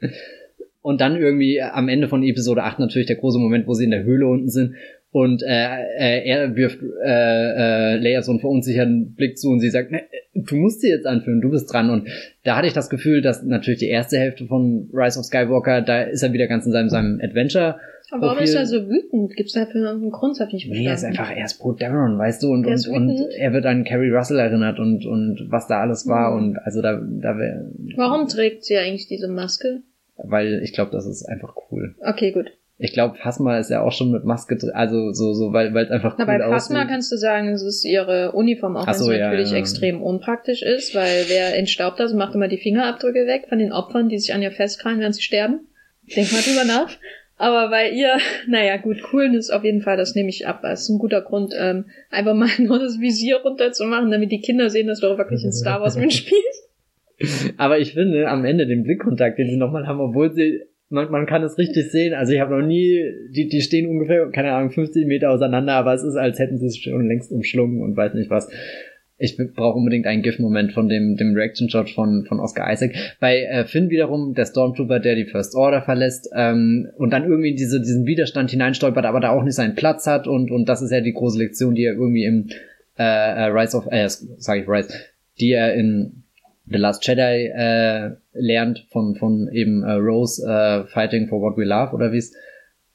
Und 0.81 1.01
dann 1.01 1.17
irgendwie 1.17 1.61
am 1.61 1.89
Ende 1.89 2.07
von 2.07 2.23
Episode 2.23 2.63
8 2.63 2.79
natürlich 2.79 3.07
der 3.07 3.17
große 3.17 3.37
Moment, 3.37 3.67
wo 3.67 3.73
sie 3.73 3.83
in 3.83 3.91
der 3.91 4.03
Höhle 4.03 4.27
unten 4.27 4.49
sind 4.49 4.75
und 5.11 5.41
äh, 5.41 5.83
äh, 5.97 6.27
er 6.27 6.55
wirft 6.55 6.79
äh, 6.81 7.95
äh, 7.95 7.95
Leia 7.97 8.21
so 8.21 8.31
einen 8.31 8.39
verunsicherten 8.39 9.15
Blick 9.15 9.37
zu 9.37 9.49
und 9.49 9.59
sie 9.59 9.69
sagt, 9.69 9.91
ne, 9.91 10.01
du 10.33 10.55
musst 10.55 10.81
sie 10.81 10.89
jetzt 10.89 11.07
anführen, 11.07 11.41
du 11.41 11.49
bist 11.49 11.71
dran. 11.71 11.89
Und 11.89 12.07
da 12.43 12.55
hatte 12.55 12.67
ich 12.67 12.73
das 12.73 12.89
Gefühl, 12.89 13.21
dass 13.21 13.43
natürlich 13.43 13.79
die 13.79 13.89
erste 13.89 14.17
Hälfte 14.17 14.45
von 14.45 14.89
Rise 14.93 15.19
of 15.19 15.25
Skywalker, 15.25 15.81
da 15.81 16.03
ist 16.03 16.21
er 16.21 16.33
wieder 16.33 16.47
ganz 16.47 16.65
in 16.65 16.71
seinem, 16.71 16.89
seinem 16.89 17.19
Adventure 17.21 17.79
aber 18.11 18.27
warum 18.27 18.39
ist 18.39 18.55
er 18.55 18.65
so 18.65 18.89
wütend? 18.89 19.35
Gibt 19.35 19.49
es 19.49 19.53
dafür 19.53 19.81
irgendeinen 19.81 20.11
Grund? 20.11 20.39
hab 20.39 20.47
ich 20.47 20.65
nicht 20.65 20.69
Nee, 20.69 20.85
er 20.85 20.95
ist 20.95 21.03
einfach, 21.03 21.29
er 21.29 21.45
ist 21.45 21.59
Poe 21.59 21.75
Dameron, 21.77 22.17
weißt 22.17 22.41
du, 22.41 22.51
und, 22.51 22.65
und, 22.65 22.87
und 22.87 23.19
er 23.37 23.53
wird 23.53 23.65
an 23.65 23.83
Carrie 23.83 24.09
Russell 24.09 24.39
erinnert 24.39 24.79
und, 24.79 25.05
und 25.05 25.47
was 25.49 25.67
da 25.67 25.81
alles 25.81 26.07
war 26.07 26.31
mhm. 26.31 26.37
und 26.37 26.57
also 26.59 26.81
da, 26.81 26.93
da 26.93 27.37
wäre. 27.37 27.71
Warum 27.95 28.27
trägt 28.27 28.65
sie 28.65 28.77
eigentlich 28.77 29.07
diese 29.07 29.27
Maske? 29.27 29.81
Weil 30.17 30.61
ich 30.63 30.73
glaube, 30.73 30.91
das 30.91 31.05
ist 31.05 31.23
einfach 31.25 31.55
cool. 31.71 31.95
Okay, 32.01 32.31
gut. 32.31 32.51
Ich 32.81 32.93
glaube, 32.93 33.17
Phasma 33.17 33.59
ist 33.59 33.69
ja 33.69 33.81
auch 33.81 33.91
schon 33.91 34.09
mit 34.09 34.23
Maske, 34.23 34.57
also 34.73 35.11
so, 35.11 35.33
so, 35.33 35.51
weil 35.51 35.73
weil 35.73 35.85
es 35.85 35.91
einfach 35.91 36.13
cool 36.13 36.17
Na, 36.19 36.25
bei 36.25 36.39
Phasma 36.39 36.79
aussieht. 36.79 36.89
kannst 36.89 37.11
du 37.11 37.17
sagen, 37.17 37.49
es 37.49 37.61
ist 37.61 37.83
ihre 37.83 38.31
Uniform, 38.31 38.77
auch 38.77 38.87
wenn 38.87 38.93
so, 38.93 39.11
es 39.11 39.19
natürlich 39.19 39.49
ja, 39.49 39.55
ja. 39.55 39.59
extrem 39.59 40.01
unpraktisch 40.01 40.61
ist, 40.61 40.95
weil 40.95 41.25
wer 41.27 41.57
entstaubt 41.57 41.99
das, 41.99 42.13
macht 42.13 42.35
immer 42.35 42.47
die 42.47 42.57
Fingerabdrücke 42.57 43.27
weg 43.27 43.47
von 43.49 43.59
den 43.59 43.73
Opfern, 43.73 44.07
die 44.07 44.17
sich 44.17 44.33
an 44.33 44.41
ihr 44.41 44.51
festkrallen, 44.51 45.01
während 45.01 45.15
sie 45.15 45.21
sterben. 45.21 45.67
Denk 46.15 46.31
mal 46.31 46.41
drüber 46.41 46.63
nach. 46.63 46.89
Aber 47.35 47.69
bei 47.69 47.89
ihr, 47.89 48.17
naja, 48.47 48.77
gut, 48.77 49.01
Coolness 49.03 49.49
auf 49.49 49.65
jeden 49.65 49.81
Fall, 49.81 49.97
das 49.97 50.15
nehme 50.15 50.29
ich 50.29 50.47
ab. 50.47 50.59
Das 50.61 50.83
ist 50.83 50.89
ein 50.89 50.99
guter 50.99 51.21
Grund, 51.21 51.53
ähm, 51.59 51.85
einfach 52.09 52.33
mal 52.33 52.49
nur 52.59 52.79
das 52.79 52.99
Visier 52.99 53.41
runterzumachen, 53.43 54.09
damit 54.09 54.31
die 54.31 54.41
Kinder 54.41 54.69
sehen, 54.69 54.87
dass 54.87 55.01
du 55.01 55.07
auch 55.07 55.17
wirklich 55.17 55.43
in 55.43 55.51
Star 55.51 55.81
Wars 55.81 55.97
mitspielst. 55.97 56.69
Aber 57.57 57.79
ich 57.79 57.93
finde, 57.93 58.29
am 58.29 58.45
Ende 58.45 58.67
den 58.67 58.83
Blickkontakt, 58.83 59.37
den 59.37 59.49
sie 59.49 59.57
nochmal 59.57 59.87
haben, 59.87 59.99
obwohl 59.99 60.31
sie, 60.31 60.61
man, 60.89 61.09
man 61.11 61.25
kann 61.25 61.43
es 61.43 61.57
richtig 61.57 61.91
sehen. 61.91 62.13
Also 62.13 62.33
ich 62.33 62.39
habe 62.39 62.59
noch 62.59 62.65
nie, 62.65 63.01
die, 63.29 63.47
die 63.47 63.61
stehen 63.61 63.89
ungefähr, 63.89 64.29
keine 64.31 64.53
Ahnung, 64.53 64.71
50 64.71 65.07
Meter 65.07 65.31
auseinander, 65.31 65.73
aber 65.73 65.93
es 65.93 66.03
ist, 66.03 66.15
als 66.15 66.39
hätten 66.39 66.57
sie 66.57 66.67
es 66.67 66.77
schon 66.77 67.07
längst 67.07 67.31
umschlungen 67.31 67.81
und 67.81 67.95
weiß 67.95 68.13
nicht 68.13 68.29
was 68.29 68.49
ich 69.19 69.37
brauche 69.37 69.77
unbedingt 69.77 70.07
einen 70.07 70.21
GIF-Moment 70.21 70.71
von 70.71 70.87
dem, 70.87 71.17
dem 71.17 71.35
Reaction-Shot 71.35 71.89
von, 71.89 72.25
von 72.25 72.39
Oscar 72.39 72.71
Isaac. 72.71 72.93
Bei 73.19 73.41
äh, 73.43 73.65
Finn 73.65 73.89
wiederum, 73.89 74.33
der 74.33 74.45
Stormtrooper, 74.45 74.99
der 74.99 75.15
die 75.15 75.25
First 75.25 75.55
Order 75.55 75.81
verlässt 75.81 76.29
ähm, 76.33 76.87
und 76.95 77.11
dann 77.11 77.25
irgendwie 77.25 77.53
diese, 77.53 77.79
diesen 77.79 78.05
Widerstand 78.05 78.49
hineinstolpert, 78.49 79.05
aber 79.05 79.19
da 79.19 79.31
auch 79.31 79.43
nicht 79.43 79.55
seinen 79.55 79.75
Platz 79.75 80.07
hat 80.07 80.25
und, 80.25 80.51
und 80.51 80.69
das 80.69 80.81
ist 80.81 80.91
ja 80.91 81.01
die 81.01 81.13
große 81.13 81.37
Lektion, 81.37 81.75
die 81.75 81.83
er 81.83 81.93
irgendwie 81.93 82.23
im 82.23 82.47
äh, 82.97 83.03
äh 83.03 83.45
Rise 83.47 83.77
of, 83.77 83.87
äh, 83.91 84.07
sag 84.07 84.61
ich 84.61 84.69
Rise, 84.69 84.93
die 85.39 85.51
er 85.51 85.73
in 85.73 86.23
The 86.71 86.77
Last 86.77 87.05
Jedi 87.07 87.47
äh, 87.47 88.11
lernt 88.33 88.85
von, 88.91 89.15
von 89.15 89.49
eben 89.51 89.83
äh, 89.83 89.93
Rose 89.93 90.45
äh, 90.45 90.85
Fighting 90.85 91.27
for 91.27 91.41
What 91.41 91.57
We 91.57 91.65
Love 91.65 91.93
oder 91.93 92.11
wie 92.11 92.17
es 92.17 92.33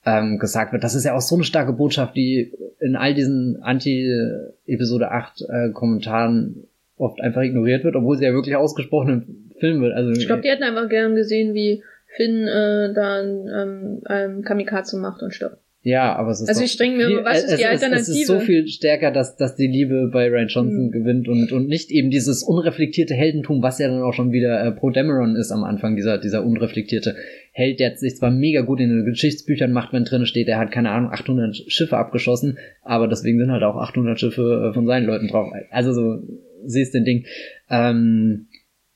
ähm, 0.07 0.39
gesagt 0.39 0.73
wird. 0.73 0.85
Das 0.85 0.95
ist 0.95 1.05
ja 1.05 1.15
auch 1.15 1.21
so 1.21 1.35
eine 1.35 1.45
starke 1.45 1.73
Botschaft, 1.73 2.15
die 2.17 2.53
in 2.81 2.97
all 2.97 3.15
diesen 3.15 3.63
Anti-Episode 3.63 5.11
8 5.11 5.43
äh, 5.49 5.71
Kommentaren 5.71 6.69
oft 6.97 7.21
einfach 7.21 7.43
ignoriert 7.43 7.85
wird, 7.85 7.97
obwohl 7.97 8.17
sie 8.17 8.25
ja 8.25 8.33
wirklich 8.33 8.57
ausgesprochen 8.57 9.11
im 9.11 9.59
Film 9.59 9.81
wird. 9.81 9.95
Also, 9.95 10.13
ich 10.13 10.27
glaube, 10.27 10.43
die 10.43 10.51
hätten 10.51 10.63
einfach 10.63 10.89
gern 10.89 11.17
gesehen, 11.17 11.55
wie 11.55 11.83
Finn 12.17 12.47
äh, 12.47 12.93
da 12.95 13.23
ähm, 13.23 14.03
ähm, 14.09 14.43
Kamikaze 14.43 14.99
macht 14.99 15.23
und 15.23 15.35
stirbt. 15.35 15.59
Ja, 15.85 16.17
aber 16.17 16.31
es 16.31 16.41
ist. 16.41 16.49
Also 16.49 16.65
ich 16.65 16.79
denke 16.79 16.97
mir, 16.97 17.25
was 17.25 17.45
ist 17.45 17.59
die 17.59 17.67
Alternative? 17.67 18.01
Es, 18.01 18.09
es 18.09 18.17
ist 18.17 18.27
so 18.27 18.41
viel 18.41 18.67
stärker, 18.69 19.11
dass, 19.11 19.37
dass 19.37 19.55
die 19.55 19.67
Liebe 19.67 20.09
bei 20.11 20.31
Ryan 20.31 20.49
Johnson 20.49 20.87
mhm. 20.87 20.91
gewinnt 20.91 21.29
und, 21.29 21.53
und 21.53 21.69
nicht 21.69 21.91
eben 21.91 22.11
dieses 22.11 22.43
unreflektierte 22.43 23.13
Heldentum, 23.13 23.63
was 23.63 23.79
ja 23.79 23.89
dann 23.89 24.03
auch 24.03 24.15
schon 24.15 24.33
wieder 24.33 24.65
äh, 24.65 24.73
Pro 24.73 24.89
Dameron 24.89 25.37
ist 25.37 25.53
am 25.53 25.63
Anfang, 25.63 25.95
dieser, 25.95 26.17
dieser 26.17 26.43
unreflektierte 26.43 27.17
Held, 27.53 27.81
der 27.81 27.97
sich 27.99 28.17
zwar 28.17 28.31
mega 28.31 28.63
gut 28.63 28.81
in 28.81 28.89
den 28.89 29.05
Geschichtsbüchern 29.05 29.73
macht, 29.73 29.93
wenn 29.93 30.05
drin 30.05 30.25
steht, 30.25 30.49
er 30.49 30.59
hat 30.59 30.73
keine 30.73 30.91
Ahnung, 30.91 31.13
800 31.13 31.55
Schiffe 31.69 31.99
abgeschossen, 31.99 32.57
aber 32.81 33.07
deswegen 33.07 33.39
sind 33.39 33.53
halt 33.53 33.63
auch 33.63 33.77
800 33.77 34.19
Schiffe 34.19 34.71
äh, 34.71 34.73
von 34.73 34.87
seinen 34.87 35.05
Leuten 35.05 35.29
drauf. 35.29 35.53
Also 35.71 35.93
so, 35.93 36.23
siehst 36.65 36.95
den 36.95 37.05
Ding. 37.05 37.27
Ähm, 37.69 38.47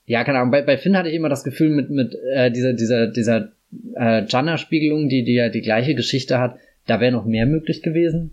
ja, 0.06 0.24
keine 0.24 0.38
Ahnung, 0.38 0.52
bei, 0.52 0.62
bei 0.62 0.78
Finn 0.78 0.96
hatte 0.96 1.10
ich 1.10 1.14
immer 1.14 1.28
das 1.28 1.44
Gefühl 1.44 1.68
mit, 1.68 1.90
mit 1.90 2.16
äh, 2.32 2.50
dieser, 2.50 2.72
dieser, 2.72 3.08
dieser 3.08 3.52
äh, 3.94 4.24
Janna-Spiegelung, 4.26 5.10
die, 5.10 5.22
die 5.22 5.34
ja 5.34 5.50
die 5.50 5.60
gleiche 5.60 5.94
Geschichte 5.94 6.38
hat, 6.38 6.56
da 6.88 7.00
wäre 7.00 7.12
noch 7.12 7.24
mehr 7.24 7.46
möglich 7.46 7.82
gewesen. 7.82 8.32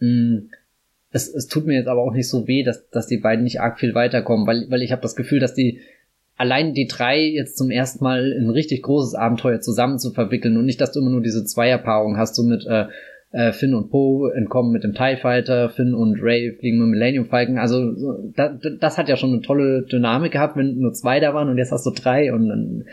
Mm, 0.00 0.50
es, 1.10 1.32
es 1.32 1.46
tut 1.46 1.66
mir 1.66 1.74
jetzt 1.74 1.88
aber 1.88 2.02
auch 2.02 2.12
nicht 2.12 2.28
so 2.28 2.48
weh, 2.48 2.62
dass, 2.62 2.88
dass 2.90 3.06
die 3.06 3.18
beiden 3.18 3.44
nicht 3.44 3.60
arg 3.60 3.78
viel 3.78 3.94
weiterkommen, 3.94 4.46
weil, 4.46 4.66
weil 4.70 4.82
ich 4.82 4.92
habe 4.92 5.02
das 5.02 5.16
Gefühl, 5.16 5.40
dass 5.40 5.54
die 5.54 5.80
allein 6.36 6.74
die 6.74 6.86
drei 6.86 7.20
jetzt 7.20 7.56
zum 7.56 7.70
ersten 7.70 8.02
Mal 8.02 8.32
in 8.32 8.44
ein 8.44 8.50
richtig 8.50 8.82
großes 8.82 9.14
Abenteuer 9.14 9.60
zusammen 9.60 9.98
zu 9.98 10.10
verwickeln 10.10 10.56
und 10.56 10.64
nicht, 10.64 10.80
dass 10.80 10.92
du 10.92 11.00
immer 11.00 11.10
nur 11.10 11.22
diese 11.22 11.44
Zweierpaarung 11.44 12.16
hast, 12.16 12.34
so 12.34 12.42
mit 12.42 12.66
äh, 12.66 12.86
äh, 13.30 13.52
Finn 13.52 13.74
und 13.74 13.90
Poe 13.90 14.32
entkommen 14.34 14.72
mit 14.72 14.82
dem 14.82 14.94
TIE 14.94 15.16
Fighter, 15.16 15.70
Finn 15.70 15.94
und 15.94 16.18
Ray 16.20 16.56
fliegen 16.58 16.78
mit 16.78 16.86
dem 16.86 16.90
Millennium 16.90 17.26
Falcon. 17.26 17.58
Also 17.58 17.92
das, 18.34 18.52
das 18.80 18.98
hat 18.98 19.08
ja 19.08 19.16
schon 19.16 19.32
eine 19.32 19.42
tolle 19.42 19.82
Dynamik 19.82 20.32
gehabt, 20.32 20.56
wenn 20.56 20.78
nur 20.78 20.92
zwei 20.94 21.20
da 21.20 21.32
waren 21.34 21.48
und 21.48 21.58
jetzt 21.58 21.72
hast 21.72 21.86
du 21.86 21.90
drei 21.90 22.32
und 22.32 22.48
dann 22.48 22.84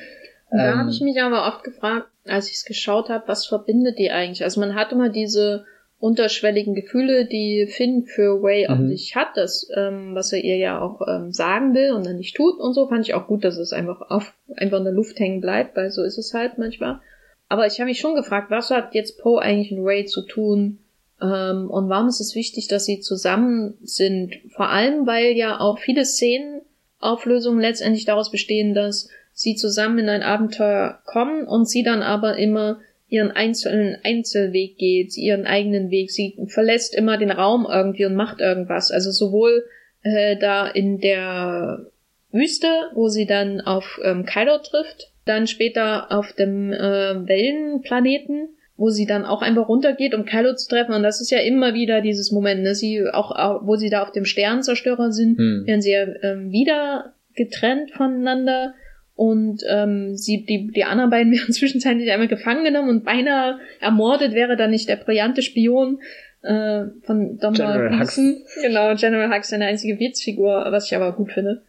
da 0.52 0.74
ähm, 0.74 0.80
habe 0.80 0.90
ich 0.90 1.02
mich 1.02 1.22
aber 1.22 1.48
oft 1.48 1.64
gefragt, 1.64 2.08
als 2.26 2.48
ich 2.48 2.56
es 2.56 2.66
geschaut 2.66 3.10
habe, 3.10 3.28
was 3.28 3.48
verbindet 3.48 3.98
die 3.98 4.12
eigentlich? 4.12 4.44
Also 4.44 4.60
man 4.60 4.76
hat 4.76 4.92
immer 4.92 5.10
diese 5.10 5.66
unterschwelligen 6.00 6.76
Gefühle, 6.76 7.26
die 7.26 7.68
Finn 7.68 8.06
für 8.06 8.42
Way 8.42 8.68
mhm. 8.68 8.74
auf 8.74 8.88
sich 8.88 9.16
hat, 9.16 9.36
das, 9.36 9.70
ähm, 9.76 10.16
was 10.16 10.32
er 10.32 10.44
ihr 10.44 10.58
ja 10.58 10.82
auch 10.82 11.02
ähm, 11.08 11.34
sagen 11.34 11.74
will 11.74 11.92
und 11.92 12.06
dann 12.06 12.18
nicht 12.18 12.36
tut 12.36 12.58
und 12.58 12.74
so, 12.74 12.88
fand 12.88 13.06
ich 13.06 13.14
auch 13.14 13.28
gut, 13.28 13.44
dass 13.44 13.58
es 13.58 13.74
einfach 13.74 14.10
auf 14.10 14.34
einfach 14.56 14.78
in 14.78 14.86
der 14.86 14.94
Luft 14.94 15.20
hängen 15.20 15.42
bleibt, 15.42 15.76
weil 15.76 15.92
so 15.92 16.04
ist 16.04 16.18
es 16.18 16.34
halt 16.34 16.58
manchmal. 16.58 17.02
Aber 17.50 17.66
ich 17.66 17.80
habe 17.80 17.90
mich 17.90 18.00
schon 18.00 18.16
gefragt, 18.16 18.50
was 18.50 18.70
hat 18.70 18.94
jetzt 18.94 19.20
Poe 19.20 19.42
eigentlich 19.42 19.72
mit 19.72 19.84
Ray 19.84 20.06
zu 20.06 20.22
tun? 20.22 20.80
Ähm, 21.22 21.70
und 21.70 21.90
warum 21.90 22.08
ist 22.08 22.22
es 22.22 22.36
wichtig, 22.36 22.68
dass 22.68 22.86
sie 22.86 23.02
zusammen 23.02 23.78
sind? 23.82 24.36
Vor 24.56 24.70
allem, 24.70 25.06
weil 25.06 25.36
ja 25.36 25.60
auch 25.60 25.80
viele 25.80 26.06
Szenenauflösungen 26.06 27.60
letztendlich 27.60 28.06
daraus 28.06 28.32
bestehen, 28.32 28.74
dass 28.74 29.10
sie 29.40 29.56
zusammen 29.56 30.00
in 30.00 30.10
ein 30.10 30.22
Abenteuer 30.22 31.00
kommen 31.06 31.48
und 31.48 31.70
sie 31.70 31.82
dann 31.82 32.02
aber 32.02 32.36
immer 32.36 32.82
ihren 33.08 33.32
einzelnen 33.32 33.98
Einzelweg 34.04 34.78
geht, 34.78 35.16
ihren 35.16 35.46
eigenen 35.46 35.90
Weg. 35.90 36.12
Sie 36.12 36.38
verlässt 36.48 36.94
immer 36.94 37.18
den 37.18 37.32
Raum 37.32 37.66
irgendwie 37.72 38.04
und 38.04 38.16
macht 38.16 38.42
irgendwas. 38.42 38.92
Also 38.92 39.12
sowohl 39.12 39.64
äh, 40.04 40.36
da 40.36 40.68
in 40.68 41.00
der 41.00 41.86
Wüste, 42.34 42.68
wo 42.96 43.08
sie 43.08 43.26
dann 43.26 43.62
auf 43.62 44.02
ähm, 44.04 44.26
Kylo 44.26 44.58
trifft, 44.58 45.14
dann 45.24 45.48
später 45.48 46.12
auf 46.12 46.34
dem 46.34 46.74
äh, 46.74 47.26
Wellenplaneten, 47.26 48.50
wo 48.76 48.90
sie 48.90 49.06
dann 49.06 49.24
auch 49.24 49.42
einfach 49.42 49.70
runtergeht, 49.70 50.14
um 50.14 50.26
Kylo 50.26 50.54
zu 50.56 50.68
treffen. 50.68 50.94
Und 50.94 51.04
das 51.04 51.22
ist 51.22 51.32
ja 51.32 51.40
immer 51.40 51.74
wieder 51.74 52.02
dieses 52.02 52.34
Moment, 52.34 52.62
ne? 52.62 52.76
Sie 52.76 53.08
auch, 53.08 53.32
auch 53.32 53.66
wo 53.66 53.78
sie 53.78 53.90
da 53.90 54.04
auf 54.04 54.12
dem 54.12 54.26
Sternzerstörer 54.26 55.14
sind, 55.14 55.38
hm. 55.38 55.64
werden 55.66 55.82
sie 55.82 55.94
ja 55.94 56.06
ähm, 56.24 56.52
wieder 56.52 57.14
getrennt 57.36 57.92
voneinander 57.92 58.74
und 59.20 59.64
ähm, 59.68 60.16
sie, 60.16 60.46
die, 60.46 60.72
die 60.72 60.86
anderen 60.86 61.10
beiden 61.10 61.34
werden 61.38 61.54
zwischenzeitlich 61.54 62.10
einmal 62.10 62.30
gefangen 62.30 62.64
genommen 62.64 62.88
und 62.88 63.04
beinahe 63.04 63.60
ermordet 63.82 64.34
wäre 64.34 64.56
dann 64.56 64.72
nicht 64.72 64.88
der 64.88 64.96
brillante 64.96 65.42
Spion 65.42 66.00
äh, 66.42 66.86
von 67.04 67.38
Donald 67.38 67.92
Gleason. 67.92 68.46
Genau, 68.62 68.96
General 68.96 69.30
Hux, 69.30 69.50
seine 69.50 69.66
einzige 69.66 70.00
Witzfigur, 70.00 70.66
was 70.70 70.86
ich 70.86 70.96
aber 70.96 71.12
gut 71.12 71.34
finde. 71.34 71.64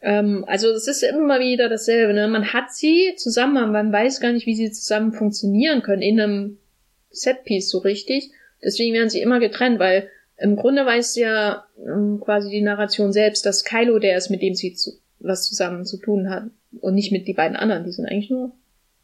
Ähm, 0.00 0.46
also 0.46 0.70
es 0.70 0.88
ist 0.88 1.02
immer 1.02 1.38
wieder 1.38 1.68
dasselbe. 1.68 2.14
Ne? 2.14 2.28
Man 2.28 2.54
hat 2.54 2.72
sie 2.72 3.12
zusammen, 3.18 3.72
man 3.72 3.92
weiß 3.92 4.22
gar 4.22 4.32
nicht, 4.32 4.46
wie 4.46 4.54
sie 4.54 4.72
zusammen 4.72 5.12
funktionieren 5.12 5.82
können 5.82 6.00
in 6.00 6.18
einem 6.18 6.58
Setpiece 7.10 7.68
so 7.68 7.76
richtig. 7.76 8.30
Deswegen 8.64 8.94
werden 8.94 9.10
sie 9.10 9.20
immer 9.20 9.38
getrennt, 9.38 9.78
weil 9.78 10.08
im 10.38 10.56
Grunde 10.56 10.86
weiß 10.86 11.16
ja 11.16 11.66
ähm, 11.78 12.22
quasi 12.24 12.48
die 12.48 12.62
Narration 12.62 13.12
selbst, 13.12 13.44
dass 13.44 13.64
Kylo 13.64 13.98
der 13.98 14.16
ist, 14.16 14.30
mit 14.30 14.40
dem 14.40 14.54
sie 14.54 14.72
zu, 14.72 14.92
was 15.18 15.46
zusammen 15.46 15.84
zu 15.84 15.98
tun 15.98 16.30
hat. 16.30 16.44
Und 16.80 16.94
nicht 16.94 17.12
mit 17.12 17.26
die 17.26 17.34
beiden 17.34 17.56
anderen. 17.56 17.84
Die 17.84 17.92
sind 17.92 18.06
eigentlich 18.06 18.30
nur 18.30 18.52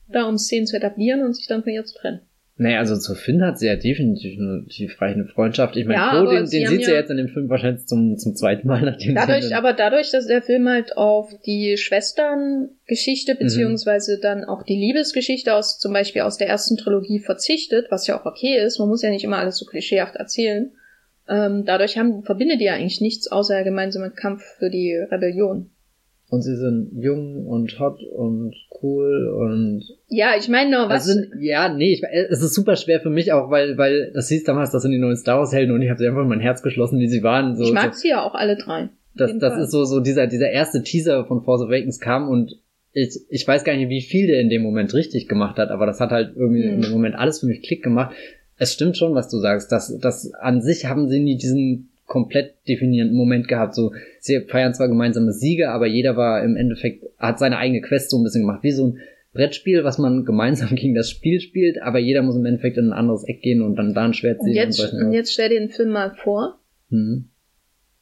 da, 0.08 0.24
um 0.24 0.38
Szenen 0.38 0.66
zu 0.66 0.76
etablieren 0.76 1.24
und 1.24 1.34
sich 1.34 1.46
dann 1.46 1.62
von 1.62 1.72
ihr 1.72 1.84
zu 1.84 1.98
trennen. 1.98 2.20
Naja, 2.58 2.78
also 2.78 2.96
zu 2.98 3.14
Finn 3.14 3.42
hat 3.42 3.58
sie 3.58 3.66
ja 3.66 3.76
definitiv 3.76 4.38
eine 4.38 4.66
tiefreichende 4.68 5.26
Freundschaft. 5.26 5.74
Ich 5.76 5.86
meine, 5.86 5.98
ja, 5.98 6.10
Flo, 6.10 6.30
den, 6.30 6.48
den 6.48 6.68
sieht 6.68 6.84
sie 6.84 6.90
ja 6.90 6.98
jetzt 6.98 7.10
in 7.10 7.16
dem 7.16 7.28
Film 7.28 7.48
wahrscheinlich 7.48 7.86
zum, 7.86 8.18
zum 8.18 8.36
zweiten 8.36 8.68
Mal. 8.68 8.82
Nachdem 8.82 9.14
dadurch, 9.14 9.56
aber 9.56 9.72
dadurch, 9.72 10.10
dass 10.10 10.26
der 10.26 10.42
Film 10.42 10.68
halt 10.68 10.96
auf 10.96 11.32
die 11.46 11.76
Schwesterngeschichte, 11.78 13.34
mhm. 13.34 13.38
beziehungsweise 13.38 14.16
mhm. 14.16 14.20
dann 14.20 14.44
auch 14.44 14.62
die 14.64 14.76
Liebesgeschichte 14.76 15.54
aus, 15.54 15.78
zum 15.78 15.94
Beispiel 15.94 16.22
aus 16.22 16.36
der 16.36 16.48
ersten 16.48 16.76
Trilogie 16.76 17.20
verzichtet, 17.20 17.86
was 17.90 18.06
ja 18.06 18.20
auch 18.20 18.26
okay 18.26 18.58
ist, 18.58 18.78
man 18.78 18.88
muss 18.88 19.02
ja 19.02 19.10
nicht 19.10 19.24
immer 19.24 19.38
alles 19.38 19.56
so 19.56 19.64
klischeehaft 19.64 20.16
erzählen, 20.16 20.72
ähm, 21.28 21.64
dadurch 21.64 21.96
haben, 21.96 22.22
verbindet 22.22 22.60
die 22.60 22.66
ja 22.66 22.74
eigentlich 22.74 23.00
nichts 23.00 23.32
außer 23.32 23.54
der 23.54 23.64
gemeinsame 23.64 24.10
Kampf 24.10 24.42
für 24.58 24.68
die 24.68 24.94
Rebellion 24.94 25.70
und 26.32 26.40
sie 26.40 26.56
sind 26.56 26.92
jung 26.94 27.46
und 27.46 27.78
hot 27.78 28.02
und 28.02 28.54
cool 28.82 29.28
und 29.28 29.84
ja, 30.08 30.30
ich 30.38 30.48
meine 30.48 30.70
nur 30.70 30.88
was. 30.88 31.06
Also 31.06 31.12
sind, 31.12 31.42
ja, 31.42 31.68
nee, 31.68 31.92
ich, 31.92 32.02
es 32.30 32.40
ist 32.40 32.54
super 32.54 32.76
schwer 32.76 33.00
für 33.00 33.10
mich 33.10 33.32
auch, 33.34 33.50
weil 33.50 33.76
weil 33.76 34.12
das 34.14 34.30
hieß 34.30 34.44
damals, 34.44 34.70
das 34.70 34.80
sind 34.80 34.92
die 34.92 34.98
neuen 34.98 35.18
Star 35.18 35.40
Wars 35.40 35.52
Helden 35.52 35.74
und 35.74 35.82
ich 35.82 35.90
habe 35.90 35.98
sie 35.98 36.06
einfach 36.06 36.22
in 36.22 36.28
mein 36.28 36.40
Herz 36.40 36.62
geschlossen, 36.62 36.98
wie 37.00 37.08
sie 37.08 37.22
waren. 37.22 37.54
So, 37.54 37.64
ich 37.64 37.74
mag 37.74 37.94
so, 37.94 38.00
sie 38.00 38.08
ja 38.08 38.22
auch 38.22 38.34
alle 38.34 38.56
drei. 38.56 38.88
Das 39.14 39.30
das 39.38 39.52
Fall. 39.52 39.62
ist 39.62 39.72
so 39.72 39.84
so 39.84 40.00
dieser 40.00 40.26
dieser 40.26 40.48
erste 40.48 40.82
Teaser 40.82 41.26
von 41.26 41.44
Force 41.44 41.60
Awakens 41.60 42.00
kam 42.00 42.30
und 42.30 42.56
ich, 42.94 43.20
ich 43.28 43.46
weiß 43.46 43.64
gar 43.64 43.76
nicht, 43.76 43.90
wie 43.90 44.00
viel 44.00 44.26
der 44.26 44.40
in 44.40 44.48
dem 44.48 44.62
Moment 44.62 44.94
richtig 44.94 45.28
gemacht 45.28 45.58
hat, 45.58 45.68
aber 45.68 45.84
das 45.84 46.00
hat 46.00 46.12
halt 46.12 46.34
irgendwie 46.34 46.64
hm. 46.64 46.76
in 46.76 46.80
dem 46.80 46.92
Moment 46.92 47.14
alles 47.14 47.40
für 47.40 47.46
mich 47.46 47.60
Klick 47.60 47.82
gemacht. 47.82 48.16
Es 48.56 48.72
stimmt 48.72 48.96
schon, 48.96 49.14
was 49.14 49.28
du 49.28 49.36
sagst. 49.36 49.70
dass 49.70 49.98
das 49.98 50.32
an 50.32 50.62
sich 50.62 50.86
haben 50.86 51.10
sie 51.10 51.20
nie 51.20 51.36
diesen 51.36 51.91
komplett 52.12 52.56
definierenden 52.68 53.16
Moment 53.16 53.48
gehabt. 53.48 53.74
So, 53.74 53.94
sie 54.20 54.42
feiern 54.42 54.74
zwar 54.74 54.88
gemeinsame 54.88 55.32
Siege, 55.32 55.70
aber 55.70 55.86
jeder 55.86 56.14
war 56.14 56.44
im 56.44 56.56
Endeffekt, 56.56 57.06
hat 57.16 57.38
seine 57.38 57.56
eigene 57.56 57.80
Quest 57.80 58.10
so 58.10 58.18
ein 58.18 58.22
bisschen 58.22 58.42
gemacht, 58.42 58.62
wie 58.62 58.72
so 58.72 58.88
ein 58.88 58.98
Brettspiel, 59.32 59.82
was 59.82 59.96
man 59.96 60.24
gemeinsam 60.26 60.76
gegen 60.76 60.94
das 60.94 61.08
Spiel 61.08 61.40
spielt, 61.40 61.80
aber 61.80 61.98
jeder 61.98 62.20
muss 62.20 62.36
im 62.36 62.44
Endeffekt 62.44 62.76
in 62.76 62.88
ein 62.88 62.92
anderes 62.92 63.24
Eck 63.24 63.40
gehen 63.40 63.62
und 63.62 63.76
dann 63.76 63.94
da 63.94 64.04
ein 64.04 64.12
Schwert 64.12 64.42
ziehen. 64.42 64.50
Und 64.50 64.56
jetzt, 64.56 64.92
und, 64.92 65.06
und 65.06 65.12
jetzt 65.14 65.32
stell 65.32 65.48
dir 65.48 65.58
den 65.58 65.70
Film 65.70 65.88
mal 65.88 66.14
vor. 66.14 66.60
Mhm. 66.90 67.30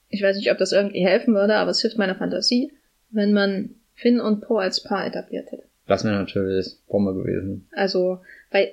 Ich 0.09 0.25
weiß 0.25 0.37
nicht, 0.37 0.51
ob 0.51 0.59
das 0.59 0.73
irgendwie 0.73 1.07
helfen 1.07 1.33
würde, 1.35 1.55
aber 1.55 1.71
es 1.71 1.81
hilft 1.81 1.97
meiner 1.97 2.17
Fantasie, 2.17 2.73
wenn 3.13 3.33
man 3.33 3.77
Finn 3.95 4.21
und 4.21 4.41
Poe 4.41 4.61
als 4.61 4.83
Paar 4.83 5.07
etabliert 5.07 5.53
hätte. 5.53 5.63
Das 5.87 6.03
wäre 6.03 6.17
natürlich 6.17 6.67
Bombe 6.89 7.15
gewesen. 7.15 7.69
Also, 7.71 8.19
weil 8.51 8.73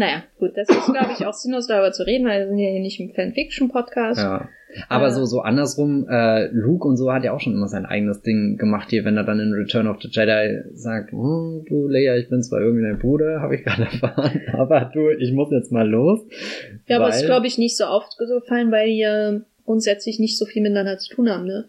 naja, 0.00 0.22
gut, 0.38 0.52
das 0.56 0.68
ist, 0.68 0.86
glaube 0.86 1.12
ich, 1.12 1.26
auch 1.26 1.34
sinnlos 1.34 1.66
darüber 1.66 1.92
zu 1.92 2.06
reden, 2.06 2.26
weil 2.26 2.40
wir 2.40 2.48
sind 2.48 2.58
ja 2.58 2.70
hier 2.70 2.80
nicht 2.80 2.98
im 3.00 3.12
Fanfiction-Podcast. 3.12 4.18
Ja. 4.18 4.48
Aber 4.88 5.08
äh, 5.08 5.10
so, 5.10 5.26
so 5.26 5.40
andersrum, 5.40 6.06
äh, 6.08 6.46
Luke 6.52 6.88
und 6.88 6.96
so 6.96 7.12
hat 7.12 7.22
ja 7.22 7.32
auch 7.32 7.40
schon 7.40 7.52
immer 7.52 7.68
sein 7.68 7.84
eigenes 7.84 8.22
Ding 8.22 8.56
gemacht 8.56 8.88
hier, 8.88 9.04
wenn 9.04 9.18
er 9.18 9.24
dann 9.24 9.40
in 9.40 9.52
Return 9.52 9.86
of 9.88 10.00
the 10.00 10.08
Jedi 10.10 10.62
sagt, 10.72 11.12
oh, 11.12 11.62
du 11.68 11.86
Leia, 11.86 12.16
ich 12.16 12.30
bin 12.30 12.42
zwar 12.42 12.60
irgendwie 12.60 12.82
dein 12.82 12.98
Bruder, 12.98 13.42
habe 13.42 13.56
ich 13.56 13.62
gerade 13.62 13.82
erfahren, 13.92 14.40
aber 14.54 14.90
du, 14.92 15.10
ich 15.10 15.32
muss 15.32 15.50
jetzt 15.50 15.70
mal 15.70 15.86
los. 15.86 16.20
Ja, 16.86 16.96
aber 16.96 17.10
es 17.10 17.20
ist, 17.20 17.26
glaube 17.26 17.46
ich, 17.46 17.58
nicht 17.58 17.76
so 17.76 17.84
oft 17.84 18.12
so 18.16 18.40
gefallen, 18.40 18.72
weil 18.72 18.88
die 18.88 18.98
ja 18.98 19.38
grundsätzlich 19.66 20.18
nicht 20.18 20.38
so 20.38 20.46
viel 20.46 20.62
miteinander 20.62 20.96
zu 20.96 21.14
tun 21.14 21.28
haben, 21.28 21.44
ne? 21.44 21.66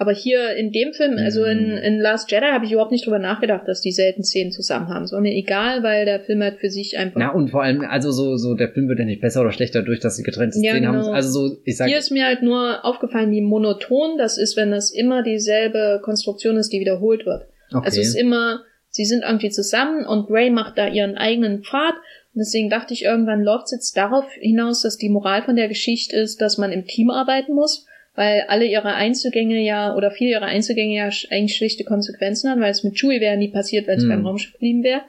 Aber 0.00 0.12
hier 0.12 0.56
in 0.56 0.72
dem 0.72 0.94
Film, 0.94 1.18
also 1.18 1.44
in, 1.44 1.72
mhm. 1.72 1.76
in 1.76 2.00
Last 2.00 2.30
Jedi, 2.30 2.46
habe 2.46 2.64
ich 2.64 2.72
überhaupt 2.72 2.90
nicht 2.90 3.04
drüber 3.04 3.18
nachgedacht, 3.18 3.68
dass 3.68 3.82
die 3.82 3.92
selten 3.92 4.24
Szenen 4.24 4.50
zusammen 4.50 4.88
haben. 4.88 5.06
So 5.06 5.20
mir 5.20 5.34
egal, 5.34 5.82
weil 5.82 6.06
der 6.06 6.20
Film 6.20 6.42
halt 6.42 6.58
für 6.58 6.70
sich 6.70 6.96
einfach. 6.96 7.20
Na 7.20 7.34
und 7.34 7.50
vor 7.50 7.62
allem, 7.62 7.82
also 7.82 8.10
so, 8.10 8.38
so 8.38 8.54
der 8.54 8.70
Film 8.70 8.88
wird 8.88 8.98
ja 8.98 9.04
nicht 9.04 9.20
besser 9.20 9.42
oder 9.42 9.52
schlechter 9.52 9.82
durch, 9.82 10.00
dass 10.00 10.16
sie 10.16 10.22
getrennte 10.22 10.58
ja, 10.58 10.72
Szenen 10.72 10.90
genau. 10.90 11.04
haben. 11.04 11.14
Also 11.14 11.48
so, 11.48 11.56
ich 11.64 11.76
sag. 11.76 11.88
Hier 11.88 11.98
ist 11.98 12.10
mir 12.10 12.24
halt 12.24 12.42
nur 12.42 12.82
aufgefallen, 12.82 13.30
wie 13.30 13.42
monoton 13.42 14.16
das 14.16 14.38
ist, 14.38 14.56
wenn 14.56 14.70
das 14.70 14.90
immer 14.90 15.22
dieselbe 15.22 16.00
Konstruktion 16.02 16.56
ist, 16.56 16.72
die 16.72 16.80
wiederholt 16.80 17.26
wird. 17.26 17.42
Okay. 17.70 17.84
Also 17.84 18.00
es 18.00 18.08
ist 18.08 18.14
immer, 18.14 18.62
sie 18.88 19.04
sind 19.04 19.22
irgendwie 19.22 19.50
zusammen 19.50 20.06
und 20.06 20.30
Ray 20.30 20.48
macht 20.48 20.78
da 20.78 20.88
ihren 20.88 21.18
eigenen 21.18 21.62
Pfad. 21.62 21.96
Und 22.32 22.38
deswegen 22.38 22.70
dachte 22.70 22.94
ich 22.94 23.04
irgendwann 23.04 23.42
läuft 23.42 23.66
es 23.66 23.72
jetzt 23.72 23.96
darauf 23.98 24.24
hinaus, 24.32 24.80
dass 24.80 24.96
die 24.96 25.10
Moral 25.10 25.42
von 25.42 25.56
der 25.56 25.68
Geschichte 25.68 26.16
ist, 26.16 26.40
dass 26.40 26.56
man 26.56 26.72
im 26.72 26.86
Team 26.86 27.10
arbeiten 27.10 27.52
muss 27.52 27.86
weil 28.20 28.44
alle 28.48 28.66
ihre 28.66 28.92
Einzelgänge 28.92 29.62
ja, 29.62 29.96
oder 29.96 30.10
viele 30.10 30.32
ihrer 30.32 30.44
Einzelgänge 30.44 30.94
ja 30.94 31.08
eigentlich 31.30 31.56
schlichte 31.56 31.84
Konsequenzen 31.84 32.50
haben, 32.50 32.60
weil 32.60 32.70
es 32.70 32.84
mit 32.84 32.94
Chewie 32.94 33.18
wäre 33.18 33.38
nie 33.38 33.48
passiert, 33.48 33.86
wenn 33.86 33.96
es 33.96 34.04
mhm. 34.04 34.10
beim 34.10 34.26
Raumschiff 34.26 34.52
geblieben 34.52 34.84
wäre. 34.84 35.00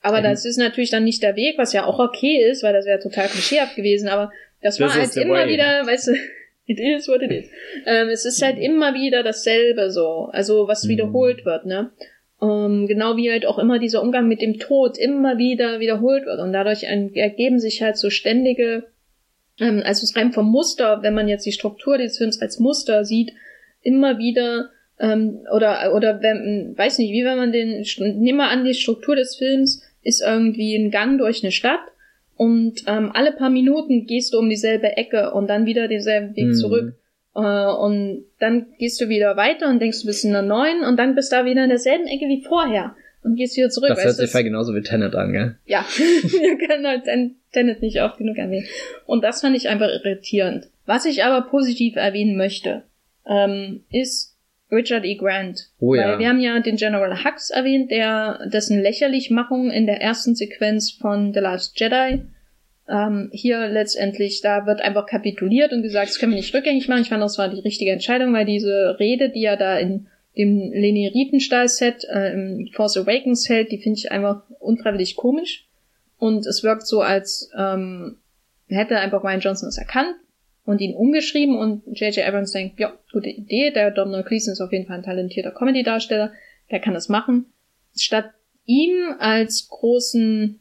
Aber 0.00 0.20
mhm. 0.20 0.22
das 0.22 0.44
ist 0.44 0.58
natürlich 0.58 0.90
dann 0.90 1.02
nicht 1.02 1.24
der 1.24 1.34
Weg, 1.34 1.58
was 1.58 1.72
ja 1.72 1.84
auch 1.84 1.98
okay 1.98 2.40
ist, 2.48 2.62
weil 2.62 2.72
das 2.72 2.86
wäre 2.86 3.00
total 3.00 3.26
klischeehaft 3.26 3.74
gewesen, 3.74 4.06
aber 4.06 4.30
das, 4.60 4.76
das 4.76 4.94
war 4.94 5.02
halt 5.02 5.16
immer 5.16 5.44
way. 5.44 5.48
wieder, 5.48 5.84
weißt 5.84 6.06
du, 6.06 6.12
it 6.66 6.78
is 6.78 7.08
what 7.08 7.20
it 7.22 7.32
is. 7.32 7.50
Ähm, 7.84 8.10
es 8.10 8.24
ist 8.24 8.40
halt 8.40 8.60
immer 8.60 8.94
wieder 8.94 9.24
dasselbe 9.24 9.90
so, 9.90 10.28
also 10.30 10.68
was 10.68 10.84
mhm. 10.84 10.90
wiederholt 10.90 11.44
wird, 11.44 11.66
ne? 11.66 11.90
Ähm, 12.40 12.86
genau 12.86 13.16
wie 13.16 13.28
halt 13.28 13.44
auch 13.44 13.58
immer 13.58 13.80
dieser 13.80 14.02
Umgang 14.02 14.28
mit 14.28 14.40
dem 14.40 14.60
Tod 14.60 14.98
immer 14.98 15.36
wieder 15.36 15.80
wiederholt 15.80 16.26
wird 16.26 16.38
und 16.38 16.52
dadurch 16.52 16.84
ergeben 16.84 17.58
sich 17.58 17.82
halt 17.82 17.96
so 17.96 18.08
ständige, 18.08 18.84
ähm, 19.62 19.82
also 19.84 20.04
es 20.04 20.16
rein 20.16 20.32
vom 20.32 20.50
Muster, 20.50 21.02
wenn 21.02 21.14
man 21.14 21.28
jetzt 21.28 21.46
die 21.46 21.52
Struktur 21.52 21.96
des 21.96 22.18
Films 22.18 22.40
als 22.40 22.58
Muster 22.58 23.04
sieht, 23.04 23.32
immer 23.82 24.18
wieder 24.18 24.70
ähm, 24.98 25.40
oder 25.54 25.94
oder 25.94 26.20
wenn, 26.20 26.74
weiß 26.76 26.98
nicht, 26.98 27.12
wie 27.12 27.24
wenn 27.24 27.36
man 27.36 27.52
den, 27.52 27.84
nehmen 28.20 28.38
wir 28.38 28.48
an 28.48 28.64
die 28.64 28.74
Struktur 28.74 29.16
des 29.16 29.36
Films 29.36 29.82
ist 30.02 30.20
irgendwie 30.20 30.74
ein 30.74 30.90
Gang 30.90 31.18
durch 31.18 31.42
eine 31.42 31.52
Stadt 31.52 31.80
und 32.36 32.82
ähm, 32.86 33.10
alle 33.14 33.32
paar 33.32 33.50
Minuten 33.50 34.06
gehst 34.06 34.34
du 34.34 34.38
um 34.38 34.50
dieselbe 34.50 34.96
Ecke 34.96 35.32
und 35.32 35.48
dann 35.48 35.64
wieder 35.64 35.86
denselben 35.86 36.34
Weg 36.34 36.46
mhm. 36.46 36.54
zurück 36.54 36.94
äh, 37.36 37.40
und 37.40 38.24
dann 38.40 38.66
gehst 38.78 39.00
du 39.00 39.08
wieder 39.08 39.36
weiter 39.36 39.68
und 39.68 39.80
denkst, 39.80 40.00
du 40.00 40.06
bist 40.06 40.24
in 40.24 40.32
der 40.32 40.42
neuen 40.42 40.82
und 40.82 40.96
dann 40.96 41.14
bist 41.14 41.30
du 41.30 41.36
da 41.36 41.44
wieder 41.44 41.62
in 41.62 41.70
derselben 41.70 42.06
Ecke 42.06 42.26
wie 42.26 42.42
vorher 42.42 42.96
und 43.22 43.36
gehst 43.36 43.56
wieder 43.56 43.70
zurück. 43.70 43.90
Das 43.90 44.04
hört 44.04 44.16
sich 44.16 44.30
voll 44.30 44.42
genauso 44.42 44.74
wie 44.74 44.82
Tenet 44.82 45.14
an, 45.14 45.32
gell? 45.32 45.56
Ja, 45.66 45.84
wir 45.96 46.58
können 46.58 46.86
halt 46.86 47.06
Tenet 47.52 47.82
nicht 47.82 48.00
oft 48.00 48.18
genug 48.18 48.38
erwähnen. 48.38 48.66
Und 49.06 49.22
das 49.22 49.40
fand 49.40 49.56
ich 49.56 49.68
einfach 49.68 49.88
irritierend. 49.88 50.68
Was 50.86 51.04
ich 51.04 51.24
aber 51.24 51.48
positiv 51.48 51.96
erwähnen 51.96 52.36
möchte, 52.36 52.82
ähm, 53.26 53.84
ist 53.90 54.36
Richard 54.70 55.04
E. 55.04 55.16
Grant. 55.16 55.68
Oh 55.78 55.94
ja. 55.94 56.12
Weil 56.12 56.18
wir 56.18 56.28
haben 56.28 56.40
ja 56.40 56.58
den 56.60 56.76
General 56.76 57.24
Hux 57.24 57.50
erwähnt, 57.50 57.90
der 57.90 58.40
dessen 58.52 58.80
Lächerlichmachung 58.80 59.70
in 59.70 59.86
der 59.86 60.00
ersten 60.00 60.34
Sequenz 60.34 60.90
von 60.90 61.32
The 61.34 61.40
Last 61.40 61.78
Jedi 61.78 62.22
ähm, 62.88 63.30
hier 63.32 63.68
letztendlich, 63.68 64.40
da 64.40 64.66
wird 64.66 64.80
einfach 64.80 65.06
kapituliert 65.06 65.72
und 65.72 65.82
gesagt, 65.82 66.08
das 66.08 66.18
können 66.18 66.32
wir 66.32 66.36
nicht 66.36 66.54
rückgängig 66.54 66.88
machen. 66.88 67.02
Ich 67.02 67.08
fand, 67.08 67.22
das 67.22 67.38
war 67.38 67.48
die 67.48 67.60
richtige 67.60 67.92
Entscheidung, 67.92 68.32
weil 68.32 68.44
diese 68.44 68.96
Rede, 68.98 69.30
die 69.30 69.44
er 69.44 69.56
da 69.56 69.78
in 69.78 70.08
dem 70.36 70.72
Leni 70.72 71.08
Riepenstahl-Set 71.08 72.04
äh, 72.10 72.32
im 72.32 72.68
Force 72.72 72.96
Awakens 72.96 73.48
hält, 73.48 73.70
die 73.70 73.78
finde 73.78 73.98
ich 73.98 74.10
einfach 74.10 74.42
unfreiwillig 74.58 75.16
komisch. 75.16 75.66
Und 76.22 76.46
es 76.46 76.62
wirkt 76.62 76.86
so, 76.86 77.00
als 77.00 77.50
ähm, 77.58 78.18
hätte 78.68 78.96
einfach 78.96 79.24
Ryan 79.24 79.40
Johnson 79.40 79.68
es 79.68 79.76
erkannt 79.76 80.14
und 80.64 80.80
ihn 80.80 80.94
umgeschrieben 80.94 81.58
und 81.58 81.84
J.J. 81.98 82.24
Abrams 82.24 82.52
denkt, 82.52 82.78
ja, 82.78 82.96
gute 83.12 83.28
Idee, 83.28 83.72
der 83.72 83.90
Domhnall 83.90 84.22
Gleeson 84.22 84.52
ist 84.52 84.60
auf 84.60 84.70
jeden 84.70 84.86
Fall 84.86 84.98
ein 84.98 85.02
talentierter 85.02 85.50
Comedy-Darsteller, 85.50 86.32
der 86.70 86.78
kann 86.78 86.94
das 86.94 87.08
machen. 87.08 87.46
Statt 87.96 88.30
ihm 88.66 89.16
als 89.18 89.66
großen 89.68 90.60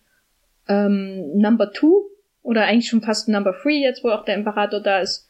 ähm, 0.68 1.38
Number 1.38 1.72
Two 1.72 2.09
oder 2.41 2.64
eigentlich 2.66 2.89
schon 2.89 3.03
fast 3.03 3.30
Number 3.30 3.55
Three, 3.62 3.84
jetzt 3.84 4.03
wo 4.03 4.09
auch 4.09 4.26
der 4.26 4.38
Imperator 4.38 4.80
da 4.80 5.01
ist, 5.01 5.28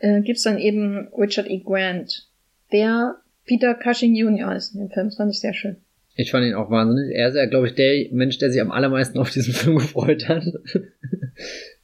äh, 0.00 0.20
gibt's 0.20 0.42
dann 0.42 0.58
eben 0.58 1.08
Richard 1.16 1.48
E. 1.48 1.60
Grant, 1.60 2.28
der 2.72 3.22
Peter 3.46 3.74
Cushing 3.74 4.14
Jr. 4.14 4.54
ist 4.54 4.74
in 4.74 4.80
dem 4.80 4.90
Film. 4.90 5.06
Das 5.06 5.16
fand 5.16 5.32
ich 5.32 5.40
sehr 5.40 5.54
schön. 5.54 5.78
Ich 6.14 6.30
fand 6.30 6.46
ihn 6.46 6.54
auch 6.54 6.70
wahnsinnig. 6.70 7.14
Er 7.14 7.28
ist 7.28 7.36
ja, 7.36 7.46
glaube 7.46 7.68
ich, 7.68 7.74
der 7.74 8.06
Mensch, 8.10 8.38
der 8.38 8.50
sich 8.50 8.60
am 8.60 8.70
allermeisten 8.70 9.18
auf 9.18 9.30
diesen 9.30 9.54
Film 9.54 9.78
gefreut 9.78 10.28
hat. 10.28 10.44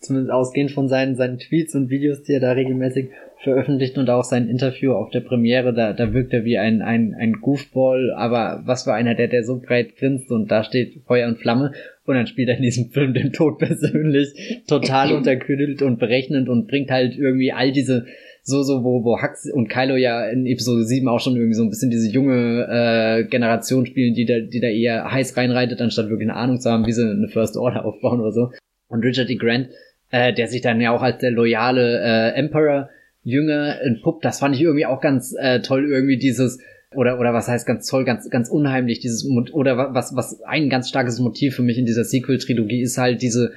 Zumindest 0.01 0.33
ausgehend 0.33 0.71
von 0.71 0.89
seinen, 0.89 1.17
seinen 1.17 1.39
Tweets 1.39 1.75
und 1.75 1.91
Videos, 1.91 2.23
die 2.23 2.35
er 2.35 2.41
da 2.41 2.53
regelmäßig 2.53 3.09
veröffentlicht 3.43 3.97
und 3.99 4.11
auch 4.11 4.25
sein 4.25 4.49
Interview 4.49 4.93
auf 4.93 5.11
der 5.11 5.21
Premiere, 5.21 5.73
da, 5.73 5.93
da 5.93 6.13
wirkt 6.13 6.33
er 6.33 6.45
wie 6.45 6.59
ein, 6.59 6.83
ein, 6.83 7.15
ein 7.15 7.35
Goofball, 7.35 8.13
aber 8.13 8.63
was 8.65 8.85
für 8.85 8.93
einer, 8.93 9.15
der, 9.15 9.29
der 9.29 9.45
so 9.45 9.61
breit 9.61 9.97
grinst 9.97 10.31
und 10.31 10.51
da 10.51 10.65
steht 10.65 11.03
Feuer 11.07 11.29
und 11.29 11.39
Flamme 11.39 11.73
und 12.05 12.17
dann 12.17 12.27
spielt 12.27 12.49
er 12.49 12.57
in 12.57 12.63
diesem 12.63 12.91
Film 12.91 13.15
den 13.15 13.33
Tod 13.33 13.59
persönlich 13.59 14.63
total 14.67 15.13
unterkühlt 15.17 15.83
und 15.83 15.99
berechnend 15.99 16.49
und 16.49 16.67
bringt 16.67 16.91
halt 16.91 17.17
irgendwie 17.17 17.53
all 17.53 17.71
diese 17.71 18.07
so, 18.49 18.63
so, 18.63 18.83
wo, 18.83 19.05
wo 19.05 19.21
Hux 19.21 19.51
und 19.53 19.69
Kylo 19.69 19.97
ja 19.97 20.27
in 20.27 20.47
Episode 20.47 20.85
7 20.85 21.07
auch 21.07 21.21
schon 21.21 21.37
irgendwie 21.37 21.55
so 21.55 21.63
ein 21.63 21.69
bisschen 21.69 21.91
diese 21.91 22.11
junge 22.11 22.67
äh, 22.67 23.25
Generation 23.25 23.85
spielen, 23.85 24.15
die 24.15 24.25
da, 24.25 24.41
die 24.41 24.61
da 24.61 24.69
eher 24.69 25.13
heiß 25.13 25.37
reinreitet, 25.37 25.83
anstatt 25.83 26.09
wirklich 26.09 26.31
eine 26.31 26.39
Ahnung 26.39 26.59
zu 26.59 26.71
haben, 26.71 26.87
wie 26.87 26.93
sie 26.93 27.03
eine 27.03 27.29
First 27.29 27.59
Order 27.59 27.85
aufbauen 27.85 28.21
oder 28.21 28.33
so. 28.33 28.51
Und 28.89 29.05
Richard 29.05 29.29
E. 29.29 29.37
Grant, 29.37 29.69
äh, 30.11 30.33
der 30.33 30.49
sich 30.49 30.63
dann 30.63 30.81
ja 30.81 30.93
auch 30.93 31.03
als 31.03 31.19
der 31.19 31.31
loyale 31.31 32.01
äh, 32.01 32.39
Emperor 32.39 32.89
Jünger 33.23 33.83
entpuppt, 33.83 34.25
das 34.25 34.39
fand 34.39 34.55
ich 34.55 34.63
irgendwie 34.63 34.87
auch 34.87 35.03
ganz 35.03 35.35
äh, 35.39 35.61
toll, 35.61 35.85
irgendwie 35.85 36.17
dieses, 36.17 36.59
oder, 36.95 37.21
oder 37.21 37.35
was 37.35 37.49
heißt 37.49 37.67
ganz 37.67 37.87
toll, 37.87 38.07
ganz, 38.07 38.31
ganz 38.31 38.49
unheimlich, 38.49 39.01
dieses, 39.01 39.29
oder 39.53 39.93
was, 39.93 40.17
was 40.17 40.41
ein 40.45 40.71
ganz 40.71 40.89
starkes 40.89 41.19
Motiv 41.19 41.55
für 41.55 41.63
mich 41.63 41.77
in 41.77 41.85
dieser 41.85 42.05
Sequel-Trilogie 42.05 42.81
ist 42.81 42.97
halt 42.97 43.21
diese, 43.21 43.53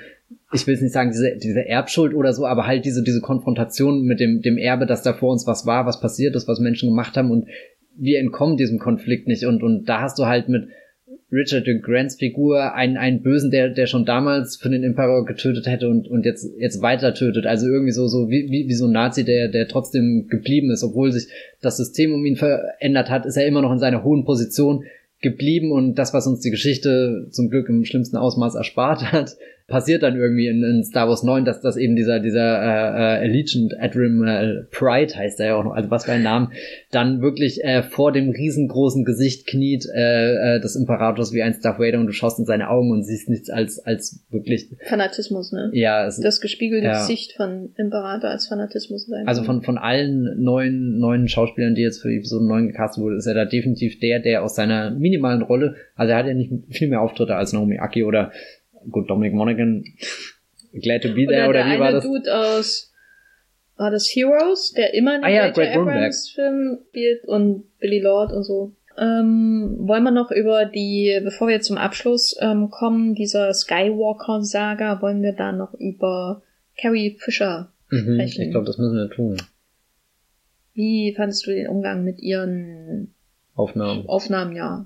ich 0.53 0.67
will 0.67 0.75
es 0.75 0.81
nicht 0.81 0.93
sagen, 0.93 1.11
diese, 1.11 1.37
diese 1.37 1.65
Erbschuld 1.65 2.13
oder 2.13 2.33
so, 2.33 2.45
aber 2.45 2.67
halt 2.67 2.85
diese, 2.85 3.03
diese 3.03 3.21
Konfrontation 3.21 4.03
mit 4.03 4.19
dem, 4.19 4.41
dem 4.41 4.57
Erbe, 4.57 4.85
dass 4.85 5.03
da 5.03 5.13
vor 5.13 5.31
uns 5.31 5.47
was 5.47 5.65
war, 5.65 5.85
was 5.85 6.01
passiert 6.01 6.35
ist, 6.35 6.47
was 6.47 6.59
Menschen 6.59 6.89
gemacht 6.89 7.15
haben 7.17 7.31
und 7.31 7.47
wir 7.95 8.19
entkommen 8.19 8.57
diesem 8.57 8.79
Konflikt 8.79 9.27
nicht 9.27 9.45
und, 9.45 9.63
und 9.63 9.85
da 9.85 10.01
hast 10.01 10.17
du 10.19 10.25
halt 10.25 10.49
mit, 10.49 10.67
Richard 11.31 11.65
de 11.65 11.79
Grants 11.79 12.15
Figur 12.15 12.73
einen, 12.73 12.97
einen 12.97 13.21
Bösen, 13.21 13.51
der, 13.51 13.69
der 13.69 13.85
schon 13.85 14.05
damals 14.05 14.57
für 14.57 14.69
den 14.69 14.83
Emperor 14.83 15.25
getötet 15.25 15.65
hätte 15.65 15.87
und, 15.87 16.07
und 16.09 16.25
jetzt, 16.25 16.45
jetzt 16.57 16.81
weiter 16.81 17.13
tötet. 17.13 17.45
Also 17.45 17.67
irgendwie 17.67 17.93
so, 17.93 18.07
so 18.07 18.29
wie, 18.29 18.49
wie, 18.49 18.67
wie 18.67 18.73
so 18.73 18.85
ein 18.85 18.91
Nazi, 18.91 19.23
der, 19.23 19.47
der 19.47 19.67
trotzdem 19.67 20.27
geblieben 20.29 20.71
ist, 20.71 20.83
obwohl 20.83 21.11
sich 21.11 21.27
das 21.61 21.77
System 21.77 22.13
um 22.13 22.25
ihn 22.25 22.35
verändert 22.35 23.09
hat, 23.09 23.25
ist 23.25 23.37
er 23.37 23.45
immer 23.45 23.61
noch 23.61 23.71
in 23.71 23.79
seiner 23.79 24.03
hohen 24.03 24.25
Position 24.25 24.83
geblieben 25.21 25.71
und 25.71 25.95
das, 25.95 26.13
was 26.13 26.27
uns 26.27 26.41
die 26.41 26.49
Geschichte 26.49 27.27
zum 27.29 27.49
Glück 27.49 27.69
im 27.69 27.85
schlimmsten 27.85 28.17
Ausmaß 28.17 28.55
erspart 28.55 29.11
hat, 29.11 29.37
passiert 29.71 30.03
dann 30.03 30.15
irgendwie 30.15 30.47
in, 30.47 30.63
in 30.63 30.83
Star 30.83 31.07
Wars 31.07 31.23
9, 31.23 31.45
dass 31.45 31.61
das 31.61 31.77
eben 31.77 31.95
dieser 31.95 32.19
dieser 32.19 32.61
äh, 32.61 33.23
äh, 33.23 33.27
Allegiant 33.27 33.73
Admiral 33.79 34.67
Pride 34.69 35.15
heißt 35.15 35.39
er 35.39 35.47
ja 35.47 35.55
auch 35.55 35.63
noch, 35.63 35.71
also 35.71 35.89
was 35.89 36.05
für 36.05 36.11
ein 36.11 36.21
Name, 36.21 36.49
dann 36.91 37.21
wirklich 37.21 37.63
äh, 37.63 37.81
vor 37.81 38.11
dem 38.11 38.29
riesengroßen 38.29 39.05
Gesicht 39.05 39.47
kniet 39.47 39.87
äh, 39.95 40.57
äh, 40.57 40.59
des 40.59 40.75
Imperators 40.75 41.33
wie 41.33 41.41
ein 41.41 41.55
Darth 41.63 41.79
Vader 41.79 41.99
und 41.99 42.07
du 42.07 42.11
schaust 42.11 42.37
in 42.37 42.45
seine 42.45 42.69
Augen 42.69 42.91
und 42.91 43.03
siehst 43.03 43.29
nichts 43.29 43.49
als 43.49 43.79
als 43.79 44.23
wirklich 44.29 44.69
Fanatismus, 44.87 45.51
ne? 45.51 45.71
Ja, 45.73 46.05
es, 46.05 46.19
das 46.19 46.41
gespiegelte 46.41 46.87
ja. 46.87 46.99
Gesicht 46.99 47.33
von 47.33 47.69
Imperator 47.77 48.29
als 48.29 48.47
Fanatismus 48.47 49.07
sein. 49.07 49.27
Also 49.27 49.43
von 49.43 49.63
von 49.63 49.77
allen 49.77 50.43
neuen 50.43 50.99
neuen 50.99 51.27
Schauspielern, 51.27 51.73
die 51.73 51.81
jetzt 51.81 52.01
für 52.01 52.11
Episode 52.13 52.45
9 52.45 52.67
gecastet 52.67 53.03
wurde, 53.03 53.15
ist 53.15 53.25
er 53.25 53.33
da 53.33 53.45
definitiv 53.45 53.99
der, 53.99 54.19
der 54.19 54.43
aus 54.43 54.55
seiner 54.55 54.91
minimalen 54.91 55.41
Rolle, 55.41 55.75
also 55.95 56.11
er 56.11 56.19
hat 56.19 56.27
ja 56.27 56.33
nicht 56.33 56.51
viel 56.69 56.89
mehr 56.89 57.01
Auftritte 57.01 57.35
als 57.35 57.53
Naomi 57.53 57.79
Aki 57.79 58.03
oder 58.03 58.31
gut, 58.89 59.09
Dominic 59.09 59.33
Monaghan, 59.33 59.83
Glad 60.81 61.01
to 61.01 61.13
be 61.13 61.27
there, 61.27 61.49
oder, 61.49 61.61
oder 61.61 61.65
wie 61.65 61.79
war 61.79 61.91
das? 61.91 62.03
Dude 62.03 62.33
aus, 62.33 62.93
war 63.75 63.91
das 63.91 64.07
Heroes, 64.07 64.73
der 64.73 64.93
immer 64.93 65.15
in 65.15 65.23
ah, 65.23 65.29
ja, 65.29 65.49
Greg 65.49 65.75
Abrams 65.75 66.29
Film 66.29 66.79
spielt 66.89 67.25
und 67.25 67.65
Billy 67.79 67.99
Lord 67.99 68.31
und 68.31 68.43
so. 68.43 68.73
Ähm, 68.97 69.77
wollen 69.79 70.03
wir 70.03 70.11
noch 70.11 70.31
über 70.31 70.65
die, 70.65 71.19
bevor 71.23 71.47
wir 71.47 71.61
zum 71.61 71.77
Abschluss 71.77 72.35
ähm, 72.39 72.69
kommen, 72.69 73.15
dieser 73.15 73.53
Skywalker-Saga, 73.53 75.01
wollen 75.01 75.21
wir 75.23 75.33
da 75.33 75.51
noch 75.51 75.73
über 75.73 76.41
Carrie 76.79 77.17
Fisher 77.19 77.71
mhm, 77.89 78.15
sprechen? 78.15 78.43
Ich 78.43 78.51
glaube, 78.51 78.65
das 78.65 78.77
müssen 78.77 78.97
wir 78.97 79.09
tun. 79.09 79.37
Wie 80.73 81.13
fandest 81.15 81.47
du 81.47 81.51
den 81.51 81.67
Umgang 81.67 82.03
mit 82.03 82.19
ihren 82.19 83.13
Aufnahmen? 83.55 84.07
Aufnahmen, 84.07 84.55
ja. 84.55 84.85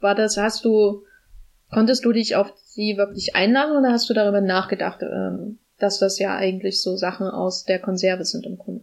War 0.00 0.14
das, 0.14 0.36
hast 0.36 0.64
du, 0.64 1.04
konntest 1.76 2.06
du 2.06 2.12
dich 2.12 2.36
auf 2.36 2.54
sie 2.64 2.96
wirklich 2.96 3.36
einladen 3.36 3.76
oder 3.76 3.92
hast 3.92 4.08
du 4.08 4.14
darüber 4.14 4.40
nachgedacht, 4.40 5.02
ähm, 5.02 5.58
dass 5.78 5.98
das 5.98 6.18
ja 6.18 6.34
eigentlich 6.34 6.80
so 6.80 6.96
Sachen 6.96 7.26
aus 7.26 7.64
der 7.64 7.80
Konserve 7.80 8.24
sind 8.24 8.46
im 8.46 8.56
Grunde? 8.56 8.80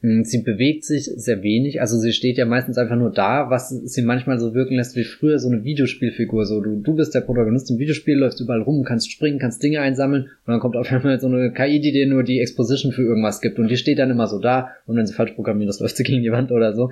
Hm, 0.00 0.24
sie 0.24 0.42
bewegt 0.42 0.84
sich 0.84 1.04
sehr 1.04 1.44
wenig, 1.44 1.80
also 1.80 1.96
sie 1.98 2.12
steht 2.12 2.36
ja 2.36 2.46
meistens 2.46 2.78
einfach 2.78 2.96
nur 2.96 3.12
da, 3.12 3.48
was 3.48 3.68
sie 3.68 4.02
manchmal 4.02 4.40
so 4.40 4.54
wirken 4.54 4.74
lässt 4.74 4.96
wie 4.96 5.04
früher 5.04 5.38
so 5.38 5.48
eine 5.48 5.62
Videospielfigur. 5.62 6.46
So, 6.46 6.60
du, 6.60 6.80
du 6.80 6.96
bist 6.96 7.14
der 7.14 7.20
Protagonist 7.20 7.70
im 7.70 7.78
Videospiel, 7.78 8.18
läufst 8.18 8.40
überall 8.40 8.62
rum, 8.62 8.82
kannst 8.82 9.12
springen, 9.12 9.38
kannst 9.38 9.62
Dinge 9.62 9.80
einsammeln 9.80 10.24
und 10.24 10.52
dann 10.52 10.58
kommt 10.58 10.74
auf 10.74 10.90
einmal 10.90 11.20
so 11.20 11.28
eine 11.28 11.52
KI, 11.52 11.78
die 11.80 11.92
dir 11.92 12.08
nur 12.08 12.24
die 12.24 12.40
Exposition 12.40 12.90
für 12.90 13.02
irgendwas 13.02 13.40
gibt 13.40 13.60
und 13.60 13.68
die 13.68 13.76
steht 13.76 14.00
dann 14.00 14.10
immer 14.10 14.26
so 14.26 14.40
da 14.40 14.70
und 14.86 14.96
wenn 14.96 15.06
sie 15.06 15.14
falsch 15.14 15.34
programmiert 15.34 15.68
das 15.68 15.78
läuft 15.78 15.96
sie 15.96 16.02
gegen 16.02 16.24
die 16.24 16.32
Wand 16.32 16.50
oder 16.50 16.74
so. 16.74 16.90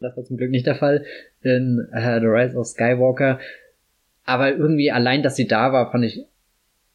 Das 0.00 0.16
war 0.16 0.22
zum 0.22 0.36
Glück 0.36 0.52
nicht 0.52 0.66
der 0.66 0.76
Fall 0.76 1.04
in 1.42 1.88
uh, 1.92 2.20
The 2.20 2.26
Rise 2.26 2.56
of 2.56 2.68
Skywalker. 2.68 3.40
Aber 4.24 4.54
irgendwie 4.56 4.90
allein, 4.90 5.22
dass 5.22 5.36
sie 5.36 5.46
da 5.46 5.72
war, 5.72 5.90
fand 5.90 6.04
ich 6.04 6.24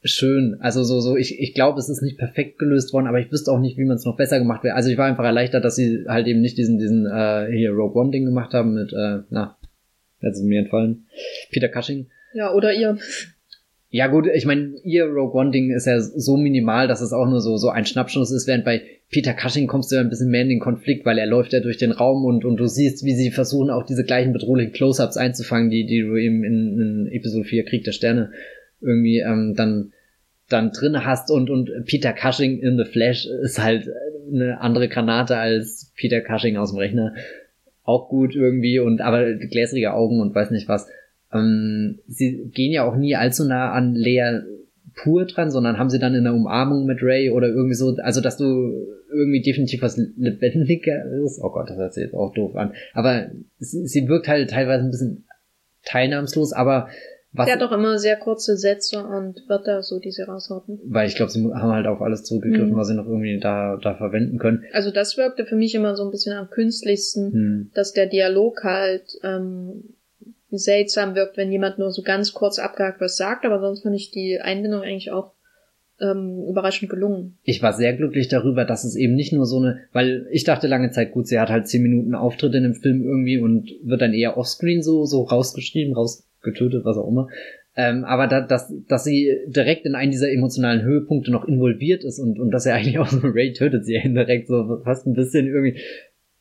schön. 0.04 0.58
Also 0.62 0.84
so, 0.84 1.00
so, 1.02 1.18
ich, 1.18 1.40
ich 1.40 1.54
glaube, 1.54 1.80
es 1.80 1.90
ist 1.90 2.02
nicht 2.02 2.18
perfekt 2.18 2.58
gelöst 2.58 2.94
worden, 2.94 3.08
aber 3.08 3.20
ich 3.20 3.32
wüsste 3.32 3.52
auch 3.52 3.60
nicht, 3.60 3.78
wie 3.78 3.86
man 3.86 3.98
es 3.98 4.06
noch 4.06 4.18
besser 4.18 4.40
gemacht 4.40 4.64
wäre. 4.64 4.76
Also 4.76 4.90
ich 4.90 4.98
war 4.98 5.06
einfach 5.06 5.26
erleichtert, 5.26 5.64
dass 5.64 5.76
sie 5.76 6.06
halt 6.08 6.28
eben 6.28 6.42
nicht 6.42 6.58
diesen, 6.58 6.78
diesen 6.78 7.06
äh, 7.06 7.48
hier 7.52 7.72
Rogue 7.72 8.02
One 8.02 8.12
Ding 8.12 8.26
gemacht 8.26 8.54
haben 8.54 8.74
mit, 8.74 8.94
äh, 8.94 9.20
na, 9.30 9.58
jetzt 10.22 10.38
ist 10.38 10.44
mir 10.44 10.60
entfallen. 10.60 11.06
Peter 11.52 11.70
Cushing. 11.70 12.08
Ja, 12.34 12.54
oder 12.54 12.74
ihr. 12.74 12.98
Ja 13.92 14.06
gut, 14.06 14.28
ich 14.32 14.46
meine, 14.46 14.76
ihr 14.84 15.06
Rogue 15.06 15.34
One 15.34 15.50
Ding 15.50 15.72
ist 15.72 15.88
ja 15.88 16.00
so 16.00 16.38
minimal, 16.38 16.88
dass 16.88 17.02
es 17.02 17.12
auch 17.12 17.28
nur 17.28 17.42
so 17.42 17.58
so 17.58 17.70
ein 17.70 17.88
Schnappschuss 17.88 18.32
ist, 18.32 18.48
während 18.48 18.64
bei 18.64 18.84
Peter 19.10 19.34
Cushing 19.34 19.66
kommst 19.66 19.92
du 19.92 19.96
ja 19.96 20.02
ein 20.02 20.10
bisschen 20.10 20.30
mehr 20.30 20.44
in 20.44 20.50
den 20.50 20.60
Konflikt, 20.60 21.08
weil 21.08 21.18
er 21.18 21.26
läuft 21.26 21.54
ja 21.54 21.60
durch 21.60 21.78
den 21.78 21.92
Raum 21.92 22.24
und 22.24 22.46
und 22.46 22.58
du 22.58 22.68
siehst, 22.68 23.04
wie 23.04 23.16
sie 23.16 23.32
versuchen 23.32 23.72
auch 23.72 23.84
diese 23.84 24.04
gleichen 24.04 24.32
bedrohlichen 24.32 24.74
Close-ups 24.74 25.18
einzufangen, 25.18 25.72
die 25.72 25.88
die 25.88 26.02
du 26.02 26.16
eben 26.16 26.44
in, 26.44 26.80
in 26.80 27.12
Episode 27.12 27.46
4 27.46 27.66
Krieg 27.66 27.84
der 27.84 27.92
Sterne 27.92 28.32
irgendwie 28.80 29.20
ähm, 29.22 29.56
dann 29.58 29.92
dann 30.50 30.72
drin 30.72 31.04
hast 31.04 31.32
und 31.32 31.50
und 31.50 31.72
Peter 31.88 32.14
Cushing 32.14 32.60
in 32.60 32.78
the 32.78 32.86
Flash 32.86 33.26
ist 33.26 33.62
halt 33.62 33.90
eine 34.32 34.62
andere 34.62 34.88
Granate 34.88 35.38
als 35.38 35.92
Peter 35.96 36.22
Cushing 36.22 36.58
aus 36.58 36.72
dem 36.72 36.78
Rechner. 36.78 37.16
Auch 37.84 38.08
gut 38.10 38.36
irgendwie 38.36 38.78
und 38.78 39.02
aber 39.02 39.34
gläsrige 39.34 39.94
Augen 39.94 40.22
und 40.22 40.36
weiß 40.36 40.52
nicht 40.52 40.68
was 40.68 40.88
ähm, 41.34 42.00
sie 42.08 42.50
gehen 42.54 42.72
ja 42.72 42.84
auch 42.84 42.96
nie 42.96 43.16
allzu 43.16 43.46
nah 43.46 43.72
an 43.72 43.94
Lea 43.94 44.42
pur 44.96 45.26
dran, 45.26 45.52
sondern 45.52 45.78
haben 45.78 45.90
sie 45.90 46.00
dann 46.00 46.16
in 46.16 46.24
der 46.24 46.34
Umarmung 46.34 46.86
mit 46.86 47.02
Ray 47.02 47.30
oder 47.32 47.48
irgendwie 47.48 47.76
so, 47.76 47.96
also 48.02 48.22
dass 48.22 48.38
du 48.38 48.88
irgendwie 49.12 49.42
definitiv 49.42 49.82
was 49.82 49.98
lebendiger 49.98 51.06
ist. 51.24 51.40
Oh 51.42 51.50
Gott, 51.50 51.70
das 51.70 51.78
hört 51.78 51.94
sich 51.94 52.04
jetzt 52.04 52.16
auch 52.16 52.34
doof 52.34 52.56
an. 52.56 52.74
Aber 52.94 53.30
sie, 53.58 53.88
sie 53.88 54.08
wirkt 54.08 54.28
halt 54.28 54.50
teilweise 54.50 54.84
ein 54.84 54.92
bisschen 54.92 55.26
teilnahmslos, 55.84 56.54
aber 56.54 56.90
was. 57.32 57.46
Der 57.46 57.56
hat 57.56 57.62
doch 57.62 57.72
immer 57.72 58.00
sehr 58.00 58.18
kurze 58.18 58.58
Sätze 58.58 59.06
und 59.06 59.44
Wörter, 59.48 59.84
so 59.84 60.00
die 60.00 60.12
sie 60.12 60.24
raushauten. 60.24 60.80
Weil 60.86 61.08
ich 61.08 61.16
glaube, 61.16 61.32
sie 61.32 61.44
haben 61.44 61.72
halt 61.72 61.86
auf 61.86 62.02
alles 62.02 62.24
zurückgegriffen, 62.24 62.72
mhm. 62.72 62.76
was 62.76 62.88
sie 62.88 62.96
noch 62.96 63.06
irgendwie 63.06 63.40
da, 63.40 63.78
da 63.78 63.96
verwenden 63.96 64.40
können. 64.40 64.64
Also 64.74 64.90
das 64.90 65.16
wirkte 65.16 65.46
für 65.46 65.56
mich 65.56 65.76
immer 65.76 65.96
so 65.96 66.04
ein 66.04 66.12
bisschen 66.12 66.36
am 66.36 66.50
künstlichsten, 66.50 67.30
mhm. 67.32 67.72
dass 67.76 67.94
der 67.94 68.08
Dialog 68.08 68.64
halt 68.64 69.04
ähm, 69.24 69.84
seltsam 70.52 71.16
wirkt, 71.16 71.38
wenn 71.38 71.52
jemand 71.52 71.78
nur 71.78 71.92
so 71.92 72.02
ganz 72.02 72.34
kurz 72.34 72.60
abgehakt 72.60 73.02
was 73.02 73.18
sagt, 73.18 73.46
aber 73.46 73.60
sonst 73.60 73.84
fand 73.84 73.96
ich 73.96 74.12
die 74.12 74.40
Einbindung 74.40 74.82
eigentlich 74.82 75.12
auch 75.12 75.34
ähm, 76.02 76.46
überraschend 76.48 76.90
gelungen. 76.90 77.38
Ich 77.44 77.62
war 77.62 77.74
sehr 77.74 77.94
glücklich 77.94 78.28
darüber, 78.28 78.66
dass 78.66 78.84
es 78.84 78.96
eben 78.96 79.16
nicht 79.16 79.34
nur 79.34 79.46
so 79.46 79.58
eine, 79.58 79.82
weil 79.92 80.28
ich 80.32 80.44
dachte 80.44 80.68
lange 80.68 80.92
Zeit, 80.92 81.12
gut, 81.12 81.28
sie 81.28 81.40
hat 81.40 81.50
halt 81.50 81.68
zehn 81.68 81.84
Minuten 81.84 82.16
Auftritt 82.16 82.56
in 82.56 82.64
dem 82.64 82.76
Film 82.76 83.04
irgendwie 83.04 83.38
und 83.38 83.72
wird 83.84 84.02
dann 84.02 84.14
eher 84.14 84.38
offscreen 84.38 84.82
so, 84.82 85.06
so 85.06 85.24
rausgeschrieben, 85.24 85.94
rausgetötet, 85.94 86.86
was 86.86 86.98
auch 86.98 87.08
immer. 87.08 87.28
Ähm, 87.76 88.04
aber 88.04 88.28
da, 88.28 88.42
dass, 88.42 88.74
dass 88.88 89.04
sie 89.04 89.38
direkt 89.48 89.86
in 89.86 89.96
einen 89.96 90.12
dieser 90.12 90.32
emotionalen 90.32 90.82
Höhepunkte 90.82 91.32
noch 91.32 91.46
involviert 91.48 92.04
ist 92.04 92.20
und, 92.20 92.40
und 92.40 92.52
dass 92.52 92.66
er 92.66 92.76
eigentlich 92.76 93.00
auch 93.00 93.08
so 93.08 93.20
Ray 93.24 93.54
tötet 93.54 93.86
sie 93.86 93.96
indirekt 93.96 94.48
so 94.48 94.82
fast 94.84 95.06
ein 95.06 95.14
bisschen 95.14 95.48
irgendwie 95.48 95.80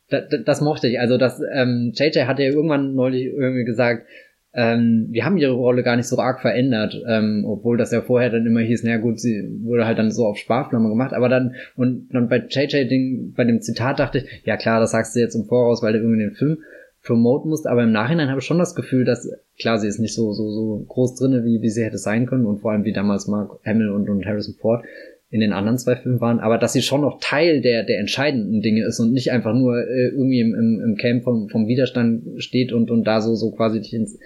das, 0.09 0.23
das 0.45 0.61
mochte 0.61 0.87
ich. 0.87 0.99
Also 0.99 1.17
das 1.17 1.41
ähm, 1.53 1.91
JJ 1.95 2.21
hatte 2.25 2.43
ja 2.43 2.49
irgendwann 2.49 2.95
neulich 2.95 3.25
irgendwie 3.25 3.65
gesagt, 3.65 4.05
ähm, 4.53 5.07
wir 5.11 5.25
haben 5.25 5.37
ihre 5.37 5.53
Rolle 5.53 5.83
gar 5.83 5.95
nicht 5.95 6.07
so 6.07 6.17
arg 6.17 6.41
verändert, 6.41 6.99
ähm, 7.07 7.45
obwohl 7.47 7.77
das 7.77 7.91
ja 7.91 8.01
vorher 8.01 8.31
dann 8.31 8.47
immer 8.47 8.61
hieß, 8.61 8.83
na 8.83 8.97
gut, 8.97 9.19
sie 9.19 9.47
wurde 9.61 9.85
halt 9.85 9.99
dann 9.99 10.11
so 10.11 10.25
auf 10.25 10.37
Sparflamme 10.37 10.89
gemacht, 10.89 11.13
aber 11.13 11.29
dann, 11.29 11.53
und 11.75 12.09
dann 12.11 12.29
bei 12.29 12.37
JJ 12.49 12.87
Ding, 12.87 13.33
bei 13.35 13.43
dem 13.43 13.61
Zitat 13.61 13.99
dachte 13.99 14.19
ich, 14.19 14.41
ja 14.45 14.57
klar, 14.57 14.79
das 14.79 14.91
sagst 14.91 15.15
du 15.15 15.19
jetzt 15.19 15.35
im 15.35 15.45
Voraus, 15.45 15.83
weil 15.83 15.93
du 15.93 15.99
irgendwie 15.99 16.23
den 16.23 16.31
Film 16.31 16.57
promoten 17.03 17.49
musst, 17.49 17.67
aber 17.67 17.83
im 17.83 17.91
Nachhinein 17.91 18.29
habe 18.29 18.39
ich 18.39 18.45
schon 18.45 18.59
das 18.59 18.75
Gefühl, 18.75 19.05
dass, 19.05 19.29
klar, 19.59 19.77
sie 19.77 19.87
ist 19.87 19.99
nicht 19.99 20.13
so, 20.13 20.33
so, 20.33 20.49
so 20.49 20.85
groß 20.87 21.15
drinne, 21.15 21.45
wie, 21.45 21.61
wie 21.61 21.69
sie 21.69 21.83
hätte 21.83 21.97
sein 21.97 22.25
können. 22.25 22.45
Und 22.45 22.59
vor 22.59 22.71
allem 22.71 22.83
wie 22.83 22.93
damals 22.93 23.27
Mark 23.27 23.59
Hamill 23.65 23.89
und, 23.89 24.09
und 24.09 24.25
Harrison 24.25 24.55
Ford, 24.55 24.83
in 25.31 25.41
den 25.41 25.53
anderen 25.53 25.77
zwei 25.77 25.95
Filmen 25.95 26.21
waren, 26.21 26.39
aber 26.39 26.57
dass 26.57 26.73
sie 26.73 26.81
schon 26.81 27.01
noch 27.01 27.19
Teil 27.21 27.61
der, 27.61 27.83
der 27.83 27.99
entscheidenden 27.99 28.61
Dinge 28.61 28.85
ist 28.85 28.99
und 28.99 29.13
nicht 29.13 29.31
einfach 29.31 29.53
nur 29.53 29.77
äh, 29.77 30.07
irgendwie 30.09 30.39
im, 30.39 30.55
im, 30.55 30.81
im 30.83 30.95
Camp 30.95 31.23
vom, 31.23 31.49
vom 31.49 31.67
Widerstand 31.67 32.41
steht 32.41 32.73
und, 32.73 32.89
und 32.89 33.03
da 33.03 33.21
so, 33.21 33.35
so 33.35 33.51
quasi 33.51 33.79
dich 33.79 33.93
ins. 33.93 34.17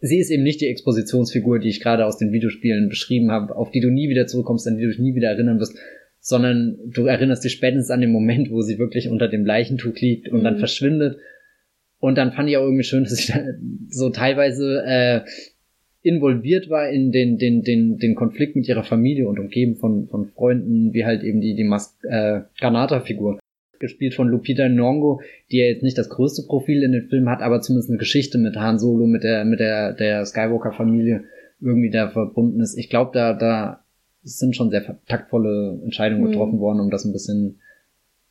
Sie 0.00 0.18
ist 0.18 0.30
eben 0.30 0.44
nicht 0.44 0.60
die 0.60 0.68
Expositionsfigur, 0.68 1.58
die 1.58 1.68
ich 1.68 1.80
gerade 1.80 2.06
aus 2.06 2.18
den 2.18 2.32
Videospielen 2.32 2.88
beschrieben 2.88 3.30
habe, 3.30 3.56
auf 3.56 3.70
die 3.72 3.80
du 3.80 3.90
nie 3.90 4.08
wieder 4.08 4.26
zurückkommst, 4.26 4.66
an 4.68 4.76
die 4.76 4.84
du 4.84 4.88
dich 4.88 5.00
nie 5.00 5.14
wieder 5.14 5.28
erinnern 5.28 5.58
wirst, 5.58 5.76
sondern 6.20 6.78
du 6.86 7.06
erinnerst 7.06 7.44
dich 7.44 7.52
spätestens 7.52 7.90
an 7.90 8.00
den 8.00 8.12
Moment, 8.12 8.50
wo 8.50 8.62
sie 8.62 8.78
wirklich 8.78 9.08
unter 9.08 9.28
dem 9.28 9.44
Leichentuch 9.44 9.96
liegt 9.96 10.28
und 10.28 10.40
mhm. 10.40 10.44
dann 10.44 10.58
verschwindet. 10.58 11.18
Und 11.98 12.16
dann 12.16 12.32
fand 12.32 12.48
ich 12.48 12.56
auch 12.56 12.62
irgendwie 12.62 12.84
schön, 12.84 13.02
dass 13.04 13.18
ich 13.18 13.26
da 13.26 13.40
so 13.88 14.10
teilweise 14.10 14.82
äh, 14.86 15.20
involviert 16.02 16.70
war 16.70 16.88
in 16.88 17.10
den, 17.10 17.38
den, 17.38 17.62
den, 17.62 17.98
den 17.98 18.14
Konflikt 18.14 18.56
mit 18.56 18.68
ihrer 18.68 18.84
Familie 18.84 19.28
und 19.28 19.38
umgeben 19.38 19.76
von, 19.76 20.06
von 20.08 20.26
Freunden, 20.26 20.92
wie 20.92 21.04
halt 21.04 21.22
eben 21.22 21.40
die, 21.40 21.54
die 21.54 21.64
Mas 21.64 21.98
äh, 22.02 22.40
Granata-Figur. 22.58 23.38
Gespielt 23.80 24.14
von 24.14 24.28
Lupita 24.28 24.64
Nyong'o, 24.64 25.20
die 25.52 25.58
ja 25.58 25.66
jetzt 25.66 25.84
nicht 25.84 25.98
das 25.98 26.08
größte 26.08 26.42
Profil 26.48 26.82
in 26.82 26.92
den 26.92 27.08
Film 27.08 27.28
hat, 27.28 27.42
aber 27.42 27.60
zumindest 27.60 27.90
eine 27.90 27.98
Geschichte 27.98 28.38
mit 28.38 28.56
Han 28.56 28.78
Solo, 28.78 29.06
mit 29.06 29.22
der, 29.22 29.44
mit 29.44 29.60
der, 29.60 29.92
der 29.92 30.24
Skywalker-Familie 30.24 31.24
irgendwie 31.60 31.90
da 31.90 32.08
verbunden 32.08 32.60
ist. 32.60 32.76
Ich 32.76 32.90
glaube, 32.90 33.12
da, 33.14 33.34
da 33.34 33.84
sind 34.22 34.56
schon 34.56 34.70
sehr 34.70 34.98
taktvolle 35.06 35.80
Entscheidungen 35.84 36.22
mhm. 36.22 36.30
getroffen 36.30 36.60
worden, 36.60 36.80
um 36.80 36.90
das 36.90 37.04
ein 37.04 37.12
bisschen, 37.12 37.60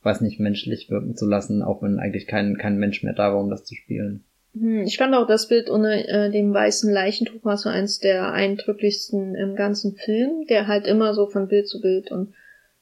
weiß 0.02 0.20
nicht, 0.20 0.38
menschlich 0.38 0.90
wirken 0.90 1.16
zu 1.16 1.26
lassen, 1.26 1.62
auch 1.62 1.82
wenn 1.82 1.98
eigentlich 1.98 2.26
kein, 2.26 2.56
kein 2.58 2.78
Mensch 2.78 3.02
mehr 3.02 3.14
da 3.14 3.32
war, 3.32 3.40
um 3.40 3.50
das 3.50 3.64
zu 3.64 3.74
spielen. 3.74 4.24
Hm, 4.60 4.82
ich 4.82 4.96
fand 4.96 5.14
auch 5.14 5.26
das 5.26 5.48
Bild 5.48 5.70
unter 5.70 5.92
äh, 5.92 6.30
dem 6.30 6.52
weißen 6.52 6.92
Leichentuch 6.92 7.44
war 7.44 7.56
so 7.56 7.68
eins 7.68 7.98
der 7.98 8.32
eindrücklichsten 8.32 9.34
im 9.34 9.56
ganzen 9.56 9.96
Film, 9.96 10.46
der 10.48 10.66
halt 10.66 10.86
immer 10.86 11.14
so 11.14 11.26
von 11.26 11.48
Bild 11.48 11.68
zu 11.68 11.80
Bild 11.80 12.10
und 12.10 12.34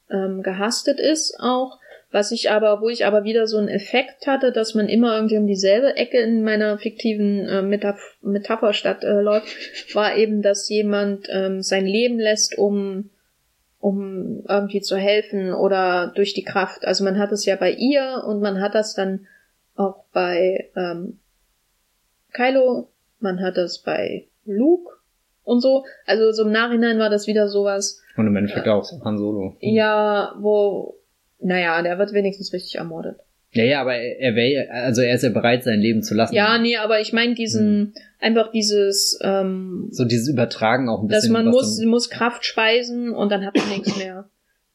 ähm, 0.09 0.43
gehastet 0.43 0.99
ist 0.99 1.39
auch. 1.39 1.79
Was 2.09 2.31
ich 2.31 2.49
aber, 2.49 2.79
wo 2.79 2.87
ich 2.87 3.05
aber 3.05 3.25
wieder 3.25 3.47
so 3.47 3.57
einen 3.57 3.67
Effekt 3.67 4.27
hatte, 4.27 4.53
dass 4.53 4.75
man 4.75 4.87
immer 4.87 5.15
irgendwie 5.15 5.37
um 5.37 5.45
dieselbe 5.45 5.97
Ecke 5.97 6.19
in 6.19 6.41
meiner 6.41 6.77
fiktiven 6.77 7.45
äh, 7.45 7.61
Metaph 7.61 8.17
Metapherstadt 8.21 9.03
äh, 9.03 9.19
läuft, 9.19 9.93
war 9.93 10.15
eben, 10.15 10.41
dass 10.41 10.69
jemand 10.69 11.27
ähm, 11.29 11.61
sein 11.61 11.85
Leben 11.85 12.17
lässt, 12.17 12.57
um 12.57 13.09
um 13.79 14.43
irgendwie 14.47 14.81
zu 14.81 14.97
helfen 14.97 15.53
oder 15.53 16.11
durch 16.15 16.33
die 16.33 16.43
Kraft. 16.43 16.85
Also 16.85 17.03
man 17.03 17.19
hat 17.19 17.31
es 17.31 17.45
ja 17.45 17.55
bei 17.57 17.71
ihr 17.71 18.23
und 18.25 18.41
man 18.41 18.59
hat 18.61 18.73
das 18.73 18.95
dann 18.95 19.27
auch 19.75 20.03
bei 20.13 20.69
ähm, 20.75 21.19
Kylo, 22.37 22.89
man 23.19 23.41
hat 23.41 23.57
das 23.57 23.79
bei 23.79 24.27
Luke 24.45 24.91
und 25.43 25.59
so. 25.59 25.85
Also 26.05 26.31
so 26.31 26.43
im 26.43 26.51
Nachhinein 26.51 26.99
war 26.99 27.09
das 27.09 27.25
wieder 27.25 27.47
sowas. 27.47 28.01
Und 28.15 28.27
im 28.27 28.35
Endeffekt 28.35 28.67
äh, 28.67 28.69
auch 28.69 28.87
Han 29.03 29.17
Solo. 29.17 29.57
Ja, 29.59 30.35
wo, 30.39 30.99
naja, 31.39 31.81
der 31.81 31.97
wird 31.97 32.13
wenigstens 32.13 32.53
richtig 32.53 32.75
ermordet. 32.75 33.17
Ja, 33.51 33.63
ja, 33.63 33.81
aber 33.81 33.95
er 33.95 34.35
wäre, 34.35 34.69
also 34.69 35.01
er 35.01 35.15
ist 35.15 35.23
ja 35.23 35.29
bereit, 35.29 35.63
sein 35.63 35.79
Leben 35.79 36.03
zu 36.03 36.13
lassen. 36.13 36.35
Ja, 36.35 36.59
nee, 36.59 36.77
aber 36.77 36.99
ich 36.99 37.11
meine 37.11 37.33
diesen, 37.33 37.93
hm. 37.93 37.93
einfach 38.19 38.51
dieses, 38.51 39.17
ähm, 39.23 39.87
so 39.89 40.05
dieses 40.05 40.27
Übertragen 40.27 40.89
auch 40.89 41.01
ein 41.01 41.07
bisschen. 41.07 41.33
Dass 41.33 41.43
man 41.43 41.51
muss, 41.51 41.79
muss 41.81 42.09
Kraft 42.09 42.45
speisen 42.45 43.11
und 43.11 43.31
dann 43.31 43.45
hat 43.45 43.55
man 43.55 43.69
nichts 43.69 43.97
mehr. 43.97 44.29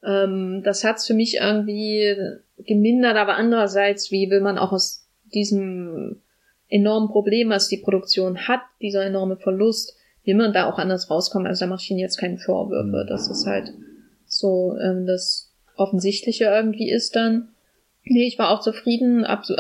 Ähm, 0.05 0.63
das 0.65 0.83
hat's 0.83 1.07
für 1.07 1.15
mich 1.15 1.37
irgendwie 1.37 2.17
gemindert, 2.59 3.17
aber 3.17 3.37
andererseits, 3.37 4.11
wie 4.11 4.31
will 4.31 4.41
man 4.41 4.59
auch 4.59 4.73
aus 4.73 5.07
diesem 5.33 6.22
enormen 6.73 7.11
Problem, 7.11 7.51
was 7.51 7.69
die 7.69 7.77
Produktion 7.77 8.49
hat, 8.49 8.61
dieser 8.81 9.05
enorme 9.05 9.37
Verlust, 9.37 9.97
will 10.25 10.35
man 10.35 10.53
da 10.53 10.71
auch 10.71 10.79
anders 10.79 11.11
rauskommen. 11.11 11.47
Also 11.47 11.65
da 11.65 11.69
mache 11.69 11.83
ich 11.83 11.91
ihnen 11.91 12.01
jetzt 12.01 12.17
keine 12.17 12.39
Vorwürfe. 12.39 13.07
Dass 13.09 13.29
es 13.29 13.47
halt 13.47 13.73
so 14.27 14.77
ähm, 14.81 15.07
das 15.07 15.53
Offensichtliche 15.77 16.45
irgendwie 16.45 16.91
ist 16.91 17.17
dann. 17.17 17.49
Nee, 18.05 18.27
ich 18.27 18.39
war 18.39 18.51
auch 18.51 18.61
zufrieden, 18.61 19.25
also 19.25 19.55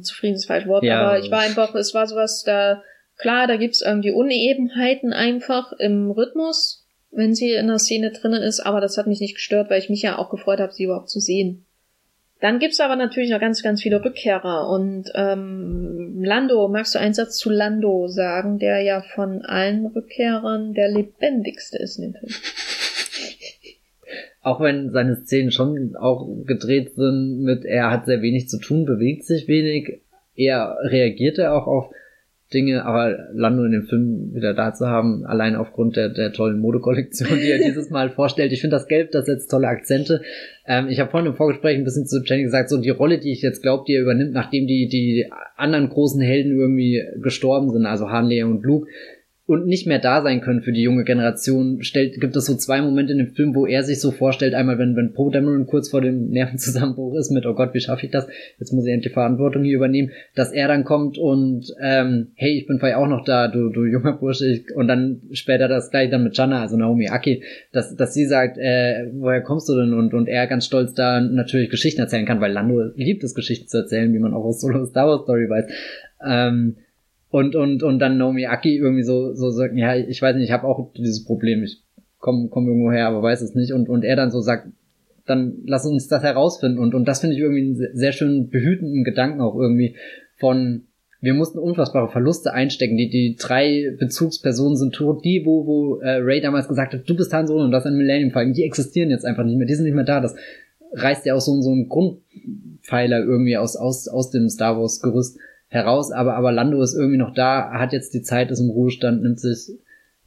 zufrieden 0.00 0.36
ist 0.36 0.46
falsch 0.46 0.68
Wort, 0.68 0.84
ja. 0.84 1.00
aber 1.00 1.18
ich 1.18 1.32
war 1.32 1.40
einfach, 1.40 1.74
es 1.74 1.94
war 1.94 2.06
sowas 2.06 2.44
da, 2.44 2.82
klar, 3.16 3.48
da 3.48 3.56
gibt's 3.56 3.82
irgendwie 3.82 4.12
Unebenheiten 4.12 5.12
einfach 5.12 5.72
im 5.72 6.12
Rhythmus, 6.12 6.86
wenn 7.10 7.34
sie 7.34 7.54
in 7.54 7.66
der 7.66 7.80
Szene 7.80 8.12
drinnen 8.12 8.42
ist, 8.42 8.60
aber 8.60 8.80
das 8.80 8.98
hat 8.98 9.08
mich 9.08 9.20
nicht 9.20 9.34
gestört, 9.34 9.68
weil 9.68 9.80
ich 9.80 9.90
mich 9.90 10.02
ja 10.02 10.16
auch 10.16 10.30
gefreut 10.30 10.60
habe, 10.60 10.72
sie 10.72 10.84
überhaupt 10.84 11.10
zu 11.10 11.18
sehen. 11.18 11.66
Dann 12.40 12.60
gibt's 12.60 12.78
aber 12.78 12.94
natürlich 12.94 13.30
noch 13.30 13.40
ganz, 13.40 13.62
ganz 13.62 13.82
viele 13.82 14.04
Rückkehrer. 14.04 14.68
Und 14.68 15.10
ähm, 15.14 16.22
Lando, 16.22 16.68
magst 16.68 16.94
du 16.94 17.00
einen 17.00 17.14
Satz 17.14 17.36
zu 17.36 17.50
Lando 17.50 18.06
sagen, 18.06 18.58
der 18.58 18.80
ja 18.82 19.02
von 19.02 19.42
allen 19.44 19.86
Rückkehrern 19.86 20.72
der 20.72 20.88
lebendigste 20.88 21.78
ist 21.78 21.98
in 21.98 22.12
dem 22.12 22.14
Film? 22.14 22.32
Auch 24.42 24.60
wenn 24.60 24.92
seine 24.92 25.16
Szenen 25.16 25.50
schon 25.50 25.96
auch 25.96 26.28
gedreht 26.46 26.94
sind 26.94 27.42
mit, 27.42 27.64
er 27.64 27.90
hat 27.90 28.06
sehr 28.06 28.22
wenig 28.22 28.48
zu 28.48 28.58
tun, 28.58 28.86
bewegt 28.86 29.24
sich 29.24 29.48
wenig, 29.48 30.00
er 30.36 30.78
reagierte 30.82 31.52
auch 31.52 31.66
auf 31.66 31.90
Dinge, 32.52 32.86
aber 32.86 33.28
Lando 33.34 33.64
in 33.64 33.72
dem 33.72 33.82
Film 33.82 34.34
wieder 34.34 34.54
da 34.54 34.72
zu 34.72 34.86
haben, 34.86 35.26
allein 35.26 35.54
aufgrund 35.54 35.96
der, 35.96 36.08
der 36.08 36.32
tollen 36.32 36.58
Modekollektion, 36.58 37.38
die 37.38 37.50
er 37.50 37.58
dieses 37.66 37.90
Mal 37.90 38.08
vorstellt. 38.08 38.52
Ich 38.52 38.62
finde 38.62 38.76
das 38.76 38.88
Gelb, 38.88 39.10
das 39.10 39.26
setzt 39.26 39.50
tolle 39.50 39.68
Akzente. 39.68 40.22
Ähm, 40.66 40.88
ich 40.88 40.98
habe 40.98 41.10
vorhin 41.10 41.28
im 41.28 41.36
Vorgespräch 41.36 41.76
ein 41.76 41.84
bisschen 41.84 42.06
zu 42.06 42.22
Jenny 42.24 42.44
gesagt, 42.44 42.70
so 42.70 42.78
die 42.78 42.88
Rolle, 42.88 43.18
die 43.18 43.32
ich 43.32 43.42
jetzt 43.42 43.60
glaube, 43.60 43.84
die 43.86 43.94
er 43.94 44.02
übernimmt, 44.02 44.32
nachdem 44.32 44.66
die, 44.66 44.88
die 44.88 45.30
anderen 45.56 45.90
großen 45.90 46.22
Helden 46.22 46.58
irgendwie 46.58 47.02
gestorben 47.20 47.70
sind, 47.70 47.84
also 47.84 48.08
Han, 48.08 48.30
Leia 48.30 48.46
und 48.46 48.64
Luke, 48.64 48.88
und 49.48 49.66
nicht 49.66 49.86
mehr 49.86 49.98
da 49.98 50.20
sein 50.20 50.42
können 50.42 50.60
für 50.60 50.72
die 50.72 50.82
junge 50.82 51.04
Generation, 51.04 51.82
stellt, 51.82 52.20
gibt 52.20 52.36
es 52.36 52.44
so 52.44 52.54
zwei 52.54 52.82
Momente 52.82 53.12
in 53.12 53.18
dem 53.18 53.34
Film, 53.34 53.54
wo 53.54 53.64
er 53.64 53.82
sich 53.82 53.98
so 53.98 54.10
vorstellt, 54.10 54.52
einmal 54.52 54.78
wenn, 54.78 54.94
wenn 54.94 55.14
Poe 55.14 55.32
Dameron 55.32 55.66
kurz 55.66 55.88
vor 55.88 56.02
dem 56.02 56.28
Nervenzusammenbruch 56.28 57.14
ist 57.14 57.30
mit, 57.30 57.46
oh 57.46 57.54
Gott, 57.54 57.72
wie 57.72 57.80
schaffe 57.80 58.04
ich 58.04 58.12
das? 58.12 58.28
Jetzt 58.58 58.74
muss 58.74 58.84
ich 58.84 58.92
endlich 58.92 59.14
Verantwortung 59.14 59.64
hier 59.64 59.76
übernehmen, 59.76 60.10
dass 60.34 60.52
er 60.52 60.68
dann 60.68 60.84
kommt 60.84 61.16
und, 61.16 61.64
ähm, 61.80 62.32
hey, 62.34 62.58
ich 62.58 62.66
bin 62.66 62.78
vielleicht 62.78 62.96
auch 62.96 63.08
noch 63.08 63.24
da, 63.24 63.48
du, 63.48 63.70
du 63.70 63.86
junger 63.86 64.12
Bursche, 64.12 64.52
ich, 64.52 64.76
und 64.76 64.86
dann 64.86 65.22
später 65.32 65.66
das 65.66 65.90
gleich 65.90 66.10
dann 66.10 66.24
mit 66.24 66.36
Jana, 66.36 66.60
also 66.60 66.76
Naomi 66.76 67.08
Aki, 67.08 67.42
dass, 67.72 67.96
dass 67.96 68.12
sie 68.12 68.26
sagt, 68.26 68.58
äh, 68.58 69.06
woher 69.14 69.40
kommst 69.40 69.66
du 69.70 69.76
denn? 69.76 69.94
Und, 69.94 70.12
und 70.12 70.28
er 70.28 70.46
ganz 70.46 70.66
stolz 70.66 70.92
da 70.92 71.22
natürlich 71.22 71.70
Geschichten 71.70 72.02
erzählen 72.02 72.26
kann, 72.26 72.42
weil 72.42 72.52
Lando 72.52 72.90
liebt 72.96 73.24
es, 73.24 73.34
Geschichten 73.34 73.66
zu 73.66 73.78
erzählen, 73.78 74.12
wie 74.12 74.18
man 74.18 74.34
auch 74.34 74.44
aus 74.44 74.60
Solo 74.60 74.84
Star 74.84 75.06
Wars 75.06 75.22
Story 75.22 75.48
weiß. 75.48 75.64
Ähm, 76.26 76.76
Und, 77.30 77.54
und, 77.56 77.82
und 77.82 77.98
dann 77.98 78.16
Naomi 78.16 78.46
Aki 78.46 78.76
irgendwie 78.76 79.02
so, 79.02 79.34
so 79.34 79.50
sagt, 79.50 79.76
ja, 79.76 79.94
ich 79.94 80.22
weiß 80.22 80.36
nicht, 80.36 80.46
ich 80.46 80.52
habe 80.52 80.66
auch 80.66 80.92
dieses 80.94 81.24
Problem, 81.24 81.62
ich 81.62 81.82
komme 82.18 82.48
komm 82.48 82.66
irgendwo 82.66 82.90
her, 82.90 83.08
aber 83.08 83.22
weiß 83.22 83.42
es 83.42 83.54
nicht. 83.54 83.72
Und, 83.72 83.88
und 83.88 84.04
er 84.04 84.16
dann 84.16 84.30
so 84.30 84.40
sagt, 84.40 84.68
dann 85.26 85.58
lass 85.66 85.84
uns 85.84 86.08
das 86.08 86.22
herausfinden. 86.22 86.78
Und, 86.78 86.94
und 86.94 87.06
das 87.06 87.20
finde 87.20 87.36
ich 87.36 87.42
irgendwie 87.42 87.62
einen 87.62 87.96
sehr 87.96 88.12
schönen 88.12 88.48
behütenden 88.48 89.04
Gedanken 89.04 89.40
auch 89.40 89.56
irgendwie 89.56 89.96
von, 90.36 90.84
wir 91.20 91.34
mussten 91.34 91.58
unfassbare 91.58 92.08
Verluste 92.08 92.54
einstecken. 92.54 92.96
Die, 92.96 93.10
die 93.10 93.36
drei 93.38 93.94
Bezugspersonen 93.98 94.76
sind 94.76 94.94
tot. 94.94 95.24
Die, 95.24 95.42
wo, 95.44 95.66
wo 95.66 95.96
äh, 96.00 96.20
Ray 96.22 96.40
damals 96.40 96.68
gesagt 96.68 96.94
hat, 96.94 97.08
du 97.08 97.16
bist 97.16 97.32
Han 97.34 97.46
Solo 97.46 97.64
und 97.64 97.72
das 97.72 97.84
ein 97.84 97.96
Millennium 97.96 98.30
Falcon, 98.30 98.54
die 98.54 98.64
existieren 98.64 99.10
jetzt 99.10 99.26
einfach 99.26 99.44
nicht 99.44 99.58
mehr. 99.58 99.66
Die 99.66 99.74
sind 99.74 99.84
nicht 99.84 99.94
mehr 99.94 100.04
da. 100.04 100.20
Das 100.20 100.34
reißt 100.92 101.26
ja 101.26 101.34
auch 101.34 101.40
so, 101.40 101.60
so 101.60 101.72
einen 101.72 101.88
Grundpfeiler 101.88 103.18
irgendwie 103.18 103.56
aus, 103.58 103.76
aus, 103.76 104.08
aus 104.08 104.30
dem 104.30 104.48
Star 104.48 104.78
Wars 104.78 105.02
Gerüst 105.02 105.38
heraus. 105.68 106.12
Aber, 106.12 106.34
aber 106.34 106.52
Lando 106.52 106.82
ist 106.82 106.94
irgendwie 106.94 107.18
noch 107.18 107.34
da, 107.34 107.70
hat 107.72 107.92
jetzt 107.92 108.14
die 108.14 108.22
Zeit, 108.22 108.50
ist 108.50 108.60
im 108.60 108.70
Ruhestand, 108.70 109.22
nimmt 109.22 109.40
sich 109.40 109.78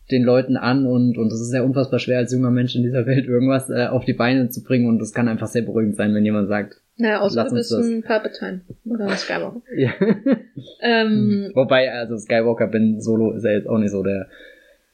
den 0.09 0.23
Leuten 0.23 0.57
an 0.57 0.85
und 0.85 1.17
und 1.17 1.31
es 1.31 1.39
ist 1.39 1.53
ja 1.53 1.61
unfassbar 1.61 1.99
schwer 1.99 2.17
als 2.17 2.33
junger 2.33 2.51
Mensch 2.51 2.75
in 2.75 2.83
dieser 2.83 3.05
Welt 3.05 3.27
irgendwas 3.27 3.69
äh, 3.69 3.87
auf 3.87 4.03
die 4.03 4.13
Beine 4.13 4.49
zu 4.49 4.61
bringen 4.61 4.87
und 4.87 5.01
es 5.01 5.13
kann 5.13 5.29
einfach 5.29 5.47
sehr 5.47 5.61
beruhigend 5.61 5.95
sein, 5.95 6.13
wenn 6.13 6.25
jemand 6.25 6.49
sagt, 6.49 6.81
naja, 7.01 7.21
außer 7.21 7.45
du 7.45 7.55
bist 7.55 7.73
ein 7.73 8.03
Palpatine 8.03 8.61
oder 8.85 9.07
ein 9.07 9.17
Skywalker. 9.17 9.61
ja. 9.75 9.91
ähm, 10.81 11.51
Wobei, 11.55 11.91
also 11.91 12.17
Skywalker 12.17 12.67
bin 12.67 13.01
Solo 13.01 13.31
ist 13.31 13.43
er 13.43 13.53
jetzt 13.53 13.67
auch 13.67 13.79
nicht 13.79 13.91
so 13.91 14.03
der. 14.03 14.27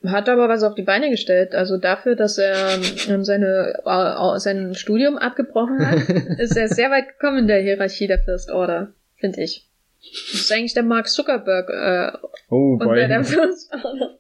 Hat 0.06 0.30
aber 0.30 0.48
was 0.48 0.64
auf 0.64 0.76
die 0.76 0.84
Beine 0.84 1.10
gestellt. 1.10 1.54
Also 1.54 1.78
dafür, 1.78 2.16
dass 2.16 2.38
er 2.38 2.78
ähm, 3.10 3.26
seine, 3.26 3.74
äh, 3.84 4.40
sein 4.40 4.74
Studium 4.76 5.18
abgebrochen 5.18 5.86
hat, 5.86 6.08
ist 6.40 6.56
er 6.56 6.70
sehr 6.70 6.92
weit 6.92 7.10
gekommen 7.10 7.40
in 7.40 7.48
der 7.48 7.62
Hierarchie 7.62 8.08
der 8.08 8.20
First 8.20 8.52
Order, 8.52 8.94
finde 9.18 9.42
ich. 9.42 9.67
Das 10.02 10.42
ist 10.42 10.52
eigentlich 10.52 10.74
der 10.74 10.84
Mark 10.84 11.08
Zuckerberg 11.08 11.70
äh, 11.70 12.18
oh, 12.50 12.78
unter 12.80 12.96
der 12.96 13.20
Order. 13.20 14.18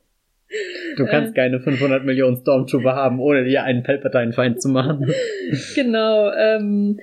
Du 0.98 1.06
kannst 1.10 1.32
äh, 1.32 1.36
keine 1.36 1.60
500 1.60 2.04
Millionen 2.06 2.38
Stormtrooper 2.38 2.95
haben, 2.95 3.20
ohne 3.20 3.44
dir 3.44 3.64
einen 3.64 3.84
Palpatine-Feind 3.84 4.62
zu 4.62 4.70
machen. 4.70 5.14
genau. 5.76 6.32
Ähm, 6.32 6.99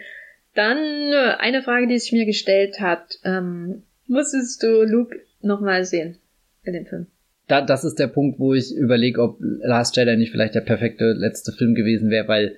dann 0.55 1.13
eine 1.39 1.63
Frage, 1.63 1.87
die 1.87 1.99
sich 1.99 2.13
mir 2.13 2.27
gestellt 2.27 2.81
hat. 2.81 3.19
Ähm, 3.25 3.83
musstest 4.07 4.63
du 4.63 4.83
Luke 4.85 5.17
nochmal 5.41 5.85
sehen 5.85 6.19
in 6.63 6.73
dem 6.73 6.87
Film? 6.87 7.07
Da, 7.47 7.61
das 7.61 7.85
ist 7.85 7.99
der 7.99 8.07
Punkt, 8.07 8.39
wo 8.39 8.55
ich 8.55 8.75
überlege, 8.75 9.21
ob 9.21 9.37
Last 9.41 9.97
Jedi 9.97 10.17
nicht 10.17 10.33
vielleicht 10.33 10.55
der 10.55 10.63
perfekte 10.63 11.13
letzte 11.13 11.53
Film 11.53 11.75
gewesen 11.75 12.11
wäre, 12.11 12.29
weil 12.29 12.57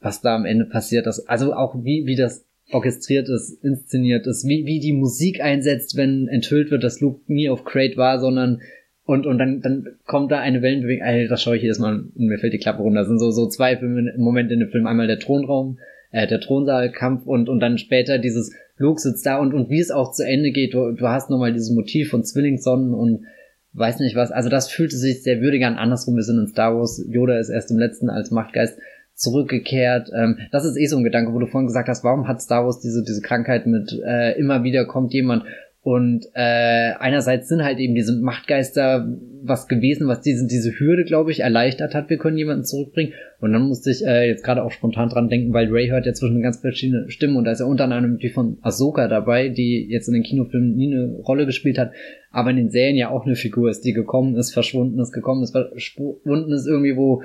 was 0.00 0.20
da 0.20 0.36
am 0.36 0.46
Ende 0.46 0.64
passiert 0.64 1.06
ist, 1.06 1.28
also 1.28 1.52
auch 1.52 1.74
wie, 1.82 2.06
wie 2.06 2.16
das 2.16 2.46
orchestriert 2.70 3.28
ist, 3.28 3.62
inszeniert 3.62 4.26
ist, 4.26 4.46
wie, 4.48 4.64
wie 4.66 4.80
die 4.80 4.92
Musik 4.92 5.40
einsetzt, 5.40 5.96
wenn 5.96 6.28
enthüllt 6.28 6.70
wird, 6.70 6.82
dass 6.82 7.00
Luke 7.00 7.20
nie 7.26 7.48
auf 7.48 7.64
Crate 7.64 7.96
war, 7.96 8.18
sondern 8.18 8.60
und, 9.06 9.26
und 9.26 9.38
dann, 9.38 9.60
dann 9.60 9.86
kommt 10.06 10.32
da 10.32 10.38
eine 10.38 10.62
Wellenbewegung, 10.62 11.06
ey, 11.06 11.28
das 11.28 11.42
schaue 11.42 11.56
ich 11.56 11.62
jedes 11.62 11.78
Mal 11.78 12.04
und 12.14 12.16
mir 12.16 12.38
fällt 12.38 12.54
die 12.54 12.58
Klappe 12.58 12.82
runter. 12.82 13.00
Das 13.00 13.08
sind 13.08 13.18
so, 13.18 13.30
so 13.30 13.48
zwei 13.48 13.78
Momente 14.16 14.54
in 14.54 14.60
dem 14.60 14.70
Film. 14.70 14.86
Einmal 14.86 15.06
der 15.06 15.18
Thronraum, 15.18 15.78
äh, 16.10 16.26
der 16.26 16.40
Thronsaalkampf 16.40 17.26
und, 17.26 17.50
und 17.50 17.60
dann 17.60 17.76
später 17.76 18.18
dieses 18.18 18.54
Luke 18.78 19.00
sitzt 19.00 19.26
da 19.26 19.38
und, 19.38 19.52
und 19.52 19.68
wie 19.68 19.80
es 19.80 19.90
auch 19.90 20.12
zu 20.12 20.26
Ende 20.26 20.52
geht. 20.52 20.72
Du, 20.72 20.92
du 20.92 21.06
hast 21.06 21.28
nochmal 21.28 21.52
dieses 21.52 21.70
Motiv 21.70 22.08
von 22.08 22.24
Zwillingssonnen 22.24 22.94
und 22.94 23.26
weiß 23.74 23.98
nicht 24.00 24.16
was. 24.16 24.32
Also 24.32 24.48
das 24.48 24.70
fühlte 24.70 24.96
sich 24.96 25.22
sehr 25.22 25.42
würdig 25.42 25.64
an. 25.64 25.76
Andersrum, 25.76 26.16
wir 26.16 26.22
sind 26.22 26.38
in 26.38 26.46
Star 26.46 26.74
Wars. 26.74 27.04
Yoda 27.06 27.38
ist 27.38 27.50
erst 27.50 27.70
im 27.70 27.78
letzten 27.78 28.08
als 28.08 28.30
Machtgeist 28.30 28.78
zurückgekehrt. 29.14 30.10
Ähm, 30.14 30.38
das 30.52 30.64
ist 30.64 30.76
eh 30.76 30.86
so 30.86 30.96
ein 30.96 31.04
Gedanke, 31.04 31.32
wo 31.32 31.38
du 31.38 31.46
vorhin 31.46 31.66
gesagt 31.66 31.88
hast, 31.88 32.04
warum 32.04 32.28
hat 32.28 32.42
Star 32.42 32.64
Wars 32.64 32.80
diese, 32.80 33.02
diese 33.02 33.20
Krankheit 33.22 33.66
mit 33.66 33.92
äh, 34.04 34.38
immer 34.38 34.64
wieder 34.64 34.84
kommt 34.86 35.12
jemand 35.12 35.44
und 35.84 36.24
äh, 36.32 36.94
einerseits 36.98 37.46
sind 37.46 37.62
halt 37.62 37.78
eben 37.78 37.94
diese 37.94 38.18
Machtgeister 38.18 39.06
was 39.42 39.68
gewesen, 39.68 40.08
was 40.08 40.22
diese, 40.22 40.46
diese 40.46 40.72
Hürde, 40.78 41.04
glaube 41.04 41.30
ich, 41.30 41.40
erleichtert 41.40 41.94
hat. 41.94 42.08
Wir 42.08 42.16
können 42.16 42.38
jemanden 42.38 42.64
zurückbringen. 42.64 43.12
Und 43.38 43.52
dann 43.52 43.68
musste 43.68 43.90
ich 43.90 44.02
äh, 44.02 44.26
jetzt 44.26 44.42
gerade 44.42 44.64
auch 44.64 44.70
spontan 44.70 45.10
dran 45.10 45.28
denken, 45.28 45.52
weil 45.52 45.68
Ray 45.70 45.88
hört 45.88 46.06
ja 46.06 46.14
zwischen 46.14 46.40
ganz 46.40 46.60
verschiedene 46.60 47.10
Stimmen 47.10 47.36
und 47.36 47.44
da 47.44 47.52
ist 47.52 47.60
ja 47.60 47.66
unter 47.66 47.84
anderem 47.84 48.16
die 48.16 48.30
von 48.30 48.56
Ahsoka 48.62 49.08
dabei, 49.08 49.50
die 49.50 49.86
jetzt 49.90 50.08
in 50.08 50.14
den 50.14 50.22
Kinofilmen 50.22 50.74
nie 50.74 50.90
eine 50.90 51.16
Rolle 51.18 51.44
gespielt 51.44 51.76
hat, 51.76 51.92
aber 52.30 52.48
in 52.48 52.56
den 52.56 52.70
Serien 52.70 52.96
ja 52.96 53.10
auch 53.10 53.26
eine 53.26 53.36
Figur 53.36 53.68
ist, 53.68 53.82
die 53.82 53.92
gekommen 53.92 54.36
ist, 54.36 54.54
verschwunden 54.54 54.98
ist, 55.00 55.12
gekommen 55.12 55.42
ist, 55.42 55.50
verschwunden 55.50 56.50
ist 56.50 56.66
irgendwie, 56.66 56.96
wo 56.96 57.22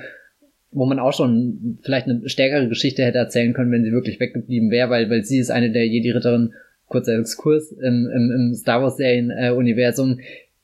wo 0.71 0.85
man 0.85 0.99
auch 0.99 1.13
schon 1.13 1.79
vielleicht 1.81 2.07
eine 2.07 2.27
stärkere 2.29 2.67
Geschichte 2.67 3.03
hätte 3.03 3.17
erzählen 3.17 3.53
können, 3.53 3.71
wenn 3.71 3.83
sie 3.83 3.91
wirklich 3.91 4.19
weggeblieben 4.19 4.69
wäre, 4.69 4.89
weil, 4.89 5.09
weil 5.09 5.23
sie 5.23 5.39
ist 5.39 5.51
eine 5.51 5.71
der 5.71 5.87
Jedi-Ritterin 5.87 6.53
kurzer 6.87 7.17
Exkurs 7.17 7.71
im, 7.71 8.09
im, 8.13 8.31
im 8.31 8.53
Star 8.55 8.81
Wars 8.81 8.97
Serien 8.97 9.31
äh, 9.31 9.51
Universum, 9.51 10.19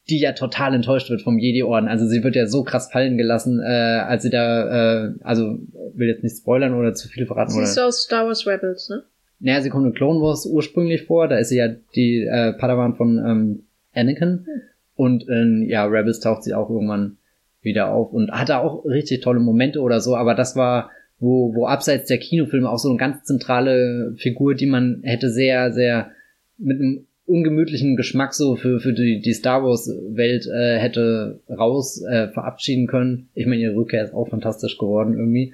die 0.10 0.20
ja 0.20 0.34
total 0.34 0.74
enttäuscht 0.76 1.10
wird 1.10 1.22
vom 1.22 1.40
Jedi-Orden. 1.40 1.88
Also 1.88 2.06
sie 2.08 2.24
wird 2.24 2.36
ja 2.36 2.46
so 2.46 2.64
krass 2.64 2.92
fallen 2.92 3.18
gelassen, 3.18 3.60
äh, 3.60 3.66
als 3.66 4.24
sie 4.24 4.30
da, 4.30 5.06
äh, 5.08 5.14
also 5.22 5.58
will 5.94 6.08
jetzt 6.08 6.24
nicht 6.24 6.38
spoilern 6.38 6.74
oder 6.74 6.94
zu 6.94 7.08
viel 7.08 7.26
verraten. 7.26 7.52
Sie 7.52 7.62
ist 7.62 7.80
aus 7.80 8.04
Star 8.04 8.28
Wars 8.28 8.46
Rebels, 8.46 8.90
ne? 8.90 9.04
Naja, 9.40 9.62
sie 9.62 9.70
kommt 9.70 9.86
in 9.86 9.94
Clone 9.94 10.22
Wars 10.22 10.46
ursprünglich 10.46 11.04
vor, 11.04 11.28
da 11.28 11.38
ist 11.38 11.50
sie 11.50 11.58
ja 11.58 11.68
die 11.96 12.24
äh, 12.24 12.54
Padawan 12.54 12.96
von 12.96 13.18
ähm, 13.18 13.64
Anakin. 13.94 14.46
Hm. 14.46 14.62
Und 14.96 15.28
in 15.28 15.66
ja, 15.68 15.86
Rebels 15.86 16.22
taucht 16.22 16.44
sie 16.44 16.54
auch 16.54 16.70
irgendwann 16.70 17.18
wieder 17.66 17.92
auf 17.92 18.14
und 18.14 18.32
hatte 18.32 18.60
auch 18.60 18.86
richtig 18.86 19.22
tolle 19.22 19.40
Momente 19.40 19.82
oder 19.82 20.00
so, 20.00 20.16
aber 20.16 20.36
das 20.36 20.56
war 20.56 20.92
wo, 21.20 21.54
wo 21.56 21.66
abseits 21.66 22.08
der 22.08 22.18
Kinofilme 22.18 22.70
auch 22.70 22.78
so 22.78 22.90
eine 22.90 22.98
ganz 22.98 23.24
zentrale 23.24 24.14
Figur, 24.18 24.56
die 24.56 24.66
man 24.66 25.02
hätte 25.04 25.30
sehr, 25.30 25.72
sehr 25.72 26.12
mit 26.58 26.80
einem 26.80 27.08
ungemütlichen 27.26 27.96
Geschmack 27.96 28.34
so 28.34 28.56
für, 28.56 28.80
für 28.80 28.94
die, 28.94 29.20
die 29.20 29.34
Star 29.34 29.64
Wars-Welt 29.64 30.46
äh, 30.48 30.78
hätte 30.78 31.40
raus 31.50 32.04
äh, 32.04 32.28
verabschieden 32.28 32.88
können. 32.88 33.30
Ich 33.34 33.48
meine, 33.48 33.62
ihre 33.62 33.76
Rückkehr 33.76 34.04
ist 34.04 34.14
auch 34.14 34.30
fantastisch 34.30 34.78
geworden 34.78 35.18
irgendwie. 35.18 35.54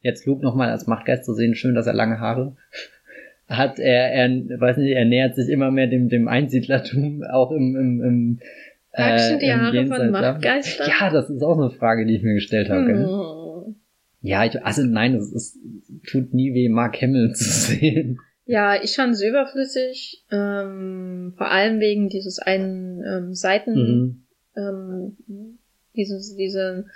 Jetzt 0.00 0.26
Luke 0.26 0.42
nochmal 0.42 0.70
als 0.70 0.86
Machtgeist 0.86 1.24
zu 1.24 1.34
sehen, 1.34 1.54
schön, 1.54 1.74
dass 1.74 1.86
er 1.86 1.92
lange 1.92 2.20
Haare 2.20 2.56
hat. 3.48 3.78
Er, 3.78 4.12
er 4.12 4.60
weiß 4.60 4.78
nicht, 4.78 4.92
er 4.92 5.04
nähert 5.04 5.34
sich 5.34 5.48
immer 5.48 5.70
mehr 5.70 5.88
dem, 5.88 6.08
dem 6.08 6.28
Einsiedlertum, 6.28 7.22
auch 7.24 7.50
im, 7.50 7.76
im, 7.76 8.02
im 8.02 8.38
äh, 8.98 9.38
die 9.38 9.52
Haare 9.52 9.86
von 9.86 10.10
Machtgeistern? 10.10 10.88
Ja, 10.88 11.10
das 11.10 11.30
ist 11.30 11.42
auch 11.42 11.58
eine 11.58 11.70
Frage, 11.70 12.06
die 12.06 12.16
ich 12.16 12.22
mir 12.22 12.34
gestellt 12.34 12.68
habe. 12.70 12.86
Hm. 12.86 13.76
Ja, 14.20 14.44
ich, 14.44 14.64
also 14.64 14.82
nein, 14.82 15.14
es, 15.14 15.32
es 15.32 15.58
tut 16.10 16.34
nie 16.34 16.54
weh, 16.54 16.68
Mark 16.68 17.00
Hamill 17.00 17.32
zu 17.34 17.44
sehen. 17.48 18.18
Ja, 18.46 18.82
ich 18.82 18.96
fand 18.96 19.12
es 19.12 19.22
überflüssig, 19.22 20.24
ähm, 20.30 21.34
vor 21.36 21.50
allem 21.50 21.80
wegen 21.80 22.08
dieses 22.08 22.38
einen 22.38 23.02
ähm, 23.04 23.34
Seiten, 23.34 23.74
mhm. 23.74 24.26
ähm, 24.56 25.58
dieses, 25.94 26.34
diese, 26.34 26.86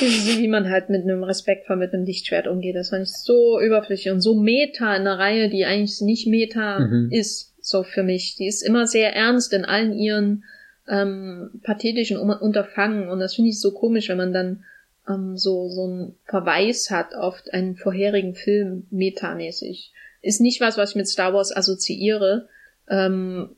diese, 0.00 0.40
wie 0.40 0.46
man 0.46 0.70
halt 0.70 0.90
mit 0.90 1.02
einem 1.02 1.24
respektvoll 1.24 1.76
mit 1.76 1.92
einem 1.92 2.04
Lichtschwert 2.04 2.46
umgeht. 2.46 2.76
Das 2.76 2.90
fand 2.90 3.02
ich 3.02 3.12
so 3.12 3.60
überflüssig 3.60 4.12
und 4.12 4.20
so 4.20 4.34
Meta 4.40 4.94
in 4.94 5.02
einer 5.02 5.18
Reihe, 5.18 5.48
die 5.48 5.64
eigentlich 5.64 6.00
nicht 6.00 6.28
Meta 6.28 6.78
mhm. 6.78 7.08
ist, 7.10 7.53
so 7.64 7.82
für 7.82 8.02
mich. 8.02 8.36
Die 8.36 8.46
ist 8.46 8.62
immer 8.62 8.86
sehr 8.86 9.16
ernst 9.16 9.52
in 9.54 9.64
allen 9.64 9.94
ihren 9.94 10.44
ähm, 10.86 11.60
pathetischen 11.62 12.18
Unterfangen 12.18 13.08
und 13.08 13.20
das 13.20 13.34
finde 13.34 13.50
ich 13.50 13.58
so 13.58 13.72
komisch, 13.72 14.10
wenn 14.10 14.18
man 14.18 14.34
dann 14.34 14.64
ähm, 15.08 15.36
so 15.38 15.68
so 15.70 15.84
einen 15.84 16.14
Verweis 16.26 16.90
hat 16.90 17.14
auf 17.14 17.42
einen 17.52 17.76
vorherigen 17.76 18.34
Film 18.34 18.86
metamäßig. 18.90 19.92
Ist 20.20 20.40
nicht 20.40 20.60
was, 20.60 20.76
was 20.76 20.90
ich 20.90 20.96
mit 20.96 21.08
Star 21.08 21.32
Wars 21.32 21.56
assoziiere. 21.56 22.48
Ähm, 22.88 23.56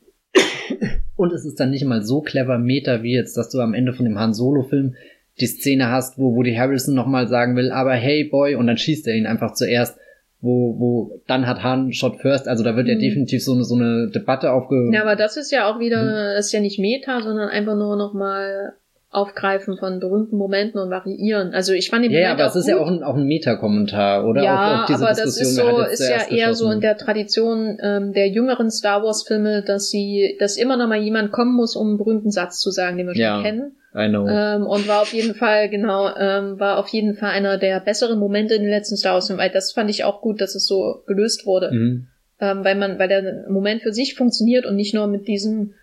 und 1.17 1.33
es 1.33 1.45
ist 1.45 1.59
dann 1.59 1.71
nicht 1.71 1.85
mal 1.85 2.03
so 2.03 2.21
clever 2.21 2.59
Meta 2.59 3.03
wie 3.03 3.15
jetzt, 3.15 3.37
dass 3.37 3.51
du 3.51 3.61
am 3.61 3.75
Ende 3.75 3.93
von 3.93 4.05
dem 4.05 4.19
Han 4.19 4.35
Solo 4.35 4.63
Film 4.63 4.95
die 5.41 5.47
Szene 5.47 5.91
hast, 5.91 6.17
wo 6.17 6.35
Woody 6.35 6.55
Harrison 6.55 6.95
nochmal 6.95 7.27
sagen 7.27 7.57
will, 7.57 7.71
aber 7.71 7.95
hey 7.95 8.25
Boy, 8.25 8.55
und 8.55 8.69
dann 8.69 8.79
schießt 8.79 9.07
er 9.09 9.17
ihn 9.17 9.27
einfach 9.27 9.55
zuerst 9.55 9.99
wo, 10.41 10.79
wo 10.79 11.21
dann 11.27 11.47
hat 11.47 11.63
Han 11.63 11.93
Shot 11.93 12.21
First, 12.21 12.49
also 12.49 12.63
da 12.63 12.77
wird 12.77 12.89
ja 12.89 12.95
mhm. 12.95 13.01
definitiv 13.01 13.43
so 13.45 13.55
eine, 13.55 13.65
so 13.65 13.75
eine 13.75 14.11
Debatte 14.11 14.53
aufge... 14.53 14.91
Ja, 14.93 15.03
aber 15.03 15.17
das 15.17 15.37
ist 15.37 15.51
ja 15.51 15.71
auch 15.71 15.79
wieder, 15.79 16.03
mhm. 16.03 16.37
das 16.37 16.47
ist 16.47 16.53
ja 16.53 16.61
nicht 16.61 16.79
Meta, 16.79 17.21
sondern 17.21 17.49
einfach 17.49 17.75
nur 17.75 17.97
nochmal 17.97 18.75
Aufgreifen 19.17 19.79
von 19.79 19.99
berühmten 19.99 20.37
Momenten 20.37 20.79
und 20.79 20.91
variieren. 20.91 21.55
Also 21.55 21.73
ich 21.73 21.89
fand 21.89 22.05
den 22.05 22.13
Ja, 22.13 22.19
Moment 22.19 22.39
ja 22.39 22.45
aber 22.45 22.51
es 22.51 22.57
ist 22.57 22.69
ja 22.69 22.77
auch 22.77 22.89
ein, 22.89 23.03
auch 23.03 23.15
ein 23.15 23.25
Meta-Kommentar, 23.25 24.27
oder? 24.27 24.43
Ja, 24.43 24.75
auf, 24.75 24.81
auf 24.81 24.87
diese 24.87 25.07
aber 25.07 25.15
Diskussion, 25.15 25.75
das 25.79 25.93
ist 25.93 25.99
so, 25.99 26.05
ist 26.05 26.31
ja 26.31 26.37
eher 26.37 26.55
so 26.55 26.71
in 26.71 26.81
der 26.81 26.99
Tradition 26.99 27.79
ähm, 27.81 28.13
der 28.13 28.29
jüngeren 28.29 28.71
Star 28.71 29.03
Wars-Filme, 29.03 29.63
dass 29.63 29.89
sie, 29.89 30.37
dass 30.39 30.59
immer 30.59 30.77
noch 30.77 30.89
mal 30.89 30.99
jemand 31.01 31.33
kommen 31.33 31.55
muss, 31.55 31.77
um 31.77 31.89
einen 31.89 31.99
berühmten 31.99 32.31
Satz 32.31 32.61
zu 32.61 32.71
sagen, 32.71 32.99
den 32.99 33.07
wir 33.07 33.17
ja. 33.17 33.37
schon 33.37 33.45
kennen. 33.45 33.77
I 33.97 34.09
know. 34.09 34.29
Ähm, 34.29 34.67
und 34.67 34.87
war 34.87 35.03
auf 35.03 35.13
jeden 35.13 35.35
Fall, 35.35 35.71
genau, 35.71 36.15
ähm, 36.17 36.61
war 36.61 36.79
auf 36.79 36.89
jeden 36.89 37.15
Fall 37.15 37.31
einer 37.31 37.57
der 37.57 37.81
besseren 37.81 38.19
Momente 38.19 38.55
in 38.55 38.63
den 38.63 38.71
letzten 38.71 38.97
Star 38.97 39.15
Wars 39.15 39.27
Filmen, 39.27 39.41
weil 39.41 39.51
das 39.51 39.73
fand 39.73 39.89
ich 39.89 40.05
auch 40.05 40.21
gut, 40.21 40.41
dass 40.41 40.55
es 40.55 40.67
so 40.67 41.03
gelöst 41.07 41.47
wurde. 41.47 41.71
Mhm. 41.73 42.07
Ähm, 42.39 42.65
weil 42.65 42.75
man, 42.75 42.99
weil 42.99 43.09
der 43.09 43.49
Moment 43.49 43.83
für 43.83 43.95
sich 43.95 44.15
funktioniert 44.15 44.67
und 44.67 44.77
nicht 44.77 44.95
nur 44.95 45.07
mit 45.07 45.27
diesem, 45.27 45.75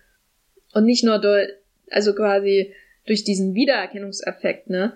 und 0.72 0.84
nicht 0.84 1.02
nur 1.02 1.18
durch, 1.18 1.48
also 1.90 2.14
quasi 2.14 2.72
durch 3.06 3.24
diesen 3.24 3.54
Wiedererkennungseffekt, 3.54 4.70
ne? 4.70 4.94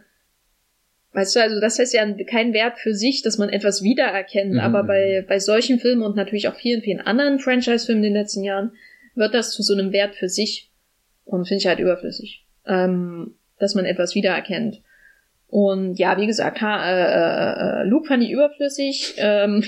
Weißt 1.13 1.35
du, 1.35 1.41
also 1.41 1.59
das 1.61 1.79
heißt 1.79 1.95
ja 1.95 2.07
kein 2.31 2.53
Wert 2.53 2.79
für 2.79 2.95
sich, 2.95 3.23
dass 3.23 3.39
man 3.39 3.49
etwas 3.49 3.83
wiedererkennt, 3.83 4.53
mhm. 4.53 4.61
aber 4.61 4.85
bei, 4.85 5.25
bei 5.27 5.41
solchen 5.41 5.81
Filmen 5.81 6.03
und 6.03 6.17
natürlich 6.17 6.49
auch 6.49 6.55
vielen, 6.55 6.83
vielen 6.83 7.01
anderen 7.01 7.39
Franchise-Filmen 7.39 8.05
in 8.05 8.13
den 8.13 8.23
letzten 8.23 8.45
Jahren 8.45 8.73
wird 9.15 9.35
das 9.35 9.51
zu 9.51 9.63
so 9.63 9.73
einem 9.73 9.93
Wert 9.93 10.15
für 10.15 10.29
sich 10.29 10.71
und 11.25 11.49
finde 11.49 11.61
ich 11.61 11.67
halt 11.67 11.81
überflüssig, 11.81 12.47
ähm, 12.69 13.35
dass 13.59 13.75
man 13.75 13.85
etwas 13.85 14.15
wiedererkennt. 14.15 14.83
Und 15.49 15.99
ja, 15.99 16.19
wie 16.19 16.27
gesagt, 16.27 16.61
ha 16.61 16.85
äh, 16.85 17.81
äh, 17.81 17.83
äh 17.83 17.89
Luke 17.89 18.07
fand 18.07 18.23
ich 18.23 18.31
überflüssig. 18.31 19.15
Ähm, 19.17 19.65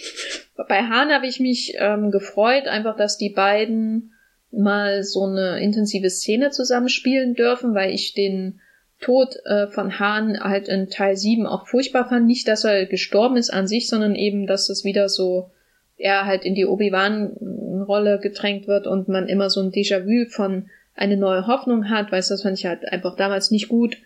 bei 0.68 0.82
Han 0.82 1.10
habe 1.10 1.26
ich 1.26 1.40
mich 1.40 1.74
ähm, 1.78 2.10
gefreut, 2.10 2.66
einfach, 2.66 2.96
dass 2.96 3.16
die 3.16 3.30
beiden 3.30 4.12
mal 4.52 5.02
so 5.02 5.24
eine 5.24 5.60
intensive 5.60 6.10
Szene 6.10 6.50
zusammenspielen 6.50 7.34
dürfen, 7.34 7.74
weil 7.74 7.92
ich 7.92 8.14
den 8.14 8.60
Tod 9.00 9.36
äh, 9.44 9.66
von 9.68 9.98
Han 9.98 10.38
halt 10.38 10.68
in 10.68 10.88
Teil 10.88 11.16
7 11.16 11.46
auch 11.46 11.66
furchtbar 11.66 12.08
fand. 12.08 12.26
Nicht, 12.26 12.46
dass 12.46 12.64
er 12.64 12.86
gestorben 12.86 13.36
ist 13.36 13.50
an 13.50 13.66
sich, 13.66 13.88
sondern 13.88 14.14
eben, 14.14 14.46
dass 14.46 14.68
es 14.68 14.84
wieder 14.84 15.08
so, 15.08 15.50
er 15.96 16.26
halt 16.26 16.44
in 16.44 16.54
die 16.54 16.66
Obi-Wan-Rolle 16.66 18.20
gedrängt 18.20 18.66
wird 18.68 18.86
und 18.86 19.08
man 19.08 19.28
immer 19.28 19.50
so 19.50 19.60
ein 19.60 19.72
Déjà-vu 19.72 20.28
von 20.30 20.68
eine 20.94 21.16
neue 21.16 21.46
Hoffnung 21.46 21.90
hat. 21.90 22.12
Weißt 22.12 22.30
du, 22.30 22.34
das 22.34 22.42
fand 22.42 22.58
ich 22.58 22.66
halt 22.66 22.86
einfach 22.90 23.16
damals 23.16 23.50
nicht 23.50 23.68
gut. 23.68 23.96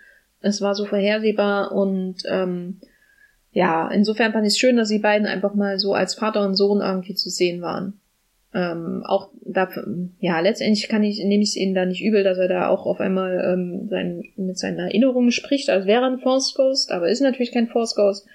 Es 0.40 0.60
war 0.60 0.74
so 0.74 0.84
vorhersehbar 0.84 1.72
und 1.72 2.22
ähm, 2.28 2.80
ja, 3.52 3.88
insofern 3.88 4.32
fand 4.32 4.46
ich 4.46 4.52
es 4.52 4.58
schön, 4.58 4.76
dass 4.76 4.88
die 4.88 4.98
beiden 4.98 5.26
einfach 5.26 5.54
mal 5.54 5.78
so 5.78 5.94
als 5.94 6.14
Vater 6.14 6.44
und 6.44 6.54
Sohn 6.54 6.80
irgendwie 6.80 7.14
zu 7.14 7.28
sehen 7.28 7.60
waren. 7.60 8.00
Ähm, 8.54 9.02
auch 9.04 9.30
da, 9.42 9.68
ja, 10.20 10.40
letztendlich 10.40 10.88
kann 10.88 11.02
ich, 11.02 11.22
nehme 11.22 11.42
ich 11.42 11.50
es 11.50 11.56
ihnen 11.56 11.74
da 11.74 11.84
nicht 11.84 12.02
übel, 12.02 12.24
dass 12.24 12.38
er 12.38 12.48
da 12.48 12.68
auch 12.68 12.86
auf 12.86 13.00
einmal 13.00 13.42
ähm, 13.44 13.88
sein, 13.90 14.22
mit 14.36 14.58
seinen 14.58 14.78
Erinnerungen 14.78 15.32
spricht, 15.32 15.68
als 15.68 15.86
wäre 15.86 16.06
ein 16.06 16.20
Force 16.20 16.54
Ghost, 16.54 16.90
aber 16.90 17.08
ist 17.08 17.20
natürlich 17.20 17.52
kein 17.52 17.68
Force 17.68 17.94
Ghost. 17.94 18.26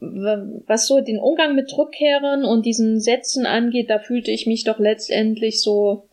Was 0.00 0.86
so 0.86 1.00
den 1.00 1.18
Umgang 1.18 1.56
mit 1.56 1.76
Rückkehrern 1.76 2.44
und 2.44 2.64
diesen 2.66 3.00
Sätzen 3.00 3.46
angeht, 3.46 3.90
da 3.90 3.98
fühlte 3.98 4.30
ich 4.30 4.46
mich 4.46 4.62
doch 4.62 4.78
letztendlich 4.78 5.60
so 5.60 6.08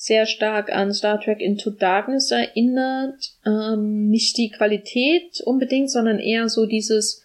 sehr 0.00 0.24
stark 0.24 0.72
an 0.72 0.94
Star 0.94 1.20
Trek 1.20 1.42
Into 1.42 1.68
Darkness 1.68 2.30
erinnert. 2.30 3.32
Ähm, 3.44 4.08
nicht 4.08 4.38
die 4.38 4.48
Qualität 4.48 5.42
unbedingt, 5.44 5.90
sondern 5.90 6.18
eher 6.18 6.48
so 6.48 6.64
dieses, 6.64 7.22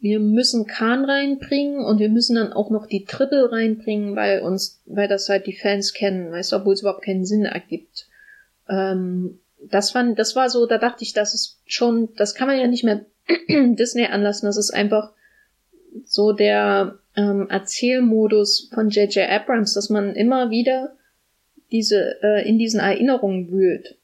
wir 0.00 0.20
müssen 0.20 0.66
Khan 0.66 1.04
reinbringen 1.04 1.84
und 1.84 1.98
wir 1.98 2.08
müssen 2.08 2.36
dann 2.36 2.54
auch 2.54 2.70
noch 2.70 2.86
die 2.86 3.04
Triple 3.04 3.52
reinbringen, 3.52 4.16
weil 4.16 4.40
uns, 4.40 4.80
weil 4.86 5.06
das 5.06 5.28
halt 5.28 5.46
die 5.46 5.52
Fans 5.52 5.92
kennen, 5.92 6.32
weißt 6.32 6.52
du, 6.52 6.56
obwohl 6.56 6.72
es 6.72 6.80
überhaupt 6.80 7.04
keinen 7.04 7.26
Sinn 7.26 7.44
ergibt. 7.44 8.08
Ähm, 8.70 9.40
das 9.60 9.90
fand, 9.90 10.18
das 10.18 10.34
war 10.34 10.48
so, 10.48 10.64
da 10.64 10.78
dachte 10.78 11.04
ich, 11.04 11.12
das 11.12 11.34
ist 11.34 11.58
schon, 11.66 12.08
das 12.16 12.34
kann 12.34 12.48
man 12.48 12.58
ja 12.58 12.66
nicht 12.66 12.84
mehr 12.84 13.04
Disney 13.48 14.06
anlassen, 14.06 14.46
das 14.46 14.56
ist 14.56 14.70
einfach 14.70 15.12
so 16.06 16.32
der 16.32 16.98
ähm, 17.16 17.50
Erzählmodus 17.50 18.70
von 18.72 18.88
J.J. 18.88 19.28
Abrams, 19.28 19.74
dass 19.74 19.90
man 19.90 20.14
immer 20.14 20.48
wieder 20.48 20.96
diese 21.74 22.22
äh, 22.22 22.48
in 22.48 22.56
diesen 22.56 22.78
Erinnerungen 22.78 23.50
wühlt 23.50 23.96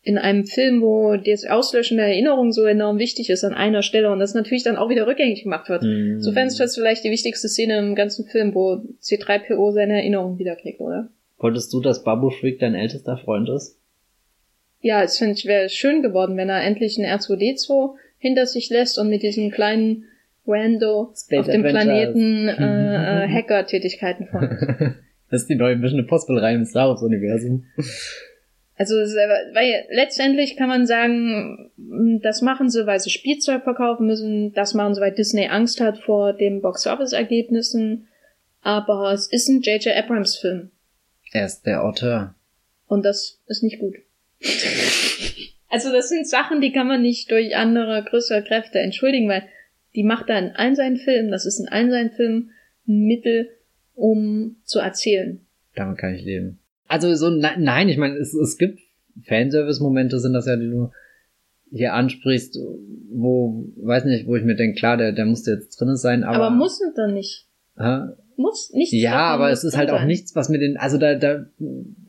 in 0.00 0.16
einem 0.16 0.46
Film, 0.46 0.80
wo 0.80 1.16
das 1.16 1.44
Auslöschen 1.44 1.98
der 1.98 2.06
Erinnerung 2.06 2.50
so 2.50 2.64
enorm 2.64 2.98
wichtig 2.98 3.28
ist 3.28 3.44
an 3.44 3.52
einer 3.52 3.82
Stelle 3.82 4.10
und 4.10 4.20
das 4.20 4.32
natürlich 4.32 4.62
dann 4.62 4.76
auch 4.76 4.88
wieder 4.88 5.06
rückgängig 5.06 5.42
gemacht 5.42 5.68
wird. 5.68 5.82
Mhm. 5.82 6.22
So 6.22 6.32
fändest 6.32 6.58
du 6.58 6.62
das 6.62 6.74
vielleicht 6.74 7.04
die 7.04 7.10
wichtigste 7.10 7.46
Szene 7.46 7.78
im 7.78 7.94
ganzen 7.94 8.24
Film, 8.24 8.54
wo 8.54 8.80
C3PO 9.02 9.72
seine 9.72 9.98
Erinnerung 9.98 10.38
wiederkriegt, 10.38 10.80
oder? 10.80 11.10
Wolltest 11.36 11.70
du, 11.74 11.82
dass 11.82 12.04
Babu 12.04 12.30
Freak 12.30 12.58
dein 12.58 12.74
ältester 12.74 13.18
Freund 13.18 13.50
ist? 13.50 13.76
Ja, 14.80 15.02
es 15.02 15.18
finde 15.18 15.34
ich 15.34 15.44
wäre 15.44 15.68
schön 15.68 16.00
geworden, 16.00 16.38
wenn 16.38 16.48
er 16.48 16.64
endlich 16.64 16.96
einen 16.98 17.06
R2D2 17.06 17.94
hinter 18.16 18.46
sich 18.46 18.70
lässt 18.70 18.98
und 18.98 19.10
mit 19.10 19.22
diesem 19.22 19.50
kleinen 19.50 20.04
Rando 20.46 21.12
Space 21.14 21.40
auf 21.40 21.46
dem 21.48 21.62
Planeten 21.62 22.48
äh, 22.48 23.24
äh, 23.24 23.28
Hacker-Tätigkeiten 23.28 24.28
vornimmt. 24.28 24.94
das 25.30 25.42
ist 25.42 25.50
die 25.50 25.56
neue 25.56 25.76
Mission 25.76 26.00
Impossible 26.00 26.38
Reihe 26.38 26.56
im 26.56 26.64
Star 26.64 26.88
Wars 26.88 27.02
Universum. 27.02 27.66
Also, 28.76 28.94
weil 28.94 29.86
letztendlich 29.90 30.56
kann 30.56 30.68
man 30.68 30.86
sagen, 30.86 31.72
das 32.22 32.42
machen 32.42 32.70
sie, 32.70 32.86
weil 32.86 33.00
sie 33.00 33.10
Spielzeug 33.10 33.64
verkaufen 33.64 34.06
müssen, 34.06 34.52
das 34.52 34.72
machen 34.72 34.94
sie, 34.94 35.00
weil 35.00 35.12
Disney 35.12 35.48
Angst 35.48 35.80
hat 35.80 35.98
vor 35.98 36.32
den 36.32 36.62
Box-Office-Ergebnissen, 36.62 38.06
aber 38.62 39.12
es 39.12 39.26
ist 39.26 39.48
ein 39.48 39.62
J.J. 39.62 39.96
Abrams-Film. 39.96 40.70
Er 41.32 41.46
ist 41.46 41.62
der 41.62 41.82
Autor. 41.82 42.36
Und 42.86 43.04
das 43.04 43.40
ist 43.48 43.64
nicht 43.64 43.80
gut. 43.80 43.96
also 45.68 45.90
das 45.90 46.08
sind 46.08 46.28
Sachen, 46.28 46.60
die 46.60 46.72
kann 46.72 46.86
man 46.86 47.02
nicht 47.02 47.32
durch 47.32 47.56
andere, 47.56 48.04
größere 48.04 48.44
Kräfte 48.44 48.78
entschuldigen, 48.78 49.28
weil 49.28 49.42
die 49.96 50.04
macht 50.04 50.28
da 50.28 50.38
in 50.38 50.52
allen 50.52 50.76
seinen 50.76 50.98
Filmen, 50.98 51.32
das 51.32 51.46
ist 51.46 51.58
in 51.58 51.68
allen 51.68 51.90
seinen 51.90 52.12
Filmen 52.12 52.52
ein 52.86 53.06
Mittel, 53.06 53.50
um 53.98 54.56
zu 54.64 54.78
erzählen. 54.78 55.40
Damit 55.74 55.98
kann 55.98 56.14
ich 56.14 56.24
leben. 56.24 56.58
Also 56.86 57.14
so, 57.14 57.28
nein, 57.28 57.88
ich 57.88 57.98
meine, 57.98 58.16
es, 58.16 58.32
es 58.32 58.56
gibt 58.56 58.80
Fanservice-Momente, 59.24 60.20
sind 60.20 60.32
das 60.32 60.46
ja, 60.46 60.56
die 60.56 60.70
du 60.70 60.90
hier 61.70 61.92
ansprichst, 61.92 62.58
wo, 63.10 63.66
weiß 63.76 64.04
nicht, 64.06 64.26
wo 64.26 64.36
ich 64.36 64.44
mir 64.44 64.56
denke, 64.56 64.78
klar, 64.78 64.96
der, 64.96 65.12
der 65.12 65.26
musste 65.26 65.50
jetzt 65.50 65.78
drin 65.78 65.96
sein, 65.96 66.24
aber. 66.24 66.46
Aber 66.46 66.56
muss 66.56 66.80
es 66.80 66.94
dann 66.94 67.12
nicht. 67.12 67.46
Ha? 67.76 68.16
Muss 68.40 68.72
nicht. 68.72 68.92
Ja, 68.92 69.18
aber 69.18 69.50
es 69.50 69.64
ist 69.64 69.76
halt 69.76 69.88
sein. 69.88 69.98
auch 69.98 70.04
nichts, 70.04 70.36
was 70.36 70.48
mir 70.48 70.58
den, 70.58 70.76
also 70.76 70.96
da, 70.96 71.16
da 71.16 71.46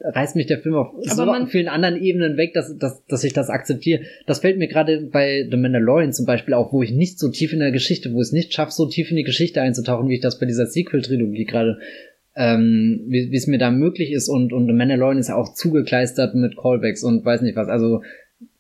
reißt 0.02 0.36
mich 0.36 0.46
der 0.46 0.60
Film 0.60 0.76
auf 0.76 0.94
so 1.02 1.26
man, 1.26 1.48
vielen 1.48 1.68
anderen 1.68 2.00
Ebenen 2.00 2.38
weg, 2.38 2.54
dass, 2.54 2.78
dass, 2.78 3.04
dass 3.08 3.24
ich 3.24 3.34
das 3.34 3.50
akzeptiere. 3.50 4.02
Das 4.28 4.40
fällt 4.40 4.60
mir 4.60 4.68
gerade 4.68 5.02
bei 5.12 5.48
The 5.50 5.58
Mandalorian 5.58 6.14
zum 6.14 6.28
Beispiel 6.28 6.54
auf, 6.54 6.72
wo 6.72 6.84
ich 6.84 6.92
nicht 6.92 7.18
so 7.18 7.30
tief 7.30 7.52
in 7.52 7.60
der 7.60 7.72
Geschichte, 7.72 8.14
wo 8.14 8.18
ich 8.18 8.28
es 8.28 8.32
nicht 8.32 8.54
schaffe, 8.54 8.72
so 8.72 8.86
tief 8.88 9.10
in 9.10 9.18
die 9.18 9.24
Geschichte 9.24 9.64
einzutauchen, 9.64 10.08
wie 10.08 10.16
ich 10.16 10.22
das 10.22 10.40
bei 10.40 10.46
dieser 10.46 10.68
Sequel-Trilogie 10.68 11.46
gerade 11.46 11.80
ähm, 12.36 13.06
wie 13.08 13.36
es 13.36 13.48
mir 13.48 13.58
da 13.58 13.72
möglich 13.72 14.12
ist 14.12 14.30
und, 14.30 14.54
und 14.54 14.68
The 14.68 14.74
Mandalorian 14.74 15.18
ist 15.18 15.30
ja 15.30 15.36
auch 15.36 15.56
zugekleistert 15.56 16.36
mit 16.36 16.56
Callbacks 16.58 17.04
und 17.04 17.26
weiß 17.26 17.42
nicht 17.42 17.56
was, 17.56 17.70
also 17.70 18.04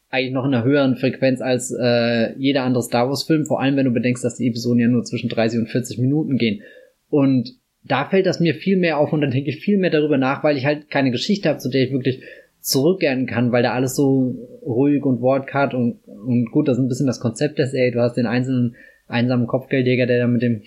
eigentlich 0.10 0.34
noch 0.34 0.46
in 0.46 0.56
einer 0.56 0.64
höheren 0.64 0.96
Frequenz 0.96 1.40
als 1.40 1.72
äh, 1.72 2.36
jeder 2.40 2.64
andere 2.64 2.82
Star 2.82 3.08
Wars 3.08 3.24
Film, 3.24 3.46
vor 3.46 3.62
allem 3.62 3.76
wenn 3.76 3.86
du 3.86 3.92
bedenkst, 3.92 4.24
dass 4.24 4.38
die 4.38 4.48
Episoden 4.48 4.80
ja 4.80 4.88
nur 4.88 5.04
zwischen 5.04 5.30
30 5.30 5.60
und 5.60 5.70
40 5.70 6.00
Minuten 6.00 6.38
gehen. 6.38 6.64
Und 7.10 7.59
da 7.84 8.06
fällt 8.06 8.26
das 8.26 8.40
mir 8.40 8.56
viel 8.56 8.78
mehr 8.78 8.98
auf 8.98 9.14
und 9.14 9.22
dann 9.22 9.32
denke 9.32 9.50
ich 9.50 9.60
viel 9.60 9.78
mehr 9.78 9.90
darüber 9.90 10.18
nach, 10.18 10.44
weil 10.44 10.58
ich 10.58 10.66
halt 10.66 10.90
keine 10.90 11.12
Geschichte 11.12 11.50
habe, 11.50 11.60
zu 11.60 11.70
der 11.70 11.84
ich 11.84 11.92
wirklich 11.92 12.22
zurückkehren 12.60 13.26
kann, 13.26 13.52
weil 13.52 13.64
da 13.64 13.74
alles 13.74 13.96
so 13.96 14.48
ruhig 14.62 15.04
und 15.04 15.22
wortkarg 15.22 15.74
und, 15.74 16.00
und 16.06 16.52
gut, 16.52 16.68
das 16.68 16.78
ist 16.78 16.84
ein 16.84 16.90
bisschen 16.90 17.08
das 17.08 17.20
Konzept 17.20 17.58
der 17.58 17.68
Serie. 17.68 17.92
Du 17.92 18.02
hast 18.02 18.16
den 18.16 18.28
einzelnen 18.28 18.76
einsamen 19.08 19.48
Kopfgeldjäger, 19.48 20.06
der 20.06 20.20
da 20.20 20.28
mit 20.28 20.42
dem 20.42 20.64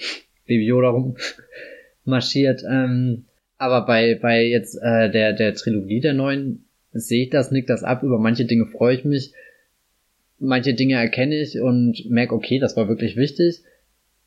Baby 0.47 0.66
Yoda 0.66 0.89
rum 0.89 1.16
marschiert. 2.05 2.62
Ähm, 2.68 3.24
aber 3.59 3.86
bei, 3.86 4.18
bei 4.20 4.44
jetzt 4.44 4.76
äh, 4.82 5.10
der, 5.10 5.34
der 5.34 5.55
Trilogie 5.55 6.01
der 6.01 6.14
neuen 6.14 6.64
sehe 6.93 7.24
ich 7.24 7.30
das, 7.30 7.51
nick 7.51 7.66
das 7.66 7.84
ab. 7.84 8.02
Über 8.02 8.18
manche 8.18 8.44
Dinge 8.44 8.66
freue 8.66 8.97
ich 8.97 9.05
mich. 9.05 9.32
Manche 10.39 10.74
Dinge 10.74 10.97
erkenne 10.97 11.36
ich 11.36 11.60
und 11.60 12.10
merke, 12.10 12.34
okay, 12.34 12.59
das 12.59 12.76
war 12.76 12.89
wirklich 12.89 13.16
wichtig. 13.16 13.62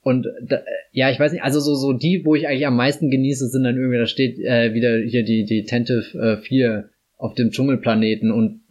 Und 0.02 0.28
da, 0.42 0.62
ja, 0.96 1.12
ich 1.12 1.20
weiß 1.20 1.34
nicht, 1.34 1.44
also 1.44 1.60
so, 1.60 1.76
so 1.76 1.92
die, 1.92 2.24
wo 2.24 2.36
ich 2.36 2.48
eigentlich 2.48 2.66
am 2.66 2.78
meisten 2.78 3.12
genieße, 3.12 3.50
sind 3.50 3.66
dann 3.66 3.76
irgendwie, 3.76 3.98
da 3.98 4.06
steht 4.06 4.40
äh, 4.40 4.74
wieder 4.74 4.98
hier 5.00 5.26
die, 5.26 5.44
die 5.44 5.66
Tentive 5.66 6.18
äh, 6.18 6.38
4 6.38 6.90
auf 7.18 7.34
dem 7.34 7.52
Dschungelplaneten 7.52 8.32
und 8.32 8.62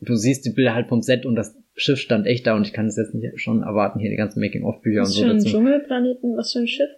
du 0.00 0.14
siehst 0.16 0.46
die 0.46 0.50
Bilder 0.50 0.74
halt 0.74 0.88
vom 0.88 1.02
Set 1.02 1.26
und 1.26 1.34
das 1.34 1.54
Schiff 1.74 1.98
stand 1.98 2.26
echt 2.26 2.46
da 2.46 2.56
und 2.56 2.66
ich 2.66 2.72
kann 2.72 2.86
es 2.86 2.96
jetzt 2.96 3.12
nicht 3.12 3.38
schon 3.38 3.62
erwarten, 3.62 3.98
hier 4.00 4.08
die 4.08 4.16
ganzen 4.16 4.40
Making-of-Bücher 4.40 5.00
und 5.00 5.06
so. 5.06 5.20
Was 5.20 5.28
für 5.28 5.30
ein 5.30 5.44
Dschungelplaneten? 5.44 6.36
Was 6.38 6.52
für 6.52 6.60
ein 6.60 6.68
Schiff? 6.68 6.90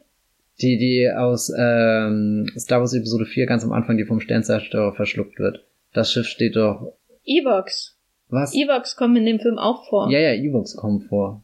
Die, 0.60 0.78
die 0.78 1.10
aus 1.10 1.52
ähm, 1.58 2.46
Star 2.56 2.78
Wars 2.78 2.94
Episode 2.94 3.26
4 3.26 3.46
ganz 3.46 3.64
am 3.64 3.72
Anfang, 3.72 3.96
die 3.96 4.04
vom 4.04 4.20
Sternzerstörer 4.20 4.94
verschluckt 4.94 5.40
wird. 5.40 5.64
Das 5.92 6.12
Schiff 6.12 6.28
steht 6.28 6.54
doch. 6.54 6.92
Evox. 7.24 7.98
Was? 8.28 8.54
Evox 8.54 8.94
kommen 8.94 9.16
in 9.16 9.26
dem 9.26 9.40
Film 9.40 9.58
auch 9.58 9.88
vor. 9.88 10.12
Ja, 10.12 10.20
ja, 10.20 10.32
Evox 10.32 10.76
kommen 10.76 11.00
vor. 11.00 11.42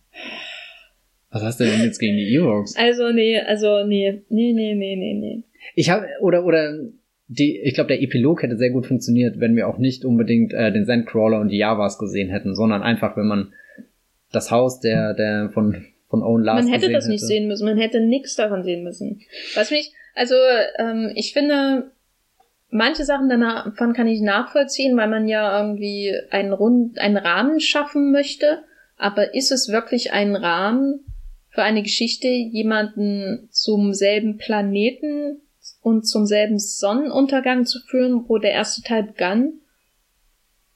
Was 1.31 1.43
hast 1.43 1.61
du 1.61 1.65
denn 1.65 1.83
jetzt 1.83 1.99
gegen 1.99 2.17
die 2.17 2.35
Evox? 2.35 2.77
Also, 2.77 3.11
nee, 3.13 3.39
also, 3.39 3.85
nee, 3.85 4.23
nee, 4.29 4.53
nee, 4.53 4.75
nee, 4.75 4.97
nee, 4.97 5.15
nee. 5.15 5.43
Ich 5.75 5.91
habe, 5.91 6.07
oder, 6.21 6.45
oder, 6.45 6.79
die, 7.29 7.61
ich 7.61 7.75
glaube, 7.75 7.89
der 7.89 8.03
Epilog 8.03 8.43
hätte 8.43 8.57
sehr 8.57 8.71
gut 8.71 8.87
funktioniert, 8.87 9.39
wenn 9.39 9.55
wir 9.55 9.69
auch 9.69 9.79
nicht 9.79 10.05
unbedingt 10.05 10.53
äh, 10.53 10.73
den 10.73 10.85
Sandcrawler 10.85 11.41
und 11.41 11.49
die 11.51 11.59
Javas 11.59 11.99
gesehen 11.99 12.31
hätten, 12.31 12.57
sondern 12.57 12.83
einfach, 12.83 13.17
wenn 13.17 13.29
man 13.29 13.53
das 14.33 14.51
Haus 14.51 14.81
der, 14.81 15.15
der 15.15 15.51
von 15.51 15.85
von 16.11 16.23
Owen 16.25 16.43
Lars 16.43 16.65
Man 16.65 16.73
hätte 16.73 16.91
das 16.91 17.07
nicht 17.07 17.25
sehen 17.25 17.47
müssen, 17.47 17.65
man 17.65 17.79
hätte 17.79 18.01
nichts 18.01 18.35
davon 18.35 18.65
sehen 18.65 18.83
müssen. 18.83 19.21
Was 19.55 19.71
mich, 19.71 19.93
also 20.15 20.35
ähm, 20.79 21.13
ich 21.15 21.33
finde, 21.33 21.93
manche 22.69 23.05
Sachen 23.05 23.29
davon 23.29 23.93
kann 23.93 24.09
ich 24.09 24.21
nachvollziehen, 24.21 24.97
weil 24.97 25.09
man 25.09 25.29
ja 25.29 25.63
irgendwie 25.63 26.13
einen 26.31 26.53
Rund, 26.53 26.99
einen 26.99 27.17
Rahmen 27.17 27.61
schaffen 27.61 28.11
möchte. 28.11 28.65
Aber 28.97 29.35
ist 29.35 29.53
es 29.53 29.71
wirklich 29.71 30.13
ein 30.13 30.37
Rahmen 30.37 31.05
für 31.51 31.63
eine 31.63 31.83
Geschichte, 31.83 32.29
jemanden 32.29 33.49
zum 33.51 33.93
selben 33.93 34.39
Planeten 34.39 35.43
und 35.83 36.07
zum 36.07 36.27
selben 36.27 36.59
Sonnenuntergang 36.59 37.67
zu 37.67 37.81
führen, 37.81 38.25
wo 38.29 38.39
der 38.39 38.53
erste 38.53 38.83
Teil 38.83 39.03
begann? 39.03 39.55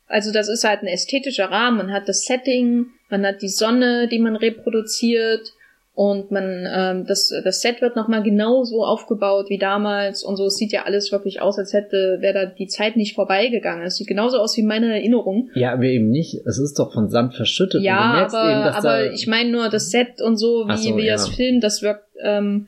Also 0.06 0.32
das 0.32 0.48
ist 0.48 0.64
halt 0.64 0.82
ein 0.82 0.88
ästhetischer 0.88 1.50
Rahmen. 1.50 1.78
Man 1.78 1.92
hat 1.92 2.08
das 2.08 2.24
Setting, 2.24 2.86
man 3.08 3.24
hat 3.24 3.42
die 3.42 3.48
Sonne, 3.48 4.08
die 4.08 4.18
man 4.18 4.36
reproduziert 4.36 5.53
und 5.96 6.32
man 6.32 6.66
ähm, 6.68 7.04
das 7.06 7.32
das 7.44 7.60
Set 7.60 7.80
wird 7.80 7.94
noch 7.94 8.08
mal 8.08 8.22
genau 8.22 8.64
so 8.64 8.84
aufgebaut 8.84 9.48
wie 9.48 9.58
damals 9.58 10.24
und 10.24 10.36
so. 10.36 10.46
Es 10.46 10.56
sieht 10.56 10.72
ja 10.72 10.82
alles 10.82 11.12
wirklich 11.12 11.40
aus 11.40 11.56
als 11.56 11.72
hätte 11.72 12.18
wäre 12.20 12.34
da 12.34 12.46
die 12.46 12.66
Zeit 12.66 12.96
nicht 12.96 13.14
vorbeigegangen. 13.14 13.84
Es 13.84 13.96
sieht 13.96 14.08
genauso 14.08 14.38
aus 14.38 14.56
wie 14.56 14.64
meine 14.64 14.92
Erinnerung. 14.92 15.50
Ja 15.54 15.72
aber 15.72 15.84
eben 15.84 16.10
nicht. 16.10 16.42
Es 16.46 16.58
ist 16.58 16.80
doch 16.80 16.92
von 16.92 17.08
Sand 17.10 17.34
verschüttet. 17.34 17.82
Ja 17.82 18.26
aber 18.26 18.50
eben, 18.50 18.74
aber 18.74 19.12
ich 19.12 19.28
meine 19.28 19.52
nur 19.52 19.68
das 19.68 19.90
Set 19.90 20.20
und 20.20 20.36
so 20.36 20.66
wie 20.66 20.76
so, 20.76 20.96
wie 20.96 21.06
ja. 21.06 21.12
das 21.12 21.28
Film 21.28 21.60
das 21.60 21.80
wirkt 21.80 22.08
ähm, 22.20 22.66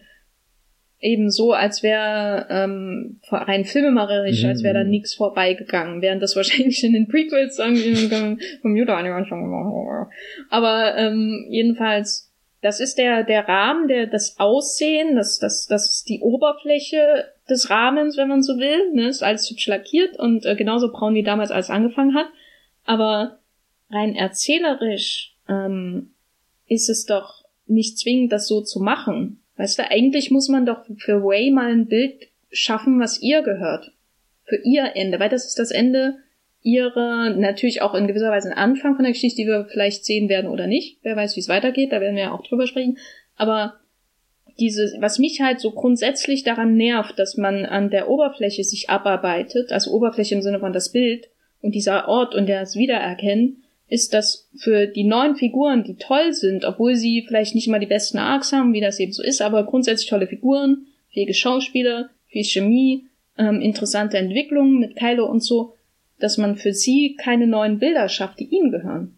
eben 1.01 1.31
so, 1.31 1.53
als 1.53 1.83
wäre 1.83 2.47
ähm, 2.49 3.21
rein 3.31 3.65
filmemacherisch, 3.65 4.43
mhm. 4.43 4.49
als 4.51 4.63
wäre 4.63 4.75
da 4.75 4.85
mhm. 4.85 4.91
nichts 4.91 5.15
vorbeigegangen, 5.15 6.01
während 6.01 6.23
das 6.23 6.37
wahrscheinlich 6.37 6.83
in 6.85 6.93
den 6.93 7.09
Prequels 7.09 7.59
irgendwie 7.59 8.09
Computeranimation 8.63 9.43
gemacht 9.43 10.13
Aber 10.51 10.97
ähm, 10.97 11.47
jedenfalls, 11.51 12.33
das 12.63 12.81
ist 12.81 12.99
der 12.99 13.25
der 13.25 13.47
Rahmen, 13.49 13.89
der 13.89 14.07
das 14.07 14.39
Aussehen, 14.39 15.17
das 15.17 15.39
das 15.39 15.67
das 15.67 15.87
ist 15.87 16.09
die 16.09 16.21
Oberfläche 16.21 17.33
des 17.49 17.71
Rahmens, 17.71 18.17
wenn 18.17 18.29
man 18.29 18.43
so 18.43 18.59
will, 18.59 18.93
ne, 18.93 19.09
ist 19.09 19.23
alles 19.23 19.49
hübsch 19.49 19.67
lackiert 19.69 20.19
und 20.19 20.45
äh, 20.47 20.57
genauso 20.57 20.91
braun 20.91 21.15
wie 21.15 21.23
damals 21.23 21.51
alles 21.51 21.71
angefangen 21.71 22.15
hat. 22.15 22.27
Aber 22.85 23.39
rein 23.91 24.15
erzählerisch 24.15 25.37
ähm, 25.49 26.15
ist 26.67 26.89
es 26.89 27.05
doch 27.07 27.45
nicht 27.67 27.99
zwingend, 27.99 28.33
das 28.33 28.49
so 28.49 28.63
zu 28.63 28.81
machen. 28.81 29.43
Weißt 29.57 29.79
du, 29.79 29.91
eigentlich 29.91 30.31
muss 30.31 30.49
man 30.49 30.67
doch 30.67 30.85
für 30.99 31.23
Way 31.23 31.51
mal 31.51 31.71
ein 31.71 31.87
Bild 31.87 32.29
schaffen, 32.51 33.01
was 33.01 33.21
ihr 33.21 33.43
gehört. 33.43 33.93
Für 34.45 34.61
ihr 34.63 34.93
Ende, 34.95 35.19
weil 35.19 35.29
das 35.29 35.47
ist 35.47 35.59
das 35.59 35.71
Ende 35.71 36.19
ihrer, 36.67 37.31
natürlich 37.31 37.81
auch 37.81 37.95
in 37.95 38.09
gewisser 38.09 38.31
Weise 38.31 38.51
ein 38.51 38.59
Anfang 38.59 38.97
von 38.97 39.05
der 39.05 39.13
Geschichte, 39.13 39.43
die 39.43 39.47
wir 39.47 39.67
vielleicht 39.67 40.05
sehen 40.05 40.29
werden 40.29 40.51
oder 40.51 40.67
nicht. 40.67 40.99
Wer 41.03 41.15
weiß, 41.15 41.37
wie 41.37 41.41
es 41.41 41.49
weitergeht, 41.49 41.93
da 41.93 42.01
werden 42.01 42.17
wir 42.17 42.25
ja 42.25 42.33
auch 42.33 42.45
drüber 42.45 42.67
sprechen. 42.67 42.99
Aber 43.37 43.77
diese, 44.59 44.97
was 44.99 45.21
mich 45.21 45.41
halt 45.41 45.61
so 45.61 45.71
grundsätzlich 45.71 46.43
daran 46.43 46.77
nervt, 46.77 47.19
dass 47.21 47.37
man 47.37 47.65
an 47.67 47.91
der 47.91 48.11
Oberfläche 48.11 48.65
sich 48.65 48.91
abarbeitet, 48.91 49.71
also 49.71 49.93
Oberfläche 49.93 50.35
im 50.35 50.43
Sinne 50.43 50.59
von 50.59 50.73
das 50.73 50.91
Bild 50.91 51.29
und 51.63 51.75
dieser 51.75 52.09
Ort 52.09 52.35
und 52.35 52.49
das 52.49 52.75
Wiedererkennen, 52.75 53.63
ist, 53.89 54.13
dass 54.13 54.49
für 54.57 54.89
die 54.89 55.05
neuen 55.05 55.37
Figuren, 55.37 55.85
die 55.85 55.95
toll 55.95 56.33
sind, 56.33 56.65
obwohl 56.65 56.97
sie 56.97 57.25
vielleicht 57.29 57.55
nicht 57.55 57.69
immer 57.69 57.79
die 57.79 57.87
besten 57.87 58.19
Arcs 58.19 58.53
haben, 58.53 58.73
wie 58.73 58.81
das 58.81 58.99
eben 58.99 59.13
so 59.13 59.23
ist, 59.23 59.41
aber 59.41 59.65
grundsätzlich 59.65 60.11
tolle 60.11 60.27
Figuren, 60.27 60.87
fähige 61.13 61.35
Schauspieler, 61.35 62.11
viel 62.27 62.43
Chemie, 62.43 63.05
ähm, 63.39 63.61
interessante 63.61 64.19
Entwicklungen 64.19 64.81
mit 64.81 64.97
Kylo 64.97 65.27
und 65.27 65.45
so, 65.45 65.76
dass 66.19 66.39
man 66.39 66.57
für 66.57 66.73
sie 66.73 67.17
keine 67.21 67.47
neuen 67.47 67.79
Bilder 67.79 68.09
schafft, 68.09 68.41
die 68.41 68.45
ihnen 68.45 68.71
gehören. 68.71 69.17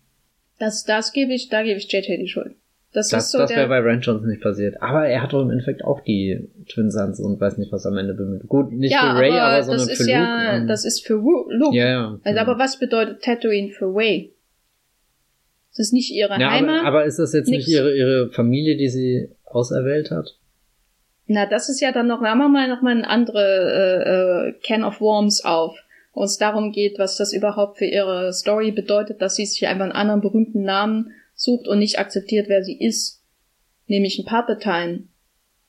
Das, 0.59 0.85
das 0.85 1.13
gebe 1.13 1.33
ich, 1.33 1.49
da 1.49 1.63
gebe 1.63 1.79
ich 1.79 1.91
JJ 1.93 2.17
die 2.19 2.29
Schuld. 2.29 2.55
Das, 2.93 3.11
das, 3.11 3.31
so 3.31 3.39
das 3.39 3.51
wäre 3.51 3.69
bei 3.69 3.81
Rand 3.81 4.05
Johnson 4.05 4.29
nicht 4.29 4.43
passiert. 4.43 4.81
Aber 4.83 5.07
er 5.07 5.23
hat 5.23 5.33
doch 5.33 5.43
im 5.43 5.51
Endeffekt 5.51 5.85
auch 5.85 6.01
die 6.01 6.49
Twin 6.69 6.91
Sons 6.91 7.21
und 7.21 7.39
weiß 7.39 7.59
nicht, 7.59 7.71
was 7.71 7.85
am 7.85 7.99
Ende 7.99 8.15
bemüht. 8.15 8.49
Gut, 8.49 8.73
nicht 8.73 8.93
ja, 8.93 9.13
für 9.13 9.21
Ray, 9.21 9.31
aber, 9.31 9.41
aber 9.41 9.63
sondern 9.63 9.89
für 9.89 10.11
ja, 10.11 10.57
Luke. 10.57 10.67
Das 10.67 10.85
ist 10.85 11.07
für 11.07 11.15
Luke. 11.15 11.77
Ja, 11.77 11.87
ja. 11.87 12.19
Also, 12.25 12.37
ja. 12.37 12.43
aber 12.43 12.59
was 12.59 12.79
bedeutet 12.79 13.23
Tatooine 13.23 13.71
für 13.71 13.95
Ray? 13.95 14.33
Das 15.71 15.81
ist 15.81 15.93
nicht 15.93 16.11
ihre 16.13 16.41
ja, 16.41 16.51
Heimat. 16.51 16.81
Aber, 16.81 16.89
aber 16.89 17.05
ist 17.05 17.19
das 17.19 17.35
jetzt 17.35 17.51
nicht 17.51 17.69
ihre, 17.69 17.95
ihre 17.95 18.31
Familie, 18.31 18.77
die 18.77 18.89
sie 18.89 19.29
auserwählt 19.45 20.11
hat? 20.11 20.35
Na, 21.27 21.45
das 21.45 21.69
ist 21.69 21.81
ja 21.81 21.93
dann 21.93 22.07
noch, 22.07 22.23
da 22.23 22.35
machen 22.35 22.53
wir 22.53 22.61
mal 22.61 22.69
noch 22.69 22.81
mal 22.81 22.97
eine 22.97 23.09
andere 23.09 24.49
äh, 24.49 24.49
äh, 24.49 24.53
Can 24.67 24.83
of 24.83 25.01
Worms 25.03 25.45
auf, 25.45 25.77
wo 26.19 26.25
es 26.25 26.37
darum 26.37 26.73
geht, 26.73 26.99
was 26.99 27.17
das 27.17 27.33
überhaupt 27.33 27.79
für 27.79 27.85
ihre 27.85 28.33
Story 28.33 28.73
bedeutet, 28.73 29.23
dass 29.23 29.37
sie 29.37 29.47
sich 29.47 29.69
einfach 29.69 29.85
einen 29.85 29.93
anderen 29.93 30.21
berühmten 30.21 30.63
Namen 30.63 31.13
sucht 31.35 31.69
und 31.69 31.79
nicht 31.79 32.01
akzeptiert, 32.01 32.49
wer 32.49 32.65
sie 32.65 32.77
ist. 32.77 33.23
Nämlich 33.87 34.19
ein 34.19 34.25
Palpatine. 34.25 35.05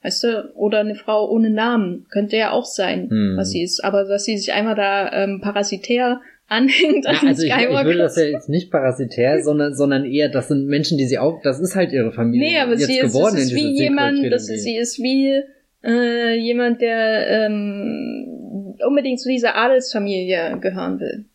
Weißt 0.02 0.24
du? 0.24 0.52
Oder 0.56 0.80
eine 0.80 0.96
Frau 0.96 1.30
ohne 1.30 1.52
Namen. 1.52 2.08
Könnte 2.10 2.36
ja 2.38 2.52
auch 2.52 2.66
sein, 2.66 3.10
hm. 3.12 3.36
was 3.38 3.52
sie 3.52 3.62
ist. 3.62 3.84
Aber 3.84 4.06
dass 4.06 4.26
sie 4.26 4.40
sich 4.40 4.52
einmal 4.52 4.74
da 4.74 5.12
ähm, 5.14 5.40
parasitär 5.40 6.20
anhängt 6.48 7.06
an 7.06 7.16
ja, 7.22 7.28
also 7.28 7.44
ich, 7.44 7.54
ich 7.54 7.86
will 7.86 7.98
das 8.00 8.16
ja 8.16 8.24
jetzt 8.24 8.50
nicht 8.50 8.72
parasitär, 8.72 9.44
sondern, 9.44 9.76
sondern 9.76 10.04
eher, 10.04 10.30
das 10.30 10.48
sind 10.48 10.66
Menschen, 10.66 10.98
die 10.98 11.06
sie 11.06 11.20
auch, 11.20 11.44
das 11.44 11.60
ist 11.60 11.76
halt 11.76 11.94
ihre 11.94 12.12
Familie. 12.12 12.50
Nee, 12.50 12.58
aber 12.58 12.72
jetzt 12.72 12.88
sie 12.88 12.98
ist, 12.98 13.14
geworden 13.14 13.38
ist 13.38 13.54
wie 13.54 13.78
jemand, 13.78 14.20
das 14.32 14.50
ist, 14.50 14.64
sie 14.64 14.78
ist 14.78 14.98
wie 14.98 15.44
äh, 15.84 16.36
jemand, 16.36 16.82
der 16.82 17.28
ähm, 17.46 18.39
unbedingt 18.86 19.20
zu 19.20 19.30
dieser 19.30 19.56
Adelsfamilie 19.56 20.58
gehören 20.60 21.00
will. 21.00 21.26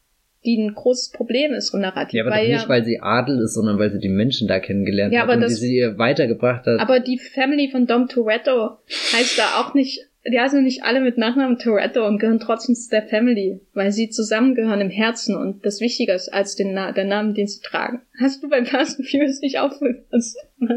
Die 0.44 0.58
ein 0.58 0.74
großes 0.74 1.12
Problem 1.12 1.54
ist 1.54 1.72
im 1.72 1.80
Narrativ. 1.80 2.18
Ja, 2.18 2.24
aber 2.24 2.32
weil 2.32 2.48
nicht, 2.48 2.62
ja, 2.62 2.68
weil 2.68 2.84
sie 2.84 3.00
Adel 3.00 3.40
ist, 3.40 3.54
sondern 3.54 3.78
weil 3.78 3.90
sie 3.90 3.98
die 3.98 4.10
Menschen 4.10 4.46
da 4.46 4.60
kennengelernt 4.60 5.14
ja, 5.14 5.22
hat 5.22 5.34
und 5.34 5.40
das, 5.40 5.54
die 5.54 5.60
sie 5.60 5.76
ihr 5.76 5.96
weitergebracht 5.96 6.66
hat. 6.66 6.80
Aber 6.80 7.00
die 7.00 7.18
Family 7.18 7.70
von 7.70 7.86
Dom 7.86 8.08
Toretto 8.08 8.76
heißt 9.14 9.38
da 9.38 9.60
auch 9.60 9.72
nicht 9.72 10.06
die 10.26 10.40
heißen 10.40 10.62
nicht 10.62 10.84
alle 10.84 11.00
mit 11.00 11.18
Nachnamen 11.18 11.58
Toretto 11.58 12.06
und 12.06 12.18
gehören 12.18 12.40
trotzdem 12.40 12.74
zu 12.74 12.88
der 12.88 13.02
Family, 13.02 13.60
weil 13.74 13.92
sie 13.92 14.08
zusammengehören 14.08 14.80
im 14.80 14.88
Herzen 14.88 15.36
und 15.36 15.66
das 15.66 15.80
wichtiger 15.80 16.14
ist 16.14 16.32
als 16.32 16.56
den 16.56 16.72
Na 16.72 16.92
der 16.92 17.04
Namen, 17.04 17.34
den 17.34 17.46
sie 17.46 17.60
tragen. 17.60 18.00
Hast 18.18 18.42
du 18.42 18.48
beim 18.48 18.64
Fast 18.64 18.98
and 18.98 19.08
Furious 19.08 19.40
nicht 19.40 19.58
aufgepasst? 19.58 20.38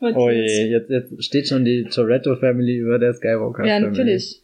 oh 0.00 0.30
je, 0.30 0.66
jetzt, 0.66 0.90
jetzt 0.90 1.24
steht 1.24 1.48
schon 1.48 1.64
die 1.64 1.84
Toretto 1.84 2.36
Family 2.36 2.76
über 2.76 2.98
der 2.98 3.12
Skywalker 3.14 3.64
Ja, 3.64 3.80
natürlich. 3.80 4.41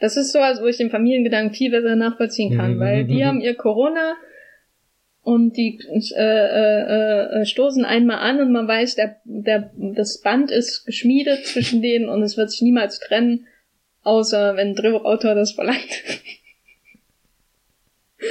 Das 0.00 0.16
ist 0.16 0.32
sowas, 0.32 0.60
wo 0.60 0.66
ich 0.66 0.76
den 0.76 0.90
Familiengedanken 0.90 1.54
viel 1.54 1.70
besser 1.70 1.96
nachvollziehen 1.96 2.56
kann, 2.56 2.74
mhm. 2.74 2.80
weil 2.80 3.04
die 3.04 3.24
haben 3.24 3.40
ihr 3.40 3.54
Corona 3.54 4.14
und 5.22 5.56
die 5.56 5.80
äh, 6.16 6.20
äh, 6.20 7.40
äh, 7.40 7.44
stoßen 7.44 7.84
einmal 7.84 8.18
an 8.18 8.40
und 8.40 8.52
man 8.52 8.68
weiß, 8.68 8.94
der, 8.94 9.16
der, 9.24 9.70
das 9.74 10.20
Band 10.20 10.50
ist 10.50 10.86
geschmiedet 10.86 11.46
zwischen 11.46 11.82
denen 11.82 12.08
und 12.08 12.22
es 12.22 12.36
wird 12.36 12.50
sich 12.50 12.62
niemals 12.62 13.00
trennen 13.00 13.46
Außer 14.08 14.56
wenn 14.56 14.74
Drehbuchautor 14.74 15.34
das 15.34 15.52
verlangt. 15.52 16.02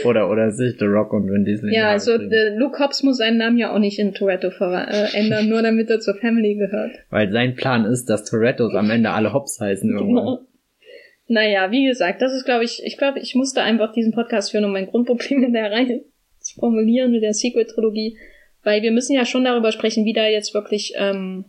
Oder, 0.06 0.30
oder 0.30 0.52
sich 0.52 0.78
The 0.80 0.86
Rock 0.86 1.14
und 1.14 1.32
Vin 1.32 1.46
Diesel. 1.46 1.72
Ja, 1.72 1.90
also 1.92 2.18
Luke 2.58 2.80
Hobbs 2.80 3.04
muss 3.04 3.18
seinen 3.18 3.38
Namen 3.38 3.58
ja 3.58 3.72
auch 3.72 3.80
nicht 3.80 4.00
in 4.00 4.14
Toretto 4.14 4.48
äh, 4.48 5.16
ändern, 5.16 5.50
nur 5.50 5.62
damit 5.62 5.90
er 5.90 6.00
zur 6.00 6.16
Family 6.16 6.56
gehört. 6.56 6.92
Weil 7.12 7.32
sein 7.32 7.56
Plan 7.56 7.86
ist, 7.86 8.06
dass 8.06 8.26
Torettos 8.26 8.74
am 8.74 8.90
Ende 8.90 9.12
alle 9.12 9.34
Hobbs 9.34 9.60
heißen 9.62 9.90
irgendwann. 9.90 10.40
Naja, 11.28 11.72
wie 11.72 11.88
gesagt, 11.88 12.22
das 12.22 12.34
ist, 12.34 12.46
glaube 12.46 12.64
ich, 12.64 12.82
ich 12.84 12.98
glaube, 12.98 13.20
ich 13.20 13.36
musste 13.36 13.62
einfach 13.62 13.92
diesen 13.92 14.14
Podcast 14.14 14.52
führen, 14.52 14.66
um 14.66 14.72
mein 14.72 14.88
Grundproblem 14.88 15.44
in 15.46 15.54
der 15.54 15.72
Reihe 15.72 16.04
zu 16.40 16.56
formulieren 16.56 17.12
mit 17.12 17.24
der 17.24 17.34
Sequel-Trilogie. 17.34 18.18
Weil 18.64 18.82
wir 18.82 18.92
müssen 18.92 19.14
ja 19.14 19.26
schon 19.26 19.46
darüber 19.46 19.72
sprechen, 19.72 20.06
wie 20.06 20.14
da 20.14 20.28
jetzt 20.28 20.54
wirklich 20.54 20.94
ähm, 20.98 21.46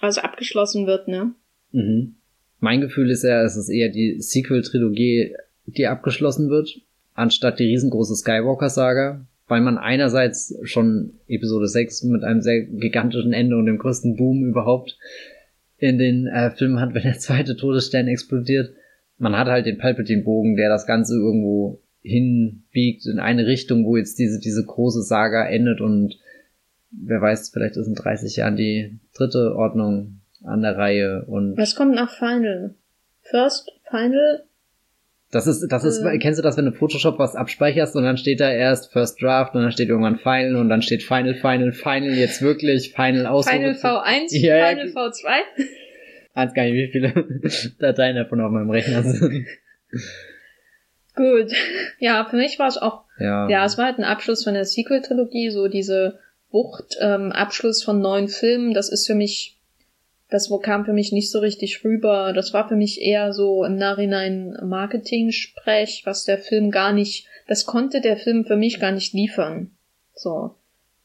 also 0.00 0.20
abgeschlossen 0.20 0.86
wird, 0.86 1.08
ne? 1.08 1.34
Mhm. 1.72 2.14
Mein 2.58 2.80
Gefühl 2.80 3.10
ist 3.10 3.24
ja, 3.24 3.42
es 3.42 3.56
ist 3.56 3.68
eher 3.68 3.88
die 3.88 4.20
Sequel-Trilogie, 4.20 5.34
die 5.66 5.86
abgeschlossen 5.86 6.50
wird, 6.50 6.80
anstatt 7.14 7.58
die 7.58 7.66
riesengroße 7.66 8.16
Skywalker-Saga, 8.16 9.24
weil 9.48 9.60
man 9.60 9.78
einerseits 9.78 10.58
schon 10.64 11.14
Episode 11.26 11.66
6 11.66 12.04
mit 12.04 12.24
einem 12.24 12.42
sehr 12.42 12.62
gigantischen 12.62 13.32
Ende 13.32 13.56
und 13.56 13.66
dem 13.66 13.78
größten 13.78 14.16
Boom 14.16 14.44
überhaupt 14.44 14.98
in 15.80 15.98
den 15.98 16.26
äh, 16.26 16.50
Filmen 16.50 16.80
hat, 16.80 16.94
wenn 16.94 17.02
der 17.02 17.18
zweite 17.18 17.56
Todesstern 17.56 18.08
explodiert. 18.08 18.74
Man 19.18 19.36
hat 19.36 19.48
halt 19.48 19.66
den 19.66 19.78
Palpatine-Bogen, 19.78 20.56
der 20.56 20.68
das 20.68 20.86
Ganze 20.86 21.14
irgendwo 21.14 21.80
hinbiegt 22.02 23.06
in 23.06 23.18
eine 23.18 23.46
Richtung, 23.46 23.84
wo 23.84 23.96
jetzt 23.96 24.18
diese, 24.18 24.40
diese 24.40 24.64
große 24.64 25.02
Saga 25.02 25.46
endet 25.46 25.80
und 25.82 26.18
wer 26.90 27.20
weiß, 27.20 27.50
vielleicht 27.50 27.76
ist 27.76 27.86
in 27.86 27.94
30 27.94 28.36
Jahren 28.36 28.56
die 28.56 28.98
dritte 29.14 29.54
Ordnung 29.54 30.20
an 30.42 30.62
der 30.62 30.76
Reihe 30.76 31.24
und. 31.26 31.58
Was 31.58 31.76
kommt 31.76 31.94
nach 31.94 32.10
Final? 32.10 32.74
First, 33.22 33.70
Final? 33.90 34.44
Das 35.32 35.46
ist, 35.46 35.68
das 35.68 35.84
ist, 35.84 36.02
äh, 36.02 36.18
kennst 36.18 36.40
du 36.40 36.42
das, 36.42 36.56
wenn 36.56 36.64
du 36.64 36.72
Photoshop 36.72 37.18
was 37.20 37.36
abspeicherst 37.36 37.94
und 37.94 38.02
dann 38.02 38.16
steht 38.16 38.40
da 38.40 38.50
erst 38.50 38.92
First 38.92 39.22
Draft 39.22 39.54
und 39.54 39.62
dann 39.62 39.70
steht 39.70 39.88
irgendwann 39.88 40.18
Final 40.18 40.56
und 40.56 40.68
dann 40.68 40.82
steht 40.82 41.04
Final, 41.04 41.34
Final, 41.34 41.72
Final, 41.72 42.14
jetzt 42.14 42.42
wirklich 42.42 42.94
Final 42.94 43.26
aus. 43.26 43.48
Final 43.48 43.72
V1, 43.72 44.36
ja, 44.36 44.66
Final 44.66 44.88
ja. 44.88 44.94
V2. 44.94 45.24
Weiß 46.34 46.54
gar 46.54 46.64
nicht, 46.64 46.74
wie 46.74 46.90
viele 46.90 47.12
Dateien 47.78 48.16
davon 48.16 48.40
auf 48.40 48.50
meinem 48.50 48.70
Rechner 48.70 49.04
sind. 49.04 49.46
Gut. 51.14 51.52
Ja, 51.98 52.26
für 52.28 52.36
mich 52.36 52.58
war 52.58 52.68
es 52.68 52.78
auch, 52.78 53.04
ja. 53.18 53.48
ja, 53.48 53.64
es 53.64 53.78
war 53.78 53.86
halt 53.86 53.98
ein 53.98 54.04
Abschluss 54.04 54.42
von 54.42 54.54
der 54.54 54.64
Sequel-Trilogie, 54.64 55.50
so 55.50 55.68
diese 55.68 56.18
Wucht, 56.50 56.96
ähm, 57.00 57.30
Abschluss 57.30 57.84
von 57.84 58.00
neuen 58.00 58.26
Filmen, 58.26 58.74
das 58.74 58.90
ist 58.90 59.06
für 59.06 59.14
mich 59.14 59.59
das 60.30 60.50
kam 60.62 60.84
für 60.84 60.92
mich 60.92 61.12
nicht 61.12 61.30
so 61.30 61.40
richtig 61.40 61.84
rüber. 61.84 62.32
Das 62.32 62.54
war 62.54 62.68
für 62.68 62.76
mich 62.76 63.00
eher 63.00 63.32
so 63.32 63.64
im 63.64 63.76
Nachhinein 63.76 64.56
Marketing-Sprech, 64.62 66.02
was 66.04 66.24
der 66.24 66.38
Film 66.38 66.70
gar 66.70 66.92
nicht, 66.92 67.26
das 67.48 67.66
konnte 67.66 68.00
der 68.00 68.16
Film 68.16 68.44
für 68.44 68.56
mich 68.56 68.78
gar 68.78 68.92
nicht 68.92 69.12
liefern. 69.12 69.72
So. 70.14 70.54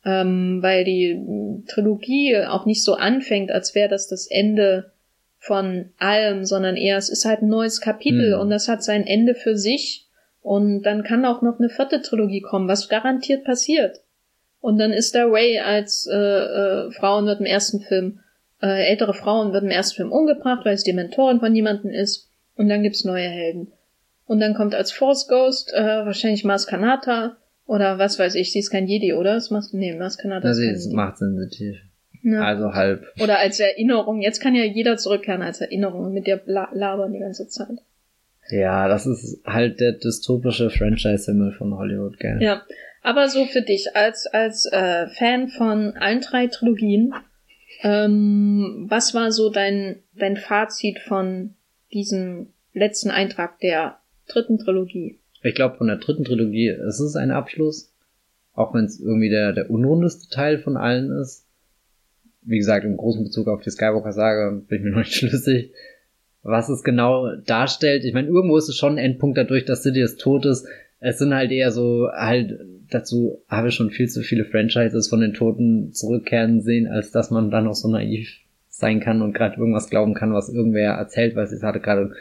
Ähm, 0.06 0.60
weil 0.62 0.84
die 0.84 1.64
Trilogie 1.68 2.38
auch 2.48 2.68
nicht 2.68 2.84
so 2.84 2.94
anfängt, 2.94 3.52
als 3.52 3.74
wäre 3.74 3.90
das 3.90 4.08
das 4.08 4.28
Ende 4.28 4.92
von 5.40 5.90
allem, 5.98 6.46
sondern 6.46 6.76
eher 6.76 6.98
es 6.98 7.10
ist 7.10 7.26
halt 7.26 7.42
ein 7.42 7.50
neues 7.50 7.82
Kapitel 7.82 8.34
hm. 8.34 8.40
und 8.40 8.50
das 8.50 8.68
hat 8.68 8.84
sein 8.84 9.06
Ende 9.06 9.36
für 9.36 9.58
sich 9.58 10.08
und 10.42 10.84
dann 10.84 11.04
kann 11.04 11.26
auch 11.26 11.42
noch 11.42 11.60
eine 11.60 11.70
vierte 11.70 12.02
Trilogie 12.02 12.42
kommen, 12.42 12.68
was 12.68 12.90
garantiert 12.90 13.44
passiert. 13.44 14.02
Und 14.60 14.80
dann 14.80 14.92
ist 14.92 15.16
da 15.16 15.26
Ray 15.26 15.60
als 15.60 16.08
äh, 16.12 16.16
äh, 16.16 16.92
Frauenwirt 16.92 17.40
im 17.40 17.46
ersten 17.46 17.82
Film 17.82 18.20
Äh, 18.62 18.88
ältere 18.90 19.14
Frauen 19.14 19.54
wird 19.54 19.64
im 19.64 19.70
ersten 19.70 19.96
Film 19.96 20.12
umgebracht, 20.12 20.66
weil 20.66 20.78
sie 20.78 20.90
die 20.92 20.96
Mentorin 20.96 21.40
von 21.40 21.56
jemandem 21.56 21.92
ist. 21.92 22.30
Und 22.56 22.70
dann 22.70 22.84
gibt's 22.84 23.04
neue 23.04 23.28
Helden. 23.28 23.72
Und 24.26 24.40
dann 24.40 24.54
kommt 24.54 24.74
als 24.74 24.92
Force 24.92 25.28
Ghost 25.28 25.74
äh, 25.74 26.06
wahrscheinlich 26.06 26.44
Maskanata 26.44 27.38
oder 27.68 27.98
was 28.00 28.20
weiß 28.20 28.36
ich, 28.36 28.52
sie 28.52 28.60
ist 28.60 28.70
kein 28.70 28.88
Jedi, 28.88 29.14
oder? 29.14 29.34
Das 29.34 29.50
Mas 29.50 29.74
nee, 29.74 29.94
Maskanata 29.94 30.50
ist, 30.50 30.60
ist 30.60 30.94
machtsensitiv. 30.94 31.78
Ja. 32.24 32.44
Also 32.44 32.74
halb. 32.74 33.06
Oder 33.22 33.40
als 33.40 33.60
Erinnerung. 33.60 34.22
Jetzt 34.22 34.40
kann 34.40 34.56
ja 34.56 34.64
jeder 34.64 34.98
zurückkehren 34.98 35.42
als 35.42 35.62
Erinnerung 35.62 36.12
mit 36.12 36.26
der 36.26 36.38
Bla 36.38 36.70
labern 36.74 37.14
die 37.14 37.20
ganze 37.20 37.48
Zeit. 37.48 37.78
Ja, 38.50 38.88
das 38.88 39.06
ist 39.06 39.42
halt 39.46 39.80
der 39.80 39.94
dystopische 39.94 40.70
Franchise-Himmel 40.70 41.54
von 41.54 41.76
Hollywood, 41.76 42.20
gell? 42.20 42.38
Ja, 42.42 42.64
aber 43.02 43.30
so 43.30 43.46
für 43.46 43.62
dich 43.62 43.96
als 43.96 44.28
als 44.28 44.66
äh, 44.72 45.08
Fan 45.08 45.50
von 45.50 45.94
allen 45.98 46.22
drei 46.22 46.48
Trilogien, 46.48 47.14
ähm, 47.86 48.88
was 48.90 49.14
war 49.14 49.32
so 49.32 49.52
dein 49.52 49.98
dein 50.16 50.38
Fazit 50.38 50.98
von 51.00 51.54
diesem 51.94 52.48
letzten 52.74 53.12
Eintrag 53.12 53.60
der 53.60 54.00
dritten 54.28 54.58
Trilogie? 54.58 55.20
Ich 55.44 55.54
glaube, 55.54 55.78
von 55.78 55.86
der 55.86 55.98
dritten 55.98 56.24
Trilogie 56.24 56.70
ist 56.70 57.00
es 57.00 57.16
ein 57.16 57.30
Abschluss, 57.30 57.94
auch 58.54 58.74
wenn 58.74 58.86
es 58.86 59.00
irgendwie 59.00 59.30
der 59.30 59.54
der 59.54 59.70
unrundeste 59.70 60.34
Teil 60.34 60.58
von 60.58 60.78
allen 60.78 61.12
ist. 61.12 61.46
Wie 62.42 62.58
gesagt, 62.58 62.86
im 62.86 62.98
großen 62.98 63.24
Bezug 63.24 63.48
auf 63.48 63.62
die 63.62 63.70
Skywalker-Sage 63.70 64.64
bin 64.68 64.80
ich 64.80 64.84
mir 64.84 64.90
noch 64.92 64.98
nicht 64.98 65.14
schlüssig, 65.14 65.72
was 66.42 66.70
es 66.70 66.84
genau 66.84 67.36
darstellt. 67.36 68.04
Ich 68.04 68.16
meine, 68.16 68.30
irgendwo 68.30 68.58
ist 68.58 68.70
es 68.70 68.78
schon 68.78 68.94
ein 68.94 69.06
Endpunkt 69.06 69.38
dadurch, 69.38 69.64
dass 69.64 69.84
Sidious 69.84 70.16
tot 70.16 70.48
ist. 70.48 70.66
Es 71.00 71.20
sind 71.20 71.36
halt 71.36 71.52
eher 71.52 71.72
so 71.72 72.10
halt 72.12 72.60
dazu 72.90 73.44
habe 73.48 73.70
ich 73.70 73.76
schon 73.76 73.92
viel 73.92 74.08
zu 74.08 74.22
viele 74.22 74.46
Franchises 74.46 75.08
von 75.08 75.22
den 75.22 75.34
Toten 75.34 75.94
zurückkehren 75.94 76.62
sehen, 76.62 76.88
als 76.88 77.12
dass 77.12 77.32
man 77.32 77.52
dann 77.52 77.66
noch 77.66 77.76
so 77.76 77.90
naiv 77.90 78.40
sein 78.70 79.00
kann 79.00 79.22
und 79.22 79.34
gerade 79.34 79.58
irgendwas 79.58 79.90
glauben 79.90 80.14
kann, 80.14 80.34
was 80.34 80.50
irgendwer 80.50 80.94
erzählt, 80.94 81.36
weil 81.36 81.46
es 81.46 81.60
gerade 81.60 81.80
gerade 81.80 82.12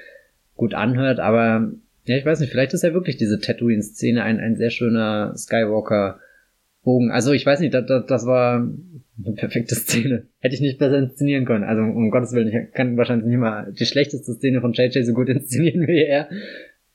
gut 0.57 0.75
anhört. 0.75 1.19
Aber 1.21 1.73
ja, 2.05 2.17
ich 2.17 2.25
weiß 2.25 2.41
nicht, 2.41 2.51
vielleicht 2.51 2.75
ist 2.75 2.85
ja 2.85 2.93
wirklich 2.93 3.17
diese 3.17 3.41
Tatooine-Szene 3.41 4.23
ein, 4.23 4.39
ein 4.39 4.57
sehr 4.57 4.71
schöner 4.71 5.35
Skywalker-Bogen. 5.37 7.11
Also 7.11 7.33
ich 7.33 7.45
weiß 7.45 7.61
nicht, 7.61 7.75
das, 7.75 7.87
das, 7.87 8.07
das 8.07 8.27
war 8.27 8.57
eine 8.57 9.35
perfekte 9.35 9.75
Szene. 9.75 10.27
Hätte 10.41 10.55
ich 10.55 10.61
nicht 10.61 10.79
besser 10.79 10.99
inszenieren 10.99 11.45
können. 11.45 11.65
Also 11.65 11.83
um 11.83 12.11
Gottes 12.11 12.33
Willen, 12.33 12.49
ich 12.49 12.73
kann 12.73 12.97
wahrscheinlich 12.97 13.27
nicht 13.27 13.39
mal 13.39 13.73
die 13.73 13.87
schlechteste 13.87 14.35
Szene 14.35 14.61
von 14.61 14.75
JJ 14.75 15.03
so 15.03 15.15
gut 15.15 15.29
inszenieren 15.31 15.87
wie 15.89 16.05
er. 16.05 16.29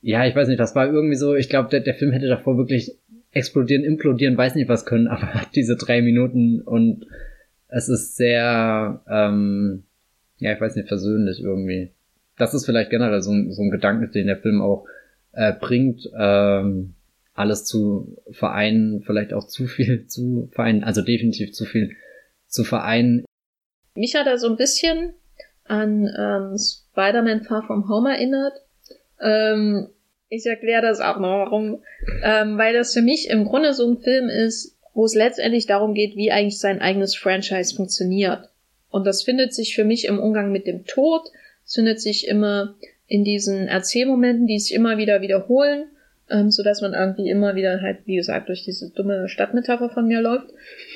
Ja, 0.01 0.25
ich 0.25 0.35
weiß 0.35 0.47
nicht, 0.47 0.59
das 0.59 0.75
war 0.75 0.87
irgendwie 0.87 1.15
so, 1.15 1.35
ich 1.35 1.49
glaube, 1.49 1.69
der, 1.69 1.81
der 1.81 1.95
Film 1.95 2.11
hätte 2.11 2.27
davor 2.27 2.57
wirklich 2.57 2.95
explodieren, 3.31 3.83
implodieren, 3.83 4.37
weiß 4.37 4.55
nicht 4.55 4.69
was 4.69 4.85
können, 4.85 5.07
aber 5.09 5.41
diese 5.55 5.75
drei 5.75 6.01
Minuten 6.01 6.61
und 6.61 7.05
es 7.67 7.87
ist 7.87 8.15
sehr, 8.15 9.01
ähm, 9.07 9.83
ja, 10.39 10.53
ich 10.53 10.61
weiß 10.61 10.75
nicht, 10.75 10.87
versöhnlich 10.87 11.39
irgendwie. 11.39 11.91
Das 12.37 12.53
ist 12.53 12.65
vielleicht 12.65 12.89
generell 12.89 13.21
so 13.21 13.31
ein, 13.31 13.51
so 13.51 13.61
ein 13.61 13.69
Gedanke, 13.69 14.07
den 14.07 14.27
der 14.27 14.37
Film 14.37 14.61
auch 14.61 14.87
äh, 15.33 15.53
bringt, 15.53 16.09
ähm, 16.17 16.95
alles 17.33 17.65
zu 17.65 18.17
vereinen, 18.31 19.01
vielleicht 19.03 19.33
auch 19.33 19.47
zu 19.47 19.67
viel 19.67 20.05
zu 20.07 20.49
vereinen, 20.51 20.83
also 20.83 21.01
definitiv 21.01 21.53
zu 21.53 21.65
viel 21.65 21.95
zu 22.47 22.63
vereinen. 22.63 23.25
Mich 23.95 24.15
hat 24.15 24.27
er 24.27 24.37
so 24.37 24.49
ein 24.49 24.57
bisschen 24.57 25.13
an 25.65 26.09
ähm, 26.17 26.57
Spider-Man 26.57 27.43
Far 27.43 27.63
From 27.63 27.87
Home 27.87 28.09
erinnert. 28.09 28.53
Ähm, 29.21 29.89
ich 30.29 30.45
erkläre 30.45 30.81
das 30.81 30.99
auch 30.99 31.19
noch, 31.19 31.45
warum. 31.45 31.79
Ähm, 32.23 32.57
weil 32.57 32.73
das 32.73 32.93
für 32.93 33.01
mich 33.01 33.29
im 33.29 33.45
Grunde 33.45 33.73
so 33.73 33.89
ein 33.89 33.97
Film 33.97 34.29
ist, 34.29 34.77
wo 34.93 35.05
es 35.05 35.15
letztendlich 35.15 35.65
darum 35.65 35.93
geht, 35.93 36.15
wie 36.15 36.31
eigentlich 36.31 36.59
sein 36.59 36.81
eigenes 36.81 37.15
Franchise 37.15 37.75
funktioniert. 37.75 38.49
Und 38.89 39.05
das 39.05 39.23
findet 39.23 39.53
sich 39.53 39.75
für 39.75 39.83
mich 39.83 40.05
im 40.05 40.19
Umgang 40.19 40.51
mit 40.51 40.67
dem 40.67 40.85
Tod, 40.85 41.21
es 41.65 41.75
findet 41.75 42.01
sich 42.01 42.27
immer 42.27 42.75
in 43.07 43.23
diesen 43.23 43.67
Erzählmomenten, 43.67 44.47
die 44.47 44.59
sich 44.59 44.73
immer 44.73 44.97
wieder 44.97 45.21
wiederholen, 45.21 45.85
ähm, 46.29 46.51
so 46.51 46.63
dass 46.63 46.81
man 46.81 46.93
irgendwie 46.93 47.29
immer 47.29 47.55
wieder 47.55 47.81
halt, 47.81 47.99
wie 48.05 48.15
gesagt, 48.15 48.49
durch 48.49 48.63
diese 48.63 48.89
dumme 48.89 49.29
Stadtmetapher 49.29 49.89
von 49.89 50.07
mir 50.07 50.21
läuft. 50.21 50.47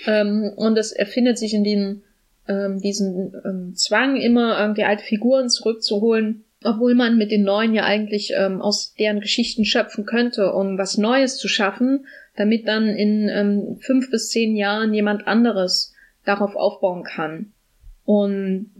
Ähm, 0.07 0.51
und 0.55 0.77
es 0.77 0.91
erfindet 0.91 1.38
sich 1.38 1.53
in 1.53 1.64
den, 1.64 2.03
ähm, 2.47 2.80
diesen 2.80 3.34
ähm, 3.45 3.76
Zwang, 3.76 4.15
immer 4.18 4.60
irgendwie 4.60 4.84
alte 4.84 5.03
Figuren 5.03 5.49
zurückzuholen, 5.49 6.43
obwohl 6.65 6.95
man 6.95 7.18
mit 7.18 7.31
den 7.31 7.44
neuen 7.44 7.73
ja 7.73 7.84
eigentlich 7.84 8.34
ähm, 8.35 8.61
aus 8.61 8.94
deren 8.95 9.19
Geschichten 9.19 9.65
schöpfen 9.65 10.06
könnte, 10.06 10.53
um 10.53 10.77
was 10.77 10.98
Neues 10.98 11.38
zu 11.38 11.48
schaffen, 11.48 12.06
damit 12.35 12.68
dann 12.68 12.88
in 12.88 13.30
ähm, 13.30 13.77
fünf 13.80 14.10
bis 14.10 14.30
zehn 14.30 14.56
Jahren 14.56 14.94
jemand 14.94 15.27
anderes 15.27 15.94
darauf 16.26 16.56
aufbauen 16.56 17.03
kann. 17.03 17.53
Und 18.06 18.72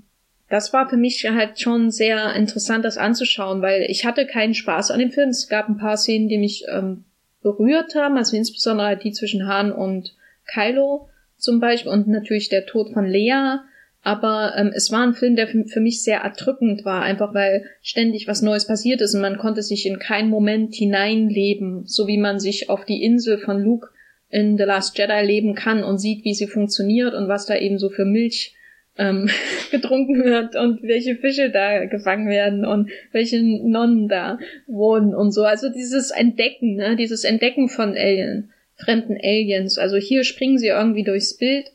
das 0.50 0.74
war 0.74 0.88
für 0.88 0.98
mich 0.98 1.26
halt 1.30 1.60
schon 1.60 1.90
sehr 1.90 2.36
interessant, 2.36 2.86
das 2.86 2.98
anzuschauen, 2.98 3.62
weil 3.62 3.86
ich 3.90 4.06
hatte 4.06 4.26
keinen 4.26 4.54
Spaß 4.54 4.92
an 4.92 5.00
dem 5.00 5.12
Film. 5.12 5.30
Es 5.30 5.48
gab 5.48 5.68
ein 5.68 5.78
paar 5.78 5.98
Szenen, 5.98 6.28
die 6.28 6.38
mich 6.38 6.66
ähm, 6.70 7.06
berührt 7.42 7.96
haben, 7.96 8.18
also 8.18 8.38
insbesondere 8.38 8.98
die 8.98 9.12
zwischen 9.12 9.48
Han 9.48 9.72
und 9.72 10.16
Kylo 10.46 11.10
zum 11.38 11.60
Beispiel 11.60 11.92
und 11.92 12.08
natürlich 12.08 12.50
der 12.50 12.66
Tod 12.66 12.94
von 12.94 13.06
Lea 13.06 13.58
aber 14.04 14.54
ähm, 14.58 14.72
es 14.76 14.92
war 14.92 15.02
ein 15.02 15.14
Film, 15.14 15.38
der 15.38 15.48
für, 15.48 15.80
mich 15.80 16.04
sehr 16.04 16.20
erdrückend 16.20 16.84
war, 16.84 17.02
einfach 17.04 17.34
weil 17.34 17.66
ständig 17.82 18.28
was 18.28 18.42
Neues 18.42 18.68
passiert 18.68 19.00
ist 19.00 19.16
und 19.16 19.22
man 19.22 19.38
konnte 19.38 19.64
sich 19.64 19.86
in 19.86 19.98
keinen 19.98 20.30
Moment 20.30 20.76
hineinleben, 20.76 21.86
so 21.86 22.06
wie 22.06 22.18
man 22.18 22.40
sich 22.40 22.70
auf 22.70 22.84
die 22.84 23.02
Insel 23.02 23.38
von 23.38 23.64
Luke 23.64 23.88
in 24.30 24.58
The 24.58 24.64
Last 24.64 24.98
Jedi 24.98 25.26
leben 25.26 25.56
kann 25.56 25.86
und 25.86 26.00
sieht, 26.00 26.26
wie 26.26 26.34
sie 26.34 26.48
funktioniert 26.48 27.14
und 27.14 27.30
was 27.30 27.46
da 27.46 27.56
eben 27.56 27.80
so 27.80 27.90
für 27.90 28.04
Milch 28.04 28.54
ähm, 28.98 29.30
getrunken 29.72 30.26
wird 30.26 30.58
und 30.58 30.84
welche 30.84 31.16
Fische 31.16 31.50
da 31.50 31.86
gefangen 31.86 32.28
werden 32.28 32.66
und 32.66 32.90
welche 33.14 33.42
Nonnen 33.42 34.10
da 34.10 34.38
wohnen 34.68 35.16
und 35.16 35.32
so. 35.32 35.46
Also 35.46 35.70
dieses 35.70 36.12
Entdecken, 36.12 36.76
ne, 36.76 36.98
dieses 36.98 37.24
Entdecken 37.24 37.70
von 37.70 37.92
Alien, 37.92 38.52
fremden 38.76 39.16
Aliens. 39.16 39.78
Also 39.78 39.96
hier 39.96 40.26
springen 40.26 40.58
sie 40.58 40.68
irgendwie 40.68 41.04
durchs 41.04 41.38
Bild 41.38 41.72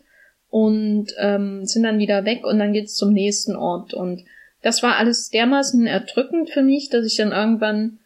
und 0.51 1.09
ähm, 1.19 1.65
sind 1.67 1.83
dann 1.83 1.99
wieder 1.99 2.25
weg 2.25 2.47
und 2.47 2.59
dann 2.59 2.73
geht's 2.73 2.95
zum 2.95 3.13
nächsten 3.13 3.57
Ort. 3.57 3.95
Und 3.95 4.25
das 4.63 4.83
war 4.83 4.97
alles 4.97 5.31
dermaßen 5.31 5.87
erdrückend 5.87 6.51
für 6.51 6.63
mich, 6.63 6.89
dass 6.89 7.07
ich 7.07 7.17
dann 7.17 7.33
irgendwann 7.33 7.99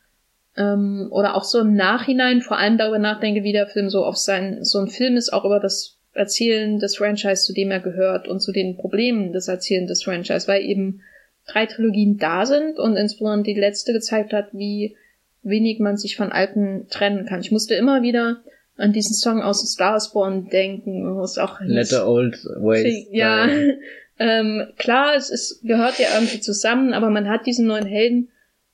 ähm, 0.57 1.09
oder 1.11 1.37
auch 1.37 1.45
so 1.45 1.61
im 1.61 1.75
Nachhinein 1.75 2.43
vor 2.43 2.59
allem 2.59 2.79
darüber 2.79 2.99
nachdenke, 2.99 3.43
wie 3.43 3.53
der 3.53 3.67
Film 3.67 3.91
so 3.91 4.05
auf 4.05 4.17
sein, 4.17 4.65
so 4.65 4.79
ein 4.79 4.89
Film 4.89 5.17
ist, 5.17 5.33
auch 5.33 5.45
über 5.45 5.61
das 5.61 5.99
Erzählen 6.15 6.79
des 6.79 6.97
Franchise, 6.97 7.45
zu 7.45 7.55
dem 7.55 7.71
er 7.71 7.81
gehört 7.81 8.29
und 8.29 8.41
zu 8.41 8.53
den 8.53 8.77
Problemen 8.77 9.33
des 9.33 9.49
Erzählen 9.49 9.87
des 9.87 10.03
Franchise, 10.03 10.47
weil 10.47 10.63
eben 10.63 11.01
drei 11.47 11.67
Trilogien 11.67 12.19
da 12.19 12.45
sind 12.45 12.79
und 12.79 12.97
insbesondere 12.97 13.55
die 13.55 13.61
letzte 13.61 13.93
gezeigt 13.93 14.33
hat, 14.33 14.49
wie 14.53 14.97
wenig 15.43 15.81
man 15.81 15.97
sich 15.97 16.17
von 16.17 16.31
alten 16.31 16.87
trennen 16.89 17.27
kann. 17.27 17.41
Ich 17.41 17.51
musste 17.51 17.75
immer 17.75 18.03
wieder 18.03 18.43
an 18.83 18.93
diesen 18.93 19.15
Song 19.15 19.41
aus 19.43 19.61
Star 19.61 20.01
Spawn 20.01 20.49
denken, 20.49 21.15
wo 21.15 21.23
es 21.23 21.39
auch 21.39 21.61
Let 21.61 21.87
the 21.87 21.99
Old 21.99 22.45
Ways. 22.57 23.07
Ja, 23.13 23.49
ähm, 24.19 24.67
klar, 24.77 25.15
es 25.15 25.31
ist, 25.31 25.63
gehört 25.63 26.01
ja 26.01 26.09
irgendwie 26.15 26.41
zusammen, 26.41 26.93
aber 26.93 27.09
man 27.09 27.29
hat 27.29 27.47
diesen 27.47 27.69
neuen 27.69 27.87
Helden 27.87 28.29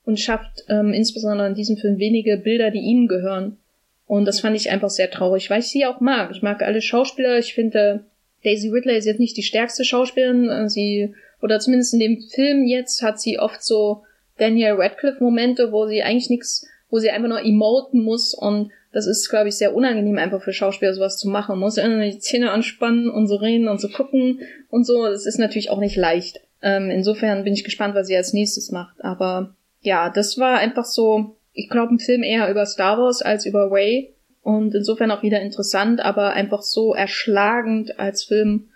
und 0.06 0.18
schafft 0.18 0.64
ähm, 0.70 0.94
insbesondere 0.94 1.48
in 1.48 1.54
diesem 1.54 1.76
Film 1.76 1.98
wenige 1.98 2.38
Bilder, 2.38 2.70
die 2.70 2.78
ihnen 2.78 3.06
gehören. 3.06 3.58
Und 4.06 4.24
das 4.24 4.40
fand 4.40 4.56
ich 4.56 4.70
einfach 4.70 4.88
sehr 4.88 5.10
traurig, 5.10 5.50
weil 5.50 5.60
ich 5.60 5.68
sie 5.68 5.84
auch 5.84 6.00
mag. 6.00 6.30
Ich 6.32 6.40
mag 6.40 6.62
alle 6.62 6.80
Schauspieler. 6.80 7.38
Ich 7.38 7.52
finde, 7.52 8.04
Daisy 8.44 8.70
Ridley 8.70 8.96
ist 8.96 9.04
jetzt 9.04 9.20
nicht 9.20 9.36
die 9.36 9.42
stärkste 9.42 9.84
Schauspielerin. 9.84 10.48
Äh, 10.48 10.70
sie, 10.70 11.14
oder 11.42 11.60
zumindest 11.60 11.92
in 11.92 12.00
dem 12.00 12.22
Film 12.22 12.64
jetzt, 12.64 13.02
hat 13.02 13.20
sie 13.20 13.38
oft 13.38 13.62
so 13.62 14.04
Daniel 14.38 14.72
Radcliffe 14.72 15.22
Momente, 15.22 15.70
wo 15.70 15.86
sie 15.86 16.02
eigentlich 16.02 16.30
nichts, 16.30 16.66
wo 16.88 16.98
sie 16.98 17.10
einfach 17.10 17.28
nur 17.28 17.44
emoten 17.44 18.02
muss 18.02 18.32
und 18.32 18.70
das 18.92 19.06
ist, 19.06 19.28
glaube 19.28 19.48
ich, 19.48 19.56
sehr 19.56 19.74
unangenehm 19.74 20.18
einfach 20.18 20.42
für 20.42 20.52
Schauspieler 20.52 20.94
sowas 20.94 21.18
zu 21.18 21.28
machen. 21.28 21.52
Man 21.52 21.60
muss 21.60 21.76
immer 21.76 22.04
die 22.04 22.18
Zähne 22.18 22.50
anspannen 22.50 23.10
und 23.10 23.26
so 23.26 23.36
reden 23.36 23.68
und 23.68 23.80
so 23.80 23.88
gucken 23.88 24.40
und 24.70 24.84
so. 24.84 25.04
Das 25.04 25.26
ist 25.26 25.38
natürlich 25.38 25.70
auch 25.70 25.78
nicht 25.78 25.96
leicht. 25.96 26.40
Ähm, 26.62 26.90
insofern 26.90 27.44
bin 27.44 27.52
ich 27.52 27.64
gespannt, 27.64 27.94
was 27.94 28.06
sie 28.06 28.16
als 28.16 28.32
nächstes 28.32 28.70
macht. 28.72 29.04
Aber 29.04 29.54
ja, 29.80 30.10
das 30.10 30.38
war 30.38 30.58
einfach 30.58 30.84
so, 30.84 31.36
ich 31.52 31.68
glaube, 31.68 31.94
ein 31.94 31.98
Film 31.98 32.22
eher 32.22 32.50
über 32.50 32.64
Star 32.66 32.98
Wars 32.98 33.22
als 33.22 33.46
über 33.46 33.70
Ray. 33.70 34.14
Und 34.42 34.74
insofern 34.74 35.10
auch 35.10 35.22
wieder 35.22 35.42
interessant, 35.42 36.00
aber 36.00 36.32
einfach 36.32 36.62
so 36.62 36.94
erschlagend 36.94 38.00
als 38.00 38.24
Film 38.24 38.70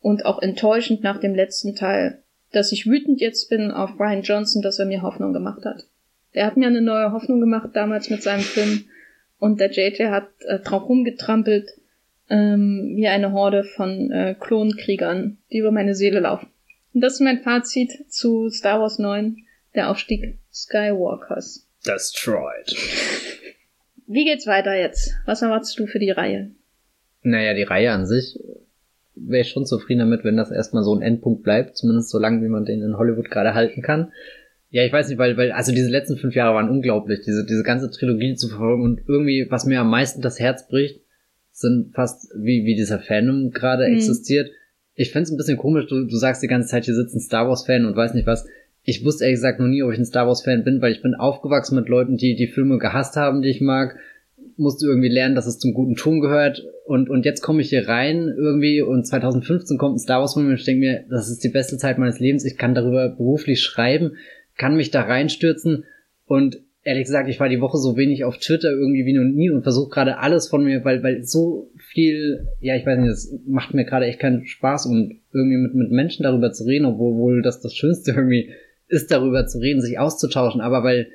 und 0.00 0.24
auch 0.24 0.40
enttäuschend 0.40 1.02
nach 1.02 1.18
dem 1.18 1.34
letzten 1.34 1.74
Teil, 1.74 2.22
dass 2.52 2.70
ich 2.70 2.86
wütend 2.86 3.20
jetzt 3.20 3.50
bin 3.50 3.72
auf 3.72 3.96
Brian 3.96 4.22
Johnson, 4.22 4.62
dass 4.62 4.78
er 4.78 4.86
mir 4.86 5.02
Hoffnung 5.02 5.32
gemacht 5.32 5.64
hat. 5.64 5.86
Er 6.32 6.46
hat 6.46 6.56
mir 6.56 6.68
eine 6.68 6.80
neue 6.80 7.10
Hoffnung 7.10 7.40
gemacht 7.40 7.70
damals 7.72 8.08
mit 8.08 8.22
seinem 8.22 8.42
Film 8.42 8.84
und 9.38 9.60
der 9.60 9.70
JJ 9.70 10.04
hat 10.04 10.28
äh, 10.46 10.58
drauf 10.60 10.88
rumgetrampelt, 10.88 11.70
ähm, 12.28 12.94
wie 12.96 13.06
eine 13.06 13.32
Horde 13.32 13.64
von 13.64 14.10
äh, 14.10 14.34
Klonkriegern, 14.38 15.38
die 15.52 15.58
über 15.58 15.70
meine 15.70 15.94
Seele 15.94 16.20
laufen. 16.20 16.48
Und 16.94 17.00
das 17.02 17.14
ist 17.14 17.20
mein 17.20 17.42
Fazit 17.42 17.90
zu 18.08 18.48
Star 18.50 18.80
Wars 18.80 18.98
9, 18.98 19.36
der 19.74 19.90
Aufstieg 19.90 20.38
Skywalkers. 20.52 21.68
Destroyed. 21.86 22.74
Wie 24.06 24.24
geht's 24.24 24.46
weiter 24.46 24.74
jetzt? 24.74 25.12
Was 25.26 25.42
erwartest 25.42 25.78
du 25.78 25.86
für 25.86 25.98
die 25.98 26.10
Reihe? 26.10 26.52
Naja, 27.22 27.54
die 27.54 27.64
Reihe 27.64 27.90
an 27.90 28.06
sich 28.06 28.38
wäre 29.16 29.42
ich 29.42 29.50
schon 29.50 29.66
zufrieden 29.66 30.00
damit, 30.00 30.24
wenn 30.24 30.36
das 30.36 30.50
erstmal 30.50 30.84
so 30.84 30.94
ein 30.94 31.02
Endpunkt 31.02 31.42
bleibt, 31.42 31.76
zumindest 31.76 32.10
so 32.10 32.18
lange, 32.18 32.42
wie 32.42 32.48
man 32.48 32.64
den 32.64 32.82
in 32.82 32.96
Hollywood 32.96 33.30
gerade 33.30 33.54
halten 33.54 33.82
kann. 33.82 34.12
Ja, 34.76 34.84
ich 34.84 34.92
weiß 34.92 35.08
nicht, 35.08 35.16
weil, 35.16 35.38
weil, 35.38 35.52
also 35.52 35.72
diese 35.72 35.88
letzten 35.88 36.18
fünf 36.18 36.34
Jahre 36.34 36.54
waren 36.54 36.68
unglaublich, 36.68 37.20
diese, 37.24 37.46
diese 37.46 37.62
ganze 37.62 37.90
Trilogie 37.90 38.34
zu 38.34 38.48
verfolgen 38.48 38.82
und 38.82 39.00
irgendwie, 39.08 39.46
was 39.48 39.64
mir 39.64 39.80
am 39.80 39.88
meisten 39.88 40.20
das 40.20 40.38
Herz 40.38 40.68
bricht, 40.68 41.00
sind 41.50 41.94
fast, 41.94 42.30
wie, 42.36 42.66
wie 42.66 42.74
dieser 42.74 42.98
Fandom 42.98 43.52
gerade 43.52 43.88
mhm. 43.88 43.94
existiert. 43.94 44.50
Ich 44.92 45.12
find's 45.12 45.30
ein 45.30 45.38
bisschen 45.38 45.56
komisch, 45.56 45.86
du, 45.86 46.04
du 46.04 46.16
sagst 46.16 46.42
die 46.42 46.46
ganze 46.46 46.68
Zeit, 46.68 46.84
hier 46.84 46.94
sitzt 46.94 47.14
ein 47.14 47.20
Star 47.20 47.48
Wars 47.48 47.64
Fan 47.64 47.86
und 47.86 47.96
weiß 47.96 48.12
nicht 48.12 48.26
was. 48.26 48.46
Ich 48.82 49.02
wusste 49.02 49.24
ehrlich 49.24 49.38
gesagt 49.38 49.60
noch 49.60 49.66
nie, 49.66 49.82
ob 49.82 49.92
ich 49.92 49.98
ein 49.98 50.04
Star 50.04 50.26
Wars 50.26 50.42
Fan 50.42 50.62
bin, 50.62 50.82
weil 50.82 50.92
ich 50.92 51.00
bin 51.00 51.14
aufgewachsen 51.14 51.76
mit 51.76 51.88
Leuten, 51.88 52.18
die 52.18 52.36
die 52.36 52.48
Filme 52.48 52.76
gehasst 52.76 53.16
haben, 53.16 53.40
die 53.40 53.48
ich 53.48 53.62
mag 53.62 53.96
musste 54.56 54.86
irgendwie 54.86 55.08
lernen, 55.08 55.34
dass 55.34 55.46
es 55.46 55.58
zum 55.58 55.74
guten 55.74 55.96
Ton 55.96 56.20
gehört. 56.20 56.64
Und, 56.84 57.10
und 57.10 57.24
jetzt 57.24 57.42
komme 57.42 57.60
ich 57.60 57.68
hier 57.68 57.88
rein 57.88 58.32
irgendwie 58.36 58.80
und 58.80 59.06
2015 59.06 59.76
kommt 59.78 59.96
ein 59.96 59.98
Star 59.98 60.20
Wars 60.20 60.34
Film 60.34 60.48
und 60.48 60.54
ich 60.54 60.64
denke 60.64 60.80
mir, 60.80 61.04
das 61.10 61.28
ist 61.28 61.42
die 61.44 61.48
beste 61.48 61.78
Zeit 61.78 61.98
meines 61.98 62.20
Lebens. 62.20 62.44
Ich 62.44 62.56
kann 62.56 62.74
darüber 62.74 63.08
beruflich 63.08 63.60
schreiben, 63.60 64.12
kann 64.56 64.76
mich 64.76 64.90
da 64.90 65.02
reinstürzen 65.02 65.84
und 66.26 66.58
ehrlich 66.82 67.04
gesagt, 67.04 67.28
ich 67.28 67.40
war 67.40 67.48
die 67.48 67.60
Woche 67.60 67.78
so 67.78 67.96
wenig 67.96 68.24
auf 68.24 68.38
Twitter 68.38 68.70
irgendwie 68.70 69.04
wie 69.06 69.12
noch 69.12 69.24
nie 69.24 69.50
und 69.50 69.62
versuche 69.62 69.90
gerade 69.90 70.18
alles 70.18 70.48
von 70.48 70.62
mir, 70.62 70.84
weil, 70.84 71.02
weil 71.02 71.24
so 71.24 71.70
viel, 71.76 72.46
ja, 72.60 72.76
ich 72.76 72.86
weiß 72.86 72.98
nicht, 72.98 73.10
das 73.10 73.34
macht 73.46 73.74
mir 73.74 73.84
gerade 73.84 74.06
echt 74.06 74.20
keinen 74.20 74.46
Spaß 74.46 74.86
und 74.86 75.20
irgendwie 75.32 75.56
mit, 75.56 75.74
mit 75.74 75.90
Menschen 75.90 76.22
darüber 76.22 76.52
zu 76.52 76.64
reden, 76.64 76.86
obwohl 76.86 77.16
wohl 77.16 77.42
das 77.42 77.60
das 77.60 77.74
Schönste 77.74 78.10
irgendwie 78.16 78.50
ist, 78.88 79.10
darüber 79.10 79.46
zu 79.46 79.58
reden, 79.58 79.80
sich 79.80 79.98
auszutauschen, 79.98 80.60
aber 80.60 80.84
weil 80.84 81.08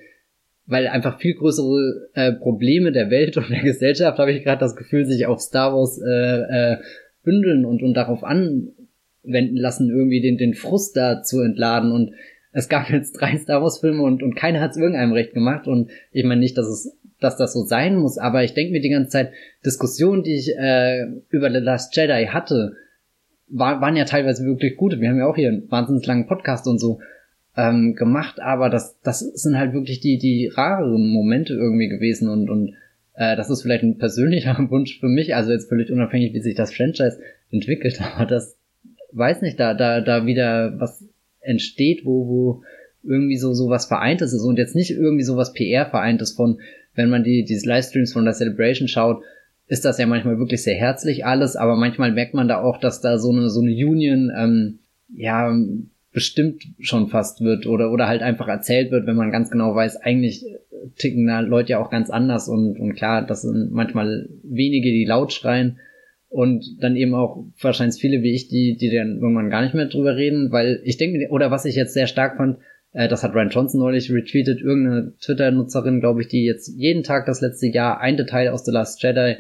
weil 0.68 0.88
einfach 0.88 1.20
viel 1.20 1.36
größere 1.36 2.10
äh, 2.14 2.32
Probleme 2.34 2.92
der 2.92 3.10
Welt 3.10 3.38
und 3.38 3.50
der 3.50 3.62
Gesellschaft, 3.62 4.18
habe 4.18 4.32
ich 4.32 4.44
gerade 4.44 4.60
das 4.60 4.76
Gefühl, 4.76 5.06
sich 5.06 5.26
auf 5.26 5.42
Star 5.42 5.74
Wars 5.74 6.00
äh, 6.02 6.74
äh, 6.74 6.78
bündeln 7.24 7.66
und, 7.66 7.84
und 7.84 7.94
darauf 7.94 8.24
anwenden 8.24 9.58
lassen, 9.58 9.90
irgendwie 9.90 10.22
den, 10.22 10.38
den 10.38 10.54
Frust 10.54 10.96
da 10.96 11.22
zu 11.24 11.42
entladen. 11.42 11.92
Und 11.92 12.12
es 12.52 12.70
gab 12.70 12.90
jetzt 12.90 13.14
drei 13.14 13.38
Star 13.38 13.62
Wars-Filme 13.62 14.04
und, 14.04 14.24
und 14.24 14.36
keiner 14.36 14.60
hat 14.60 14.72
es 14.72 14.78
irgendeinem 14.78 15.14
recht 15.14 15.34
gemacht. 15.34 15.68
Und 15.68 15.90
ich 16.12 16.24
meine 16.24 16.42
nicht, 16.42 16.58
dass 16.58 16.68
es 16.68 16.98
dass 17.22 17.38
das 17.38 17.54
so 17.54 17.64
sein 17.64 17.98
muss, 17.98 18.18
aber 18.18 18.44
ich 18.44 18.56
denke 18.56 18.74
mir 18.74 18.82
die 18.82 18.90
ganze 18.90 19.10
Zeit, 19.10 19.32
Diskussionen, 19.64 20.24
die 20.24 20.36
ich 20.36 20.58
äh, 20.58 21.04
über 21.30 21.52
The 21.52 21.60
Last 21.60 21.96
Jedi 21.96 22.26
hatte, 22.26 22.74
war, 23.48 23.80
waren 23.80 23.96
ja 23.96 24.06
teilweise 24.06 24.44
wirklich 24.44 24.76
gut. 24.76 25.00
Wir 25.00 25.10
haben 25.10 25.20
ja 25.20 25.28
auch 25.28 25.36
hier 25.36 25.50
einen 25.50 25.70
wahnsinnig 25.70 26.06
langen 26.08 26.28
Podcast 26.28 26.68
und 26.68 26.80
so 26.80 27.00
ähm, 27.56 27.94
gemacht, 27.96 28.40
aber 28.40 28.70
das, 28.70 29.00
das 29.02 29.20
sind 29.20 29.58
halt 29.58 29.74
wirklich 29.74 30.00
die, 30.00 30.18
die 30.18 30.48
rareren 30.48 31.10
Momente 31.10 31.54
irgendwie 31.54 31.90
gewesen 31.90 32.28
und, 32.30 32.50
und 32.50 32.74
äh, 33.14 33.36
das 33.36 33.50
ist 33.50 33.62
vielleicht 33.62 33.84
ein 33.84 33.98
persönlicher 33.98 34.58
Wunsch 34.70 35.00
für 35.00 35.10
mich, 35.10 35.36
also 35.36 35.52
jetzt 35.52 35.70
völlig 35.70 35.92
unabhängig, 35.92 36.34
wie 36.34 36.42
sich 36.42 36.56
das 36.56 36.74
Franchise 36.74 37.20
entwickelt, 37.52 38.02
aber 38.16 38.26
das 38.26 38.58
weiß 39.12 39.42
nicht, 39.42 39.60
da, 39.60 39.74
da, 39.74 40.02
da 40.02 40.26
wieder 40.26 40.80
was 40.80 41.06
entsteht, 41.42 42.06
wo, 42.06 42.28
wo 42.28 42.64
irgendwie 43.04 43.38
so, 43.38 43.54
so 43.54 43.70
was 43.70 43.86
Vereintes 43.86 44.34
ist 44.34 44.44
und 44.44 44.58
jetzt 44.58 44.76
nicht 44.76 44.92
irgendwie 44.92 45.24
so 45.24 45.38
was 45.38 45.54
PR-Vereintes 45.54 46.32
von, 46.32 46.60
wenn 46.96 47.10
man 47.10 47.24
die, 47.24 47.44
diese 47.44 47.68
Livestreams 47.68 48.14
von 48.14 48.26
der 48.26 48.34
Celebration 48.34 48.88
schaut, 48.88 49.24
ist 49.68 49.86
das 49.86 49.98
ja 49.98 50.06
manchmal 50.06 50.38
wirklich 50.38 50.64
sehr 50.64 50.76
herzlich 50.76 51.26
alles, 51.26 51.56
aber 51.56 51.76
manchmal 51.76 52.12
merkt 52.12 52.34
man 52.34 52.48
da 52.48 52.62
auch, 52.62 52.78
dass 52.78 53.02
da 53.02 53.18
so 53.18 53.32
eine, 53.32 53.50
so 53.50 53.62
eine 53.62 53.72
Union, 53.72 54.32
ähm, 54.38 54.80
ja, 55.16 55.54
bestimmt 56.14 56.64
schon 56.80 57.08
fast 57.08 57.42
wird 57.42 57.68
oder, 57.68 57.92
oder 57.92 58.08
halt 58.08 58.22
einfach 58.22 58.48
erzählt 58.50 58.92
wird, 58.92 59.08
wenn 59.08 59.16
man 59.16 59.32
ganz 59.32 59.50
genau 59.50 59.74
weiß, 59.74 59.96
eigentlich 59.98 60.46
ticken 60.98 61.28
da 61.28 61.40
Leute 61.40 61.72
ja 61.72 61.80
auch 61.80 61.90
ganz 61.90 62.10
anders 62.10 62.50
und, 62.50 62.78
und 62.78 62.96
klar, 62.96 63.26
das 63.26 63.44
sind 63.44 63.72
manchmal 63.72 64.28
wenige, 64.44 64.90
die 64.90 65.06
laut 65.06 65.32
schreien 65.32 65.80
und 66.32 66.82
dann 66.82 66.96
eben 66.96 67.14
auch 67.14 67.46
wahrscheinlich 67.60 68.00
viele 68.00 68.24
wie 68.24 68.34
ich, 68.34 68.48
die, 68.48 68.78
die 68.80 68.90
dann 68.90 69.20
irgendwann 69.20 69.50
gar 69.50 69.62
nicht 69.62 69.76
mehr 69.76 69.88
drüber 69.88 70.16
reden, 70.16 70.52
weil 70.52 70.80
ich 70.84 70.98
denke, 70.98 71.28
oder 71.30 71.52
was 71.52 71.66
ich 71.66 71.76
jetzt 71.76 71.94
sehr 71.94 72.08
stark 72.08 72.38
fand, 72.38 72.58
äh, 72.94 73.08
das 73.08 73.22
hat 73.22 73.36
Ryan 73.36 73.50
Johnson 73.50 73.82
neulich 73.82 74.12
retweetet, 74.12 74.62
irgendeine 74.62 75.14
Twitter-Nutzerin, 75.22 76.00
glaube 76.00 76.22
ich, 76.22 76.30
die 76.30 76.46
jetzt 76.46 76.74
jeden 76.78 77.04
Tag 77.04 77.26
das 77.26 77.42
letzte 77.42 77.68
Jahr 77.68 78.00
ein 78.00 78.16
Detail 78.18 78.52
aus 78.52 78.66
The 78.66 78.72
Last 78.72 79.04
Jedi 79.04 79.36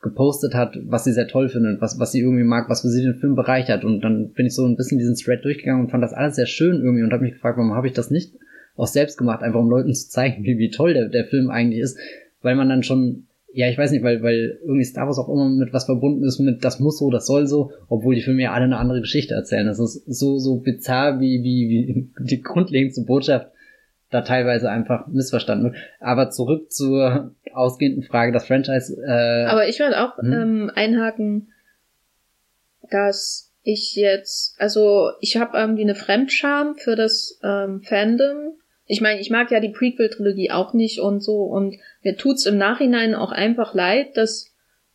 gepostet 0.00 0.54
hat, 0.54 0.78
was 0.84 1.02
sie 1.02 1.12
sehr 1.12 1.26
toll 1.26 1.48
findet, 1.48 1.80
was, 1.80 1.98
was 1.98 2.12
sie 2.12 2.20
irgendwie 2.20 2.44
mag, 2.44 2.68
was 2.68 2.82
für 2.82 2.88
sie 2.88 3.02
den 3.02 3.16
Film 3.16 3.34
bereichert. 3.34 3.84
Und 3.84 4.02
dann 4.02 4.30
bin 4.32 4.46
ich 4.46 4.54
so 4.54 4.64
ein 4.64 4.76
bisschen 4.76 4.98
diesen 4.98 5.16
Thread 5.16 5.44
durchgegangen 5.44 5.84
und 5.84 5.90
fand 5.90 6.04
das 6.04 6.12
alles 6.12 6.36
sehr 6.36 6.46
schön 6.46 6.76
irgendwie 6.76 7.02
und 7.02 7.12
habe 7.12 7.24
mich 7.24 7.34
gefragt, 7.34 7.58
warum 7.58 7.74
habe 7.74 7.88
ich 7.88 7.92
das 7.92 8.10
nicht 8.10 8.34
auch 8.76 8.86
selbst 8.86 9.16
gemacht, 9.16 9.42
einfach 9.42 9.60
um 9.60 9.70
Leuten 9.70 9.92
zu 9.94 10.08
zeigen, 10.08 10.44
wie, 10.44 10.58
wie 10.58 10.70
toll 10.70 10.94
der, 10.94 11.08
der 11.08 11.24
Film 11.24 11.50
eigentlich 11.50 11.80
ist, 11.80 11.98
weil 12.42 12.54
man 12.54 12.68
dann 12.68 12.82
schon, 12.82 13.26
ja, 13.56 13.70
ich 13.70 13.78
weiß 13.78 13.90
nicht, 13.90 14.04
weil, 14.04 14.22
weil 14.22 14.58
irgendwie 14.60 14.84
Star 14.84 15.06
Wars 15.06 15.18
auch 15.18 15.30
immer 15.30 15.48
mit 15.48 15.72
was 15.72 15.86
verbunden 15.86 16.22
ist, 16.24 16.38
mit 16.38 16.62
das 16.62 16.78
muss 16.78 16.98
so, 16.98 17.10
das 17.10 17.26
soll 17.26 17.46
so, 17.46 17.72
obwohl 17.88 18.14
die 18.14 18.20
Filme 18.20 18.42
ja 18.42 18.52
alle 18.52 18.64
eine 18.64 18.76
andere 18.76 19.00
Geschichte 19.00 19.32
erzählen. 19.32 19.66
Das 19.66 19.78
ist 19.78 20.04
so, 20.04 20.36
so 20.36 20.56
bizarr, 20.56 21.20
wie, 21.20 21.42
wie, 21.42 21.68
wie 21.70 22.10
die 22.26 22.42
grundlegendste 22.42 23.06
Botschaft 23.06 23.50
da 24.10 24.20
teilweise 24.20 24.70
einfach 24.70 25.06
missverstanden 25.06 25.72
wird. 25.72 25.82
Aber 26.00 26.28
zurück 26.28 26.70
zur 26.70 27.34
ausgehenden 27.54 28.02
Frage, 28.02 28.30
das 28.30 28.46
Franchise. 28.46 28.94
Äh, 29.02 29.46
Aber 29.46 29.66
ich 29.66 29.80
würde 29.80 30.04
auch 30.04 30.18
hm? 30.18 30.32
ähm, 30.34 30.70
einhaken, 30.74 31.48
dass 32.90 33.54
ich 33.62 33.96
jetzt, 33.96 34.60
also 34.60 35.12
ich 35.20 35.38
habe 35.38 35.56
irgendwie 35.56 35.82
eine 35.82 35.94
Fremdscham 35.94 36.74
für 36.74 36.94
das 36.94 37.40
ähm, 37.42 37.80
Fandom. 37.80 38.58
Ich 38.86 39.00
meine, 39.00 39.20
ich 39.20 39.30
mag 39.30 39.50
ja 39.50 39.60
die 39.60 39.70
Prequel-Trilogie 39.70 40.50
auch 40.50 40.72
nicht 40.72 41.00
und 41.00 41.20
so 41.20 41.42
und 41.42 41.76
mir 42.02 42.16
tut's 42.16 42.46
im 42.46 42.56
Nachhinein 42.56 43.14
auch 43.14 43.32
einfach 43.32 43.74
leid, 43.74 44.16
dass 44.16 44.54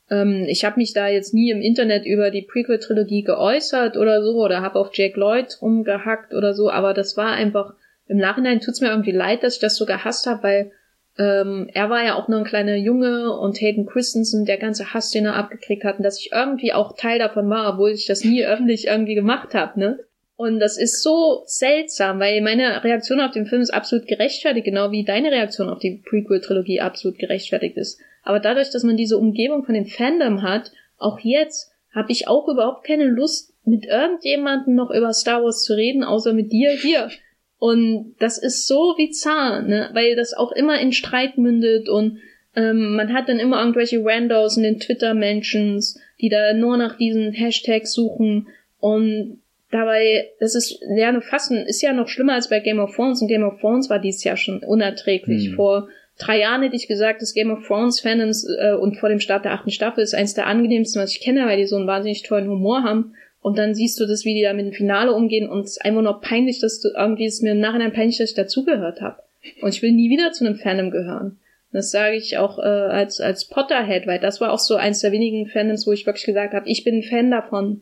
ähm, 0.09 0.45
ich 0.47 0.63
habe 0.65 0.79
mich 0.79 0.93
da 0.93 1.07
jetzt 1.07 1.33
nie 1.33 1.51
im 1.51 1.61
Internet 1.61 2.05
über 2.05 2.31
die 2.31 2.43
Prequel-Trilogie 2.43 3.23
geäußert 3.23 3.97
oder 3.97 4.23
so 4.23 4.43
oder 4.43 4.61
habe 4.61 4.79
auf 4.79 4.91
Jake 4.93 5.19
Lloyd 5.19 5.57
rumgehackt 5.61 6.33
oder 6.33 6.53
so, 6.53 6.69
aber 6.69 6.93
das 6.93 7.17
war 7.17 7.31
einfach 7.31 7.73
im 8.07 8.17
Nachhinein 8.17 8.59
tut's 8.59 8.81
mir 8.81 8.89
irgendwie 8.89 9.11
leid, 9.11 9.43
dass 9.43 9.55
ich 9.55 9.61
das 9.61 9.75
so 9.75 9.85
gehasst 9.85 10.25
habe, 10.25 10.43
weil 10.43 10.71
ähm, 11.17 11.69
er 11.73 11.89
war 11.89 12.03
ja 12.03 12.15
auch 12.15 12.27
nur 12.27 12.39
ein 12.39 12.45
kleiner 12.45 12.75
Junge 12.75 13.31
und 13.37 13.59
Hayden 13.59 13.85
Christensen, 13.85 14.45
der 14.45 14.57
ganze 14.57 14.93
Hass, 14.93 15.11
den 15.11 15.25
er 15.25 15.35
abgekriegt 15.35 15.83
hat, 15.83 15.97
und 15.97 16.03
dass 16.03 16.19
ich 16.19 16.31
irgendwie 16.31 16.73
auch 16.73 16.95
Teil 16.95 17.19
davon 17.19 17.49
war, 17.49 17.73
obwohl 17.73 17.91
ich 17.91 18.05
das 18.05 18.23
nie 18.23 18.45
öffentlich 18.45 18.87
irgendwie 18.87 19.15
gemacht 19.15 19.53
habe, 19.53 19.79
ne? 19.79 19.99
Und 20.41 20.59
das 20.59 20.75
ist 20.75 21.03
so 21.03 21.43
seltsam, 21.45 22.19
weil 22.19 22.41
meine 22.41 22.83
Reaktion 22.83 23.21
auf 23.21 23.29
den 23.29 23.45
Film 23.45 23.61
ist 23.61 23.71
absolut 23.71 24.07
gerechtfertigt, 24.07 24.65
genau 24.65 24.89
wie 24.89 25.03
deine 25.03 25.31
Reaktion 25.31 25.69
auf 25.69 25.77
die 25.77 26.01
Prequel-Trilogie 26.03 26.81
absolut 26.81 27.19
gerechtfertigt 27.19 27.77
ist. 27.77 28.01
Aber 28.23 28.39
dadurch, 28.39 28.71
dass 28.71 28.81
man 28.81 28.97
diese 28.97 29.19
Umgebung 29.19 29.63
von 29.63 29.75
dem 29.75 29.85
Fandom 29.85 30.41
hat, 30.41 30.71
auch 30.97 31.19
jetzt, 31.19 31.71
habe 31.93 32.11
ich 32.11 32.27
auch 32.27 32.47
überhaupt 32.47 32.87
keine 32.87 33.03
Lust, 33.03 33.53
mit 33.65 33.85
irgendjemandem 33.85 34.73
noch 34.73 34.89
über 34.89 35.13
Star 35.13 35.43
Wars 35.43 35.61
zu 35.61 35.75
reden, 35.75 36.03
außer 36.03 36.33
mit 36.33 36.51
dir 36.51 36.71
hier. 36.71 37.11
Und 37.59 38.15
das 38.17 38.39
ist 38.39 38.65
so 38.65 38.95
bizarr, 38.97 39.61
ne? 39.61 39.91
weil 39.93 40.15
das 40.15 40.33
auch 40.33 40.51
immer 40.53 40.81
in 40.81 40.91
Streit 40.91 41.37
mündet 41.37 41.87
und 41.87 42.17
ähm, 42.55 42.95
man 42.95 43.13
hat 43.13 43.29
dann 43.29 43.37
immer 43.37 43.59
irgendwelche 43.59 44.03
Randos 44.03 44.57
in 44.57 44.63
den 44.63 44.79
Twitter-Mentions, 44.79 45.99
die 46.19 46.29
da 46.29 46.53
nur 46.53 46.77
nach 46.77 46.97
diesen 46.97 47.31
Hashtags 47.31 47.93
suchen 47.93 48.47
und 48.79 49.37
dabei, 49.71 50.29
das 50.39 50.55
ist 50.55 50.79
ja 50.95 51.09
eine 51.09 51.21
Fassen, 51.21 51.65
ist 51.65 51.81
ja 51.81 51.93
noch 51.93 52.07
schlimmer 52.07 52.33
als 52.33 52.49
bei 52.49 52.59
Game 52.59 52.79
of 52.79 52.95
Thrones 52.95 53.21
und 53.21 53.27
Game 53.27 53.43
of 53.43 53.59
Thrones 53.59 53.89
war 53.89 53.99
dieses 53.99 54.23
Jahr 54.23 54.37
schon 54.37 54.59
unerträglich. 54.59 55.47
Hm. 55.47 55.55
Vor 55.55 55.87
drei 56.17 56.39
Jahren 56.39 56.61
hätte 56.61 56.75
ich 56.75 56.87
gesagt, 56.87 57.21
das 57.21 57.33
Game 57.33 57.51
of 57.51 57.65
Thrones 57.65 57.99
Fandoms 57.99 58.47
äh, 58.59 58.73
und 58.73 58.97
vor 58.97 59.09
dem 59.09 59.19
Start 59.19 59.45
der 59.45 59.53
achten 59.53 59.71
Staffel 59.71 60.03
ist 60.03 60.13
eins 60.13 60.33
der 60.33 60.47
angenehmsten, 60.47 61.01
was 61.01 61.13
ich 61.13 61.21
kenne, 61.21 61.45
weil 61.45 61.57
die 61.57 61.65
so 61.65 61.77
einen 61.77 61.87
wahnsinnig 61.87 62.23
tollen 62.23 62.49
Humor 62.49 62.83
haben. 62.83 63.15
Und 63.41 63.57
dann 63.57 63.73
siehst 63.73 63.99
du 63.99 64.05
das, 64.05 64.23
wie 64.23 64.35
die 64.35 64.43
da 64.43 64.53
mit 64.53 64.67
dem 64.67 64.73
Finale 64.73 65.13
umgehen 65.13 65.49
und 65.49 65.61
es 65.61 65.71
ist 65.71 65.85
einfach 65.85 66.03
nur 66.03 66.21
peinlich, 66.21 66.59
dass 66.59 66.79
du 66.79 66.89
irgendwie 66.95 67.25
ist 67.25 67.41
mir 67.41 67.53
im 67.53 67.59
Nachhinein 67.59 67.91
peinlich, 67.91 68.19
dass 68.19 68.29
ich 68.29 68.35
dazugehört 68.35 69.01
habe. 69.01 69.17
Und 69.61 69.73
ich 69.73 69.81
will 69.81 69.91
nie 69.91 70.11
wieder 70.11 70.31
zu 70.31 70.45
einem 70.45 70.57
Fandom 70.57 70.91
gehören. 70.91 71.39
Das 71.71 71.89
sage 71.89 72.17
ich 72.17 72.37
auch 72.37 72.59
äh, 72.59 72.61
als 72.61 73.21
als 73.21 73.45
Potterhead, 73.45 74.05
weil 74.05 74.19
das 74.19 74.41
war 74.41 74.51
auch 74.51 74.59
so 74.59 74.75
eins 74.75 74.99
der 74.99 75.11
wenigen 75.11 75.47
Fandoms, 75.47 75.87
wo 75.87 75.91
ich 75.91 76.05
wirklich 76.05 76.25
gesagt 76.25 76.53
habe, 76.53 76.69
ich 76.69 76.83
bin 76.83 76.97
ein 76.97 77.03
Fan 77.03 77.31
davon. 77.31 77.81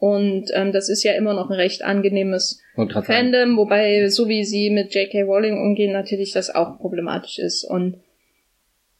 Und 0.00 0.50
ähm, 0.54 0.72
das 0.72 0.88
ist 0.88 1.02
ja 1.02 1.12
immer 1.12 1.34
noch 1.34 1.50
ein 1.50 1.56
recht 1.56 1.84
angenehmes 1.84 2.62
Fandom, 2.74 3.58
wobei 3.58 4.08
so 4.08 4.28
wie 4.28 4.44
sie 4.44 4.70
mit 4.70 4.94
J.K. 4.94 5.24
Rowling 5.24 5.60
umgehen, 5.60 5.92
natürlich 5.92 6.32
das 6.32 6.48
auch 6.48 6.78
problematisch 6.78 7.38
ist. 7.38 7.64
Und 7.64 7.98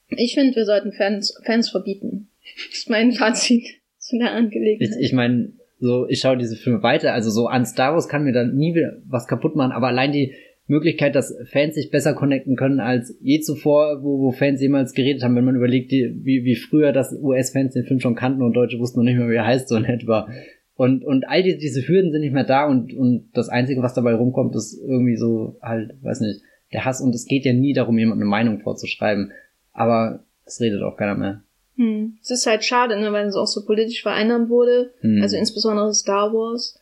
ich 0.09 0.35
finde, 0.35 0.55
wir 0.55 0.65
sollten 0.65 0.91
Fans, 0.91 1.35
Fans 1.43 1.71
verbieten. 1.71 2.29
Das 2.69 2.77
ist 2.77 2.89
mein 2.91 3.13
Fazit 3.13 3.65
zu 3.97 4.19
der 4.19 4.31
Angelegenheit. 4.31 4.95
Ich, 4.99 5.07
ich 5.07 5.13
meine, 5.13 5.53
so, 5.79 6.07
ich 6.07 6.19
schaue 6.19 6.37
diese 6.37 6.55
Filme 6.55 6.83
weiter. 6.83 7.13
Also 7.13 7.31
so 7.31 7.47
an 7.47 7.65
Star 7.65 7.93
Wars 7.93 8.07
kann 8.07 8.23
mir 8.23 8.33
dann 8.33 8.55
nie 8.55 8.75
wieder 8.75 9.01
was 9.07 9.27
kaputt 9.27 9.55
machen, 9.55 9.71
aber 9.71 9.87
allein 9.87 10.11
die 10.11 10.35
Möglichkeit, 10.67 11.15
dass 11.15 11.35
Fans 11.45 11.73
sich 11.73 11.89
besser 11.89 12.13
connecten 12.13 12.55
können 12.55 12.79
als 12.79 13.17
je 13.21 13.39
zuvor, 13.39 14.03
wo, 14.03 14.19
wo 14.19 14.31
Fans 14.31 14.61
jemals 14.61 14.93
geredet 14.93 15.23
haben, 15.23 15.35
wenn 15.35 15.45
man 15.45 15.55
überlegt, 15.55 15.91
die, 15.91 16.13
wie, 16.23 16.45
wie 16.45 16.55
früher, 16.55 16.91
dass 16.91 17.11
US-Fans 17.11 17.73
den 17.73 17.85
Film 17.85 17.99
schon 17.99 18.13
kannten 18.13 18.43
und 18.43 18.53
Deutsche 18.53 18.77
wussten 18.77 18.99
noch 18.99 19.03
nicht 19.03 19.17
mehr, 19.17 19.29
wie 19.29 19.35
er 19.35 19.47
heißt, 19.47 19.67
so 19.67 19.75
in 19.75 19.85
etwa. 19.85 20.29
Und, 20.75 21.03
und 21.03 21.27
all 21.27 21.43
die, 21.43 21.57
diese 21.57 21.87
Hürden 21.87 22.11
sind 22.11 22.21
nicht 22.21 22.33
mehr 22.33 22.43
da 22.43 22.65
und, 22.65 22.93
und 22.93 23.29
das 23.33 23.49
Einzige, 23.49 23.83
was 23.83 23.93
dabei 23.93 24.13
rumkommt, 24.13 24.55
ist 24.55 24.79
irgendwie 24.81 25.17
so 25.17 25.57
halt, 25.61 25.91
weiß 26.01 26.21
nicht, 26.21 26.41
der 26.73 26.85
Hass 26.85 27.01
und 27.01 27.13
es 27.13 27.25
geht 27.25 27.45
ja 27.45 27.53
nie 27.53 27.73
darum, 27.73 27.97
jemandem 27.97 28.23
eine 28.23 28.29
Meinung 28.29 28.59
vorzuschreiben. 28.61 29.31
Aber 29.73 30.23
es 30.45 30.59
redet 30.59 30.81
auch 30.81 30.97
keiner 30.97 31.15
mehr. 31.15 31.43
Hm. 31.75 32.17
Es 32.21 32.31
ist 32.31 32.45
halt 32.45 32.63
schade, 32.63 32.99
ne, 32.99 33.11
weil 33.11 33.27
es 33.27 33.35
auch 33.35 33.47
so 33.47 33.65
politisch 33.65 34.01
vereinnahmt 34.01 34.49
wurde. 34.49 34.93
Hm. 35.01 35.21
Also 35.21 35.37
insbesondere 35.37 35.93
Star 35.93 36.33
Wars. 36.33 36.79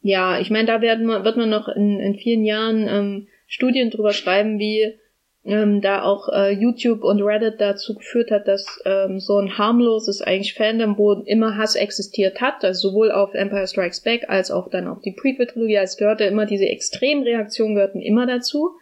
Ja, 0.00 0.38
ich 0.38 0.50
meine, 0.50 0.66
da 0.66 0.80
werden, 0.80 1.06
wird 1.08 1.36
man 1.36 1.50
noch 1.50 1.68
in, 1.68 1.98
in 1.98 2.14
vielen 2.14 2.44
Jahren 2.44 2.86
ähm, 2.88 3.26
Studien 3.46 3.90
drüber 3.90 4.12
schreiben, 4.12 4.58
wie 4.58 4.94
ähm, 5.48 5.80
da 5.80 6.02
auch 6.02 6.28
äh, 6.28 6.52
YouTube 6.52 7.02
und 7.02 7.22
Reddit 7.22 7.60
dazu 7.60 7.94
geführt 7.94 8.30
hat, 8.30 8.46
dass 8.46 8.80
ähm, 8.84 9.18
so 9.18 9.38
ein 9.38 9.56
harmloses 9.56 10.20
eigentlich 10.20 10.54
Fandom, 10.54 10.98
wo 10.98 11.12
immer 11.12 11.56
Hass 11.56 11.74
existiert 11.74 12.40
hat, 12.40 12.64
also 12.64 12.90
sowohl 12.90 13.10
auf 13.10 13.34
Empire 13.34 13.66
Strikes 13.66 14.00
Back 14.02 14.28
als 14.28 14.50
auch 14.50 14.68
dann 14.68 14.86
auf 14.86 15.00
die 15.00 15.12
Prequel-Trilogie, 15.12 15.78
als 15.78 15.96
gehörte 15.96 16.24
immer 16.24 16.44
diese 16.44 16.66
Extremreaktionen 16.66 17.74
gehörten 17.74 18.00
immer 18.00 18.26
dazu. 18.26 18.72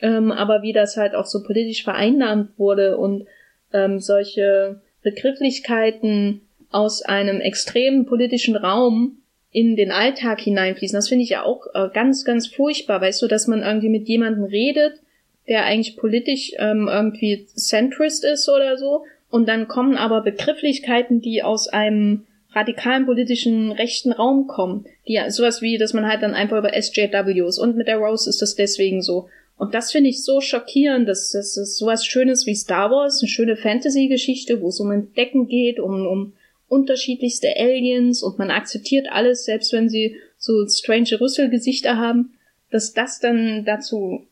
Ähm, 0.00 0.32
aber 0.32 0.62
wie 0.62 0.72
das 0.72 0.96
halt 0.96 1.14
auch 1.14 1.26
so 1.26 1.44
politisch 1.44 1.84
vereinnahmt 1.84 2.58
wurde 2.58 2.98
und 2.98 3.26
ähm, 3.72 4.00
solche 4.00 4.80
Begrifflichkeiten 5.02 6.40
aus 6.70 7.02
einem 7.02 7.40
extremen 7.40 8.06
politischen 8.06 8.56
Raum 8.56 9.18
in 9.52 9.76
den 9.76 9.92
Alltag 9.92 10.40
hineinfließen. 10.40 10.96
Das 10.96 11.08
finde 11.08 11.24
ich 11.24 11.30
ja 11.30 11.44
auch 11.44 11.66
äh, 11.74 11.90
ganz, 11.92 12.24
ganz 12.24 12.48
furchtbar, 12.48 13.00
weißt 13.00 13.22
du, 13.22 13.28
dass 13.28 13.46
man 13.46 13.62
irgendwie 13.62 13.90
mit 13.90 14.08
jemandem 14.08 14.44
redet, 14.44 15.01
der 15.48 15.64
eigentlich 15.64 15.96
politisch 15.96 16.52
ähm, 16.58 16.88
irgendwie 16.88 17.46
centrist 17.54 18.24
ist 18.24 18.48
oder 18.48 18.76
so. 18.76 19.04
Und 19.30 19.48
dann 19.48 19.68
kommen 19.68 19.96
aber 19.96 20.22
Begrifflichkeiten, 20.22 21.20
die 21.20 21.42
aus 21.42 21.68
einem 21.68 22.26
radikalen 22.52 23.06
politischen 23.06 23.72
rechten 23.72 24.12
Raum 24.12 24.46
kommen. 24.46 24.84
Die 25.08 25.18
sowas 25.28 25.62
wie, 25.62 25.78
dass 25.78 25.94
man 25.94 26.06
halt 26.06 26.22
dann 26.22 26.34
einfach 26.34 26.58
über 26.58 26.72
SJWs 26.80 27.58
und 27.58 27.76
mit 27.76 27.88
der 27.88 27.96
Rose 27.96 28.28
ist 28.28 28.42
das 28.42 28.54
deswegen 28.54 29.02
so. 29.02 29.28
Und 29.56 29.74
das 29.74 29.92
finde 29.92 30.10
ich 30.10 30.24
so 30.24 30.40
schockierend, 30.40 31.08
dass 31.08 31.30
das 31.30 31.54
sowas 31.54 32.04
Schönes 32.04 32.46
wie 32.46 32.54
Star 32.54 32.90
Wars, 32.90 33.22
eine 33.22 33.28
schöne 33.28 33.56
Fantasy-Geschichte, 33.56 34.60
wo 34.60 34.68
es 34.68 34.80
um 34.80 34.90
Entdecken 34.90 35.46
geht, 35.46 35.78
um, 35.78 36.06
um 36.06 36.32
unterschiedlichste 36.68 37.48
Aliens 37.56 38.22
und 38.22 38.38
man 38.38 38.50
akzeptiert 38.50 39.06
alles, 39.10 39.44
selbst 39.44 39.72
wenn 39.72 39.88
sie 39.88 40.16
so 40.38 40.66
strange 40.66 41.20
Rüsselgesichter 41.20 41.96
haben, 41.96 42.32
dass 42.70 42.92
das 42.94 43.20
dann 43.20 43.64
dazu 43.64 44.26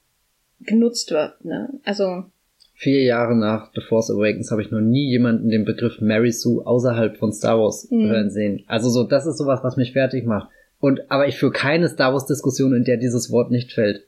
genutzt 0.60 1.10
wird. 1.10 1.44
Ne? 1.44 1.68
Also 1.84 2.24
vier 2.74 3.02
Jahre 3.02 3.36
nach 3.36 3.70
The 3.74 3.82
Force 3.82 4.10
Awakens 4.10 4.50
habe 4.50 4.62
ich 4.62 4.70
noch 4.70 4.80
nie 4.80 5.10
jemanden 5.10 5.50
den 5.50 5.64
Begriff 5.64 6.00
Mary 6.00 6.32
Sue 6.32 6.66
außerhalb 6.66 7.16
von 7.18 7.32
Star 7.32 7.58
Wars 7.58 7.88
mhm. 7.90 8.08
hören 8.08 8.30
sehen. 8.30 8.64
Also 8.66 8.88
so, 8.88 9.04
das 9.04 9.26
ist 9.26 9.38
sowas, 9.38 9.60
was 9.62 9.76
mich 9.76 9.92
fertig 9.92 10.24
macht. 10.24 10.50
Und 10.78 11.10
aber 11.10 11.28
ich 11.28 11.36
führe 11.36 11.52
keine 11.52 11.88
Star 11.88 12.12
Wars 12.12 12.26
Diskussion, 12.26 12.74
in 12.74 12.84
der 12.84 12.96
dieses 12.96 13.30
Wort 13.30 13.50
nicht 13.50 13.72
fällt. 13.72 14.06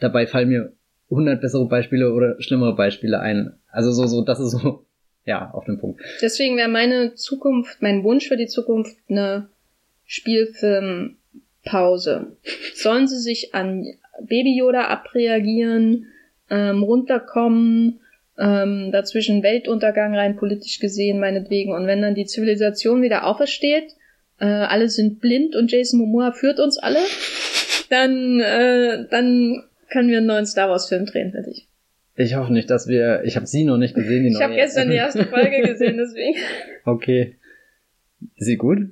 Dabei 0.00 0.26
fallen 0.26 0.48
mir 0.48 0.72
hundert 1.08 1.40
bessere 1.40 1.68
Beispiele 1.68 2.12
oder 2.12 2.40
schlimmere 2.40 2.74
Beispiele 2.74 3.20
ein. 3.20 3.54
Also 3.68 3.92
so, 3.92 4.06
so, 4.06 4.22
das 4.22 4.40
ist 4.40 4.50
so, 4.50 4.84
ja, 5.24 5.50
auf 5.52 5.66
dem 5.66 5.78
Punkt. 5.78 6.00
Deswegen 6.20 6.56
wäre 6.56 6.68
meine 6.68 7.14
Zukunft, 7.14 7.80
mein 7.80 8.02
Wunsch 8.02 8.26
für 8.26 8.36
die 8.36 8.48
Zukunft 8.48 8.96
eine 9.08 9.48
Spielfilmpause. 11.60 12.36
Sollen 12.74 13.06
sie 13.06 13.18
sich 13.18 13.54
an 13.54 13.86
Baby 14.20 14.56
Yoda 14.56 14.88
abreagieren, 14.88 16.06
ähm, 16.50 16.82
runterkommen, 16.82 18.00
ähm, 18.38 18.90
dazwischen 18.92 19.42
Weltuntergang 19.42 20.14
rein 20.14 20.36
politisch 20.36 20.78
gesehen 20.80 21.20
meinetwegen 21.20 21.72
und 21.72 21.86
wenn 21.86 22.02
dann 22.02 22.14
die 22.14 22.26
Zivilisation 22.26 23.02
wieder 23.02 23.26
aufersteht, 23.26 23.92
äh, 24.40 24.46
alle 24.46 24.88
sind 24.88 25.20
blind 25.20 25.54
und 25.54 25.70
Jason 25.70 26.00
Momoa 26.00 26.32
führt 26.32 26.60
uns 26.60 26.78
alle, 26.78 27.00
dann 27.90 28.40
äh, 28.40 29.06
dann 29.10 29.64
können 29.90 30.08
wir 30.08 30.18
einen 30.18 30.26
neuen 30.26 30.46
Star 30.46 30.70
Wars 30.70 30.88
Film 30.88 31.06
drehen, 31.06 31.32
finde 31.32 31.50
ich. 31.50 31.66
Ich 32.16 32.34
hoffe 32.34 32.52
nicht, 32.52 32.70
dass 32.70 32.86
wir. 32.86 33.22
Ich 33.24 33.36
habe 33.36 33.46
sie 33.46 33.64
noch 33.64 33.78
nicht 33.78 33.94
gesehen. 33.94 34.24
Die 34.24 34.30
ich 34.30 34.42
habe 34.42 34.54
gestern 34.54 34.90
die 34.90 34.96
erste 34.96 35.24
Folge 35.26 35.62
gesehen, 35.62 35.96
deswegen. 35.96 36.36
Okay. 36.84 37.36
Ist 38.36 38.46
sie 38.46 38.56
gut? 38.56 38.90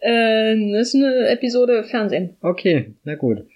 Äh, 0.00 0.72
das 0.72 0.88
ist 0.88 0.94
eine 0.94 1.28
Episode 1.28 1.84
Fernsehen. 1.84 2.36
Okay, 2.40 2.94
na 3.04 3.14
gut. 3.14 3.46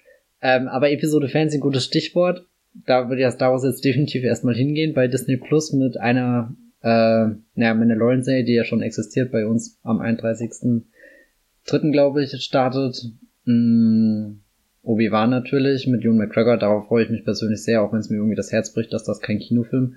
Ähm, 0.41 0.67
aber 0.67 0.91
Episode 0.91 1.29
Fernsehen, 1.29 1.61
gutes 1.61 1.85
Stichwort. 1.85 2.45
Da 2.85 3.07
würde 3.07 3.21
ja 3.21 3.31
Star 3.31 3.51
Wars 3.51 3.63
jetzt 3.63 3.85
definitiv 3.85 4.23
erstmal 4.23 4.55
hingehen 4.55 4.93
bei 4.93 5.07
Disney 5.07 5.37
Plus 5.37 5.73
mit 5.73 5.99
einer, 5.99 6.55
äh, 6.81 7.27
naja, 7.55 7.73
Mandalorian-Serie, 7.73 8.43
die 8.43 8.53
ja 8.53 8.65
schon 8.65 8.81
existiert 8.81 9.31
bei 9.31 9.45
uns 9.45 9.79
am 9.83 10.01
31.3. 10.01 11.91
glaube 11.91 12.23
ich, 12.23 12.31
startet. 12.43 13.11
Mm, 13.45 14.39
Obi-Wan 14.81 15.29
natürlich 15.29 15.87
mit 15.87 16.03
Ewan 16.03 16.17
McGregor, 16.17 16.57
darauf 16.57 16.87
freue 16.87 17.05
ich 17.05 17.09
mich 17.09 17.23
persönlich 17.23 17.63
sehr, 17.63 17.81
auch 17.81 17.93
wenn 17.93 17.99
es 17.99 18.09
mir 18.09 18.17
irgendwie 18.17 18.35
das 18.35 18.51
Herz 18.51 18.73
bricht, 18.73 18.91
dass 18.91 19.05
das 19.05 19.21
kein 19.21 19.39
Kinofilm 19.39 19.95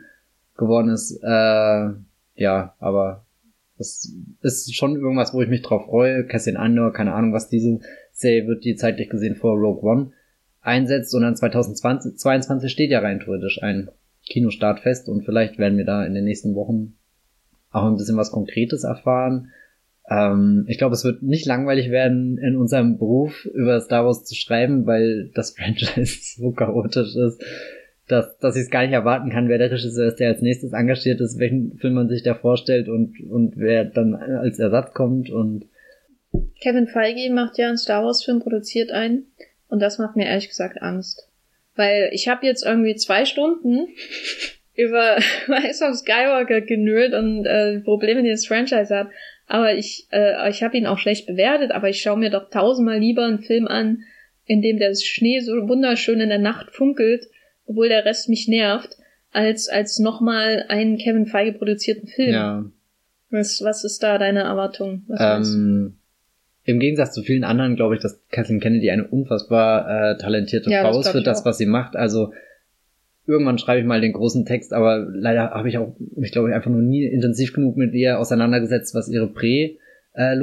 geworden 0.57 0.91
ist. 0.91 1.19
Äh, 1.23 1.91
ja, 2.37 2.75
aber 2.79 3.26
das 3.79 4.11
ist 4.43 4.75
schon 4.75 4.97
irgendwas, 4.97 5.35
wo 5.35 5.43
ich 5.43 5.49
mich 5.49 5.63
drauf 5.63 5.87
freue. 5.87 6.27
Cassian 6.27 6.57
Andor, 6.57 6.93
keine 6.93 7.15
Ahnung, 7.15 7.33
was 7.33 7.49
diese 7.49 7.81
Serie 8.13 8.47
wird, 8.47 8.65
die 8.65 8.77
zeitlich 8.77 9.11
gesehen 9.11 9.37
vor 9.37 9.57
Rogue 9.57 9.83
One 9.83 10.13
einsetzt, 10.63 11.11
sondern 11.11 11.37
2022 11.37 12.71
steht 12.71 12.91
ja 12.91 13.01
rein 13.01 13.21
theoretisch 13.21 13.63
ein 13.63 13.89
Kinostart 14.25 14.81
fest 14.81 15.09
und 15.09 15.25
vielleicht 15.25 15.59
werden 15.59 15.79
wir 15.79 15.85
da 15.85 16.05
in 16.05 16.15
den 16.15 16.25
nächsten 16.25 16.55
Wochen 16.55 16.95
auch 17.71 17.85
ein 17.85 17.97
bisschen 17.97 18.17
was 18.17 18.33
Konkretes 18.33 18.83
erfahren. 18.83 19.53
Ähm, 20.09 20.65
ich 20.69 20.79
glaube, 20.79 20.95
es 20.95 21.05
wird 21.05 21.23
nicht 21.23 21.47
langweilig 21.47 21.91
werden, 21.91 22.39
in 22.39 22.57
unserem 22.57 22.99
Beruf 22.99 23.45
über 23.55 23.81
Star 23.81 24.05
Wars 24.05 24.25
zu 24.25 24.35
schreiben, 24.35 24.87
weil 24.87 25.31
das 25.35 25.51
Franchise 25.57 26.37
so 26.37 26.51
chaotisch 26.53 27.15
ist, 27.15 27.43
dass, 28.09 28.39
dass 28.39 28.57
ich 28.57 28.63
es 28.63 28.71
gar 28.71 28.83
nicht 28.83 28.93
erwarten 28.93 29.31
kann, 29.31 29.49
wer 29.49 29.59
der 29.59 29.71
Regisseur 29.71 30.09
ist, 30.09 30.21
der 30.21 30.29
als 30.29 30.43
nächstes 30.43 30.73
engagiert 30.73 31.21
ist, 31.21 31.39
welchen 31.39 31.77
Film 31.79 31.95
man 31.95 32.09
sich 32.09 32.23
da 32.23 32.35
vorstellt 32.35 32.89
und, 32.89 33.21
und 33.29 33.55
wer 33.57 33.85
dann 33.85 34.15
als 34.15 34.59
Ersatz 34.59 34.93
kommt 34.93 35.31
und 35.31 35.67
Kevin 36.61 36.87
Feige 36.87 37.33
macht 37.33 37.59
ja 37.59 37.69
einen 37.69 37.79
Star 37.79 38.05
Wars 38.05 38.25
Film, 38.25 38.41
produziert 38.41 38.91
einen 38.91 39.27
und 39.69 39.81
das 39.81 39.99
macht 39.99 40.17
mir 40.17 40.27
ehrlich 40.27 40.49
gesagt 40.49 40.83
Angst. 40.83 41.29
Weil 41.75 42.11
ich 42.13 42.29
habe 42.29 42.47
jetzt 42.47 42.65
irgendwie 42.65 42.95
zwei 42.97 43.25
Stunden 43.25 43.89
über 44.75 45.17
Rise 45.49 45.85
of 45.85 45.97
Skywalker 45.97 46.61
genölt 46.61 47.15
und 47.15 47.47
äh, 47.47 47.81
Probleme, 47.81 48.23
die 48.23 48.31
das 48.31 48.47
Franchise 48.47 48.95
hat. 48.95 49.09
Aber 49.47 49.75
ich, 49.75 50.07
äh, 50.11 50.51
ich 50.51 50.63
habe 50.63 50.77
ihn 50.77 50.87
auch 50.87 50.99
schlecht 50.99 51.27
bewertet, 51.27 51.71
aber 51.71 51.89
ich 51.89 52.01
schaue 52.01 52.19
mir 52.19 52.31
doch 52.31 52.51
tausendmal 52.51 52.99
lieber 52.99 53.25
einen 53.25 53.41
Film 53.41 53.67
an, 53.67 54.03
in 54.45 54.63
dem 54.63 54.79
der 54.79 54.95
Schnee 54.95 55.41
so 55.41 55.53
wunderschön 55.69 56.21
in 56.21 56.29
der 56.29 56.39
Nacht 56.39 56.75
funkelt, 56.75 57.27
obwohl 57.67 57.89
der 57.89 58.05
Rest 58.05 58.29
mich 58.29 58.49
nervt, 58.49 58.97
als, 59.33 59.69
als 59.69 59.99
nochmal 59.99 60.65
einen 60.69 60.99
Kevin 60.99 61.27
Feige 61.27 61.53
produzierten 61.59 62.09
Film. 62.09 62.33
Ja. 62.33 62.65
Was, 63.31 63.63
was 63.63 63.85
ist 63.85 64.03
da 64.03 64.19
deine 64.19 64.41
Erwartung? 64.41 65.03
Was 65.09 65.55
ähm, 65.55 65.97
im 66.65 66.79
Gegensatz 66.79 67.13
zu 67.13 67.23
vielen 67.23 67.45
anderen 67.45 67.77
glaube 67.77 67.97
ich, 67.97 68.03
dass 68.03 68.21
Kathleen 68.31 68.61
Kennedy 68.61 68.91
eine 68.91 69.07
unfassbar 69.07 70.13
äh, 70.13 70.17
talentierte 70.17 70.71
ja, 70.71 70.83
Frau 70.83 71.01
ist 71.01 71.09
für 71.11 71.23
das, 71.23 71.45
was 71.45 71.59
sie 71.59 71.67
macht. 71.67 71.97
Also 71.97 72.33
irgendwann 73.27 73.59
schreibe 73.59 73.81
ich 73.81 73.87
mal 73.87 74.01
den 74.01 74.13
großen 74.13 74.47
Text, 74.47 74.73
aber 74.73 75.07
leider 75.11 75.51
habe 75.51 75.69
ich 75.69 75.79
auch, 75.79 75.97
ich 76.21 76.33
glaube, 76.33 76.55
einfach 76.55 76.71
nur 76.71 76.83
nie 76.83 77.05
intensiv 77.05 77.53
genug 77.53 77.77
mit 77.77 77.93
ihr 77.95 78.19
auseinandergesetzt, 78.19 78.95
was 78.95 79.09
ihre 79.09 79.27
Prä- 79.27 79.79
äh, 80.15 80.35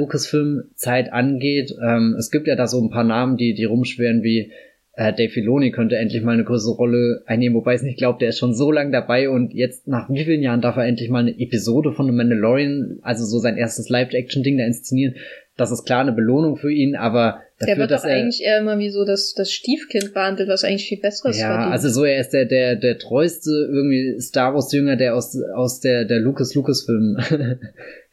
angeht. 1.10 1.74
Ähm, 1.82 2.14
es 2.18 2.30
gibt 2.30 2.46
ja 2.46 2.56
da 2.56 2.66
so 2.66 2.80
ein 2.80 2.90
paar 2.90 3.04
Namen, 3.04 3.36
die, 3.36 3.54
die 3.54 3.64
rumschweren 3.64 4.22
wie 4.22 4.52
äh, 4.96 5.12
Dave 5.12 5.30
Filoni 5.30 5.70
könnte 5.70 5.96
endlich 5.96 6.22
mal 6.22 6.32
eine 6.32 6.44
größere 6.44 6.74
Rolle 6.74 7.22
einnehmen, 7.26 7.56
wobei 7.56 7.74
ich 7.74 7.78
es 7.78 7.84
nicht 7.84 7.98
glaube, 7.98 8.18
der 8.18 8.30
ist 8.30 8.38
schon 8.38 8.54
so 8.54 8.70
lange 8.70 8.92
dabei 8.92 9.28
und 9.28 9.52
jetzt 9.52 9.88
nach 9.88 10.08
wie 10.08 10.24
vielen 10.24 10.42
Jahren 10.42 10.60
darf 10.60 10.76
er 10.76 10.86
endlich 10.86 11.10
mal 11.10 11.20
eine 11.20 11.38
Episode 11.38 11.92
von 11.92 12.06
The 12.06 12.12
Mandalorian, 12.12 12.98
also 13.02 13.24
so 13.24 13.38
sein 13.38 13.56
erstes 13.56 13.88
Live-Action-Ding 13.88 14.58
da 14.58 14.64
inszenieren 14.64 15.14
das 15.56 15.70
ist 15.70 15.84
klar 15.84 16.00
eine 16.00 16.12
Belohnung 16.12 16.56
für 16.56 16.72
ihn, 16.72 16.96
aber 16.96 17.42
dafür, 17.58 17.74
der 17.74 17.78
wird 17.78 17.90
doch 17.92 18.04
eigentlich 18.04 18.42
eher 18.42 18.58
immer 18.58 18.78
wie 18.78 18.90
so 18.90 19.04
das, 19.04 19.34
das 19.34 19.52
Stiefkind 19.52 20.12
behandelt, 20.12 20.48
was 20.48 20.64
eigentlich 20.64 20.88
viel 20.88 21.00
besseres 21.00 21.38
ja, 21.38 21.46
verdient. 21.46 21.72
also 21.72 21.88
so 21.90 22.04
er 22.04 22.18
ist 22.18 22.30
der 22.30 22.44
der 22.44 22.74
der 22.74 22.98
treueste 22.98 23.50
irgendwie 23.50 24.20
Star 24.20 24.54
Wars 24.54 24.72
Jünger, 24.72 24.96
der 24.96 25.14
aus 25.14 25.36
aus 25.54 25.80
der 25.80 26.04
der 26.06 26.18
Lucas 26.18 26.54
Lucasfilm 26.54 27.18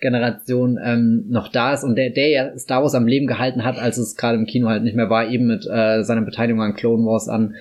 Generation 0.01 0.77
ähm, 0.83 1.25
noch 1.29 1.47
da 1.47 1.73
ist 1.73 1.83
und 1.83 1.95
der 1.95 2.09
der 2.09 2.29
ja 2.29 2.57
Star 2.57 2.81
Wars 2.81 2.95
am 2.95 3.07
Leben 3.07 3.27
gehalten 3.27 3.63
hat, 3.63 3.77
als 3.77 3.97
es 3.97 4.15
gerade 4.15 4.37
im 4.37 4.45
Kino 4.45 4.67
halt 4.67 4.83
nicht 4.83 4.95
mehr 4.95 5.09
war, 5.09 5.29
eben 5.29 5.47
mit 5.47 5.65
äh, 5.71 6.03
seiner 6.03 6.23
Beteiligung 6.23 6.61
an 6.61 6.75
Clone 6.75 7.05
Wars 7.05 7.29
an 7.29 7.55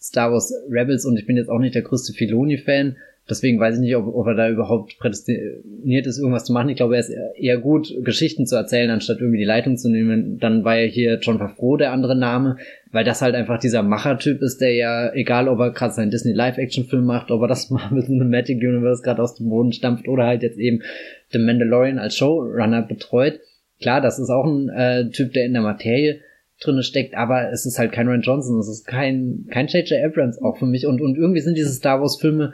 Star 0.00 0.32
Wars 0.32 0.54
Rebels 0.70 1.04
und 1.04 1.18
ich 1.18 1.26
bin 1.26 1.36
jetzt 1.36 1.50
auch 1.50 1.58
nicht 1.58 1.74
der 1.74 1.82
größte 1.82 2.14
Filoni 2.14 2.56
Fan, 2.56 2.96
Deswegen 3.30 3.60
weiß 3.60 3.76
ich 3.76 3.80
nicht, 3.80 3.96
ob, 3.96 4.12
ob 4.12 4.26
er 4.26 4.34
da 4.34 4.48
überhaupt 4.50 4.98
prädestiniert 4.98 6.06
ist, 6.06 6.18
irgendwas 6.18 6.44
zu 6.44 6.52
machen. 6.52 6.68
Ich 6.68 6.76
glaube, 6.76 6.94
er 6.94 7.00
ist 7.00 7.14
eher 7.36 7.58
gut, 7.58 7.94
Geschichten 8.02 8.46
zu 8.46 8.56
erzählen, 8.56 8.90
anstatt 8.90 9.20
irgendwie 9.20 9.38
die 9.38 9.44
Leitung 9.44 9.76
zu 9.76 9.88
nehmen. 9.88 10.38
Dann 10.38 10.64
war 10.64 10.78
ja 10.78 10.86
hier 10.86 11.18
John 11.20 11.38
Favreau 11.38 11.76
der 11.76 11.92
andere 11.92 12.16
Name, 12.16 12.56
weil 12.90 13.04
das 13.04 13.22
halt 13.22 13.36
einfach 13.36 13.60
dieser 13.60 13.82
Machertyp 13.82 14.42
ist, 14.42 14.60
der 14.60 14.74
ja, 14.74 15.14
egal 15.14 15.48
ob 15.48 15.60
er 15.60 15.70
gerade 15.70 15.94
seinen 15.94 16.10
Disney 16.10 16.32
Live-Action-Film 16.32 17.04
macht, 17.04 17.30
ob 17.30 17.42
er 17.42 17.48
das 17.48 17.70
Marvel 17.70 18.04
Cinematic 18.04 18.58
Universe 18.58 19.02
gerade 19.02 19.22
aus 19.22 19.36
dem 19.36 19.48
Boden 19.48 19.72
stampft 19.72 20.08
oder 20.08 20.26
halt 20.26 20.42
jetzt 20.42 20.58
eben 20.58 20.82
The 21.28 21.38
Mandalorian 21.38 21.98
als 21.98 22.16
Showrunner 22.16 22.82
betreut. 22.82 23.38
Klar, 23.80 24.00
das 24.00 24.18
ist 24.18 24.30
auch 24.30 24.44
ein 24.44 24.68
äh, 24.68 25.08
Typ, 25.10 25.32
der 25.32 25.46
in 25.46 25.52
der 25.52 25.62
Materie 25.62 26.20
drinne 26.60 26.82
steckt, 26.82 27.14
aber 27.14 27.50
es 27.52 27.64
ist 27.64 27.78
halt 27.78 27.92
kein 27.92 28.06
Ryan 28.06 28.20
Johnson, 28.20 28.58
es 28.58 28.68
ist 28.68 28.86
kein 28.86 29.46
kein 29.50 29.66
J.J. 29.66 30.04
Abrams 30.04 30.40
auch 30.42 30.58
für 30.58 30.66
mich 30.66 30.86
und 30.86 31.00
und 31.00 31.16
irgendwie 31.16 31.40
sind 31.40 31.56
diese 31.56 31.72
Star 31.72 32.00
Wars 32.00 32.20
Filme 32.20 32.52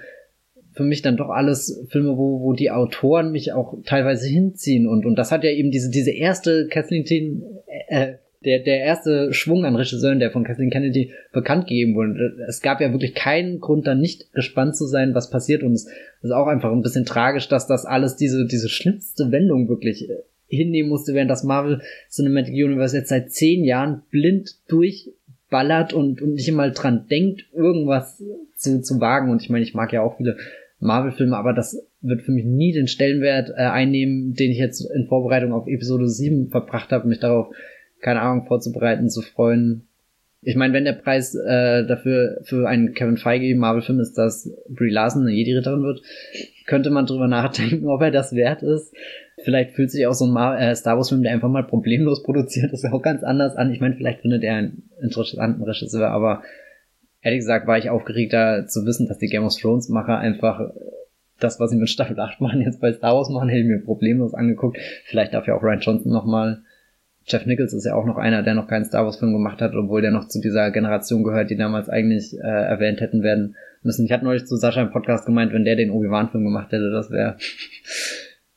für 0.76 0.84
mich 0.84 1.02
dann 1.02 1.16
doch 1.16 1.30
alles 1.30 1.84
Filme, 1.88 2.16
wo, 2.16 2.40
wo 2.42 2.52
die 2.52 2.70
Autoren 2.70 3.32
mich 3.32 3.52
auch 3.52 3.74
teilweise 3.84 4.28
hinziehen 4.28 4.86
und, 4.86 5.06
und 5.06 5.16
das 5.16 5.32
hat 5.32 5.42
ja 5.42 5.50
eben 5.50 5.70
diese, 5.70 5.90
diese 5.90 6.12
erste 6.12 6.68
Kathleen, 6.68 7.42
äh, 7.88 8.14
der, 8.44 8.60
der 8.60 8.80
erste 8.80 9.32
Schwung 9.32 9.64
an 9.64 9.74
Regisseuren, 9.74 10.20
der 10.20 10.30
von 10.30 10.44
Kathleen 10.44 10.70
Kennedy 10.70 11.12
bekannt 11.32 11.66
gegeben 11.66 11.96
wurde. 11.96 12.44
Es 12.46 12.62
gab 12.62 12.80
ja 12.80 12.92
wirklich 12.92 13.14
keinen 13.14 13.58
Grund, 13.58 13.86
da 13.86 13.94
nicht 13.94 14.32
gespannt 14.32 14.76
zu 14.76 14.86
sein, 14.86 15.14
was 15.14 15.30
passiert. 15.30 15.64
Und 15.64 15.72
es 15.72 15.88
ist 16.22 16.30
auch 16.30 16.46
einfach 16.46 16.70
ein 16.70 16.82
bisschen 16.82 17.04
tragisch, 17.04 17.48
dass 17.48 17.66
das 17.66 17.84
alles 17.84 18.14
diese, 18.14 18.46
diese 18.46 18.68
schlimmste 18.68 19.32
Wendung 19.32 19.68
wirklich 19.68 20.08
äh, 20.08 20.14
hinnehmen 20.46 20.88
musste, 20.88 21.12
während 21.12 21.30
das 21.30 21.42
Marvel 21.42 21.80
Cinematic 22.08 22.54
Universe 22.54 22.96
jetzt 22.96 23.08
seit 23.08 23.32
zehn 23.32 23.64
Jahren 23.64 24.02
blind 24.10 24.50
durchballert 24.68 25.92
und, 25.92 26.22
und 26.22 26.34
nicht 26.34 26.52
mal 26.52 26.70
dran 26.70 27.06
denkt, 27.10 27.46
irgendwas 27.52 28.22
zu, 28.54 28.80
zu 28.80 29.00
wagen. 29.00 29.30
Und 29.30 29.42
ich 29.42 29.50
meine, 29.50 29.64
ich 29.64 29.74
mag 29.74 29.92
ja 29.92 30.02
auch 30.02 30.18
viele 30.18 30.36
Marvel-Filme, 30.78 31.36
aber 31.36 31.52
das 31.52 31.86
wird 32.00 32.22
für 32.22 32.32
mich 32.32 32.44
nie 32.44 32.72
den 32.72 32.88
Stellenwert 32.88 33.50
äh, 33.50 33.62
einnehmen, 33.62 34.34
den 34.34 34.50
ich 34.50 34.58
jetzt 34.58 34.80
in 34.80 35.06
Vorbereitung 35.06 35.52
auf 35.52 35.66
Episode 35.66 36.08
7 36.08 36.48
verbracht 36.48 36.90
habe, 36.90 37.08
mich 37.08 37.20
darauf 37.20 37.48
keine 38.00 38.20
Ahnung, 38.20 38.46
vorzubereiten, 38.46 39.08
zu 39.08 39.22
freuen. 39.22 39.88
Ich 40.42 40.54
meine, 40.54 40.74
wenn 40.74 40.84
der 40.84 40.92
Preis 40.92 41.34
äh, 41.34 41.84
dafür 41.86 42.38
für 42.44 42.68
einen 42.68 42.94
Kevin 42.94 43.16
Feige 43.16 43.54
Marvel-Film 43.56 44.00
ist, 44.00 44.14
dass 44.14 44.48
Brie 44.68 44.90
Larson 44.90 45.22
eine 45.22 45.32
Jedi-Ritterin 45.32 45.82
wird, 45.82 46.02
könnte 46.66 46.90
man 46.90 47.06
drüber 47.06 47.26
nachdenken, 47.28 47.88
ob 47.88 48.02
er 48.02 48.10
das 48.10 48.34
wert 48.34 48.62
ist. 48.62 48.94
Vielleicht 49.42 49.72
fühlt 49.72 49.90
sich 49.90 50.06
auch 50.06 50.12
so 50.14 50.26
ein 50.26 50.32
Mar 50.32 50.60
äh, 50.60 50.74
Star 50.74 50.96
Wars-Film, 50.96 51.22
der 51.22 51.32
einfach 51.32 51.48
mal 51.48 51.64
problemlos 51.64 52.22
produziert 52.22 52.72
ist, 52.72 52.84
auch 52.84 53.02
ganz 53.02 53.24
anders 53.24 53.56
an. 53.56 53.72
Ich 53.72 53.80
meine, 53.80 53.96
vielleicht 53.96 54.20
findet 54.20 54.44
er 54.44 54.54
einen 54.54 54.90
interessanten 55.02 55.62
Regisseur, 55.62 56.10
aber 56.10 56.42
ehrlich 57.26 57.40
gesagt 57.40 57.66
war 57.66 57.76
ich 57.76 57.90
aufgeregter 57.90 58.68
zu 58.68 58.86
wissen, 58.86 59.08
dass 59.08 59.18
die 59.18 59.26
Game 59.26 59.44
of 59.44 59.56
Thrones-Macher 59.56 60.16
einfach 60.16 60.70
das, 61.40 61.58
was 61.58 61.70
sie 61.70 61.76
mit 61.76 61.90
Staffel 61.90 62.18
8 62.18 62.40
machen, 62.40 62.60
jetzt 62.60 62.80
bei 62.80 62.92
Star 62.92 63.16
Wars 63.16 63.28
machen, 63.28 63.48
hätte 63.48 63.64
mir 63.64 63.82
problemlos 63.82 64.32
angeguckt. 64.32 64.78
Vielleicht 65.04 65.34
darf 65.34 65.48
ja 65.48 65.56
auch 65.56 65.62
Ryan 65.62 65.80
Johnson 65.80 66.12
nochmal 66.12 66.62
Jeff 67.28 67.44
Nichols 67.44 67.72
ist 67.72 67.84
ja 67.84 67.96
auch 67.96 68.04
noch 68.04 68.18
einer, 68.18 68.44
der 68.44 68.54
noch 68.54 68.68
keinen 68.68 68.84
Star 68.84 69.04
Wars 69.04 69.18
Film 69.18 69.32
gemacht 69.32 69.60
hat, 69.60 69.74
obwohl 69.74 70.00
der 70.00 70.12
noch 70.12 70.28
zu 70.28 70.40
dieser 70.40 70.70
Generation 70.70 71.24
gehört, 71.24 71.50
die 71.50 71.56
damals 71.56 71.88
eigentlich 71.88 72.38
äh, 72.38 72.46
erwähnt 72.46 73.00
hätten 73.00 73.24
werden 73.24 73.56
müssen. 73.82 74.06
Ich 74.06 74.12
hatte 74.12 74.24
neulich 74.24 74.46
zu 74.46 74.54
Sascha 74.54 74.80
im 74.80 74.92
Podcast 74.92 75.26
gemeint, 75.26 75.52
wenn 75.52 75.64
der 75.64 75.74
den 75.74 75.90
Obi-Wan 75.90 76.30
Film 76.30 76.44
gemacht 76.44 76.70
hätte, 76.70 76.92
das 76.92 77.10
wäre 77.10 77.36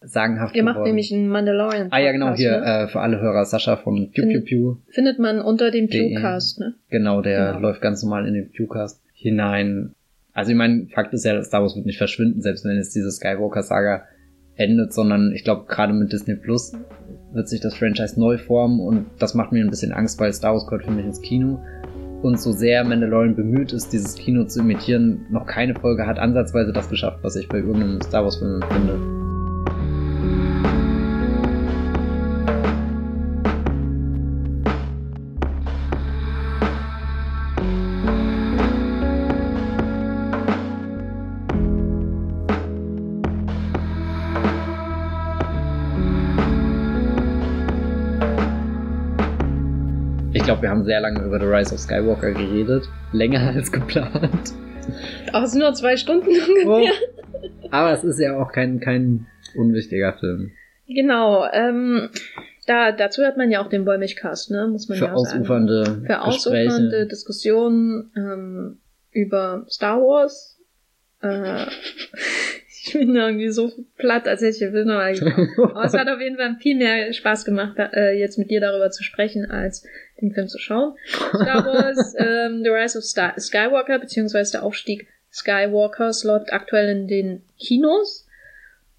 sagenhaft 0.02 0.56
Ihr 0.56 0.64
macht 0.64 0.82
nämlich 0.82 1.14
einen 1.14 1.28
Mandalorian. 1.28 1.88
Ah 1.92 2.00
ja, 2.00 2.12
genau, 2.12 2.34
hier 2.34 2.60
ne? 2.60 2.66
äh, 2.66 2.88
für 2.88 3.02
alle 3.02 3.20
Hörer 3.20 3.46
Sascha 3.46 3.78
vom 3.78 4.12
Pew 4.12 4.24
Pew 4.24 4.42
Pew. 4.42 4.76
Findet 4.90 5.20
man 5.20 5.42
unter 5.42 5.72
dem 5.72 5.88
Pewcast, 5.88 6.60
ne? 6.60 6.76
Genau, 6.90 7.22
der 7.22 7.54
genau. 7.54 7.60
läuft 7.60 7.82
ganz 7.82 8.02
normal 8.04 8.28
in 8.28 8.34
den 8.34 8.52
Pewcast 8.52 9.02
hinein. 9.14 9.94
Also 10.34 10.52
ich 10.52 10.58
meine, 10.58 10.88
Fakt 10.94 11.14
ist 11.14 11.26
ja, 11.26 11.42
Star 11.44 11.62
Wars 11.62 11.76
wird 11.76 11.86
nicht 11.86 11.98
verschwinden, 11.98 12.42
selbst 12.42 12.64
wenn 12.64 12.78
jetzt 12.78 12.96
diese 12.96 13.12
Skywalker-Saga 13.12 14.04
endet, 14.56 14.94
sondern 14.94 15.34
ich 15.34 15.44
glaube, 15.44 15.66
gerade 15.68 15.94
mit 15.94 16.12
Disney 16.14 16.36
Plus 16.36 16.74
wird 17.34 17.48
sich 17.48 17.60
das 17.60 17.76
Franchise 17.76 18.20
neu 18.20 18.38
formen 18.38 18.80
und 18.80 19.08
das 19.20 19.34
macht 19.34 19.52
mir 19.52 19.64
ein 19.64 19.70
bisschen 19.70 19.92
Angst, 19.92 20.20
weil 20.20 20.34
Star 20.34 20.54
Wars 20.54 20.66
gehört 20.66 20.86
für 20.86 20.92
mich 20.92 21.06
ins 21.06 21.22
Kino. 21.22 21.60
Und 22.22 22.40
so 22.40 22.52
sehr 22.52 22.84
Mandalorian 22.84 23.36
bemüht 23.36 23.72
ist, 23.72 23.94
dieses 23.94 24.16
Kino 24.16 24.44
zu 24.44 24.60
imitieren, 24.60 25.26
noch 25.30 25.46
keine 25.46 25.74
Folge 25.76 26.06
hat 26.06 26.20
ansatzweise 26.20 26.74
das 26.74 26.90
geschafft, 26.90 27.20
was 27.22 27.38
ich 27.38 27.48
bei 27.48 27.60
irgendeinem 27.60 28.02
Star 28.02 28.24
Wars 28.24 28.38
Film 28.38 28.62
finde. 28.70 29.39
Glaube, 50.60 50.62
wir 50.62 50.70
haben 50.70 50.84
sehr 50.84 51.00
lange 51.00 51.24
über 51.24 51.40
The 51.40 51.46
Rise 51.46 51.74
of 51.74 51.80
Skywalker 51.80 52.32
geredet. 52.32 52.90
Länger 53.14 53.40
als 53.56 53.72
geplant. 53.72 54.54
Ach, 55.32 55.44
es 55.44 55.52
sind 55.52 55.62
nur 55.62 55.74
zwei 55.74 55.98
Stunden 55.98 56.30
ungefähr. 56.48 56.68
Oh. 56.68 56.88
Aber 57.72 57.94
es 57.94 58.04
ist 58.04 58.20
ja 58.20 58.38
auch 58.38 58.52
kein, 58.52 58.80
kein 58.80 59.28
unwichtiger 59.56 60.14
Film. 60.14 60.52
Genau. 60.88 61.48
Ähm, 61.52 62.10
da, 62.66 62.92
dazu 62.92 63.24
hat 63.24 63.38
man 63.38 63.52
ja 63.52 63.62
auch 63.62 63.70
den 63.70 63.86
Wollmilchcast, 63.86 64.52
ne? 64.52 64.68
Muss 64.68 64.90
man 64.90 64.98
Für 64.98 65.06
ja 65.06 65.14
ausufernde 65.14 65.86
sagen. 65.86 66.06
Für 66.06 66.22
ausufernde 66.22 67.08
Diskussionen 67.08 68.12
ähm, 68.16 68.78
über 69.12 69.66
Star 69.70 70.00
Wars. 70.00 70.60
Äh, 71.22 71.66
ich 72.84 72.94
bin 72.94 73.16
irgendwie 73.16 73.50
so 73.50 73.72
platt, 73.98 74.28
als 74.28 74.42
hätte 74.42 74.66
ich 74.66 74.72
Film 74.72 74.90
eigentlich. 74.90 75.34
Aber 75.60 75.86
es 75.86 75.94
hat 75.94 76.10
auf 76.10 76.20
jeden 76.20 76.38
Fall 76.38 76.58
viel 76.60 76.78
mehr 76.78 77.14
Spaß 77.14 77.46
gemacht, 77.46 77.78
äh, 77.78 78.18
jetzt 78.18 78.38
mit 78.38 78.50
dir 78.50 78.62
darüber 78.62 78.90
zu 78.90 79.04
sprechen, 79.04 79.50
als 79.50 79.86
den 80.22 80.34
Film 80.34 80.48
zu 80.48 80.60
schauen. 80.60 80.96
Star 81.08 81.66
Wars, 81.66 82.16
ähm, 82.18 82.64
The 82.64 82.70
Rise 82.70 82.98
of 82.98 83.04
Star 83.04 83.40
Skywalker, 83.40 84.00
beziehungsweise 84.00 84.54
der 84.54 84.64
Aufstieg 84.64 85.08
Skywalkers 85.32 86.24
läuft 86.24 86.52
aktuell 86.52 86.90
in 86.90 87.08
den 87.08 87.44
Kinos. 87.60 88.28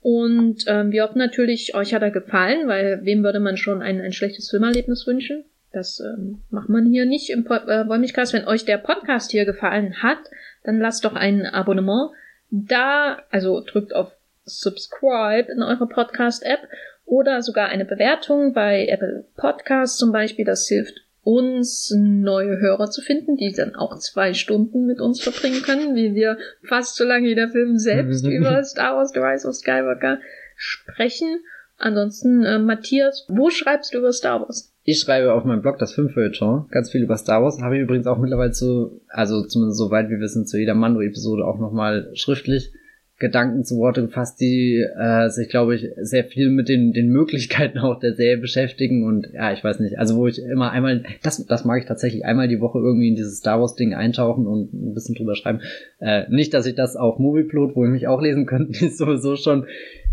Und 0.01 0.65
ähm, 0.67 0.93
wir 0.93 1.05
hoffen 1.05 1.19
natürlich, 1.19 1.75
euch 1.75 1.93
hat 1.93 2.03
er 2.03 2.11
gefallen, 2.11 2.69
weil 2.69 3.05
wem 3.05 3.23
würde 3.23 3.41
man 3.41 3.57
schon 3.57 3.83
ein, 3.83 4.01
ein 4.01 4.13
schlechtes 4.13 4.49
Filmerlebnis 4.49 5.07
wünschen? 5.07 5.45
Das 5.73 6.01
ähm, 6.01 6.41
macht 6.51 6.69
man 6.69 6.87
hier 6.87 7.05
nicht 7.05 7.31
im 7.31 7.45
Pod 7.45 7.69
äh, 7.69 7.87
Wollmilchcast. 7.87 8.33
Wenn 8.33 8.47
euch 8.47 8.65
der 8.65 8.79
Podcast 8.79 9.31
hier 9.31 9.45
gefallen 9.45 10.03
hat, 10.03 10.19
dann 10.65 10.81
lasst 10.81 11.05
doch 11.05 11.15
ein 11.15 11.47
Abonnement 11.47 12.11
da, 12.51 13.23
also 13.31 13.61
drückt 13.61 13.95
auf 13.95 14.13
Subscribe 14.45 15.51
in 15.53 15.63
eurer 15.63 15.87
Podcast-App 15.87 16.61
oder 17.05 17.43
sogar 17.43 17.69
eine 17.69 17.85
Bewertung 17.85 18.53
bei 18.53 18.87
Apple 18.87 19.27
Podcasts 19.37 19.99
zum 19.99 20.13
Beispiel. 20.13 20.45
Das 20.45 20.67
hilft 20.67 21.03
uns, 21.23 21.95
neue 21.97 22.59
Hörer 22.61 22.91
zu 22.91 23.03
finden, 23.03 23.37
die 23.37 23.53
dann 23.53 23.75
auch 23.75 23.99
zwei 23.99 24.33
Stunden 24.35 24.87
mit 24.87 25.01
uns 25.01 25.21
verbringen 25.21 25.63
können, 25.63 25.95
wie 25.95 26.15
wir 26.15 26.39
fast 26.63 26.97
so 26.97 27.05
lange 27.05 27.29
wie 27.29 27.35
der 27.35 27.51
Film 27.51 27.79
selbst 27.79 28.27
über 28.27 28.63
Star 28.65 28.97
Wars 28.97 29.13
The 29.13 29.21
Rise 29.21 29.47
of 29.47 29.55
Skywalker 29.55 30.19
sprechen. 30.57 31.41
Ansonsten, 31.77 32.45
äh, 32.45 32.59
Matthias, 32.59 33.27
wo 33.29 33.51
schreibst 33.51 33.95
du 33.95 33.99
über 33.99 34.13
Star 34.13 34.41
Wars? 34.41 34.73
Ich 34.85 35.01
schreibe 35.01 35.33
auf 35.33 35.45
meinem 35.45 35.63
Blog 35.63 35.79
das 35.79 35.95
Filmfeuilleton 35.95 36.69
ganz 36.71 36.91
viel 36.91 37.03
über 37.03 37.17
Star 37.17 37.43
Wars. 37.43 37.61
Habe 37.61 37.77
ich 37.77 37.83
übrigens 37.83 38.07
auch 38.07 38.19
mittlerweile 38.19 38.53
zu, 38.53 39.01
also 39.09 39.47
zumindest 39.47 39.79
so 39.79 39.91
weit 39.91 40.09
wie 40.09 40.19
wir 40.19 40.29
sind, 40.29 40.49
zu 40.49 40.59
jeder 40.59 40.75
Mando-Episode 40.75 41.45
auch 41.45 41.59
nochmal 41.59 42.11
schriftlich 42.15 42.73
Gedanken 43.21 43.65
zu 43.65 43.77
Worte 43.77 44.01
gefasst, 44.01 44.41
die 44.41 44.83
äh, 44.99 45.29
sich, 45.29 45.51
glaube 45.51 45.77
ich, 45.77 45.91
sehr 46.01 46.25
viel 46.25 46.49
mit 46.49 46.71
den, 46.71 46.93
den 46.95 47.09
Möglichkeiten 47.09 47.79
auch 47.79 48.01
der 48.01 48.15
Serie 48.15 48.39
beschäftigen 48.39 49.05
und 49.05 49.29
ja, 49.35 49.53
ich 49.53 49.63
weiß 49.63 49.79
nicht, 49.79 49.99
also 49.99 50.17
wo 50.17 50.27
ich 50.27 50.43
immer 50.43 50.71
einmal, 50.73 51.05
das, 51.23 51.45
das 51.47 51.67
mag 51.67 51.81
ich 51.81 51.87
tatsächlich 51.87 52.25
einmal 52.25 52.49
die 52.49 52.61
Woche 52.61 52.79
irgendwie 52.79 53.09
in 53.09 53.17
dieses 53.17 53.37
Star 53.37 53.61
Wars 53.61 53.75
Ding 53.75 53.95
eintauchen 53.95 54.47
und 54.47 54.73
ein 54.73 54.95
bisschen 54.95 55.15
drüber 55.15 55.37
schreiben. 55.37 55.61
Äh, 56.01 56.31
nicht, 56.31 56.55
dass 56.55 56.65
ich 56.65 56.75
das 56.75 56.97
auf 56.97 57.19
Movieplot, 57.19 57.77
wo 57.77 57.85
ihr 57.85 57.91
mich 57.91 58.09
auch 58.09 58.23
lesen 58.23 58.47
könnt, 58.47 58.81
ist 58.81 58.97
sowieso 58.97 59.37
schon 59.37 59.67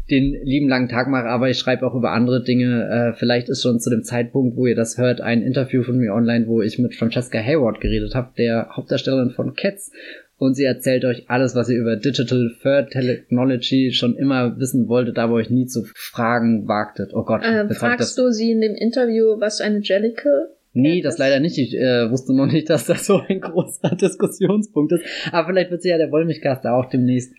den 0.09 0.33
lieben 0.43 0.69
langen 0.69 0.89
Tag 0.89 1.07
mache, 1.07 1.27
aber 1.27 1.49
ich 1.49 1.57
schreibe 1.57 1.85
auch 1.85 1.95
über 1.95 2.11
andere 2.11 2.43
Dinge. 2.43 2.87
Äh, 2.89 3.17
vielleicht 3.17 3.49
ist 3.49 3.61
schon 3.61 3.79
zu 3.79 3.89
dem 3.89 4.03
Zeitpunkt, 4.03 4.57
wo 4.57 4.67
ihr 4.67 4.75
das 4.75 4.97
hört, 4.97 5.21
ein 5.21 5.41
Interview 5.41 5.83
von 5.83 5.97
mir 5.97 6.13
online, 6.13 6.47
wo 6.47 6.61
ich 6.61 6.79
mit 6.79 6.95
Francesca 6.95 7.39
Hayward 7.39 7.81
geredet 7.81 8.15
habe, 8.15 8.31
der 8.37 8.69
Hauptdarstellerin 8.75 9.31
von 9.31 9.53
Cats. 9.55 9.91
Und 10.37 10.53
sie 10.53 10.65
erzählt 10.65 11.03
euch 11.03 11.29
alles, 11.29 11.55
was 11.55 11.69
ihr 11.69 11.79
über 11.79 11.95
Digital 11.95 12.51
Third 12.61 12.91
Technology 12.91 13.91
schon 13.91 14.15
immer 14.15 14.59
wissen 14.59 14.87
wolltet, 14.87 15.17
aber 15.17 15.33
euch 15.33 15.49
nie 15.49 15.65
zu 15.65 15.83
fragen 15.95 16.67
wagtet. 16.67 17.11
Oh 17.13 17.23
Gott. 17.23 17.41
Ähm, 17.43 17.71
fragst 17.71 18.17
du 18.17 18.31
sie 18.31 18.51
in 18.51 18.61
dem 18.61 18.75
Interview, 18.75 19.39
was 19.39 19.61
eine 19.61 19.79
Jellicle 19.79 20.49
Nee, 20.79 21.01
das 21.01 21.17
leider 21.17 21.39
nicht. 21.39 21.57
Ich 21.57 21.75
äh, 21.75 22.11
wusste 22.11 22.35
noch 22.35 22.45
nicht, 22.45 22.69
dass 22.69 22.85
das 22.85 23.07
so 23.07 23.19
ein 23.27 23.41
großer 23.41 23.95
Diskussionspunkt 23.99 24.91
ist. 24.91 25.03
Aber 25.31 25.47
vielleicht 25.47 25.71
wird 25.71 25.81
sich 25.81 25.89
ja 25.89 25.97
der 25.97 26.11
Wollmilchcast 26.11 26.63
da 26.63 26.75
auch 26.75 26.87
demnächst 26.87 27.33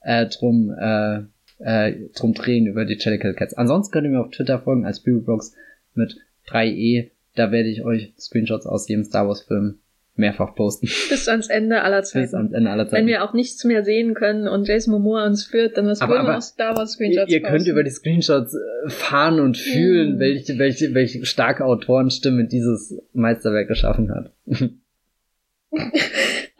äh, 0.00 0.26
drum 0.26 0.74
äh, 0.76 1.20
äh, 1.60 2.08
drum 2.16 2.34
drehen 2.34 2.66
über 2.66 2.84
die 2.84 2.96
Jellicle 2.98 3.34
Cats. 3.34 3.54
Ansonsten 3.54 3.92
könnt 3.92 4.06
ihr 4.06 4.10
mir 4.10 4.20
auf 4.20 4.30
Twitter 4.30 4.58
folgen 4.58 4.86
als 4.86 5.00
Bibelblogs 5.00 5.54
mit 5.94 6.16
3e. 6.48 7.10
Da 7.36 7.52
werde 7.52 7.68
ich 7.68 7.84
euch 7.84 8.12
Screenshots 8.18 8.66
aus 8.66 8.88
jedem 8.88 9.04
Star 9.04 9.28
Wars 9.28 9.42
Film 9.42 9.78
mehrfach 10.20 10.54
posten. 10.54 10.86
Bis 11.08 11.28
ans 11.28 11.48
Ende 11.48 11.82
aller 11.82 12.02
Zeiten. 12.02 12.24
Bis 12.24 12.34
ans 12.34 12.52
Ende 12.52 12.70
aller 12.70 12.86
Zeiten. 12.86 13.02
Wenn 13.02 13.06
wir 13.08 13.24
auch 13.24 13.32
nichts 13.32 13.64
mehr 13.64 13.84
sehen 13.84 14.14
können 14.14 14.46
und 14.46 14.68
Jason 14.68 14.92
Momoa 14.92 15.26
uns 15.26 15.44
führt, 15.44 15.76
dann 15.76 15.86
was 15.86 16.00
würden 16.00 16.26
wir 16.26 16.36
auch 16.36 16.42
Star 16.42 16.76
Wars 16.76 16.92
Screenshots 16.92 17.30
Ihr, 17.30 17.38
ihr 17.38 17.42
könnt 17.42 17.66
über 17.66 17.82
die 17.82 17.90
Screenshots 17.90 18.54
äh, 18.54 18.90
fahren 18.90 19.40
und 19.40 19.56
fühlen, 19.56 20.16
mm. 20.16 20.20
welche, 20.20 20.58
welche, 20.58 20.94
welche 20.94 21.24
starke 21.26 21.64
Autorenstimme 21.64 22.46
dieses 22.46 22.96
Meisterwerk 23.12 23.68
geschaffen 23.68 24.10
hat. 24.14 24.32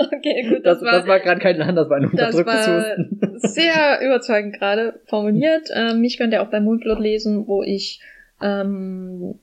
Okay, 0.01 0.49
gut. 0.49 0.65
Das, 0.65 0.79
das, 0.79 0.87
war, 0.87 0.93
das 0.93 1.07
war 1.07 1.21
gerade 1.21 1.41
kein 1.41 1.57
Land, 1.57 1.77
das 1.77 1.91
war 1.91 1.99
ein 1.99 2.07
unterdrücktes 2.07 2.67
Husten. 2.67 3.39
Sehr 3.39 4.01
überzeugend 4.03 4.59
gerade 4.59 5.01
formuliert. 5.07 5.69
Ähm, 5.75 6.01
mich 6.01 6.17
könnt 6.17 6.33
ihr 6.33 6.43
auch 6.43 6.51
bei 6.51 6.61
Moonblood 6.61 7.01
lesen, 7.01 7.47
wo 7.47 7.63
ich 7.63 8.01
ähm, 8.41 9.39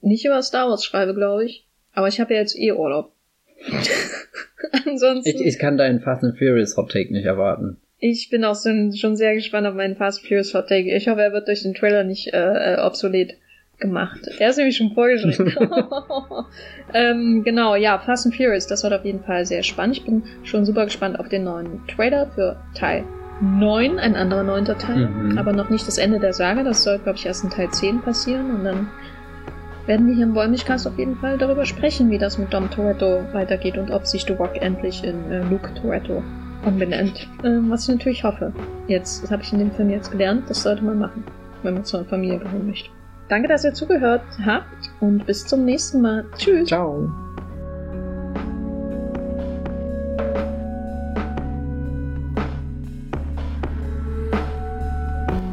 nicht 0.00 0.24
über 0.24 0.42
Star 0.42 0.68
Wars 0.68 0.84
schreibe, 0.84 1.14
glaube 1.14 1.44
ich. 1.44 1.66
Aber 1.92 2.08
ich 2.08 2.20
habe 2.20 2.34
ja 2.34 2.40
jetzt 2.40 2.58
eh 2.58 2.72
Urlaub. 2.72 3.12
Ansonsten. 4.86 5.28
Ich, 5.28 5.46
ich 5.46 5.58
kann 5.58 5.76
deinen 5.76 6.00
Fast 6.00 6.24
and 6.24 6.38
Furious 6.38 6.76
Hot 6.76 6.90
Take 6.90 7.12
nicht 7.12 7.26
erwarten. 7.26 7.78
Ich 7.98 8.30
bin 8.30 8.44
auch 8.44 8.54
so, 8.54 8.70
schon 8.94 9.16
sehr 9.16 9.34
gespannt 9.34 9.66
auf 9.66 9.74
meinen 9.74 9.96
Fast 9.96 10.26
Furious 10.26 10.54
Hot 10.54 10.68
Take. 10.68 10.94
Ich 10.94 11.08
hoffe, 11.08 11.20
er 11.20 11.32
wird 11.32 11.48
durch 11.48 11.62
den 11.62 11.74
Trailer 11.74 12.04
nicht 12.04 12.32
äh, 12.32 12.74
äh 12.74 12.80
obsolet 12.80 13.36
gemacht. 13.78 14.20
Er 14.38 14.50
ist 14.50 14.56
nämlich 14.56 14.76
schon 14.76 14.92
vorgeschrieben. 14.92 15.54
ähm, 16.94 17.42
genau, 17.44 17.74
ja, 17.74 17.98
Fast 17.98 18.26
and 18.26 18.34
Furious, 18.34 18.66
das 18.66 18.82
wird 18.82 18.92
auf 18.92 19.04
jeden 19.04 19.24
Fall 19.24 19.44
sehr 19.46 19.62
spannend. 19.62 19.98
Ich 19.98 20.04
bin 20.04 20.22
schon 20.44 20.64
super 20.64 20.84
gespannt 20.84 21.18
auf 21.18 21.28
den 21.28 21.44
neuen 21.44 21.80
Trailer 21.88 22.30
für 22.34 22.62
Teil 22.74 23.04
9, 23.40 23.98
ein 23.98 24.16
anderer 24.16 24.42
neunter 24.42 24.76
Teil, 24.76 25.08
mhm. 25.08 25.38
aber 25.38 25.52
noch 25.52 25.70
nicht 25.70 25.86
das 25.86 25.98
Ende 25.98 26.20
der 26.20 26.34
Sage. 26.34 26.62
Das 26.62 26.82
soll, 26.82 26.98
glaube 26.98 27.18
ich, 27.18 27.26
erst 27.26 27.42
in 27.42 27.50
Teil 27.50 27.70
10 27.70 28.02
passieren 28.02 28.54
und 28.54 28.64
dann 28.64 28.88
werden 29.86 30.06
wir 30.06 30.14
hier 30.14 30.24
im 30.24 30.34
Wollmilchcast 30.34 30.86
auf 30.86 30.98
jeden 30.98 31.16
Fall 31.16 31.38
darüber 31.38 31.64
sprechen, 31.64 32.10
wie 32.10 32.18
das 32.18 32.38
mit 32.38 32.52
Dom 32.52 32.70
Toretto 32.70 33.24
weitergeht 33.32 33.78
und 33.78 33.90
ob 33.90 34.06
sich 34.06 34.24
The 34.24 34.34
Rock 34.34 34.60
endlich 34.60 35.04
in 35.04 35.30
äh, 35.30 35.42
Luke 35.44 35.72
Toretto 35.74 36.22
umbenennt. 36.64 37.28
Ähm, 37.44 37.70
was 37.70 37.88
ich 37.88 37.96
natürlich 37.96 38.24
hoffe. 38.24 38.52
Jetzt, 38.86 39.22
das 39.22 39.30
habe 39.30 39.42
ich 39.42 39.52
in 39.52 39.58
dem 39.58 39.72
Film 39.72 39.90
jetzt 39.90 40.10
gelernt, 40.10 40.48
das 40.48 40.62
sollte 40.62 40.84
man 40.84 40.98
machen, 40.98 41.24
wenn 41.62 41.74
man 41.74 41.84
zu 41.84 41.96
einer 41.96 42.06
Familie 42.06 42.38
gehören 42.38 42.66
möchte. 42.66 42.90
Danke, 43.28 43.48
dass 43.48 43.64
ihr 43.64 43.72
zugehört 43.72 44.22
habt 44.44 44.90
und 45.00 45.24
bis 45.24 45.46
zum 45.46 45.64
nächsten 45.64 46.02
Mal. 46.02 46.24
Tschüss. 46.36 46.68
Ciao. 46.68 47.08